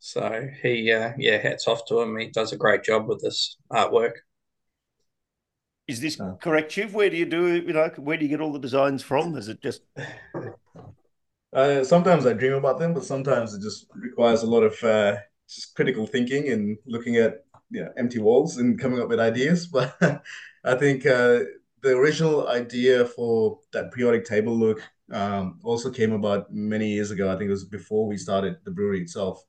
So 0.00 0.48
he, 0.62 0.90
uh, 0.92 1.12
yeah, 1.18 1.38
hats 1.38 1.68
off 1.68 1.84
to 1.88 2.00
him. 2.00 2.16
He 2.16 2.28
does 2.28 2.52
a 2.52 2.56
great 2.56 2.82
job 2.82 3.08
with 3.08 3.20
this 3.20 3.56
artwork. 3.72 4.12
Is 5.88 6.00
this 6.00 6.20
correct, 6.40 6.70
Shiv? 6.72 6.94
Where 6.94 7.10
do 7.10 7.16
you 7.16 7.26
do 7.26 7.56
you 7.56 7.72
know? 7.72 7.90
Where 7.96 8.16
do 8.16 8.24
you 8.24 8.28
get 8.28 8.40
all 8.40 8.52
the 8.52 8.58
designs 8.58 9.02
from? 9.02 9.36
Is 9.36 9.48
it 9.48 9.60
just 9.62 9.82
Uh, 11.52 11.82
sometimes 11.82 12.26
I 12.26 12.34
dream 12.34 12.52
about 12.52 12.78
them, 12.78 12.92
but 12.92 13.04
sometimes 13.04 13.54
it 13.54 13.62
just 13.62 13.86
requires 13.94 14.42
a 14.42 14.46
lot 14.46 14.62
of 14.62 14.82
uh, 14.84 15.16
just 15.48 15.74
critical 15.74 16.06
thinking 16.06 16.50
and 16.50 16.76
looking 16.86 17.16
at 17.16 17.44
you 17.70 17.84
know, 17.84 17.90
empty 17.96 18.18
walls 18.18 18.58
and 18.58 18.78
coming 18.78 19.00
up 19.00 19.08
with 19.08 19.20
ideas. 19.20 19.66
But 19.72 19.96
I 20.64 20.74
think 20.74 21.06
uh, 21.06 21.40
the 21.82 21.96
original 21.96 22.48
idea 22.48 23.06
for 23.06 23.60
that 23.72 23.92
periodic 23.92 24.26
table 24.26 24.54
look 24.54 24.82
um, 25.10 25.58
also 25.62 25.90
came 25.90 26.12
about 26.12 26.52
many 26.52 26.88
years 26.88 27.10
ago. 27.10 27.30
I 27.32 27.36
think 27.36 27.48
it 27.48 27.52
was 27.52 27.64
before 27.64 28.06
we 28.06 28.18
started 28.18 28.58
the 28.64 28.70
brewery 28.70 29.00
itself. 29.00 29.42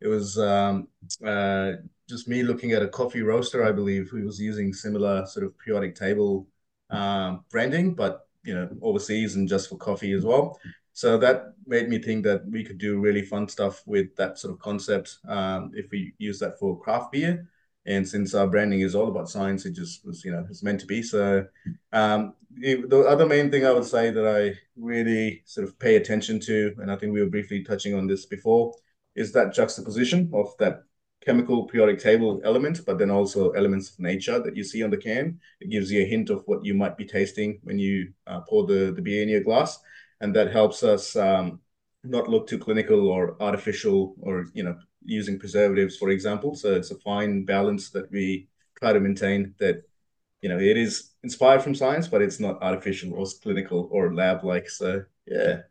It 0.00 0.08
was 0.08 0.38
um, 0.38 0.88
uh, 1.24 1.72
just 2.08 2.28
me 2.28 2.42
looking 2.42 2.72
at 2.72 2.82
a 2.82 2.88
coffee 2.88 3.22
roaster, 3.22 3.64
I 3.64 3.72
believe, 3.72 4.08
who 4.08 4.24
was 4.24 4.40
using 4.40 4.72
similar 4.72 5.26
sort 5.26 5.46
of 5.46 5.58
periodic 5.58 5.94
table 5.94 6.46
um, 6.90 7.44
branding, 7.50 7.94
but 7.94 8.28
you 8.44 8.54
know 8.54 8.68
overseas 8.80 9.34
and 9.36 9.48
just 9.48 9.68
for 9.68 9.76
coffee 9.76 10.12
as 10.12 10.24
well. 10.24 10.58
So 10.92 11.18
that 11.18 11.52
made 11.66 11.90
me 11.90 11.98
think 11.98 12.24
that 12.24 12.46
we 12.48 12.64
could 12.64 12.78
do 12.78 13.00
really 13.00 13.22
fun 13.22 13.48
stuff 13.48 13.82
with 13.86 14.16
that 14.16 14.38
sort 14.38 14.54
of 14.54 14.60
concept 14.60 15.18
um, 15.28 15.72
if 15.74 15.90
we 15.90 16.14
use 16.16 16.38
that 16.38 16.58
for 16.58 16.80
craft 16.80 17.12
beer. 17.12 17.48
And 17.84 18.08
since 18.08 18.34
our 18.34 18.46
branding 18.46 18.80
is 18.80 18.94
all 18.94 19.08
about 19.08 19.28
science, 19.28 19.66
it 19.66 19.74
just 19.74 20.04
was, 20.06 20.24
you 20.24 20.32
know, 20.32 20.46
it's 20.48 20.62
meant 20.62 20.80
to 20.80 20.86
be. 20.86 21.02
So 21.02 21.46
um, 21.92 22.34
the 22.50 23.04
other 23.06 23.26
main 23.26 23.50
thing 23.50 23.66
I 23.66 23.72
would 23.72 23.84
say 23.84 24.10
that 24.10 24.26
I 24.26 24.58
really 24.76 25.42
sort 25.44 25.68
of 25.68 25.78
pay 25.78 25.96
attention 25.96 26.40
to, 26.40 26.74
and 26.78 26.90
I 26.90 26.96
think 26.96 27.12
we 27.12 27.20
were 27.22 27.30
briefly 27.30 27.62
touching 27.62 27.94
on 27.94 28.06
this 28.06 28.26
before, 28.26 28.74
is 29.14 29.32
that 29.32 29.54
juxtaposition 29.54 30.30
of 30.32 30.56
that 30.58 30.84
chemical 31.26 31.66
periodic 31.66 31.98
table 32.00 32.40
element, 32.44 32.80
but 32.86 32.98
then 32.98 33.10
also 33.10 33.50
elements 33.50 33.90
of 33.90 33.98
nature 33.98 34.38
that 34.38 34.56
you 34.56 34.62
see 34.62 34.82
on 34.82 34.90
the 34.90 34.96
can. 34.96 35.40
It 35.60 35.70
gives 35.70 35.90
you 35.90 36.02
a 36.02 36.06
hint 36.06 36.30
of 36.30 36.44
what 36.46 36.64
you 36.64 36.72
might 36.72 36.96
be 36.96 37.04
tasting 37.04 37.58
when 37.64 37.78
you 37.78 38.12
uh, 38.28 38.40
pour 38.48 38.64
the, 38.64 38.92
the 38.92 39.02
beer 39.02 39.22
in 39.22 39.28
your 39.28 39.42
glass. 39.42 39.78
And 40.20 40.34
that 40.36 40.52
helps 40.52 40.84
us 40.84 41.16
um, 41.16 41.60
not 42.04 42.28
look 42.28 42.46
too 42.46 42.58
clinical 42.58 43.08
or 43.08 43.36
artificial 43.42 44.14
or 44.20 44.46
you 44.54 44.62
know 44.62 44.76
using 45.04 45.38
preservatives 45.38 45.96
for 45.96 46.10
example. 46.10 46.54
So 46.54 46.74
it's 46.74 46.92
a 46.92 46.98
fine 47.00 47.44
balance 47.44 47.90
that 47.90 48.10
we 48.10 48.48
try 48.78 48.92
to 48.92 49.00
maintain 49.00 49.54
that 49.58 49.82
you 50.42 50.48
know 50.48 50.58
it 50.58 50.76
is 50.76 51.10
inspired 51.24 51.62
from 51.62 51.74
science 51.74 52.06
but 52.06 52.22
it's 52.22 52.38
not 52.38 52.62
artificial 52.62 53.14
or 53.14 53.26
clinical 53.42 53.88
or 53.90 54.14
lab 54.14 54.44
like 54.44 54.70
so 54.70 55.02
yeah. 55.26 55.62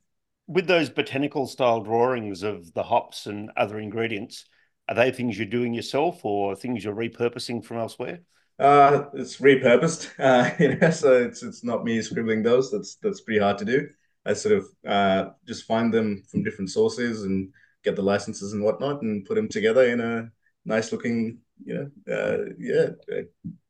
With 0.48 0.68
those 0.68 0.90
botanical 0.90 1.48
style 1.48 1.82
drawings 1.82 2.44
of 2.44 2.74
the 2.74 2.84
hops 2.84 3.26
and 3.26 3.50
other 3.58 3.80
ingredients 3.80 4.46
are 4.88 4.96
they 4.96 5.12
things 5.12 5.38
you're 5.38 5.48
doing 5.48 5.74
yourself 5.74 6.24
or 6.24 6.56
things 6.56 6.84
you're 6.84 6.96
repurposing 6.96 7.64
from 7.64 7.78
elsewhere 7.78 8.20
uh 8.60 9.06
it's 9.14 9.38
repurposed 9.38 10.10
uh 10.20 10.50
you 10.60 10.76
know 10.76 10.90
so 10.90 11.14
it's 11.14 11.44
it's 11.44 11.64
not 11.64 11.84
me 11.84 12.02
scribbling 12.02 12.44
those 12.44 12.72
that's 12.72 12.96
that's 12.96 13.22
pretty 13.22 13.40
hard 13.40 13.58
to 13.58 13.66
do 13.66 13.88
I 14.26 14.34
sort 14.34 14.56
of 14.56 14.68
uh, 14.88 15.30
just 15.48 15.66
find 15.66 15.94
them 15.94 16.24
from 16.30 16.44
different 16.44 16.72
sources 16.72 17.24
and 17.24 17.54
get 17.84 17.96
the 17.96 18.02
licenses 18.02 18.54
and 18.54 18.64
whatnot 18.64 19.04
and 19.04 19.24
put 19.26 19.36
them 19.36 19.48
together 19.48 19.84
in 19.88 20.02
a 20.02 20.32
nice 20.66 20.92
looking, 20.92 21.40
you 21.64 21.92
know, 22.08 22.14
uh, 22.14 22.50
yeah, 22.58 22.88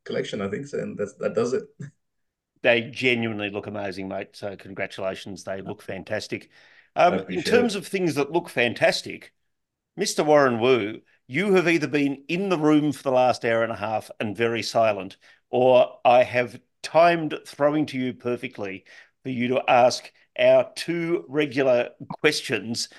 collection. 0.05 0.41
I 0.41 0.49
think 0.49 0.68
so, 0.68 0.80
and 0.80 0.97
that's 0.97 1.13
that 1.16 1.36
does 1.36 1.53
it. 1.53 1.63
They 2.63 2.82
genuinely 2.84 3.49
look 3.49 3.68
amazing, 3.68 4.07
mate. 4.07 4.30
So 4.34 4.55
congratulations, 4.55 5.43
they 5.43 5.61
look 5.61 5.82
fantastic. 5.82 6.49
Um, 6.95 7.20
in 7.30 7.43
terms 7.43 7.76
it. 7.76 7.80
of 7.80 7.88
things 7.88 8.16
that 8.16 8.32
look 8.32 8.47
fantastic, 8.47 9.34
Mr. 9.97 10.25
Warren 10.25 10.59
Wu, 10.59 10.99
you 11.25 11.53
have 11.53 11.69
either 11.69 11.87
been 11.87 12.25
in 12.27 12.49
the 12.49 12.57
room 12.57 12.91
for 12.91 13.01
the 13.01 13.11
last 13.11 13.45
hour 13.45 13.63
and 13.63 13.71
a 13.71 13.77
half 13.77 14.11
and 14.19 14.35
very 14.35 14.61
silent, 14.61 15.15
or 15.49 15.99
I 16.03 16.23
have 16.23 16.59
timed 16.83 17.39
throwing 17.47 17.85
to 17.87 17.97
you 17.97 18.13
perfectly 18.13 18.83
for 19.23 19.29
you 19.29 19.47
to 19.47 19.63
ask 19.69 20.11
our 20.37 20.69
two 20.75 21.23
regular 21.29 21.91
questions. 22.09 22.89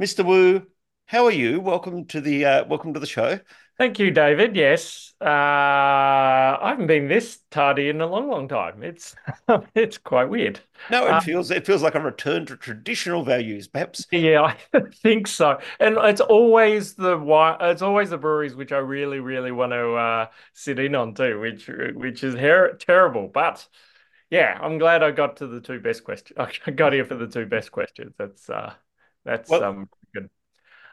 Mr. 0.00 0.24
Wu, 0.24 0.66
how 1.04 1.26
are 1.26 1.30
you? 1.30 1.60
Welcome 1.60 2.06
to 2.06 2.22
the 2.22 2.46
uh, 2.46 2.64
welcome 2.64 2.94
to 2.94 3.00
the 3.00 3.06
show. 3.06 3.38
Thank 3.78 3.98
you, 3.98 4.10
Davydd. 4.10 4.56
Yes, 4.56 5.12
uh, 5.20 5.26
I 5.26 6.58
haven't 6.70 6.86
been 6.86 7.08
this 7.08 7.40
tardy 7.50 7.90
in 7.90 8.00
a 8.00 8.06
long, 8.06 8.28
long 8.28 8.48
time. 8.48 8.82
It's 8.82 9.14
it's 9.74 9.98
quite 9.98 10.30
weird. 10.30 10.60
No, 10.90 11.06
it 11.06 11.10
um, 11.10 11.22
feels 11.22 11.50
it 11.50 11.66
feels 11.66 11.82
like 11.82 11.94
a 11.94 12.00
return 12.00 12.46
to 12.46 12.56
traditional 12.56 13.22
values, 13.22 13.68
perhaps. 13.68 14.06
Yeah, 14.10 14.56
I 14.72 14.80
think 15.02 15.26
so. 15.26 15.60
And 15.78 15.96
it's 15.98 16.22
always 16.22 16.94
the 16.94 17.18
it's 17.60 17.82
always 17.82 18.08
the 18.08 18.18
breweries 18.18 18.54
which 18.54 18.72
I 18.72 18.78
really, 18.78 19.20
really 19.20 19.52
want 19.52 19.72
to 19.72 19.92
uh, 19.94 20.26
sit 20.54 20.78
in 20.78 20.94
on 20.94 21.14
too, 21.14 21.38
which 21.38 21.68
which 21.68 22.24
is 22.24 22.34
her- 22.34 22.76
terrible. 22.78 23.28
But 23.28 23.66
yeah, 24.30 24.58
I'm 24.60 24.78
glad 24.78 25.02
I 25.02 25.10
got 25.10 25.38
to 25.38 25.46
the 25.46 25.60
two 25.60 25.80
best 25.80 26.04
questions. 26.04 26.38
I 26.66 26.70
got 26.70 26.92
here 26.94 27.04
for 27.04 27.14
the 27.16 27.28
two 27.28 27.46
best 27.46 27.72
questions. 27.72 28.14
That's 28.18 28.48
uh, 28.48 28.74
that's 29.24 29.50
well, 29.50 29.64
um 29.64 29.88
good. 30.14 30.30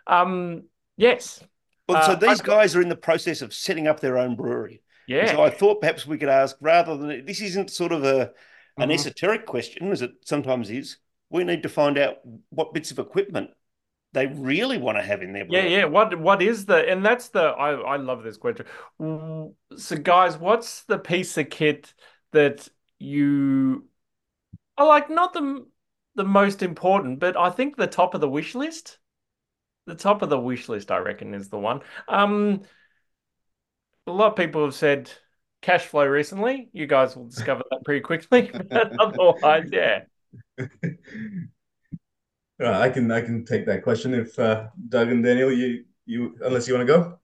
Um, 0.07 0.63
yes. 0.97 1.41
Well, 1.87 2.03
so 2.03 2.11
uh, 2.13 2.15
these 2.15 2.41
guys 2.41 2.75
are 2.75 2.81
in 2.81 2.89
the 2.89 2.95
process 2.95 3.41
of 3.41 3.53
setting 3.53 3.87
up 3.87 3.99
their 3.99 4.17
own 4.17 4.35
brewery. 4.35 4.81
Yeah. 5.07 5.31
so 5.31 5.43
I 5.43 5.49
thought 5.49 5.81
perhaps 5.81 6.07
we 6.07 6.17
could 6.17 6.29
ask 6.29 6.55
rather 6.61 6.95
than 6.95 7.25
this 7.25 7.41
isn't 7.41 7.69
sort 7.69 7.91
of 7.91 8.05
a 8.05 8.31
an 8.77 8.83
mm-hmm. 8.83 8.91
esoteric 8.91 9.45
question, 9.45 9.91
as 9.91 10.01
it 10.01 10.11
sometimes 10.25 10.69
is. 10.69 10.97
We 11.29 11.43
need 11.43 11.63
to 11.63 11.69
find 11.69 11.97
out 11.97 12.17
what 12.49 12.73
bits 12.73 12.91
of 12.91 12.99
equipment 12.99 13.49
they 14.13 14.27
really 14.27 14.77
want 14.77 14.97
to 14.97 15.03
have 15.03 15.21
in 15.21 15.33
their 15.33 15.45
brewery. 15.45 15.71
Yeah, 15.71 15.77
yeah. 15.79 15.85
What 15.85 16.17
what 16.19 16.41
is 16.41 16.65
the 16.65 16.89
and 16.89 17.05
that's 17.05 17.29
the 17.29 17.41
I 17.41 17.71
I 17.71 17.97
love 17.97 18.23
this 18.23 18.37
question. 18.37 18.65
So 18.99 19.97
guys, 20.01 20.37
what's 20.37 20.83
the 20.83 20.99
piece 20.99 21.37
of 21.37 21.49
kit 21.49 21.93
that 22.31 22.67
you 22.99 23.87
are 24.77 24.87
like 24.87 25.09
not 25.09 25.33
the 25.33 25.65
the 26.15 26.23
most 26.23 26.61
important, 26.61 27.19
but 27.19 27.35
I 27.35 27.49
think 27.49 27.75
the 27.75 27.87
top 27.87 28.13
of 28.13 28.21
the 28.21 28.29
wish 28.29 28.55
list. 28.55 28.99
The 29.85 29.95
top 29.95 30.21
of 30.21 30.29
the 30.29 30.39
wish 30.39 30.69
list, 30.69 30.91
I 30.91 30.99
reckon, 30.99 31.33
is 31.33 31.49
the 31.49 31.59
one. 31.59 31.81
Um, 32.07 32.61
a 34.07 34.11
lot 34.11 34.31
of 34.31 34.37
people 34.37 34.63
have 34.63 34.75
said 34.75 35.11
cash 35.61 35.85
flow 35.85 36.05
recently. 36.05 36.69
You 36.73 36.87
guys 36.87 37.15
will 37.15 37.27
discover 37.27 37.63
that 37.69 37.83
pretty 37.83 38.01
quickly. 38.01 38.51
otherwise, 38.99 39.69
yeah. 39.71 40.03
I 42.63 42.89
can 42.89 43.11
I 43.11 43.21
can 43.21 43.45
take 43.45 43.65
that 43.65 43.83
question 43.83 44.13
if 44.13 44.37
uh, 44.39 44.67
Doug 44.89 45.09
and 45.09 45.23
Daniel, 45.23 45.51
you 45.51 45.85
you 46.05 46.37
unless 46.43 46.67
you 46.67 46.75
want 46.75 46.87
to 46.87 46.93
go. 46.93 47.19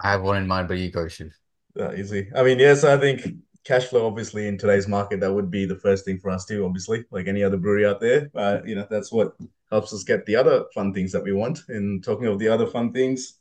I 0.00 0.12
have 0.12 0.22
one 0.22 0.38
in 0.38 0.46
mind, 0.46 0.68
but 0.68 0.78
you 0.78 0.90
go, 0.90 1.06
Shiv. 1.08 1.32
Uh, 1.78 1.92
easy. 1.94 2.30
I 2.34 2.42
mean, 2.42 2.58
yes, 2.58 2.84
I 2.84 2.96
think 2.96 3.22
cash 3.64 3.84
flow, 3.84 4.06
obviously, 4.06 4.46
in 4.46 4.56
today's 4.56 4.88
market, 4.88 5.20
that 5.20 5.32
would 5.32 5.50
be 5.50 5.66
the 5.66 5.76
first 5.76 6.04
thing 6.04 6.18
for 6.18 6.30
us 6.30 6.46
too, 6.46 6.64
obviously, 6.64 7.04
like 7.10 7.26
any 7.26 7.42
other 7.42 7.56
brewery 7.56 7.86
out 7.86 8.00
there. 8.00 8.30
Uh, 8.34 8.60
you 8.64 8.74
know, 8.74 8.86
that's 8.88 9.12
what 9.12 9.34
helps 9.74 9.92
us 9.92 10.04
get 10.04 10.24
the 10.24 10.36
other 10.36 10.64
fun 10.72 10.94
things 10.94 11.10
that 11.12 11.24
we 11.24 11.32
want. 11.32 11.58
And 11.68 12.02
talking 12.02 12.26
of 12.26 12.38
the 12.38 12.48
other 12.48 12.66
fun 12.66 12.92
things, 12.92 13.40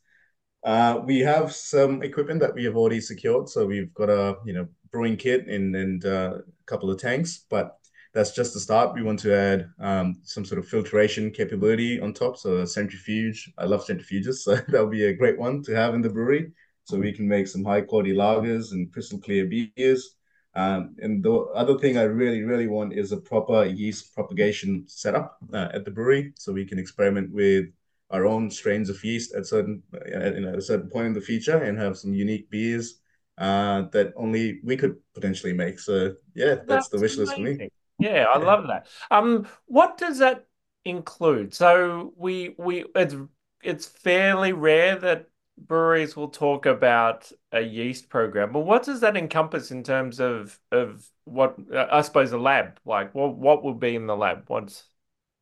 uh, 0.64 0.99
we 1.05 1.19
have 1.19 1.53
some 1.53 2.01
equipment 2.01 2.39
that 2.39 2.55
we 2.55 2.64
have 2.65 2.76
already 2.76 3.01
secured. 3.01 3.47
So 3.49 3.68
we've 3.68 3.93
got 3.93 4.10
a, 4.10 4.38
you 4.43 4.53
know, 4.53 4.68
brewing 4.91 5.15
kit 5.15 5.47
and, 5.47 5.76
and 5.76 6.03
uh, 6.05 6.38
a 6.39 6.65
couple 6.65 6.89
of 6.89 6.99
tanks, 6.99 7.45
but 7.51 7.77
that's 8.15 8.31
just 8.31 8.53
the 8.53 8.60
start. 8.60 8.95
We 8.95 9.03
want 9.03 9.19
to 9.19 9.35
add 9.35 9.69
um, 9.80 10.15
some 10.23 10.43
sort 10.43 10.57
of 10.57 10.68
filtration 10.68 11.30
capability 11.30 12.01
on 12.01 12.14
top. 12.14 12.38
So 12.38 12.57
a 12.57 12.68
centrifuge. 12.68 13.51
I 13.60 13.65
love 13.65 13.85
centrifuges, 13.85 14.35
so 14.45 14.55
that'll 14.55 14.88
be 14.88 15.05
a 15.05 15.14
great 15.14 15.38
one 15.38 15.61
to 15.64 15.76
have 15.76 15.93
in 15.93 16.01
the 16.01 16.10
brewery. 16.10 16.51
So 16.85 16.97
we 16.97 17.14
can 17.14 17.27
make 17.27 17.47
some 17.47 17.64
high 17.64 17.81
quality 17.81 18.14
lagers 18.14 18.72
and 18.72 18.91
crystal 18.91 19.19
clear 19.19 19.45
beers. 19.45 20.15
Um, 20.56 20.96
and 21.02 21.24
the 21.24 21.34
other 21.56 21.80
thing 21.80 21.98
I 21.98 22.04
really, 22.04 22.44
really 22.44 22.68
want 22.68 22.94
is 22.94 23.12
a 23.12 23.18
proper 23.18 23.66
yeast 23.66 24.14
propagation 24.14 24.84
setup 24.88 25.38
uh, 25.52 25.70
at 25.74 25.84
the 25.84 25.92
brewery, 25.92 26.34
so 26.38 26.54
we 26.54 26.66
can 26.66 26.78
experiment 26.78 27.32
with 27.32 27.66
our 28.12 28.26
own 28.28 28.52
strains 28.52 28.90
of 28.90 29.04
yeast 29.04 29.34
at 29.34 29.48
certain 29.48 29.82
at, 29.94 30.36
a 30.36 30.62
certain 30.62 30.90
point 30.90 31.08
in 31.08 31.14
the 31.14 31.22
future 31.22 31.58
and 31.58 31.80
have 31.80 31.98
some 31.98 32.14
unique 32.14 32.50
beers 32.52 33.00
uh, 33.40 33.84
that 33.92 34.14
only 34.16 34.60
we 34.64 34.78
could 34.78 34.98
potentially 35.16 35.54
make. 35.54 35.80
So 35.80 36.14
yeah, 36.36 36.56
that's, 36.56 36.68
that's 36.68 36.90
the 36.90 37.00
wish 37.00 37.18
list 37.18 37.34
for 37.34 37.42
me. 37.42 37.70
Yeah, 38.00 38.26
I 38.32 38.38
love 38.38 38.68
that. 38.68 38.88
Um, 39.10 39.48
what 39.66 39.98
does 39.98 40.20
that 40.20 40.46
include? 40.86 41.54
So 41.56 42.14
we 42.16 42.56
we 42.60 42.86
it's 42.96 43.16
it's 43.64 43.86
fairly 43.88 44.54
rare 44.54 44.98
that 44.98 45.28
breweries 45.58 46.16
will 46.16 46.30
talk 46.30 46.66
about 46.66 47.32
a 47.52 47.62
yeast 47.62 48.10
program, 48.10 48.52
but 48.52 48.62
what 48.62 48.84
does 48.84 49.00
that 49.02 49.18
encompass 49.18 49.72
in 49.72 49.84
terms 49.84 50.20
of 50.20 50.60
of 50.72 51.08
what 51.26 51.56
I 51.76 52.02
suppose 52.02 52.32
a 52.32 52.38
lab? 52.38 52.80
Like 52.86 53.14
what 53.14 53.36
what 53.38 53.64
will 53.64 53.74
be 53.74 53.96
in 53.96 54.08
the 54.08 54.16
lab? 54.16 54.44
What's 54.48 54.84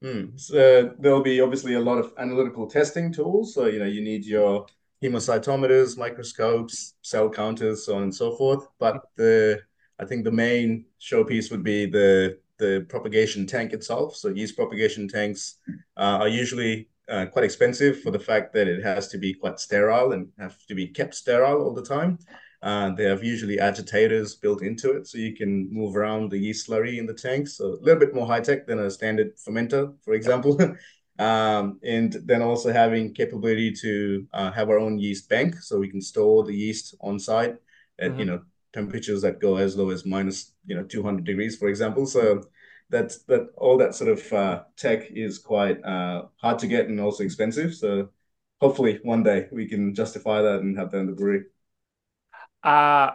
Mm. 0.03 0.39
So 0.39 0.95
there'll 0.99 1.21
be 1.21 1.41
obviously 1.41 1.75
a 1.75 1.79
lot 1.79 1.99
of 1.99 2.13
analytical 2.17 2.67
testing 2.67 3.13
tools. 3.13 3.53
So 3.53 3.67
you 3.67 3.79
know 3.79 3.85
you 3.85 4.01
need 4.01 4.25
your 4.25 4.65
hemocytometers, 5.03 5.97
microscopes, 5.97 6.95
cell 7.01 7.29
counters, 7.29 7.85
so 7.85 7.95
on 7.95 8.03
and 8.03 8.15
so 8.15 8.35
forth. 8.35 8.67
But 8.79 9.01
the 9.15 9.61
I 9.99 10.05
think 10.05 10.23
the 10.23 10.31
main 10.31 10.85
showpiece 10.99 11.51
would 11.51 11.63
be 11.63 11.85
the 11.85 12.39
the 12.57 12.85
propagation 12.89 13.45
tank 13.45 13.73
itself. 13.73 14.15
So 14.15 14.29
yeast 14.29 14.55
propagation 14.55 15.07
tanks 15.07 15.57
uh, 15.97 16.19
are 16.21 16.27
usually 16.27 16.89
uh, 17.09 17.25
quite 17.25 17.45
expensive 17.45 18.01
for 18.01 18.11
the 18.11 18.19
fact 18.19 18.53
that 18.53 18.67
it 18.67 18.83
has 18.83 19.07
to 19.09 19.17
be 19.17 19.33
quite 19.33 19.59
sterile 19.59 20.13
and 20.13 20.29
have 20.37 20.57
to 20.67 20.75
be 20.75 20.87
kept 20.87 21.15
sterile 21.15 21.61
all 21.61 21.73
the 21.73 21.83
time. 21.83 22.17
Uh, 22.63 22.91
they 22.91 23.05
have 23.05 23.23
usually 23.23 23.59
agitators 23.59 24.35
built 24.35 24.61
into 24.61 24.91
it, 24.91 25.07
so 25.07 25.17
you 25.17 25.35
can 25.35 25.67
move 25.73 25.95
around 25.95 26.29
the 26.29 26.37
yeast 26.37 26.69
slurry 26.69 26.99
in 26.99 27.07
the 27.07 27.13
tank. 27.13 27.47
So 27.47 27.65
a 27.65 27.81
little 27.81 27.99
bit 27.99 28.13
more 28.13 28.27
high 28.27 28.39
tech 28.39 28.67
than 28.67 28.79
a 28.79 28.91
standard 28.91 29.35
fermenter, 29.37 29.95
for 30.03 30.13
example. 30.13 30.59
um, 31.19 31.79
and 31.83 32.15
then 32.25 32.43
also 32.43 32.71
having 32.71 33.15
capability 33.15 33.71
to 33.81 34.27
uh, 34.33 34.51
have 34.51 34.69
our 34.69 34.77
own 34.77 34.99
yeast 34.99 35.27
bank, 35.27 35.55
so 35.55 35.79
we 35.79 35.89
can 35.89 36.01
store 36.01 36.43
the 36.43 36.55
yeast 36.55 36.95
on 37.01 37.19
site 37.19 37.55
at 37.99 38.11
mm-hmm. 38.11 38.19
you 38.19 38.25
know 38.25 38.41
temperatures 38.73 39.21
that 39.23 39.41
go 39.41 39.57
as 39.57 39.75
low 39.75 39.89
as 39.89 40.05
minus 40.05 40.53
you 40.65 40.75
know 40.75 40.83
200 40.83 41.25
degrees, 41.25 41.57
for 41.57 41.67
example. 41.67 42.05
So 42.05 42.43
that's 42.91 43.19
that 43.25 43.49
all 43.57 43.77
that 43.79 43.95
sort 43.95 44.11
of 44.11 44.33
uh, 44.33 44.63
tech 44.77 45.11
is 45.11 45.39
quite 45.39 45.83
uh, 45.85 46.25
hard 46.41 46.59
to 46.59 46.67
get 46.67 46.87
and 46.87 46.99
also 47.01 47.23
expensive. 47.23 47.75
So 47.75 48.09
hopefully 48.61 48.99
one 49.03 49.23
day 49.23 49.47
we 49.51 49.67
can 49.67 49.95
justify 49.95 50.41
that 50.43 50.61
and 50.61 50.77
have 50.77 50.91
that 50.91 50.99
in 50.99 51.07
the 51.07 51.13
brewery. 51.13 51.45
Uh 52.63 53.11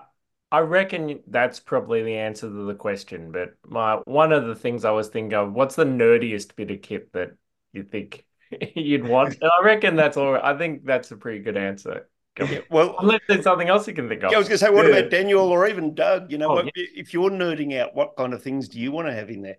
I 0.53 0.61
reckon 0.61 1.23
that's 1.27 1.59
probably 1.61 2.05
the 2.05 2.17
answer 2.17 2.49
to 2.49 2.67
the 2.67 2.75
question. 2.75 3.33
But 3.33 3.57
my 3.67 3.97
one 4.05 4.33
of 4.33 4.47
the 4.47 4.55
things 4.55 4.85
I 4.85 4.93
was 4.93 5.09
thinking 5.09 5.35
of, 5.35 5.53
what's 5.53 5.75
the 5.77 5.85
nerdiest 5.85 6.55
bit 6.57 6.71
of 6.71 6.83
kit 6.83 7.13
that 7.13 7.37
you 7.73 7.83
think 7.83 8.27
you'd 8.77 9.05
want? 9.05 9.37
And 9.41 9.51
I 9.61 9.65
reckon 9.65 9.97
that's 9.97 10.17
all. 10.17 10.37
I 10.37 10.57
think 10.57 10.85
that's 10.85 11.11
a 11.11 11.17
pretty 11.17 11.41
good 11.41 11.57
answer. 11.57 12.09
Yeah, 12.39 12.61
well, 12.71 12.97
unless 12.99 13.21
there's 13.29 13.45
something 13.45 13.69
else 13.69 13.89
you 13.89 13.95
can 13.95 14.09
think 14.09 14.23
of. 14.23 14.31
Yeah, 14.31 14.37
I 14.37 14.39
was 14.39 14.49
going 14.49 14.59
to 14.59 14.65
say, 14.67 14.71
what 14.71 14.87
yeah. 14.87 14.99
about 14.99 15.11
Daniel 15.11 15.49
or 15.49 15.67
even 15.67 15.95
Doug? 15.95 16.31
You 16.31 16.39
know, 16.39 16.51
oh, 16.51 16.55
what, 16.55 16.67
yeah. 16.67 16.85
if 16.95 17.15
you're 17.15 17.31
nerding 17.31 17.79
out, 17.79 17.95
what 17.95 18.15
kind 18.17 18.35
of 18.35 18.43
things 18.43 18.69
do 18.69 18.79
you 18.79 18.93
want 18.93 19.09
to 19.09 19.15
have 19.15 19.31
in 19.31 19.43
there? 19.43 19.57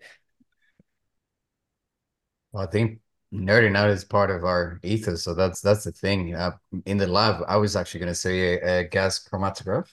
Well, 2.52 2.64
I 2.64 2.70
think 2.70 3.00
nerding 3.34 3.76
out 3.76 3.90
is 3.90 4.06
part 4.06 4.30
of 4.30 4.44
our 4.44 4.80
ethos, 4.84 5.24
so 5.24 5.34
that's 5.34 5.60
that's 5.62 5.86
the 5.86 5.92
thing. 5.92 6.36
Uh, 6.36 6.52
in 6.86 6.98
the 6.98 7.08
lab, 7.08 7.44
I 7.48 7.58
was 7.58 7.76
actually 7.76 8.02
going 8.02 8.12
to 8.12 8.16
say 8.16 8.60
a, 8.60 8.80
a, 8.80 8.84
gas 8.88 9.28
chromatograph. 9.28 9.92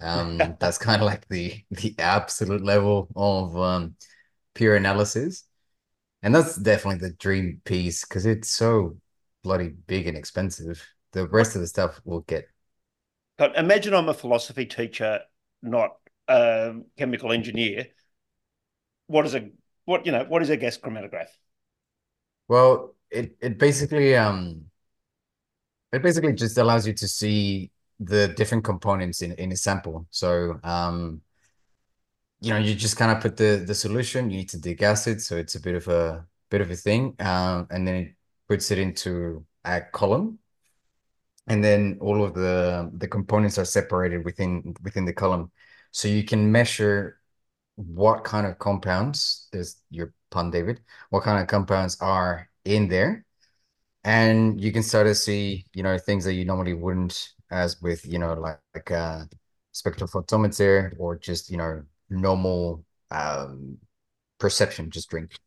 Um, 0.00 0.38
that's 0.58 0.78
kind 0.78 1.02
of 1.02 1.06
like 1.06 1.28
the 1.28 1.62
the 1.70 1.94
absolute 1.98 2.64
level 2.64 3.08
of 3.14 3.56
um, 3.56 3.96
pure 4.54 4.76
analysis, 4.76 5.44
and 6.22 6.34
that's 6.34 6.56
definitely 6.56 7.06
the 7.06 7.14
dream 7.14 7.60
piece 7.64 8.04
because 8.04 8.24
it's 8.24 8.48
so 8.48 8.96
bloody 9.42 9.68
big 9.68 10.06
and 10.06 10.16
expensive 10.16 10.82
the 11.12 11.26
rest 11.28 11.54
of 11.54 11.60
the 11.60 11.66
stuff 11.66 12.00
will 12.04 12.20
get. 12.20 12.48
But 13.38 13.56
imagine 13.56 13.94
I'm 13.94 14.08
a 14.08 14.14
philosophy 14.14 14.66
teacher, 14.66 15.20
not 15.62 15.96
a 16.28 16.74
chemical 16.98 17.32
engineer. 17.32 17.86
What 19.06 19.26
is 19.26 19.34
a 19.34 19.50
what 19.84 20.06
you 20.06 20.12
know? 20.12 20.24
What 20.24 20.42
is 20.42 20.50
a 20.50 20.56
gas 20.56 20.78
chromatograph? 20.78 21.28
Well, 22.48 22.94
it 23.10 23.36
it 23.40 23.58
basically 23.58 24.16
um, 24.16 24.66
it 25.92 26.02
basically 26.02 26.32
just 26.32 26.56
allows 26.58 26.86
you 26.86 26.94
to 26.94 27.08
see 27.08 27.70
the 28.00 28.28
different 28.28 28.64
components 28.64 29.22
in 29.22 29.32
in 29.32 29.52
a 29.52 29.56
sample. 29.56 30.06
So 30.10 30.58
um, 30.62 31.22
you 32.40 32.50
know, 32.50 32.58
you 32.58 32.74
just 32.74 32.96
kind 32.96 33.12
of 33.12 33.20
put 33.20 33.36
the 33.36 33.64
the 33.66 33.74
solution. 33.74 34.30
You 34.30 34.38
need 34.38 34.50
to 34.50 34.58
degas 34.60 35.06
it, 35.06 35.20
so 35.20 35.36
it's 35.36 35.54
a 35.54 35.60
bit 35.60 35.74
of 35.74 35.88
a 35.88 36.26
bit 36.50 36.60
of 36.60 36.70
a 36.70 36.76
thing, 36.76 37.14
um, 37.20 37.66
and 37.70 37.86
then 37.86 37.94
it 37.94 38.14
puts 38.48 38.70
it 38.70 38.78
into 38.78 39.44
a 39.64 39.80
column 39.80 40.38
and 41.46 41.62
then 41.64 41.98
all 42.00 42.24
of 42.24 42.34
the 42.34 42.90
the 42.96 43.08
components 43.08 43.58
are 43.58 43.64
separated 43.64 44.24
within 44.24 44.74
within 44.82 45.04
the 45.04 45.12
column. 45.12 45.50
So 45.90 46.08
you 46.08 46.24
can 46.24 46.50
measure 46.50 47.18
what 47.76 48.24
kind 48.24 48.46
of 48.46 48.58
compounds 48.58 49.48
there's 49.52 49.76
your 49.90 50.12
pun 50.30 50.52
Davydd 50.52 50.78
what 51.10 51.22
kind 51.24 51.40
of 51.40 51.48
compounds 51.48 51.96
are 52.00 52.48
in 52.64 52.88
there. 52.88 53.24
And 54.04 54.60
you 54.60 54.72
can 54.72 54.82
start 54.82 55.06
to 55.06 55.14
see 55.14 55.66
you 55.74 55.82
know 55.82 55.98
things 55.98 56.24
that 56.24 56.34
you 56.34 56.44
normally 56.44 56.74
wouldn't 56.74 57.30
as 57.50 57.80
with 57.82 58.06
you 58.06 58.18
know 58.18 58.34
like, 58.34 58.58
like 58.74 58.90
a 58.90 59.28
spectrophotometer 59.74 60.94
or 60.98 61.16
just 61.18 61.50
you 61.50 61.56
know 61.56 61.82
normal 62.10 62.84
um 63.10 63.78
perception 64.38 64.90
just 64.90 65.08
drink. 65.10 65.38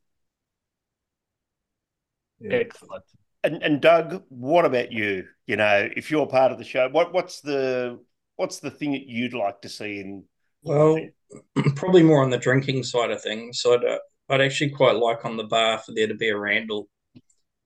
Excellent 2.41 3.03
and 3.45 3.63
and 3.63 3.81
Doug, 3.81 4.23
what 4.29 4.65
about 4.65 4.91
you? 4.91 5.25
You 5.45 5.55
know, 5.55 5.89
if 5.95 6.09
you're 6.09 6.27
part 6.27 6.51
of 6.51 6.57
the 6.57 6.63
show, 6.63 6.89
what 6.89 7.13
what's 7.13 7.41
the 7.41 7.99
what's 8.35 8.59
the 8.59 8.71
thing 8.71 8.91
that 8.93 9.07
you'd 9.07 9.33
like 9.33 9.61
to 9.61 9.69
see 9.69 9.99
in? 9.99 10.23
Well, 10.63 10.99
probably 11.75 12.03
more 12.03 12.23
on 12.23 12.31
the 12.31 12.37
drinking 12.37 12.83
side 12.83 13.11
of 13.11 13.21
things. 13.21 13.61
So 13.61 13.75
I'd, 13.75 13.85
uh, 13.85 13.99
I'd 14.29 14.41
actually 14.41 14.71
quite 14.71 14.95
like 14.95 15.23
on 15.25 15.37
the 15.37 15.43
bar 15.43 15.77
for 15.77 15.93
there 15.93 16.07
to 16.07 16.15
be 16.15 16.29
a 16.29 16.37
Randall. 16.37 16.89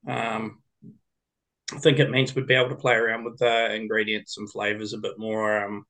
Um, 0.08 0.62
I 1.74 1.80
think 1.80 2.00
it 2.00 2.10
means 2.10 2.36
we'd 2.36 2.48
be 2.48 2.56
able 2.56 2.70
to 2.70 2.76
play 2.76 2.96
around 2.96 3.24
with 3.24 3.38
the 3.38 3.74
ingredients 3.74 4.38
and 4.38 4.52
flavors 4.52 4.94
a 4.94 4.98
bit 4.98 5.18
more 5.18 5.64
um, 5.64 5.86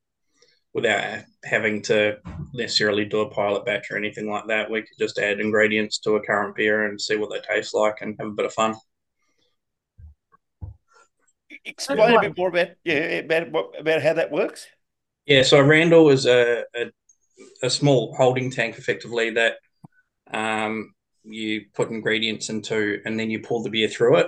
without 0.74 1.24
having 1.46 1.82
to 1.84 2.18
necessarily 2.54 3.06
do 3.06 3.22
a 3.22 3.30
pilot 3.30 3.66
batch 3.66 3.90
or 3.90 3.98
anything 3.98 4.30
like 4.30 4.46
that. 4.48 4.70
We 4.70 4.82
could 4.82 4.98
just 5.00 5.18
add 5.18 5.40
ingredients 5.40 6.00
to 6.00 6.18
a 6.18 6.26
current 6.26 6.56
beer 6.56 6.86
and 6.86 7.00
see 7.00 7.16
what 7.16 7.32
they 7.32 7.40
taste 7.40 7.74
like 7.74 8.02
and 8.02 8.16
have 8.20 8.28
a 8.28 8.34
bit 8.34 8.46
of 8.46 8.54
fun 8.54 8.76
explain 11.66 12.16
a 12.16 12.20
bit 12.22 12.38
more 12.38 12.50
about 12.50 12.70
yeah 12.84 12.96
about 12.96 13.48
about 13.80 14.02
how 14.02 14.14
that 14.14 14.32
works. 14.32 14.68
Yeah, 15.26 15.44
so 15.44 15.62
Randall 15.62 16.10
is 16.10 16.26
a, 16.26 16.64
a, 16.76 16.86
a 17.62 17.70
small 17.70 18.16
holding 18.16 18.50
tank, 18.50 18.78
effectively 18.78 19.30
that 19.32 19.58
um, 20.32 20.94
you 21.24 21.66
put 21.74 21.92
ingredients 21.92 22.50
into, 22.50 23.00
and 23.06 23.20
then 23.20 23.30
you 23.30 23.40
pour 23.40 23.62
the 23.62 23.70
beer 23.70 23.88
through 23.88 24.18
it. 24.18 24.28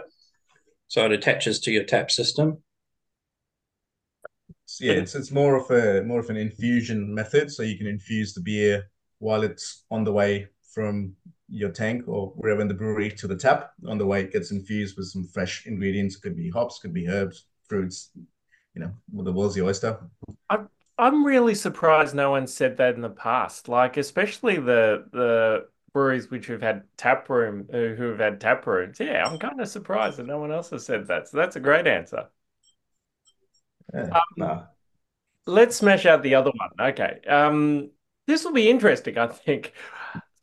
So 0.87 1.05
it 1.05 1.11
attaches 1.11 1.59
to 1.61 1.71
your 1.71 1.85
tap 1.85 2.11
system. 2.11 2.61
Yeah, 4.79 4.93
it's 4.93 5.15
it's 5.15 5.31
more 5.31 5.55
of 5.55 5.69
a 5.71 6.03
more 6.03 6.19
of 6.19 6.29
an 6.29 6.37
infusion 6.37 7.13
method, 7.13 7.51
so 7.51 7.63
you 7.63 7.77
can 7.77 7.87
infuse 7.87 8.33
the 8.33 8.41
beer 8.41 8.89
while 9.19 9.43
it's 9.43 9.83
on 9.91 10.03
the 10.03 10.13
way 10.13 10.47
from 10.73 11.15
your 11.51 11.69
tank 11.69 12.07
or 12.07 12.27
wherever 12.37 12.61
in 12.61 12.67
the 12.67 12.73
brewery 12.73 13.09
to 13.11 13.27
the 13.27 13.35
tap. 13.35 13.71
On 13.87 13.97
the 13.97 14.05
way, 14.05 14.21
it 14.21 14.31
gets 14.31 14.51
infused 14.51 14.97
with 14.97 15.07
some 15.07 15.25
fresh 15.25 15.67
ingredients. 15.67 16.15
Could 16.15 16.35
be 16.35 16.49
hops, 16.49 16.79
could 16.79 16.93
be 16.93 17.07
herbs, 17.07 17.45
fruits. 17.67 18.11
You 18.73 18.81
know, 18.81 18.91
well, 19.11 19.25
the 19.25 19.33
world's 19.33 19.55
the 19.55 19.63
oyster. 19.63 19.99
I'm 20.49 20.69
I'm 20.97 21.25
really 21.25 21.55
surprised 21.55 22.15
no 22.15 22.31
one 22.31 22.47
said 22.47 22.77
that 22.77 22.95
in 22.95 23.01
the 23.01 23.09
past. 23.09 23.67
Like, 23.67 23.97
especially 23.97 24.55
the 24.55 25.05
the 25.11 25.67
breweries 25.93 26.31
which 26.31 26.47
have 26.47 26.61
had 26.61 26.83
tap 26.95 27.29
room 27.29 27.67
uh, 27.73 27.77
who 27.77 28.09
have 28.09 28.19
had 28.19 28.39
tap 28.39 28.65
rooms. 28.65 28.99
Yeah, 28.99 29.25
I'm 29.25 29.37
kind 29.37 29.59
of 29.59 29.67
surprised 29.67 30.17
that 30.17 30.27
no 30.27 30.39
one 30.39 30.51
else 30.51 30.69
has 30.69 30.85
said 30.85 31.07
that. 31.07 31.27
So 31.27 31.37
that's 31.37 31.57
a 31.57 31.59
great 31.59 31.87
answer. 31.87 32.27
Yeah, 33.93 34.09
um, 34.09 34.21
nah. 34.37 34.63
Let's 35.45 35.75
smash 35.75 36.05
out 36.05 36.23
the 36.23 36.35
other 36.35 36.51
one. 36.51 36.91
Okay. 36.91 37.19
Um, 37.27 37.89
this 38.27 38.45
will 38.45 38.53
be 38.53 38.69
interesting, 38.69 39.17
I 39.17 39.27
think. 39.27 39.73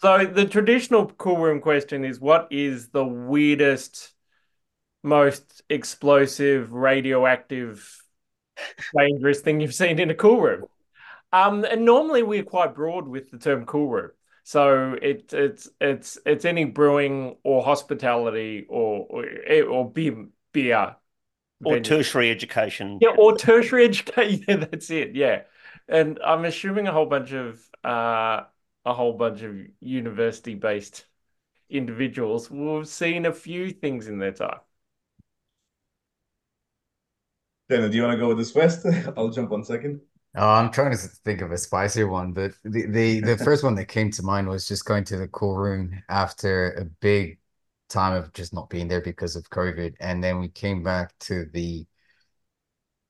So 0.00 0.26
the 0.26 0.46
traditional 0.46 1.06
cool 1.06 1.38
room 1.38 1.60
question 1.60 2.04
is 2.04 2.20
what 2.20 2.48
is 2.50 2.88
the 2.90 3.04
weirdest, 3.04 4.12
most 5.02 5.62
explosive, 5.68 6.72
radioactive, 6.72 8.00
dangerous 8.96 9.40
thing 9.40 9.60
you've 9.60 9.74
seen 9.74 9.98
in 9.98 10.10
a 10.10 10.14
cool 10.14 10.40
room? 10.40 10.64
Um, 11.32 11.64
and 11.64 11.84
normally 11.84 12.22
we're 12.22 12.44
quite 12.44 12.74
broad 12.74 13.08
with 13.08 13.30
the 13.30 13.38
term 13.38 13.66
cool 13.66 13.88
room. 13.88 14.10
So 14.44 14.96
it, 15.02 15.32
it's 15.34 15.68
it's 15.80 16.16
it's 16.24 16.44
any 16.46 16.64
brewing 16.64 17.36
or 17.42 17.62
hospitality 17.62 18.64
or 18.68 19.06
or, 19.10 19.62
or 19.64 19.90
beer 19.90 20.26
beer 20.52 20.96
or 21.64 21.72
venue. 21.72 21.82
tertiary 21.82 22.30
education. 22.30 22.98
Yeah, 23.00 23.10
or 23.18 23.36
tertiary 23.36 23.84
education. 23.84 24.44
Yeah, 24.48 24.56
that's 24.56 24.90
it. 24.90 25.14
Yeah, 25.14 25.42
and 25.88 26.18
I'm 26.24 26.44
assuming 26.44 26.86
a 26.86 26.92
whole 26.92 27.06
bunch 27.06 27.32
of 27.32 27.60
uh, 27.84 28.44
a 28.84 28.94
whole 28.94 29.12
bunch 29.12 29.42
of 29.42 29.56
university-based 29.80 31.04
individuals 31.70 32.50
will 32.50 32.78
have 32.78 32.88
seen 32.88 33.26
a 33.26 33.32
few 33.32 33.70
things 33.70 34.08
in 34.08 34.18
their 34.18 34.32
time. 34.32 34.60
Daniel, 37.68 37.90
do 37.90 37.96
you 37.96 38.02
want 38.02 38.14
to 38.14 38.18
go 38.18 38.28
with 38.28 38.38
this 38.38 38.52
first? 38.52 38.86
I'll 39.16 39.28
jump 39.28 39.50
one 39.50 39.64
second. 39.64 40.00
Oh, 40.34 40.48
I'm 40.48 40.70
trying 40.70 40.92
to 40.92 40.96
think 40.96 41.40
of 41.40 41.52
a 41.52 41.58
spicier 41.58 42.08
one, 42.08 42.32
but 42.32 42.52
the, 42.64 42.86
the 42.86 43.20
the 43.20 43.36
first 43.44 43.64
one 43.64 43.74
that 43.76 43.86
came 43.86 44.10
to 44.12 44.22
mind 44.22 44.48
was 44.48 44.68
just 44.68 44.84
going 44.84 45.04
to 45.04 45.16
the 45.16 45.28
cool 45.28 45.56
room 45.56 46.02
after 46.08 46.72
a 46.74 46.84
big 46.84 47.38
time 47.88 48.14
of 48.14 48.32
just 48.34 48.52
not 48.52 48.70
being 48.70 48.88
there 48.88 49.00
because 49.00 49.36
of 49.36 49.48
COVID, 49.50 49.94
and 50.00 50.22
then 50.22 50.38
we 50.38 50.48
came 50.48 50.82
back 50.82 51.18
to 51.20 51.46
the 51.52 51.86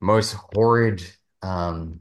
most 0.00 0.36
horrid 0.54 1.02
um 1.42 2.00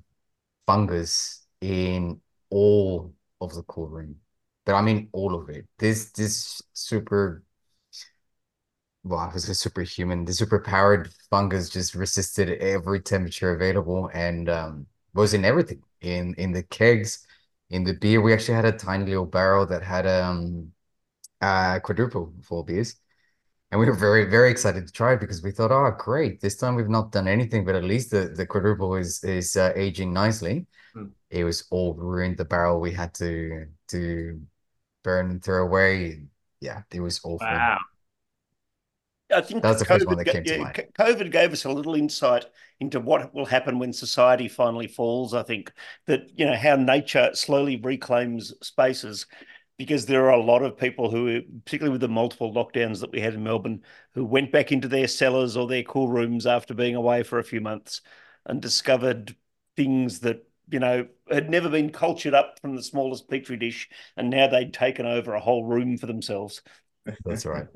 fungus 0.67 1.45
in 1.61 2.21
all 2.49 3.13
of 3.41 3.53
the 3.53 3.63
cool 3.63 3.87
room. 3.87 4.17
But 4.65 4.75
I 4.75 4.81
mean 4.81 5.09
all 5.13 5.35
of 5.35 5.49
it. 5.49 5.65
This 5.77 6.11
this 6.11 6.61
super 6.73 7.43
well, 9.03 9.31
was 9.33 9.47
a 9.49 9.55
superhuman. 9.55 10.25
The 10.25 10.33
super 10.33 10.59
powered 10.59 11.11
fungus 11.29 11.69
just 11.69 11.95
resisted 11.95 12.49
every 12.61 12.99
temperature 13.01 13.53
available 13.53 14.09
and 14.13 14.49
um 14.49 14.87
was 15.13 15.33
in 15.33 15.45
everything. 15.45 15.81
In 16.01 16.33
in 16.37 16.51
the 16.51 16.63
kegs, 16.63 17.25
in 17.69 17.83
the 17.83 17.93
beer. 17.93 18.21
We 18.21 18.33
actually 18.33 18.55
had 18.55 18.65
a 18.65 18.71
tiny 18.77 19.05
little 19.05 19.25
barrel 19.25 19.65
that 19.67 19.83
had 19.83 20.05
um 20.07 20.73
uh 21.41 21.79
quadruple 21.81 22.33
full 22.43 22.63
beers. 22.63 22.95
And 23.71 23.79
we 23.79 23.85
were 23.85 23.93
very, 23.93 24.25
very 24.29 24.49
excited 24.49 24.87
to 24.87 24.93
try 24.93 25.13
it 25.13 25.19
because 25.19 25.43
we 25.43 25.51
thought, 25.51 25.71
oh, 25.71 25.91
great, 25.97 26.39
this 26.39 26.55
time 26.55 26.75
we've 26.75 26.87
not 26.87 27.11
done 27.11 27.27
anything, 27.27 27.65
but 27.65 27.75
at 27.75 27.83
least 27.83 28.11
the, 28.11 28.29
the 28.29 28.45
quadruple 28.45 28.95
is 28.95 29.23
is 29.23 29.57
uh, 29.57 29.73
aging 29.75 30.13
nicely. 30.13 30.65
Hmm. 30.93 31.07
It 31.29 31.43
was 31.43 31.67
all 31.69 31.93
ruined. 31.93 32.37
The 32.37 32.45
barrel 32.45 32.79
we 32.79 32.91
had 32.91 33.13
to 33.15 33.65
to 33.89 34.41
burn 35.03 35.31
and 35.31 35.43
throw 35.43 35.65
away. 35.65 36.23
Yeah, 36.61 36.83
it 36.93 37.01
was 37.01 37.19
awful. 37.23 37.45
Wow. 37.45 37.79
I 39.33 39.41
think 39.41 39.61
That's 39.61 39.79
the 39.79 39.85
first 39.85 40.05
one 40.07 40.15
COVID 40.15 40.25
that 40.25 40.31
came 40.31 40.43
to 40.45 40.51
yeah, 40.51 40.63
mind. 40.63 40.85
COVID 40.97 41.31
gave 41.31 41.51
us 41.51 41.65
a 41.65 41.71
little 41.71 41.95
insight 41.95 42.45
into 42.79 42.99
what 42.99 43.33
will 43.33 43.45
happen 43.45 43.77
when 43.77 43.91
society 43.91 44.47
finally 44.47 44.87
falls. 44.87 45.33
I 45.33 45.43
think 45.43 45.73
that, 46.05 46.29
you 46.35 46.45
know, 46.45 46.55
how 46.55 46.77
nature 46.77 47.31
slowly 47.33 47.75
reclaims 47.75 48.53
spaces 48.61 49.25
because 49.77 50.05
there 50.05 50.25
are 50.25 50.33
a 50.33 50.43
lot 50.43 50.63
of 50.63 50.77
people 50.77 51.09
who, 51.11 51.41
particularly 51.63 51.91
with 51.91 52.01
the 52.01 52.07
multiple 52.07 52.53
lockdowns 52.53 52.99
that 53.01 53.11
we 53.11 53.21
had 53.21 53.35
in 53.35 53.43
Melbourne, 53.43 53.83
who 54.13 54.25
went 54.25 54.51
back 54.51 54.71
into 54.71 54.87
their 54.87 55.07
cellars 55.07 55.55
or 55.55 55.67
their 55.67 55.83
cool 55.83 56.07
rooms 56.07 56.47
after 56.47 56.73
being 56.73 56.95
away 56.95 57.23
for 57.23 57.37
a 57.37 57.43
few 57.43 57.61
months 57.61 58.01
and 58.45 58.61
discovered 58.61 59.35
things 59.75 60.19
that, 60.21 60.47
you 60.69 60.79
know, 60.79 61.07
had 61.29 61.49
never 61.49 61.69
been 61.69 61.91
cultured 61.91 62.33
up 62.33 62.59
from 62.59 62.75
the 62.75 62.81
smallest 62.81 63.29
petri 63.29 63.55
dish. 63.55 63.87
And 64.15 64.31
now 64.31 64.47
they'd 64.47 64.73
taken 64.73 65.05
over 65.05 65.33
a 65.33 65.39
whole 65.39 65.63
room 65.63 65.97
for 65.97 66.07
themselves. 66.07 66.61
That's 67.25 67.45
right. 67.45 67.67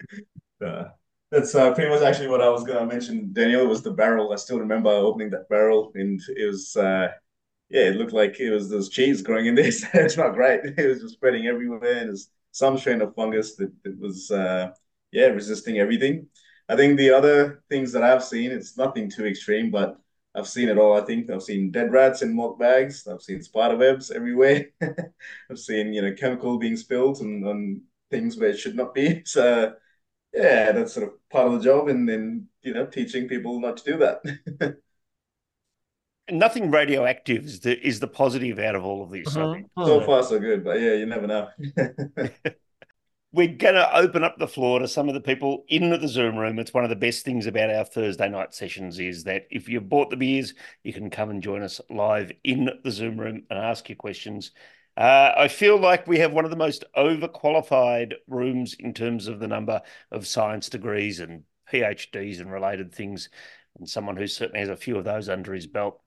Uh, 0.64 0.84
that's 1.32 1.56
uh, 1.56 1.74
pretty 1.74 1.90
much 1.90 2.02
actually 2.02 2.28
what 2.28 2.40
I 2.40 2.48
was 2.48 2.62
gonna 2.62 2.86
mention. 2.86 3.32
Daniel 3.32 3.66
was 3.66 3.82
the 3.82 3.90
barrel. 3.90 4.32
I 4.32 4.36
still 4.36 4.60
remember 4.60 4.90
opening 4.90 5.30
that 5.30 5.48
barrel, 5.48 5.90
and 5.96 6.20
it 6.36 6.46
was 6.46 6.76
uh, 6.76 7.08
yeah, 7.72 7.82
it 7.88 7.96
looked 7.96 8.12
like 8.12 8.38
it 8.40 8.50
was 8.50 8.70
there's 8.70 8.88
cheese 8.90 9.22
growing 9.22 9.46
in 9.46 9.54
there. 9.56 9.72
So 9.72 9.88
it's 9.94 10.16
not 10.16 10.34
great. 10.34 10.60
It 10.78 10.88
was 10.88 11.00
just 11.00 11.14
spreading 11.14 11.46
everywhere. 11.46 11.98
And 11.98 12.08
there's 12.10 12.28
some 12.52 12.78
strain 12.78 13.02
of 13.02 13.14
fungus 13.14 13.56
that, 13.56 13.72
that 13.84 13.98
was 13.98 14.30
uh, 14.30 14.72
yeah 15.12 15.26
resisting 15.28 15.78
everything. 15.78 16.28
I 16.68 16.76
think 16.76 16.98
the 16.98 17.10
other 17.10 17.62
things 17.68 17.92
that 17.92 18.02
I've 18.02 18.24
seen, 18.24 18.50
it's 18.50 18.76
nothing 18.78 19.10
too 19.10 19.26
extreme, 19.26 19.70
but 19.70 19.98
I've 20.34 20.48
seen 20.48 20.68
it 20.68 20.78
all. 20.78 20.96
I 21.00 21.04
think 21.04 21.30
I've 21.30 21.42
seen 21.42 21.70
dead 21.70 21.92
rats 21.92 22.22
in 22.22 22.34
milk 22.36 22.58
bags. 22.58 23.06
I've 23.06 23.22
seen 23.22 23.42
spider 23.42 23.76
webs 23.76 24.10
everywhere. 24.10 24.66
I've 25.50 25.58
seen 25.58 25.92
you 25.92 26.02
know 26.02 26.14
chemical 26.14 26.58
being 26.58 26.76
spilled 26.76 27.20
and 27.20 27.46
on 27.46 27.82
things 28.10 28.38
where 28.38 28.50
it 28.50 28.58
should 28.58 28.76
not 28.76 28.94
be. 28.94 29.22
So 29.26 29.74
yeah, 30.34 30.72
that's 30.72 30.94
sort 30.94 31.08
of 31.08 31.28
part 31.30 31.48
of 31.48 31.54
the 31.54 31.64
job, 31.64 31.88
and 31.88 32.08
then 32.08 32.48
you 32.62 32.74
know 32.74 32.86
teaching 32.86 33.28
people 33.28 33.60
not 33.60 33.78
to 33.78 33.84
do 33.92 33.98
that. 33.98 34.76
Nothing 36.32 36.70
radioactive 36.70 37.44
is 37.44 37.60
the 37.60 37.78
is 37.86 38.00
the 38.00 38.08
positive 38.08 38.58
out 38.58 38.74
of 38.74 38.84
all 38.84 39.02
of 39.02 39.10
this. 39.10 39.36
I 39.36 39.54
think. 39.54 39.70
So 39.76 40.00
far, 40.00 40.22
so 40.22 40.38
good, 40.38 40.64
but 40.64 40.80
yeah, 40.80 40.94
you 40.94 41.06
never 41.06 41.26
know. 41.26 41.48
We're 43.34 43.48
going 43.48 43.76
to 43.76 43.96
open 43.96 44.24
up 44.24 44.36
the 44.36 44.46
floor 44.46 44.78
to 44.78 44.86
some 44.86 45.08
of 45.08 45.14
the 45.14 45.20
people 45.20 45.64
in 45.68 45.88
the 45.88 46.06
Zoom 46.06 46.36
room. 46.36 46.58
It's 46.58 46.74
one 46.74 46.84
of 46.84 46.90
the 46.90 46.96
best 46.96 47.24
things 47.24 47.46
about 47.46 47.70
our 47.70 47.84
Thursday 47.84 48.28
night 48.28 48.52
sessions 48.52 48.98
is 48.98 49.24
that 49.24 49.46
if 49.50 49.70
you've 49.70 49.88
bought 49.88 50.10
the 50.10 50.18
beers, 50.18 50.52
you 50.82 50.92
can 50.92 51.08
come 51.08 51.30
and 51.30 51.42
join 51.42 51.62
us 51.62 51.80
live 51.88 52.30
in 52.44 52.68
the 52.84 52.90
Zoom 52.90 53.18
room 53.18 53.44
and 53.48 53.58
ask 53.58 53.88
your 53.88 53.96
questions. 53.96 54.50
Uh, 54.98 55.32
I 55.34 55.48
feel 55.48 55.78
like 55.78 56.06
we 56.06 56.18
have 56.18 56.34
one 56.34 56.44
of 56.44 56.50
the 56.50 56.58
most 56.58 56.84
overqualified 56.94 58.12
rooms 58.28 58.74
in 58.78 58.92
terms 58.92 59.28
of 59.28 59.40
the 59.40 59.48
number 59.48 59.80
of 60.10 60.26
science 60.26 60.68
degrees 60.68 61.18
and 61.18 61.44
PhDs 61.72 62.40
and 62.40 62.52
related 62.52 62.94
things, 62.94 63.30
and 63.78 63.88
someone 63.88 64.16
who 64.16 64.26
certainly 64.26 64.60
has 64.60 64.68
a 64.68 64.76
few 64.76 64.96
of 64.96 65.04
those 65.04 65.28
under 65.28 65.52
his 65.52 65.66
belt. 65.66 66.00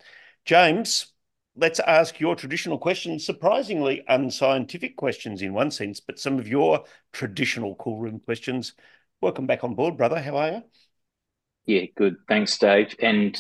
James, 0.46 1.08
let's 1.56 1.80
ask 1.80 2.20
your 2.20 2.36
traditional 2.36 2.78
questions, 2.78 3.26
surprisingly 3.26 4.04
unscientific 4.08 4.96
questions 4.96 5.42
in 5.42 5.54
one 5.54 5.72
sense, 5.72 6.00
but 6.00 6.20
some 6.20 6.38
of 6.40 6.48
your 6.48 6.84
traditional 7.14 7.76
cool 7.76 8.00
room 8.00 8.20
questions. 8.20 8.74
Welcome 9.22 9.48
back 9.48 9.64
on 9.64 9.76
board, 9.76 9.98
brother. 9.98 10.22
How 10.22 10.38
are 10.38 10.52
you? 10.52 10.64
Yeah, 11.66 11.86
good. 11.96 12.18
Thanks, 12.28 12.58
Dave, 12.58 12.96
and 13.00 13.38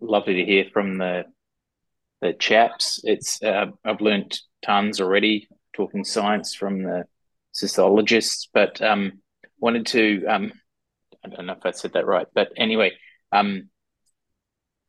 lovely 0.00 0.34
to 0.34 0.44
hear 0.44 0.66
from 0.72 0.98
the 0.98 1.24
the 2.20 2.32
chaps. 2.34 3.00
It's 3.02 3.42
uh, 3.42 3.66
I've 3.84 4.00
learnt 4.00 4.40
tons 4.64 5.00
already 5.00 5.48
talking 5.72 6.04
science 6.04 6.54
from 6.54 6.82
the 6.82 7.04
cystologists, 7.54 8.46
but 8.52 8.80
um, 8.82 9.20
wanted 9.58 9.86
to 9.86 10.26
um, 10.26 10.52
I 11.24 11.28
don't 11.28 11.46
know 11.46 11.54
if 11.54 11.64
I 11.64 11.70
said 11.70 11.94
that 11.94 12.06
right, 12.06 12.26
but 12.34 12.52
anyway, 12.56 12.92
um, 13.32 13.68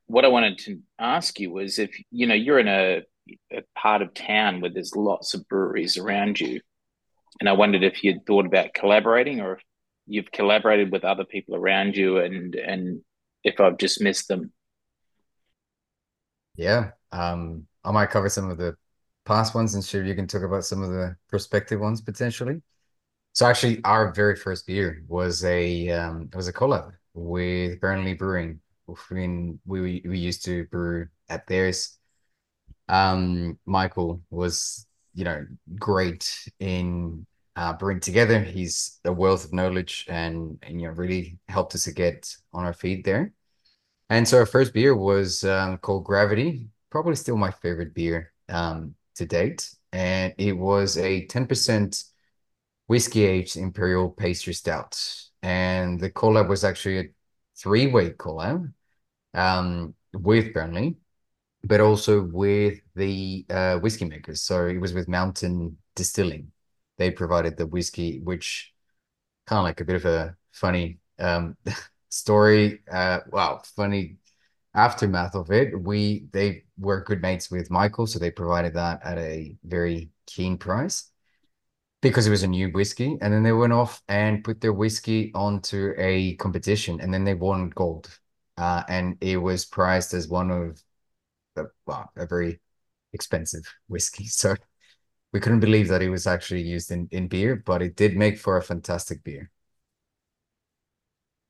what 0.07 0.25
I 0.25 0.29
wanted 0.29 0.59
to 0.59 0.79
ask 0.99 1.39
you 1.39 1.51
was 1.51 1.79
if 1.79 1.95
you 2.11 2.27
know 2.27 2.35
you're 2.35 2.59
in 2.59 2.67
a, 2.67 3.03
a 3.51 3.63
part 3.75 4.01
of 4.01 4.13
town 4.13 4.61
where 4.61 4.71
there's 4.71 4.95
lots 4.95 5.33
of 5.33 5.47
breweries 5.47 5.97
around 5.97 6.39
you, 6.39 6.61
and 7.39 7.49
I 7.49 7.53
wondered 7.53 7.83
if 7.83 8.03
you'd 8.03 8.25
thought 8.25 8.45
about 8.45 8.73
collaborating 8.73 9.41
or 9.41 9.53
if 9.53 9.61
you've 10.05 10.31
collaborated 10.31 10.91
with 10.91 11.03
other 11.03 11.25
people 11.25 11.55
around 11.55 11.95
you, 11.95 12.19
and 12.19 12.55
and 12.55 13.01
if 13.43 13.59
I've 13.59 13.77
just 13.77 14.01
missed 14.01 14.27
them. 14.27 14.51
Yeah. 16.55 16.91
Um, 17.11 17.67
I 17.83 17.91
might 17.91 18.09
cover 18.09 18.29
some 18.29 18.49
of 18.49 18.57
the 18.57 18.75
past 19.25 19.55
ones 19.55 19.75
and 19.75 19.83
sure 19.83 20.03
you 20.03 20.15
can 20.15 20.27
talk 20.27 20.43
about 20.43 20.65
some 20.65 20.81
of 20.83 20.89
the 20.89 21.15
prospective 21.29 21.79
ones 21.79 22.01
potentially. 22.01 22.61
So 23.33 23.45
actually 23.45 23.81
our 23.83 24.13
very 24.13 24.35
first 24.35 24.67
beer 24.67 25.03
was 25.07 25.43
a 25.43 25.89
um 25.89 26.29
it 26.31 26.35
was 26.35 26.47
a 26.47 26.53
collab 26.53 26.93
with 27.13 27.79
Burnley 27.79 28.13
Brewing. 28.13 28.59
When 29.09 29.59
we 29.65 30.03
we 30.05 30.17
used 30.19 30.43
to 30.45 30.65
brew 30.65 31.07
at 31.29 31.47
theirs. 31.47 31.97
Um 32.89 33.57
Michael 33.65 34.21
was, 34.29 34.87
you 35.13 35.23
know, 35.23 35.45
great 35.79 36.49
in 36.59 37.25
uh 37.55 37.73
brewing 37.73 37.99
together. 38.01 38.39
He's 38.41 38.99
a 39.05 39.13
wealth 39.13 39.45
of 39.45 39.53
knowledge 39.53 40.05
and, 40.09 40.59
and 40.63 40.81
you 40.81 40.87
know 40.87 40.93
really 40.93 41.39
helped 41.47 41.75
us 41.75 41.85
to 41.85 41.93
get 41.93 42.35
on 42.53 42.65
our 42.65 42.73
feet 42.73 43.05
there. 43.05 43.33
And 44.09 44.27
so 44.27 44.37
our 44.39 44.45
first 44.45 44.73
beer 44.73 44.95
was 44.95 45.43
um, 45.43 45.77
called 45.79 46.05
Gravity, 46.05 46.67
probably 46.89 47.15
still 47.15 47.37
my 47.37 47.51
favorite 47.51 47.93
beer 47.93 48.31
um, 48.49 48.95
to 49.15 49.25
date. 49.25 49.69
And 49.91 50.33
it 50.37 50.53
was 50.53 50.97
a 50.97 51.25
10% 51.27 52.03
whiskey 52.87 53.25
aged 53.25 53.57
imperial 53.57 54.09
pastry 54.09 54.53
stout. 54.53 54.95
And 55.43 55.99
the 55.99 56.09
collab 56.09 56.47
was 56.47 56.63
actually 56.63 56.99
a 56.99 57.09
three-way 57.57 58.11
collab 58.11 58.73
um, 59.33 59.93
with 60.13 60.53
Burnley, 60.53 60.95
but 61.63 61.81
also 61.81 62.23
with 62.23 62.79
the 62.95 63.45
uh, 63.49 63.77
whiskey 63.77 64.05
makers. 64.05 64.41
So 64.41 64.67
it 64.67 64.79
was 64.79 64.93
with 64.93 65.07
Mountain 65.07 65.77
Distilling. 65.95 66.51
They 66.97 67.11
provided 67.11 67.57
the 67.57 67.67
whiskey, 67.67 68.21
which 68.21 68.73
kind 69.45 69.59
of 69.59 69.65
like 69.65 69.81
a 69.81 69.85
bit 69.85 69.97
of 69.97 70.05
a 70.05 70.35
funny 70.51 70.99
um, 71.19 71.57
story. 72.09 72.81
Uh, 72.89 73.19
wow, 73.29 73.61
funny 73.75 74.15
aftermath 74.73 75.35
of 75.35 75.51
it. 75.51 75.79
We 75.79 76.27
they 76.31 76.63
were 76.79 77.03
good 77.03 77.21
mates 77.21 77.51
with 77.51 77.69
Michael, 77.69 78.07
so 78.07 78.17
they 78.17 78.31
provided 78.31 78.73
that 78.75 79.01
at 79.03 79.17
a 79.17 79.57
very 79.63 80.09
keen 80.25 80.57
price 80.57 81.12
because 82.03 82.27
it 82.27 82.31
was 82.31 82.43
a 82.43 82.47
new 82.47 82.69
whiskey. 82.69 83.17
And 83.21 83.33
then 83.33 83.43
they 83.43 83.53
went 83.53 83.73
off 83.73 84.03
and 84.07 84.43
put 84.43 84.61
their 84.61 84.73
whiskey 84.73 85.31
onto 85.33 85.93
a 85.97 86.35
competition, 86.35 87.01
and 87.01 87.13
then 87.13 87.23
they 87.23 87.33
won 87.33 87.69
gold. 87.69 88.09
Uh, 88.57 88.83
and 88.87 89.17
it 89.21 89.37
was 89.37 89.65
priced 89.65 90.13
as 90.13 90.27
one 90.27 90.51
of 90.51 90.83
the, 91.55 91.71
well, 91.87 92.11
a 92.17 92.27
very 92.27 92.61
expensive 93.13 93.63
whiskey. 93.87 94.25
So 94.29 94.55
we 95.33 95.39
couldn't 95.39 95.61
believe 95.61 95.87
that 95.89 96.03
it 96.03 96.09
was 96.09 96.27
actually 96.27 96.61
used 96.63 96.91
in, 96.91 97.07
in 97.11 97.27
beer, 97.27 97.63
but 97.65 97.81
it 97.81 97.95
did 97.95 98.17
make 98.17 98.37
for 98.37 98.57
a 98.57 98.63
fantastic 98.63 99.23
beer. 99.23 99.51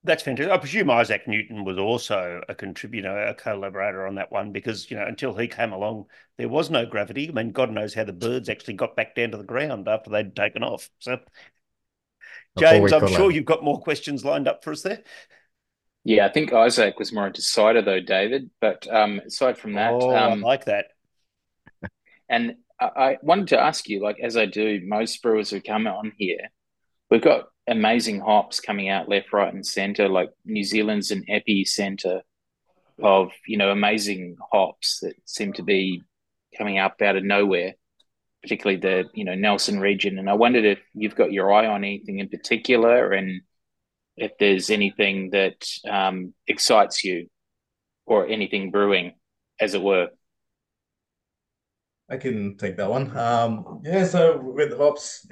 That's 0.06 0.24
fantastic. 0.24 0.52
I 0.52 0.58
presume 0.58 0.90
Isaac 0.90 1.28
Newton 1.28 1.64
was 1.64 1.78
also 1.78 2.42
a 2.50 2.56
contributor, 2.56 3.28
a 3.28 3.34
collaborator 3.34 4.06
on 4.06 4.16
that 4.16 4.32
one, 4.32 4.52
because 4.52 4.92
you 4.92 4.98
know 4.98 5.06
until 5.06 5.34
he 5.34 5.48
came 5.48 5.72
along, 5.72 6.06
there 6.38 6.50
was 6.50 6.70
no 6.70 6.86
gravity. 6.86 7.30
I 7.30 7.32
mean, 7.32 7.52
God 7.52 7.72
knows 7.72 7.94
how 7.94 8.04
the 8.04 8.12
birds 8.12 8.50
actually 8.50 8.74
got 8.74 8.98
back 8.98 9.16
down 9.16 9.32
to 9.32 9.38
the 9.38 9.44
ground 9.44 9.88
after 9.88 10.10
they'd 10.10 10.36
taken 10.36 10.62
off. 10.62 10.90
So, 11.00 11.20
James, 12.60 12.92
I'm 12.92 13.08
sure 13.08 13.32
you've 13.32 13.46
got 13.46 13.64
more 13.64 13.80
questions 13.80 14.26
lined 14.26 14.48
up 14.48 14.64
for 14.64 14.72
us 14.72 14.82
there. 14.82 15.04
Yeah, 16.04 16.26
I 16.26 16.32
think 16.34 16.52
Isaac 16.52 17.00
was 17.00 17.14
more 17.14 17.28
into 17.28 17.42
cider 17.42 17.82
though, 17.82 18.02
Davydd. 18.02 18.50
But 18.60 18.86
um, 18.94 19.22
aside 19.26 19.58
from 19.58 19.74
that, 19.74 19.94
oh, 19.94 20.14
um, 20.14 20.44
I 20.44 20.48
like 20.48 20.66
that. 20.66 20.88
And 22.28 22.56
I 22.80 23.18
wanted 23.22 23.50
to 23.50 23.60
ask 23.60 23.88
you, 23.88 24.04
like 24.04 24.18
as 24.22 24.36
I 24.36 24.48
do 24.48 24.82
most 24.84 25.22
brewers 25.22 25.50
who 25.50 25.62
come 25.62 25.88
on 25.88 26.12
here, 26.18 26.50
we've 27.10 27.22
got 27.22 27.46
amazing 27.68 28.19
hops 28.19 28.60
coming 28.60 28.90
out 28.90 29.10
left, 29.10 29.34
right, 29.34 29.53
and 29.53 29.65
center. 29.65 30.10
Like 30.10 30.30
New 30.45 30.64
Zealand's 30.64 31.11
an 31.11 31.23
epicenter 31.30 32.22
of 33.02 33.31
you 33.48 33.57
know 33.57 33.72
amazing 33.72 34.38
hops 34.52 34.99
that 35.02 35.15
seem 35.26 35.53
to 35.53 35.64
be 35.64 36.02
coming 36.57 36.77
up 36.77 37.02
out 37.02 37.15
of 37.15 37.23
nowhere, 37.23 37.73
particularly 38.41 38.80
the 38.80 39.06
you 39.14 39.26
know 39.26 39.35
Nelson 39.35 39.80
region. 39.80 40.19
And 40.19 40.30
I 40.30 40.34
wondered 40.34 40.65
if 40.65 40.80
you've 40.94 41.15
got 41.15 41.31
your 41.31 41.53
eye 41.53 41.68
on 41.68 41.84
anything 41.84 42.19
in 42.19 42.30
particular, 42.30 43.11
and 43.11 43.41
if 44.15 44.31
there's 44.40 44.69
anything 44.69 45.31
that 45.31 45.68
um, 45.90 46.34
excites 46.48 47.03
you, 47.03 47.30
or 48.06 48.27
anything 48.27 48.72
brewing, 48.72 49.14
as 49.60 49.73
it 49.73 49.81
were. 49.81 50.10
I 52.10 52.18
can 52.18 52.57
take 52.57 52.77
that 52.77 52.90
one. 52.90 53.15
Um, 53.18 53.81
yeah, 53.84 54.06
so 54.06 54.38
with 54.38 54.77
hops, 54.77 55.26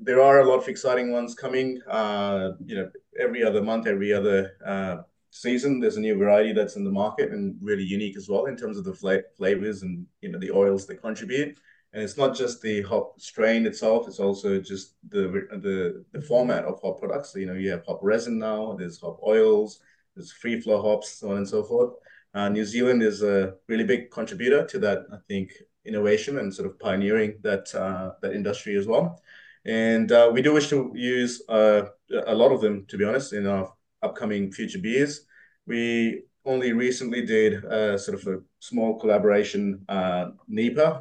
there 0.00 0.22
are 0.22 0.40
a 0.40 0.48
lot 0.48 0.58
of 0.58 0.68
exciting 0.68 1.12
ones 1.12 1.34
coming. 1.34 1.80
Uh, 1.88 2.52
you 2.64 2.76
know, 2.76 2.90
every 3.18 3.42
other 3.42 3.62
month, 3.62 3.86
every 3.86 4.12
other 4.12 4.52
uh, 4.64 4.98
season, 5.30 5.80
there's 5.80 5.96
a 5.96 6.00
new 6.00 6.16
variety 6.16 6.52
that's 6.52 6.76
in 6.76 6.84
the 6.84 6.90
market 6.90 7.32
and 7.32 7.56
really 7.60 7.82
unique 7.82 8.16
as 8.16 8.28
well 8.28 8.46
in 8.46 8.56
terms 8.56 8.78
of 8.78 8.84
the 8.84 8.94
fla- 8.94 9.22
flavors 9.36 9.82
and 9.82 10.06
you 10.20 10.30
know 10.30 10.38
the 10.38 10.50
oils 10.50 10.86
they 10.86 10.94
contribute. 10.94 11.58
And 11.92 12.02
it's 12.02 12.18
not 12.18 12.36
just 12.36 12.60
the 12.60 12.82
hop 12.82 13.18
strain 13.20 13.66
itself; 13.66 14.06
it's 14.06 14.20
also 14.20 14.60
just 14.60 14.94
the 15.08 15.46
the 15.62 16.04
the 16.12 16.22
format 16.22 16.64
of 16.64 16.80
hop 16.82 17.00
products. 17.00 17.32
So, 17.32 17.38
you 17.38 17.46
know, 17.46 17.54
you 17.54 17.70
have 17.70 17.84
hop 17.86 18.00
resin 18.02 18.38
now. 18.38 18.76
There's 18.78 19.00
hop 19.00 19.20
oils. 19.26 19.80
There's 20.14 20.32
free 20.32 20.60
flow 20.60 20.82
hops, 20.82 21.18
so 21.18 21.30
on 21.30 21.38
and 21.38 21.48
so 21.48 21.62
forth. 21.62 21.94
Uh, 22.34 22.48
New 22.50 22.64
Zealand 22.64 23.02
is 23.02 23.22
a 23.22 23.54
really 23.68 23.84
big 23.84 24.10
contributor 24.10 24.66
to 24.66 24.78
that. 24.80 25.06
I 25.12 25.16
think 25.26 25.52
innovation 25.84 26.38
and 26.38 26.54
sort 26.54 26.68
of 26.68 26.78
pioneering 26.78 27.38
that 27.42 27.74
uh, 27.74 28.12
that 28.20 28.34
industry 28.34 28.76
as 28.76 28.86
well. 28.86 29.20
And 29.68 30.10
uh, 30.10 30.30
we 30.32 30.40
do 30.40 30.54
wish 30.54 30.70
to 30.70 30.92
use 30.94 31.42
uh, 31.46 31.82
a 32.26 32.34
lot 32.34 32.52
of 32.52 32.62
them, 32.62 32.86
to 32.88 32.96
be 32.96 33.04
honest, 33.04 33.34
in 33.34 33.46
our 33.46 33.70
upcoming 34.02 34.50
future 34.50 34.78
beers. 34.78 35.26
We 35.66 36.22
only 36.46 36.72
recently 36.72 37.26
did 37.26 37.64
a 37.64 37.98
sort 37.98 38.18
of 38.18 38.26
a 38.26 38.40
small 38.60 38.98
collaboration, 38.98 39.84
uh, 39.90 40.30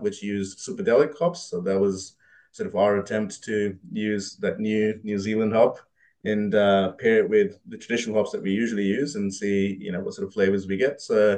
which 0.01 0.21
used 0.21 0.59
Superdelic 0.59 1.17
hops. 1.17 1.49
So 1.49 1.61
that 1.61 1.79
was 1.79 2.17
sort 2.51 2.67
of 2.67 2.75
our 2.75 2.97
attempt 2.97 3.41
to 3.45 3.77
use 3.89 4.35
that 4.41 4.59
new 4.59 4.99
New 5.01 5.17
Zealand 5.17 5.53
hop 5.53 5.79
and 6.25 6.53
uh, 6.53 6.91
pair 6.93 7.19
it 7.19 7.29
with 7.29 7.57
the 7.69 7.77
traditional 7.77 8.17
hops 8.17 8.31
that 8.31 8.43
we 8.43 8.51
usually 8.51 8.83
use 8.83 9.15
and 9.15 9.33
see, 9.33 9.77
you 9.79 9.93
know, 9.93 10.01
what 10.01 10.13
sort 10.13 10.27
of 10.27 10.33
flavors 10.33 10.67
we 10.67 10.75
get. 10.75 10.99
So 10.99 11.35
uh, 11.35 11.37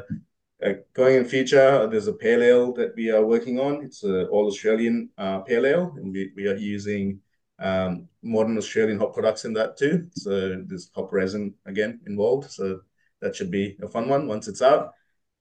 going 0.94 1.16
in 1.16 1.26
future, 1.26 1.88
there's 1.88 2.08
a 2.08 2.14
pale 2.14 2.44
ale 2.44 2.74
that 2.74 2.96
we 2.96 3.10
are 3.12 3.26
working 3.26 3.60
on. 3.60 3.84
It's 3.84 4.04
an 4.04 4.28
all 4.32 4.48
Australian 4.48 5.10
uh, 5.18 5.40
pale 5.40 5.66
ale, 5.66 5.94
and 5.98 6.12
we, 6.12 6.32
we 6.36 6.48
are 6.48 6.56
using 6.56 7.22
um, 7.60 8.08
modern 8.22 8.58
Australian 8.58 9.00
hop 9.00 9.14
products 9.14 9.46
in 9.46 9.54
that 9.54 9.78
too. 9.78 10.08
So 10.14 10.62
there's 10.66 10.92
hop 10.94 11.12
resin 11.12 11.54
again 11.66 12.02
involved. 12.08 12.52
So 12.52 12.82
that 13.22 13.36
should 13.36 13.52
be 13.52 13.78
a 13.82 13.88
fun 13.88 14.10
one 14.10 14.28
once 14.28 14.48
it's 14.48 14.62
out. 14.62 14.94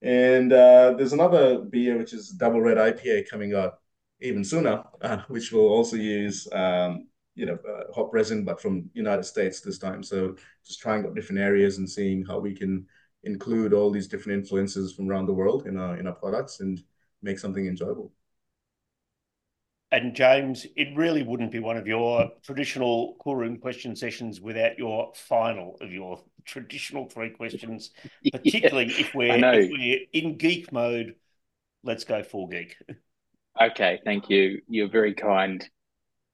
And 0.02 0.52
uh, 0.52 0.94
there's 0.96 1.12
another 1.12 1.60
beer 1.60 1.98
which 1.98 2.12
is 2.12 2.30
double 2.30 2.60
red 2.60 2.76
IPA 2.76 3.28
coming 3.28 3.54
out 3.54 3.80
even 4.20 4.44
sooner, 4.44 4.84
uh, 5.02 5.18
which 5.28 5.52
will 5.52 5.68
also 5.68 5.96
use 5.96 6.48
um, 6.52 7.08
you 7.34 7.46
know 7.46 7.58
uh, 7.68 7.92
hop 7.94 8.12
resin, 8.12 8.44
but 8.44 8.60
from 8.60 8.90
United 8.94 9.24
States 9.24 9.60
this 9.60 9.78
time. 9.78 10.02
So 10.02 10.36
just 10.64 10.80
trying 10.80 11.04
out 11.04 11.14
different 11.14 11.40
areas 11.40 11.78
and 11.78 11.88
seeing 11.88 12.24
how 12.24 12.38
we 12.38 12.54
can 12.54 12.86
include 13.28 13.72
all 13.72 13.90
these 13.90 14.08
different 14.08 14.40
influences 14.40 14.92
from 14.92 15.08
around 15.08 15.26
the 15.26 15.32
world 15.32 15.66
in 15.66 15.76
our 15.76 15.96
in 15.96 16.06
our 16.06 16.14
products 16.14 16.60
and 16.60 16.82
make 17.22 17.38
something 17.38 17.66
enjoyable. 17.66 18.12
And 19.90 20.14
James, 20.14 20.66
it 20.76 20.88
really 20.94 21.22
wouldn't 21.22 21.50
be 21.50 21.60
one 21.60 21.78
of 21.78 21.86
your 21.86 22.30
traditional 22.42 23.16
cool 23.20 23.36
room 23.36 23.56
question 23.56 23.96
sessions 23.96 24.40
without 24.40 24.76
your 24.78 25.12
final 25.14 25.76
of 25.80 25.90
your 25.90 26.20
traditional 26.44 27.08
three 27.08 27.30
questions, 27.30 27.90
particularly 28.32 28.92
yeah, 28.92 29.00
if 29.00 29.14
we're 29.14 29.54
if 29.54 29.70
we're 29.70 29.98
in 30.12 30.36
geek 30.36 30.72
mode. 30.72 31.14
Let's 31.84 32.04
go 32.04 32.22
full 32.22 32.48
geek. 32.48 32.76
Okay, 33.60 33.98
thank 34.04 34.30
you. 34.30 34.62
You're 34.68 34.88
very 34.88 35.14
kind. 35.14 35.68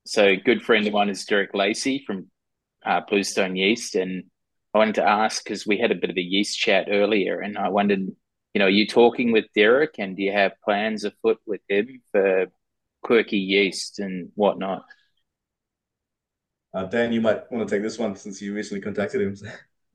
So, 0.04 0.34
good 0.36 0.62
friend 0.62 0.86
of 0.86 0.92
mine 0.92 1.08
is 1.08 1.24
Derek 1.24 1.54
Lacey 1.54 2.04
from 2.06 2.26
uh, 2.84 3.00
Bluestone 3.08 3.56
Yeast, 3.56 3.94
and 3.94 4.24
I 4.74 4.78
wanted 4.78 4.96
to 4.96 5.08
ask 5.08 5.44
because 5.44 5.66
we 5.66 5.78
had 5.78 5.92
a 5.92 5.94
bit 5.94 6.10
of 6.10 6.16
a 6.16 6.20
yeast 6.20 6.58
chat 6.58 6.88
earlier, 6.90 7.40
and 7.40 7.56
I 7.56 7.68
wondered, 7.68 8.00
you 8.00 8.58
know, 8.58 8.66
are 8.66 8.70
you 8.70 8.88
talking 8.88 9.30
with 9.30 9.44
Derek, 9.54 9.94
and 9.98 10.16
do 10.16 10.22
you 10.22 10.32
have 10.32 10.60
plans 10.64 11.04
afoot 11.04 11.38
with 11.46 11.60
him 11.68 12.02
for 12.10 12.46
quirky 13.02 13.38
yeast 13.38 14.00
and 14.00 14.30
whatnot? 14.34 14.84
Uh, 16.74 16.86
Dan, 16.86 17.12
you 17.12 17.20
might 17.20 17.50
want 17.52 17.68
to 17.68 17.72
take 17.72 17.84
this 17.84 18.00
one 18.00 18.16
since 18.16 18.42
you 18.42 18.52
recently 18.52 18.80
contacted 18.80 19.20
him. 19.20 19.36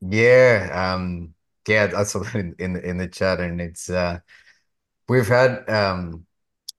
yeah, 0.00 0.70
um, 0.94 1.34
yeah, 1.68 1.92
I 1.94 2.04
saw 2.04 2.20
that 2.20 2.34
in, 2.34 2.54
in 2.58 2.76
in 2.76 2.96
the 2.96 3.06
chat, 3.06 3.38
and 3.38 3.60
it's 3.60 3.90
uh, 3.90 4.20
we've 5.10 5.28
had 5.28 5.68
um, 5.68 6.24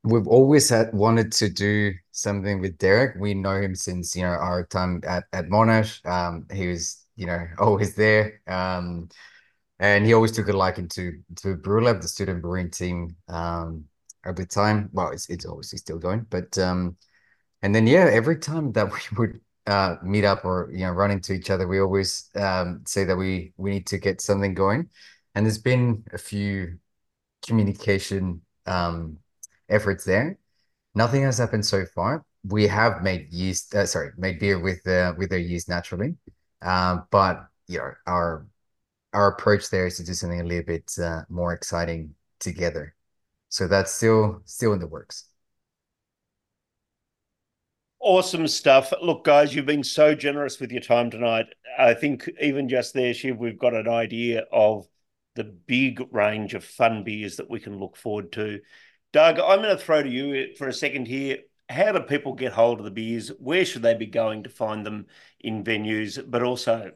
we've 0.04 0.28
always 0.28 0.70
had 0.70 0.92
wanted 0.92 1.32
to 1.34 1.50
do 1.50 1.94
something 2.10 2.62
with 2.62 2.80
Derek. 2.80 3.16
We 3.20 3.36
know 3.36 3.62
him 3.62 3.76
since 3.76 4.16
you 4.16 4.24
know 4.24 4.30
our 4.30 4.66
time 4.66 5.02
at 5.06 5.26
at 5.34 5.50
Monash. 5.50 6.04
Um, 6.04 6.48
he 6.52 6.66
was 6.66 7.01
you 7.16 7.26
know, 7.28 7.46
always 7.60 7.96
there. 7.96 8.42
Um, 8.48 9.10
and 9.80 10.06
he 10.06 10.14
always 10.14 10.32
took 10.32 10.48
a 10.50 10.54
liking 10.54 10.88
to 10.90 11.20
to 11.38 11.56
Brewlab, 11.58 12.02
the 12.02 12.08
student 12.08 12.42
brewing 12.42 12.70
team, 12.72 13.16
um, 13.30 13.86
at 14.26 14.36
the 14.36 14.46
time. 14.46 14.90
Well, 14.94 15.12
it's 15.12 15.30
it's 15.30 15.46
obviously 15.46 15.80
still 15.80 16.00
going, 16.00 16.26
but 16.30 16.58
um, 16.58 16.98
and 17.62 17.74
then 17.76 17.88
yeah, 17.88 18.10
every 18.12 18.38
time 18.38 18.72
that 18.74 18.92
we 18.94 19.18
would 19.18 19.42
uh 19.68 19.96
meet 20.04 20.26
up 20.26 20.44
or 20.46 20.70
you 20.74 20.80
know 20.80 20.92
run 20.92 21.12
into 21.12 21.34
each 21.34 21.50
other, 21.50 21.68
we 21.68 21.80
always 21.80 22.30
um 22.36 22.82
say 22.88 23.04
that 23.06 23.16
we 23.16 23.54
we 23.58 23.72
need 23.72 23.88
to 23.88 23.98
get 23.98 24.22
something 24.22 24.54
going, 24.54 24.90
and 25.36 25.46
there's 25.46 25.58
been 25.60 26.04
a 26.14 26.18
few 26.18 26.78
communication 27.46 28.42
um 28.66 29.18
efforts 29.70 30.06
there. 30.06 30.38
Nothing 30.96 31.24
has 31.24 31.38
happened 31.40 31.66
so 31.66 31.86
far. 31.86 32.26
We 32.46 32.68
have 32.68 33.04
made 33.04 33.34
yeast, 33.34 33.76
uh, 33.76 33.86
sorry, 33.86 34.12
made 34.18 34.40
beer 34.40 34.60
with 34.60 34.88
uh, 34.88 35.14
with 35.18 35.30
their 35.32 35.40
yeast 35.40 35.70
naturally. 35.70 36.16
Um, 36.62 37.08
but 37.12 37.48
you 37.68 37.80
know, 37.80 37.92
our 38.08 38.46
our 39.14 39.28
approach 39.30 39.70
there 39.70 39.88
is 39.88 39.98
to 39.98 40.04
do 40.04 40.14
something 40.14 40.42
a 40.42 40.44
little 40.44 40.66
bit 40.66 40.92
uh, 41.02 41.22
more 41.30 41.54
exciting 41.54 42.16
together. 42.40 42.96
So 43.50 43.68
that's 43.68 43.92
still 43.92 44.42
still 44.46 44.74
in 44.74 44.80
the 44.80 44.88
works. 44.88 45.26
Awesome 48.00 48.48
stuff. 48.48 48.94
Look, 49.02 49.26
guys, 49.26 49.54
you've 49.54 49.68
been 49.68 49.84
so 49.84 50.16
generous 50.16 50.60
with 50.60 50.72
your 50.72 50.82
time 50.82 51.12
tonight. 51.12 51.46
I 51.78 51.94
think 51.94 52.28
even 52.42 52.68
just 52.68 52.94
there, 52.94 53.14
Shiv, 53.14 53.38
we've 53.38 53.60
got 53.60 53.76
an 53.76 53.88
idea 53.88 54.46
of 54.52 54.88
the 55.36 55.44
big 55.44 56.02
range 56.12 56.56
of 56.56 56.64
fun 56.64 57.04
beers 57.04 57.36
that 57.38 57.50
we 57.50 57.60
can 57.60 57.78
look 57.80 57.96
forward 57.96 58.32
to. 58.34 58.60
Doug, 59.14 59.40
I'm 59.40 59.62
going 59.62 59.78
to 59.78 59.84
throw 59.84 60.02
to 60.02 60.10
you 60.10 60.56
for 60.56 60.68
a 60.68 60.74
second 60.74 61.08
here 61.08 61.40
how 61.72 61.92
do 61.92 62.00
people 62.02 62.34
get 62.34 62.54
hold 62.54 62.80
of 62.80 62.86
the 62.86 62.92
beers? 62.92 63.30
Where 63.40 63.66
should 63.66 63.82
they 63.82 63.94
be 63.94 64.06
going 64.06 64.44
to 64.44 64.50
find 64.50 64.86
them 64.86 65.08
in 65.40 65.64
venues? 65.64 66.24
But 66.26 66.44
also 66.44 66.92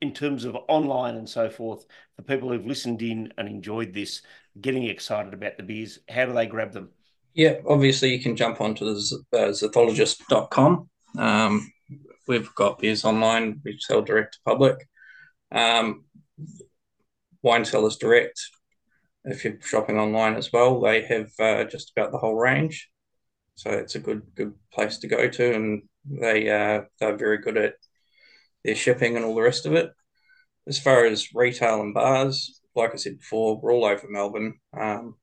in 0.00 0.12
terms 0.12 0.44
of 0.44 0.56
online 0.68 1.16
and 1.16 1.28
so 1.28 1.48
forth, 1.48 1.84
for 2.16 2.22
people 2.22 2.50
who've 2.50 2.66
listened 2.66 3.02
in 3.02 3.32
and 3.38 3.48
enjoyed 3.48 3.92
this, 3.92 4.22
getting 4.60 4.84
excited 4.84 5.34
about 5.34 5.56
the 5.56 5.62
beers, 5.62 5.98
how 6.08 6.26
do 6.26 6.32
they 6.32 6.46
grab 6.46 6.72
them? 6.72 6.90
Yeah, 7.34 7.56
obviously 7.66 8.12
you 8.12 8.20
can 8.20 8.36
jump 8.36 8.60
onto 8.60 8.84
the 8.84 9.24
uh, 9.32 9.48
zythologist.com. 9.50 10.88
Um, 11.16 11.72
we've 12.26 12.54
got 12.54 12.78
beers 12.78 13.04
online, 13.04 13.60
we 13.64 13.78
sell 13.80 14.02
direct 14.02 14.34
to 14.34 14.40
public. 14.44 14.88
Um, 15.52 16.04
wine 17.42 17.64
sellers 17.64 17.96
direct 17.96 18.40
if 19.28 19.44
you're 19.44 19.60
shopping 19.60 19.98
online 19.98 20.34
as 20.34 20.52
well, 20.52 20.80
they 20.80 21.02
have 21.02 21.30
uh, 21.38 21.64
just 21.64 21.90
about 21.90 22.12
the 22.12 22.18
whole 22.18 22.34
range. 22.34 22.88
So 23.58 23.70
it's 23.70 23.96
a 23.96 23.98
good 23.98 24.22
good 24.36 24.54
place 24.72 24.98
to 24.98 25.08
go 25.08 25.28
to, 25.28 25.52
and 25.52 25.82
they 26.04 26.48
uh, 26.48 26.82
they're 27.00 27.16
very 27.16 27.38
good 27.38 27.56
at 27.56 27.74
their 28.64 28.76
shipping 28.76 29.16
and 29.16 29.24
all 29.24 29.34
the 29.34 29.42
rest 29.42 29.66
of 29.66 29.72
it. 29.72 29.90
As 30.68 30.78
far 30.78 31.04
as 31.04 31.34
retail 31.34 31.80
and 31.80 31.92
bars, 31.92 32.60
like 32.76 32.92
I 32.92 32.96
said 32.96 33.18
before, 33.18 33.58
we're 33.60 33.72
all 33.72 33.84
over 33.84 34.06
Melbourne. 34.08 34.60
Um, 34.78 35.16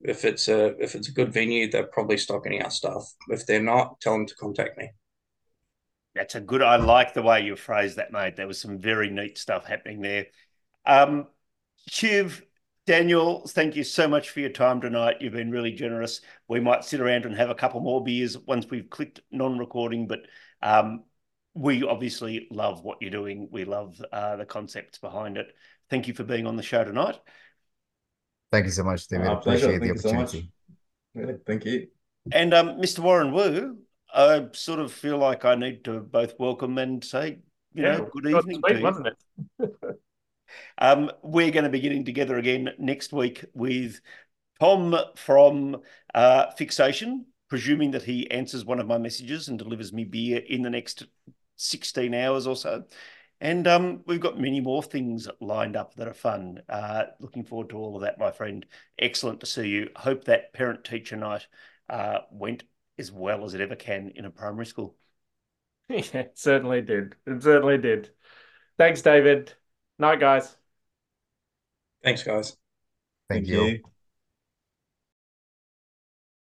if 0.00 0.24
it's 0.24 0.48
a 0.48 0.74
if 0.82 0.96
it's 0.96 1.08
a 1.08 1.12
good 1.12 1.32
venue, 1.32 1.70
they're 1.70 1.86
probably 1.86 2.18
stocking 2.18 2.60
our 2.60 2.72
stuff. 2.72 3.04
If 3.28 3.46
they're 3.46 3.62
not, 3.62 4.00
tell 4.00 4.14
them 4.14 4.26
to 4.26 4.34
contact 4.34 4.76
me. 4.76 4.90
That's 6.16 6.34
a 6.34 6.40
good. 6.40 6.60
I 6.60 6.74
like 6.74 7.14
the 7.14 7.22
way 7.22 7.42
you 7.42 7.54
phrased 7.54 7.98
that, 7.98 8.10
mate. 8.10 8.34
There 8.34 8.48
was 8.48 8.60
some 8.60 8.80
very 8.80 9.10
neat 9.10 9.38
stuff 9.38 9.64
happening 9.64 10.00
there. 10.00 10.26
Um, 10.84 11.28
Shiv, 11.86 12.42
Daniel, 12.86 13.46
thank 13.48 13.76
you 13.76 13.84
so 13.84 14.06
much 14.06 14.30
for 14.30 14.40
your 14.40 14.50
time 14.50 14.78
tonight. 14.80 15.16
You've 15.20 15.32
been 15.32 15.50
really 15.50 15.72
generous. 15.72 16.20
We 16.48 16.60
might 16.60 16.84
sit 16.84 17.00
around 17.00 17.24
and 17.24 17.34
have 17.34 17.48
a 17.48 17.54
couple 17.54 17.80
more 17.80 18.04
beers 18.04 18.36
once 18.36 18.66
we've 18.68 18.90
clicked 18.90 19.20
non-recording, 19.30 20.06
but 20.06 20.20
um, 20.60 21.04
we 21.54 21.82
obviously 21.82 22.46
love 22.50 22.84
what 22.84 22.98
you're 23.00 23.10
doing. 23.10 23.48
We 23.50 23.64
love 23.64 24.04
uh, 24.12 24.36
the 24.36 24.44
concepts 24.44 24.98
behind 24.98 25.38
it. 25.38 25.54
Thank 25.88 26.08
you 26.08 26.14
for 26.14 26.24
being 26.24 26.46
on 26.46 26.56
the 26.56 26.62
show 26.62 26.84
tonight. 26.84 27.18
Thank 28.52 28.66
you 28.66 28.72
so 28.72 28.84
much, 28.84 29.08
Davydd. 29.08 29.30
Our 29.30 29.40
pleasure. 29.40 29.74
Appreciate 29.74 29.80
the 29.80 29.86
Thank 29.86 29.94
you 29.94 30.10
so 30.10 30.12
much. 30.12 30.28
opportunity. 30.28 30.52
Really, 31.14 31.38
thank 31.46 31.64
you. 31.64 31.86
And 32.32 32.52
um, 32.52 32.68
Mr. 32.80 32.98
Warren 32.98 33.32
Wu, 33.32 33.78
I 34.12 34.48
sort 34.52 34.80
of 34.80 34.92
feel 34.92 35.16
like 35.16 35.46
I 35.46 35.54
need 35.54 35.84
to 35.84 36.00
both 36.00 36.34
welcome 36.38 36.76
and 36.76 37.02
say, 37.02 37.38
you 37.72 37.82
know, 37.82 38.10
good 38.12 38.26
evening 38.26 38.60
sweet, 38.60 38.74
to 38.74 38.78
you. 38.78 38.84
wasn't 38.84 39.06
it? 39.06 39.70
Um, 40.78 41.10
we're 41.22 41.50
going 41.50 41.64
to 41.64 41.70
be 41.70 41.80
getting 41.80 42.04
together 42.04 42.36
again 42.38 42.70
next 42.78 43.12
week 43.12 43.44
with 43.54 44.00
Tom 44.60 44.96
from 45.16 45.82
uh, 46.14 46.50
Fixation, 46.52 47.26
presuming 47.48 47.92
that 47.92 48.02
he 48.02 48.30
answers 48.30 48.64
one 48.64 48.80
of 48.80 48.86
my 48.86 48.98
messages 48.98 49.48
and 49.48 49.58
delivers 49.58 49.92
me 49.92 50.04
beer 50.04 50.42
in 50.48 50.62
the 50.62 50.70
next 50.70 51.04
16 51.56 52.14
hours 52.14 52.46
or 52.46 52.56
so. 52.56 52.84
And 53.40 53.66
um, 53.66 54.02
we've 54.06 54.20
got 54.20 54.40
many 54.40 54.60
more 54.60 54.82
things 54.82 55.28
lined 55.40 55.76
up 55.76 55.94
that 55.96 56.08
are 56.08 56.14
fun. 56.14 56.62
Uh, 56.68 57.04
looking 57.20 57.44
forward 57.44 57.70
to 57.70 57.76
all 57.76 57.96
of 57.96 58.02
that, 58.02 58.18
my 58.18 58.30
friend. 58.30 58.64
Excellent 58.98 59.40
to 59.40 59.46
see 59.46 59.68
you. 59.68 59.90
Hope 59.96 60.24
that 60.24 60.52
parent 60.52 60.84
teacher 60.84 61.16
night 61.16 61.46
uh, 61.90 62.20
went 62.30 62.64
as 62.98 63.10
well 63.10 63.44
as 63.44 63.54
it 63.54 63.60
ever 63.60 63.76
can 63.76 64.12
in 64.14 64.24
a 64.24 64.30
primary 64.30 64.66
school. 64.66 64.96
Yeah, 65.86 66.28
certainly 66.32 66.80
did. 66.80 67.14
It 67.26 67.42
certainly 67.42 67.76
did. 67.76 68.08
Thanks, 68.78 69.02
Davydd. 69.02 69.50
Night, 69.98 70.20
guys. 70.20 70.56
Thanks, 72.02 72.22
guys. 72.22 72.56
Thank 73.28 73.46
Thank 73.46 73.48
you. 73.48 73.64
you. 73.64 73.93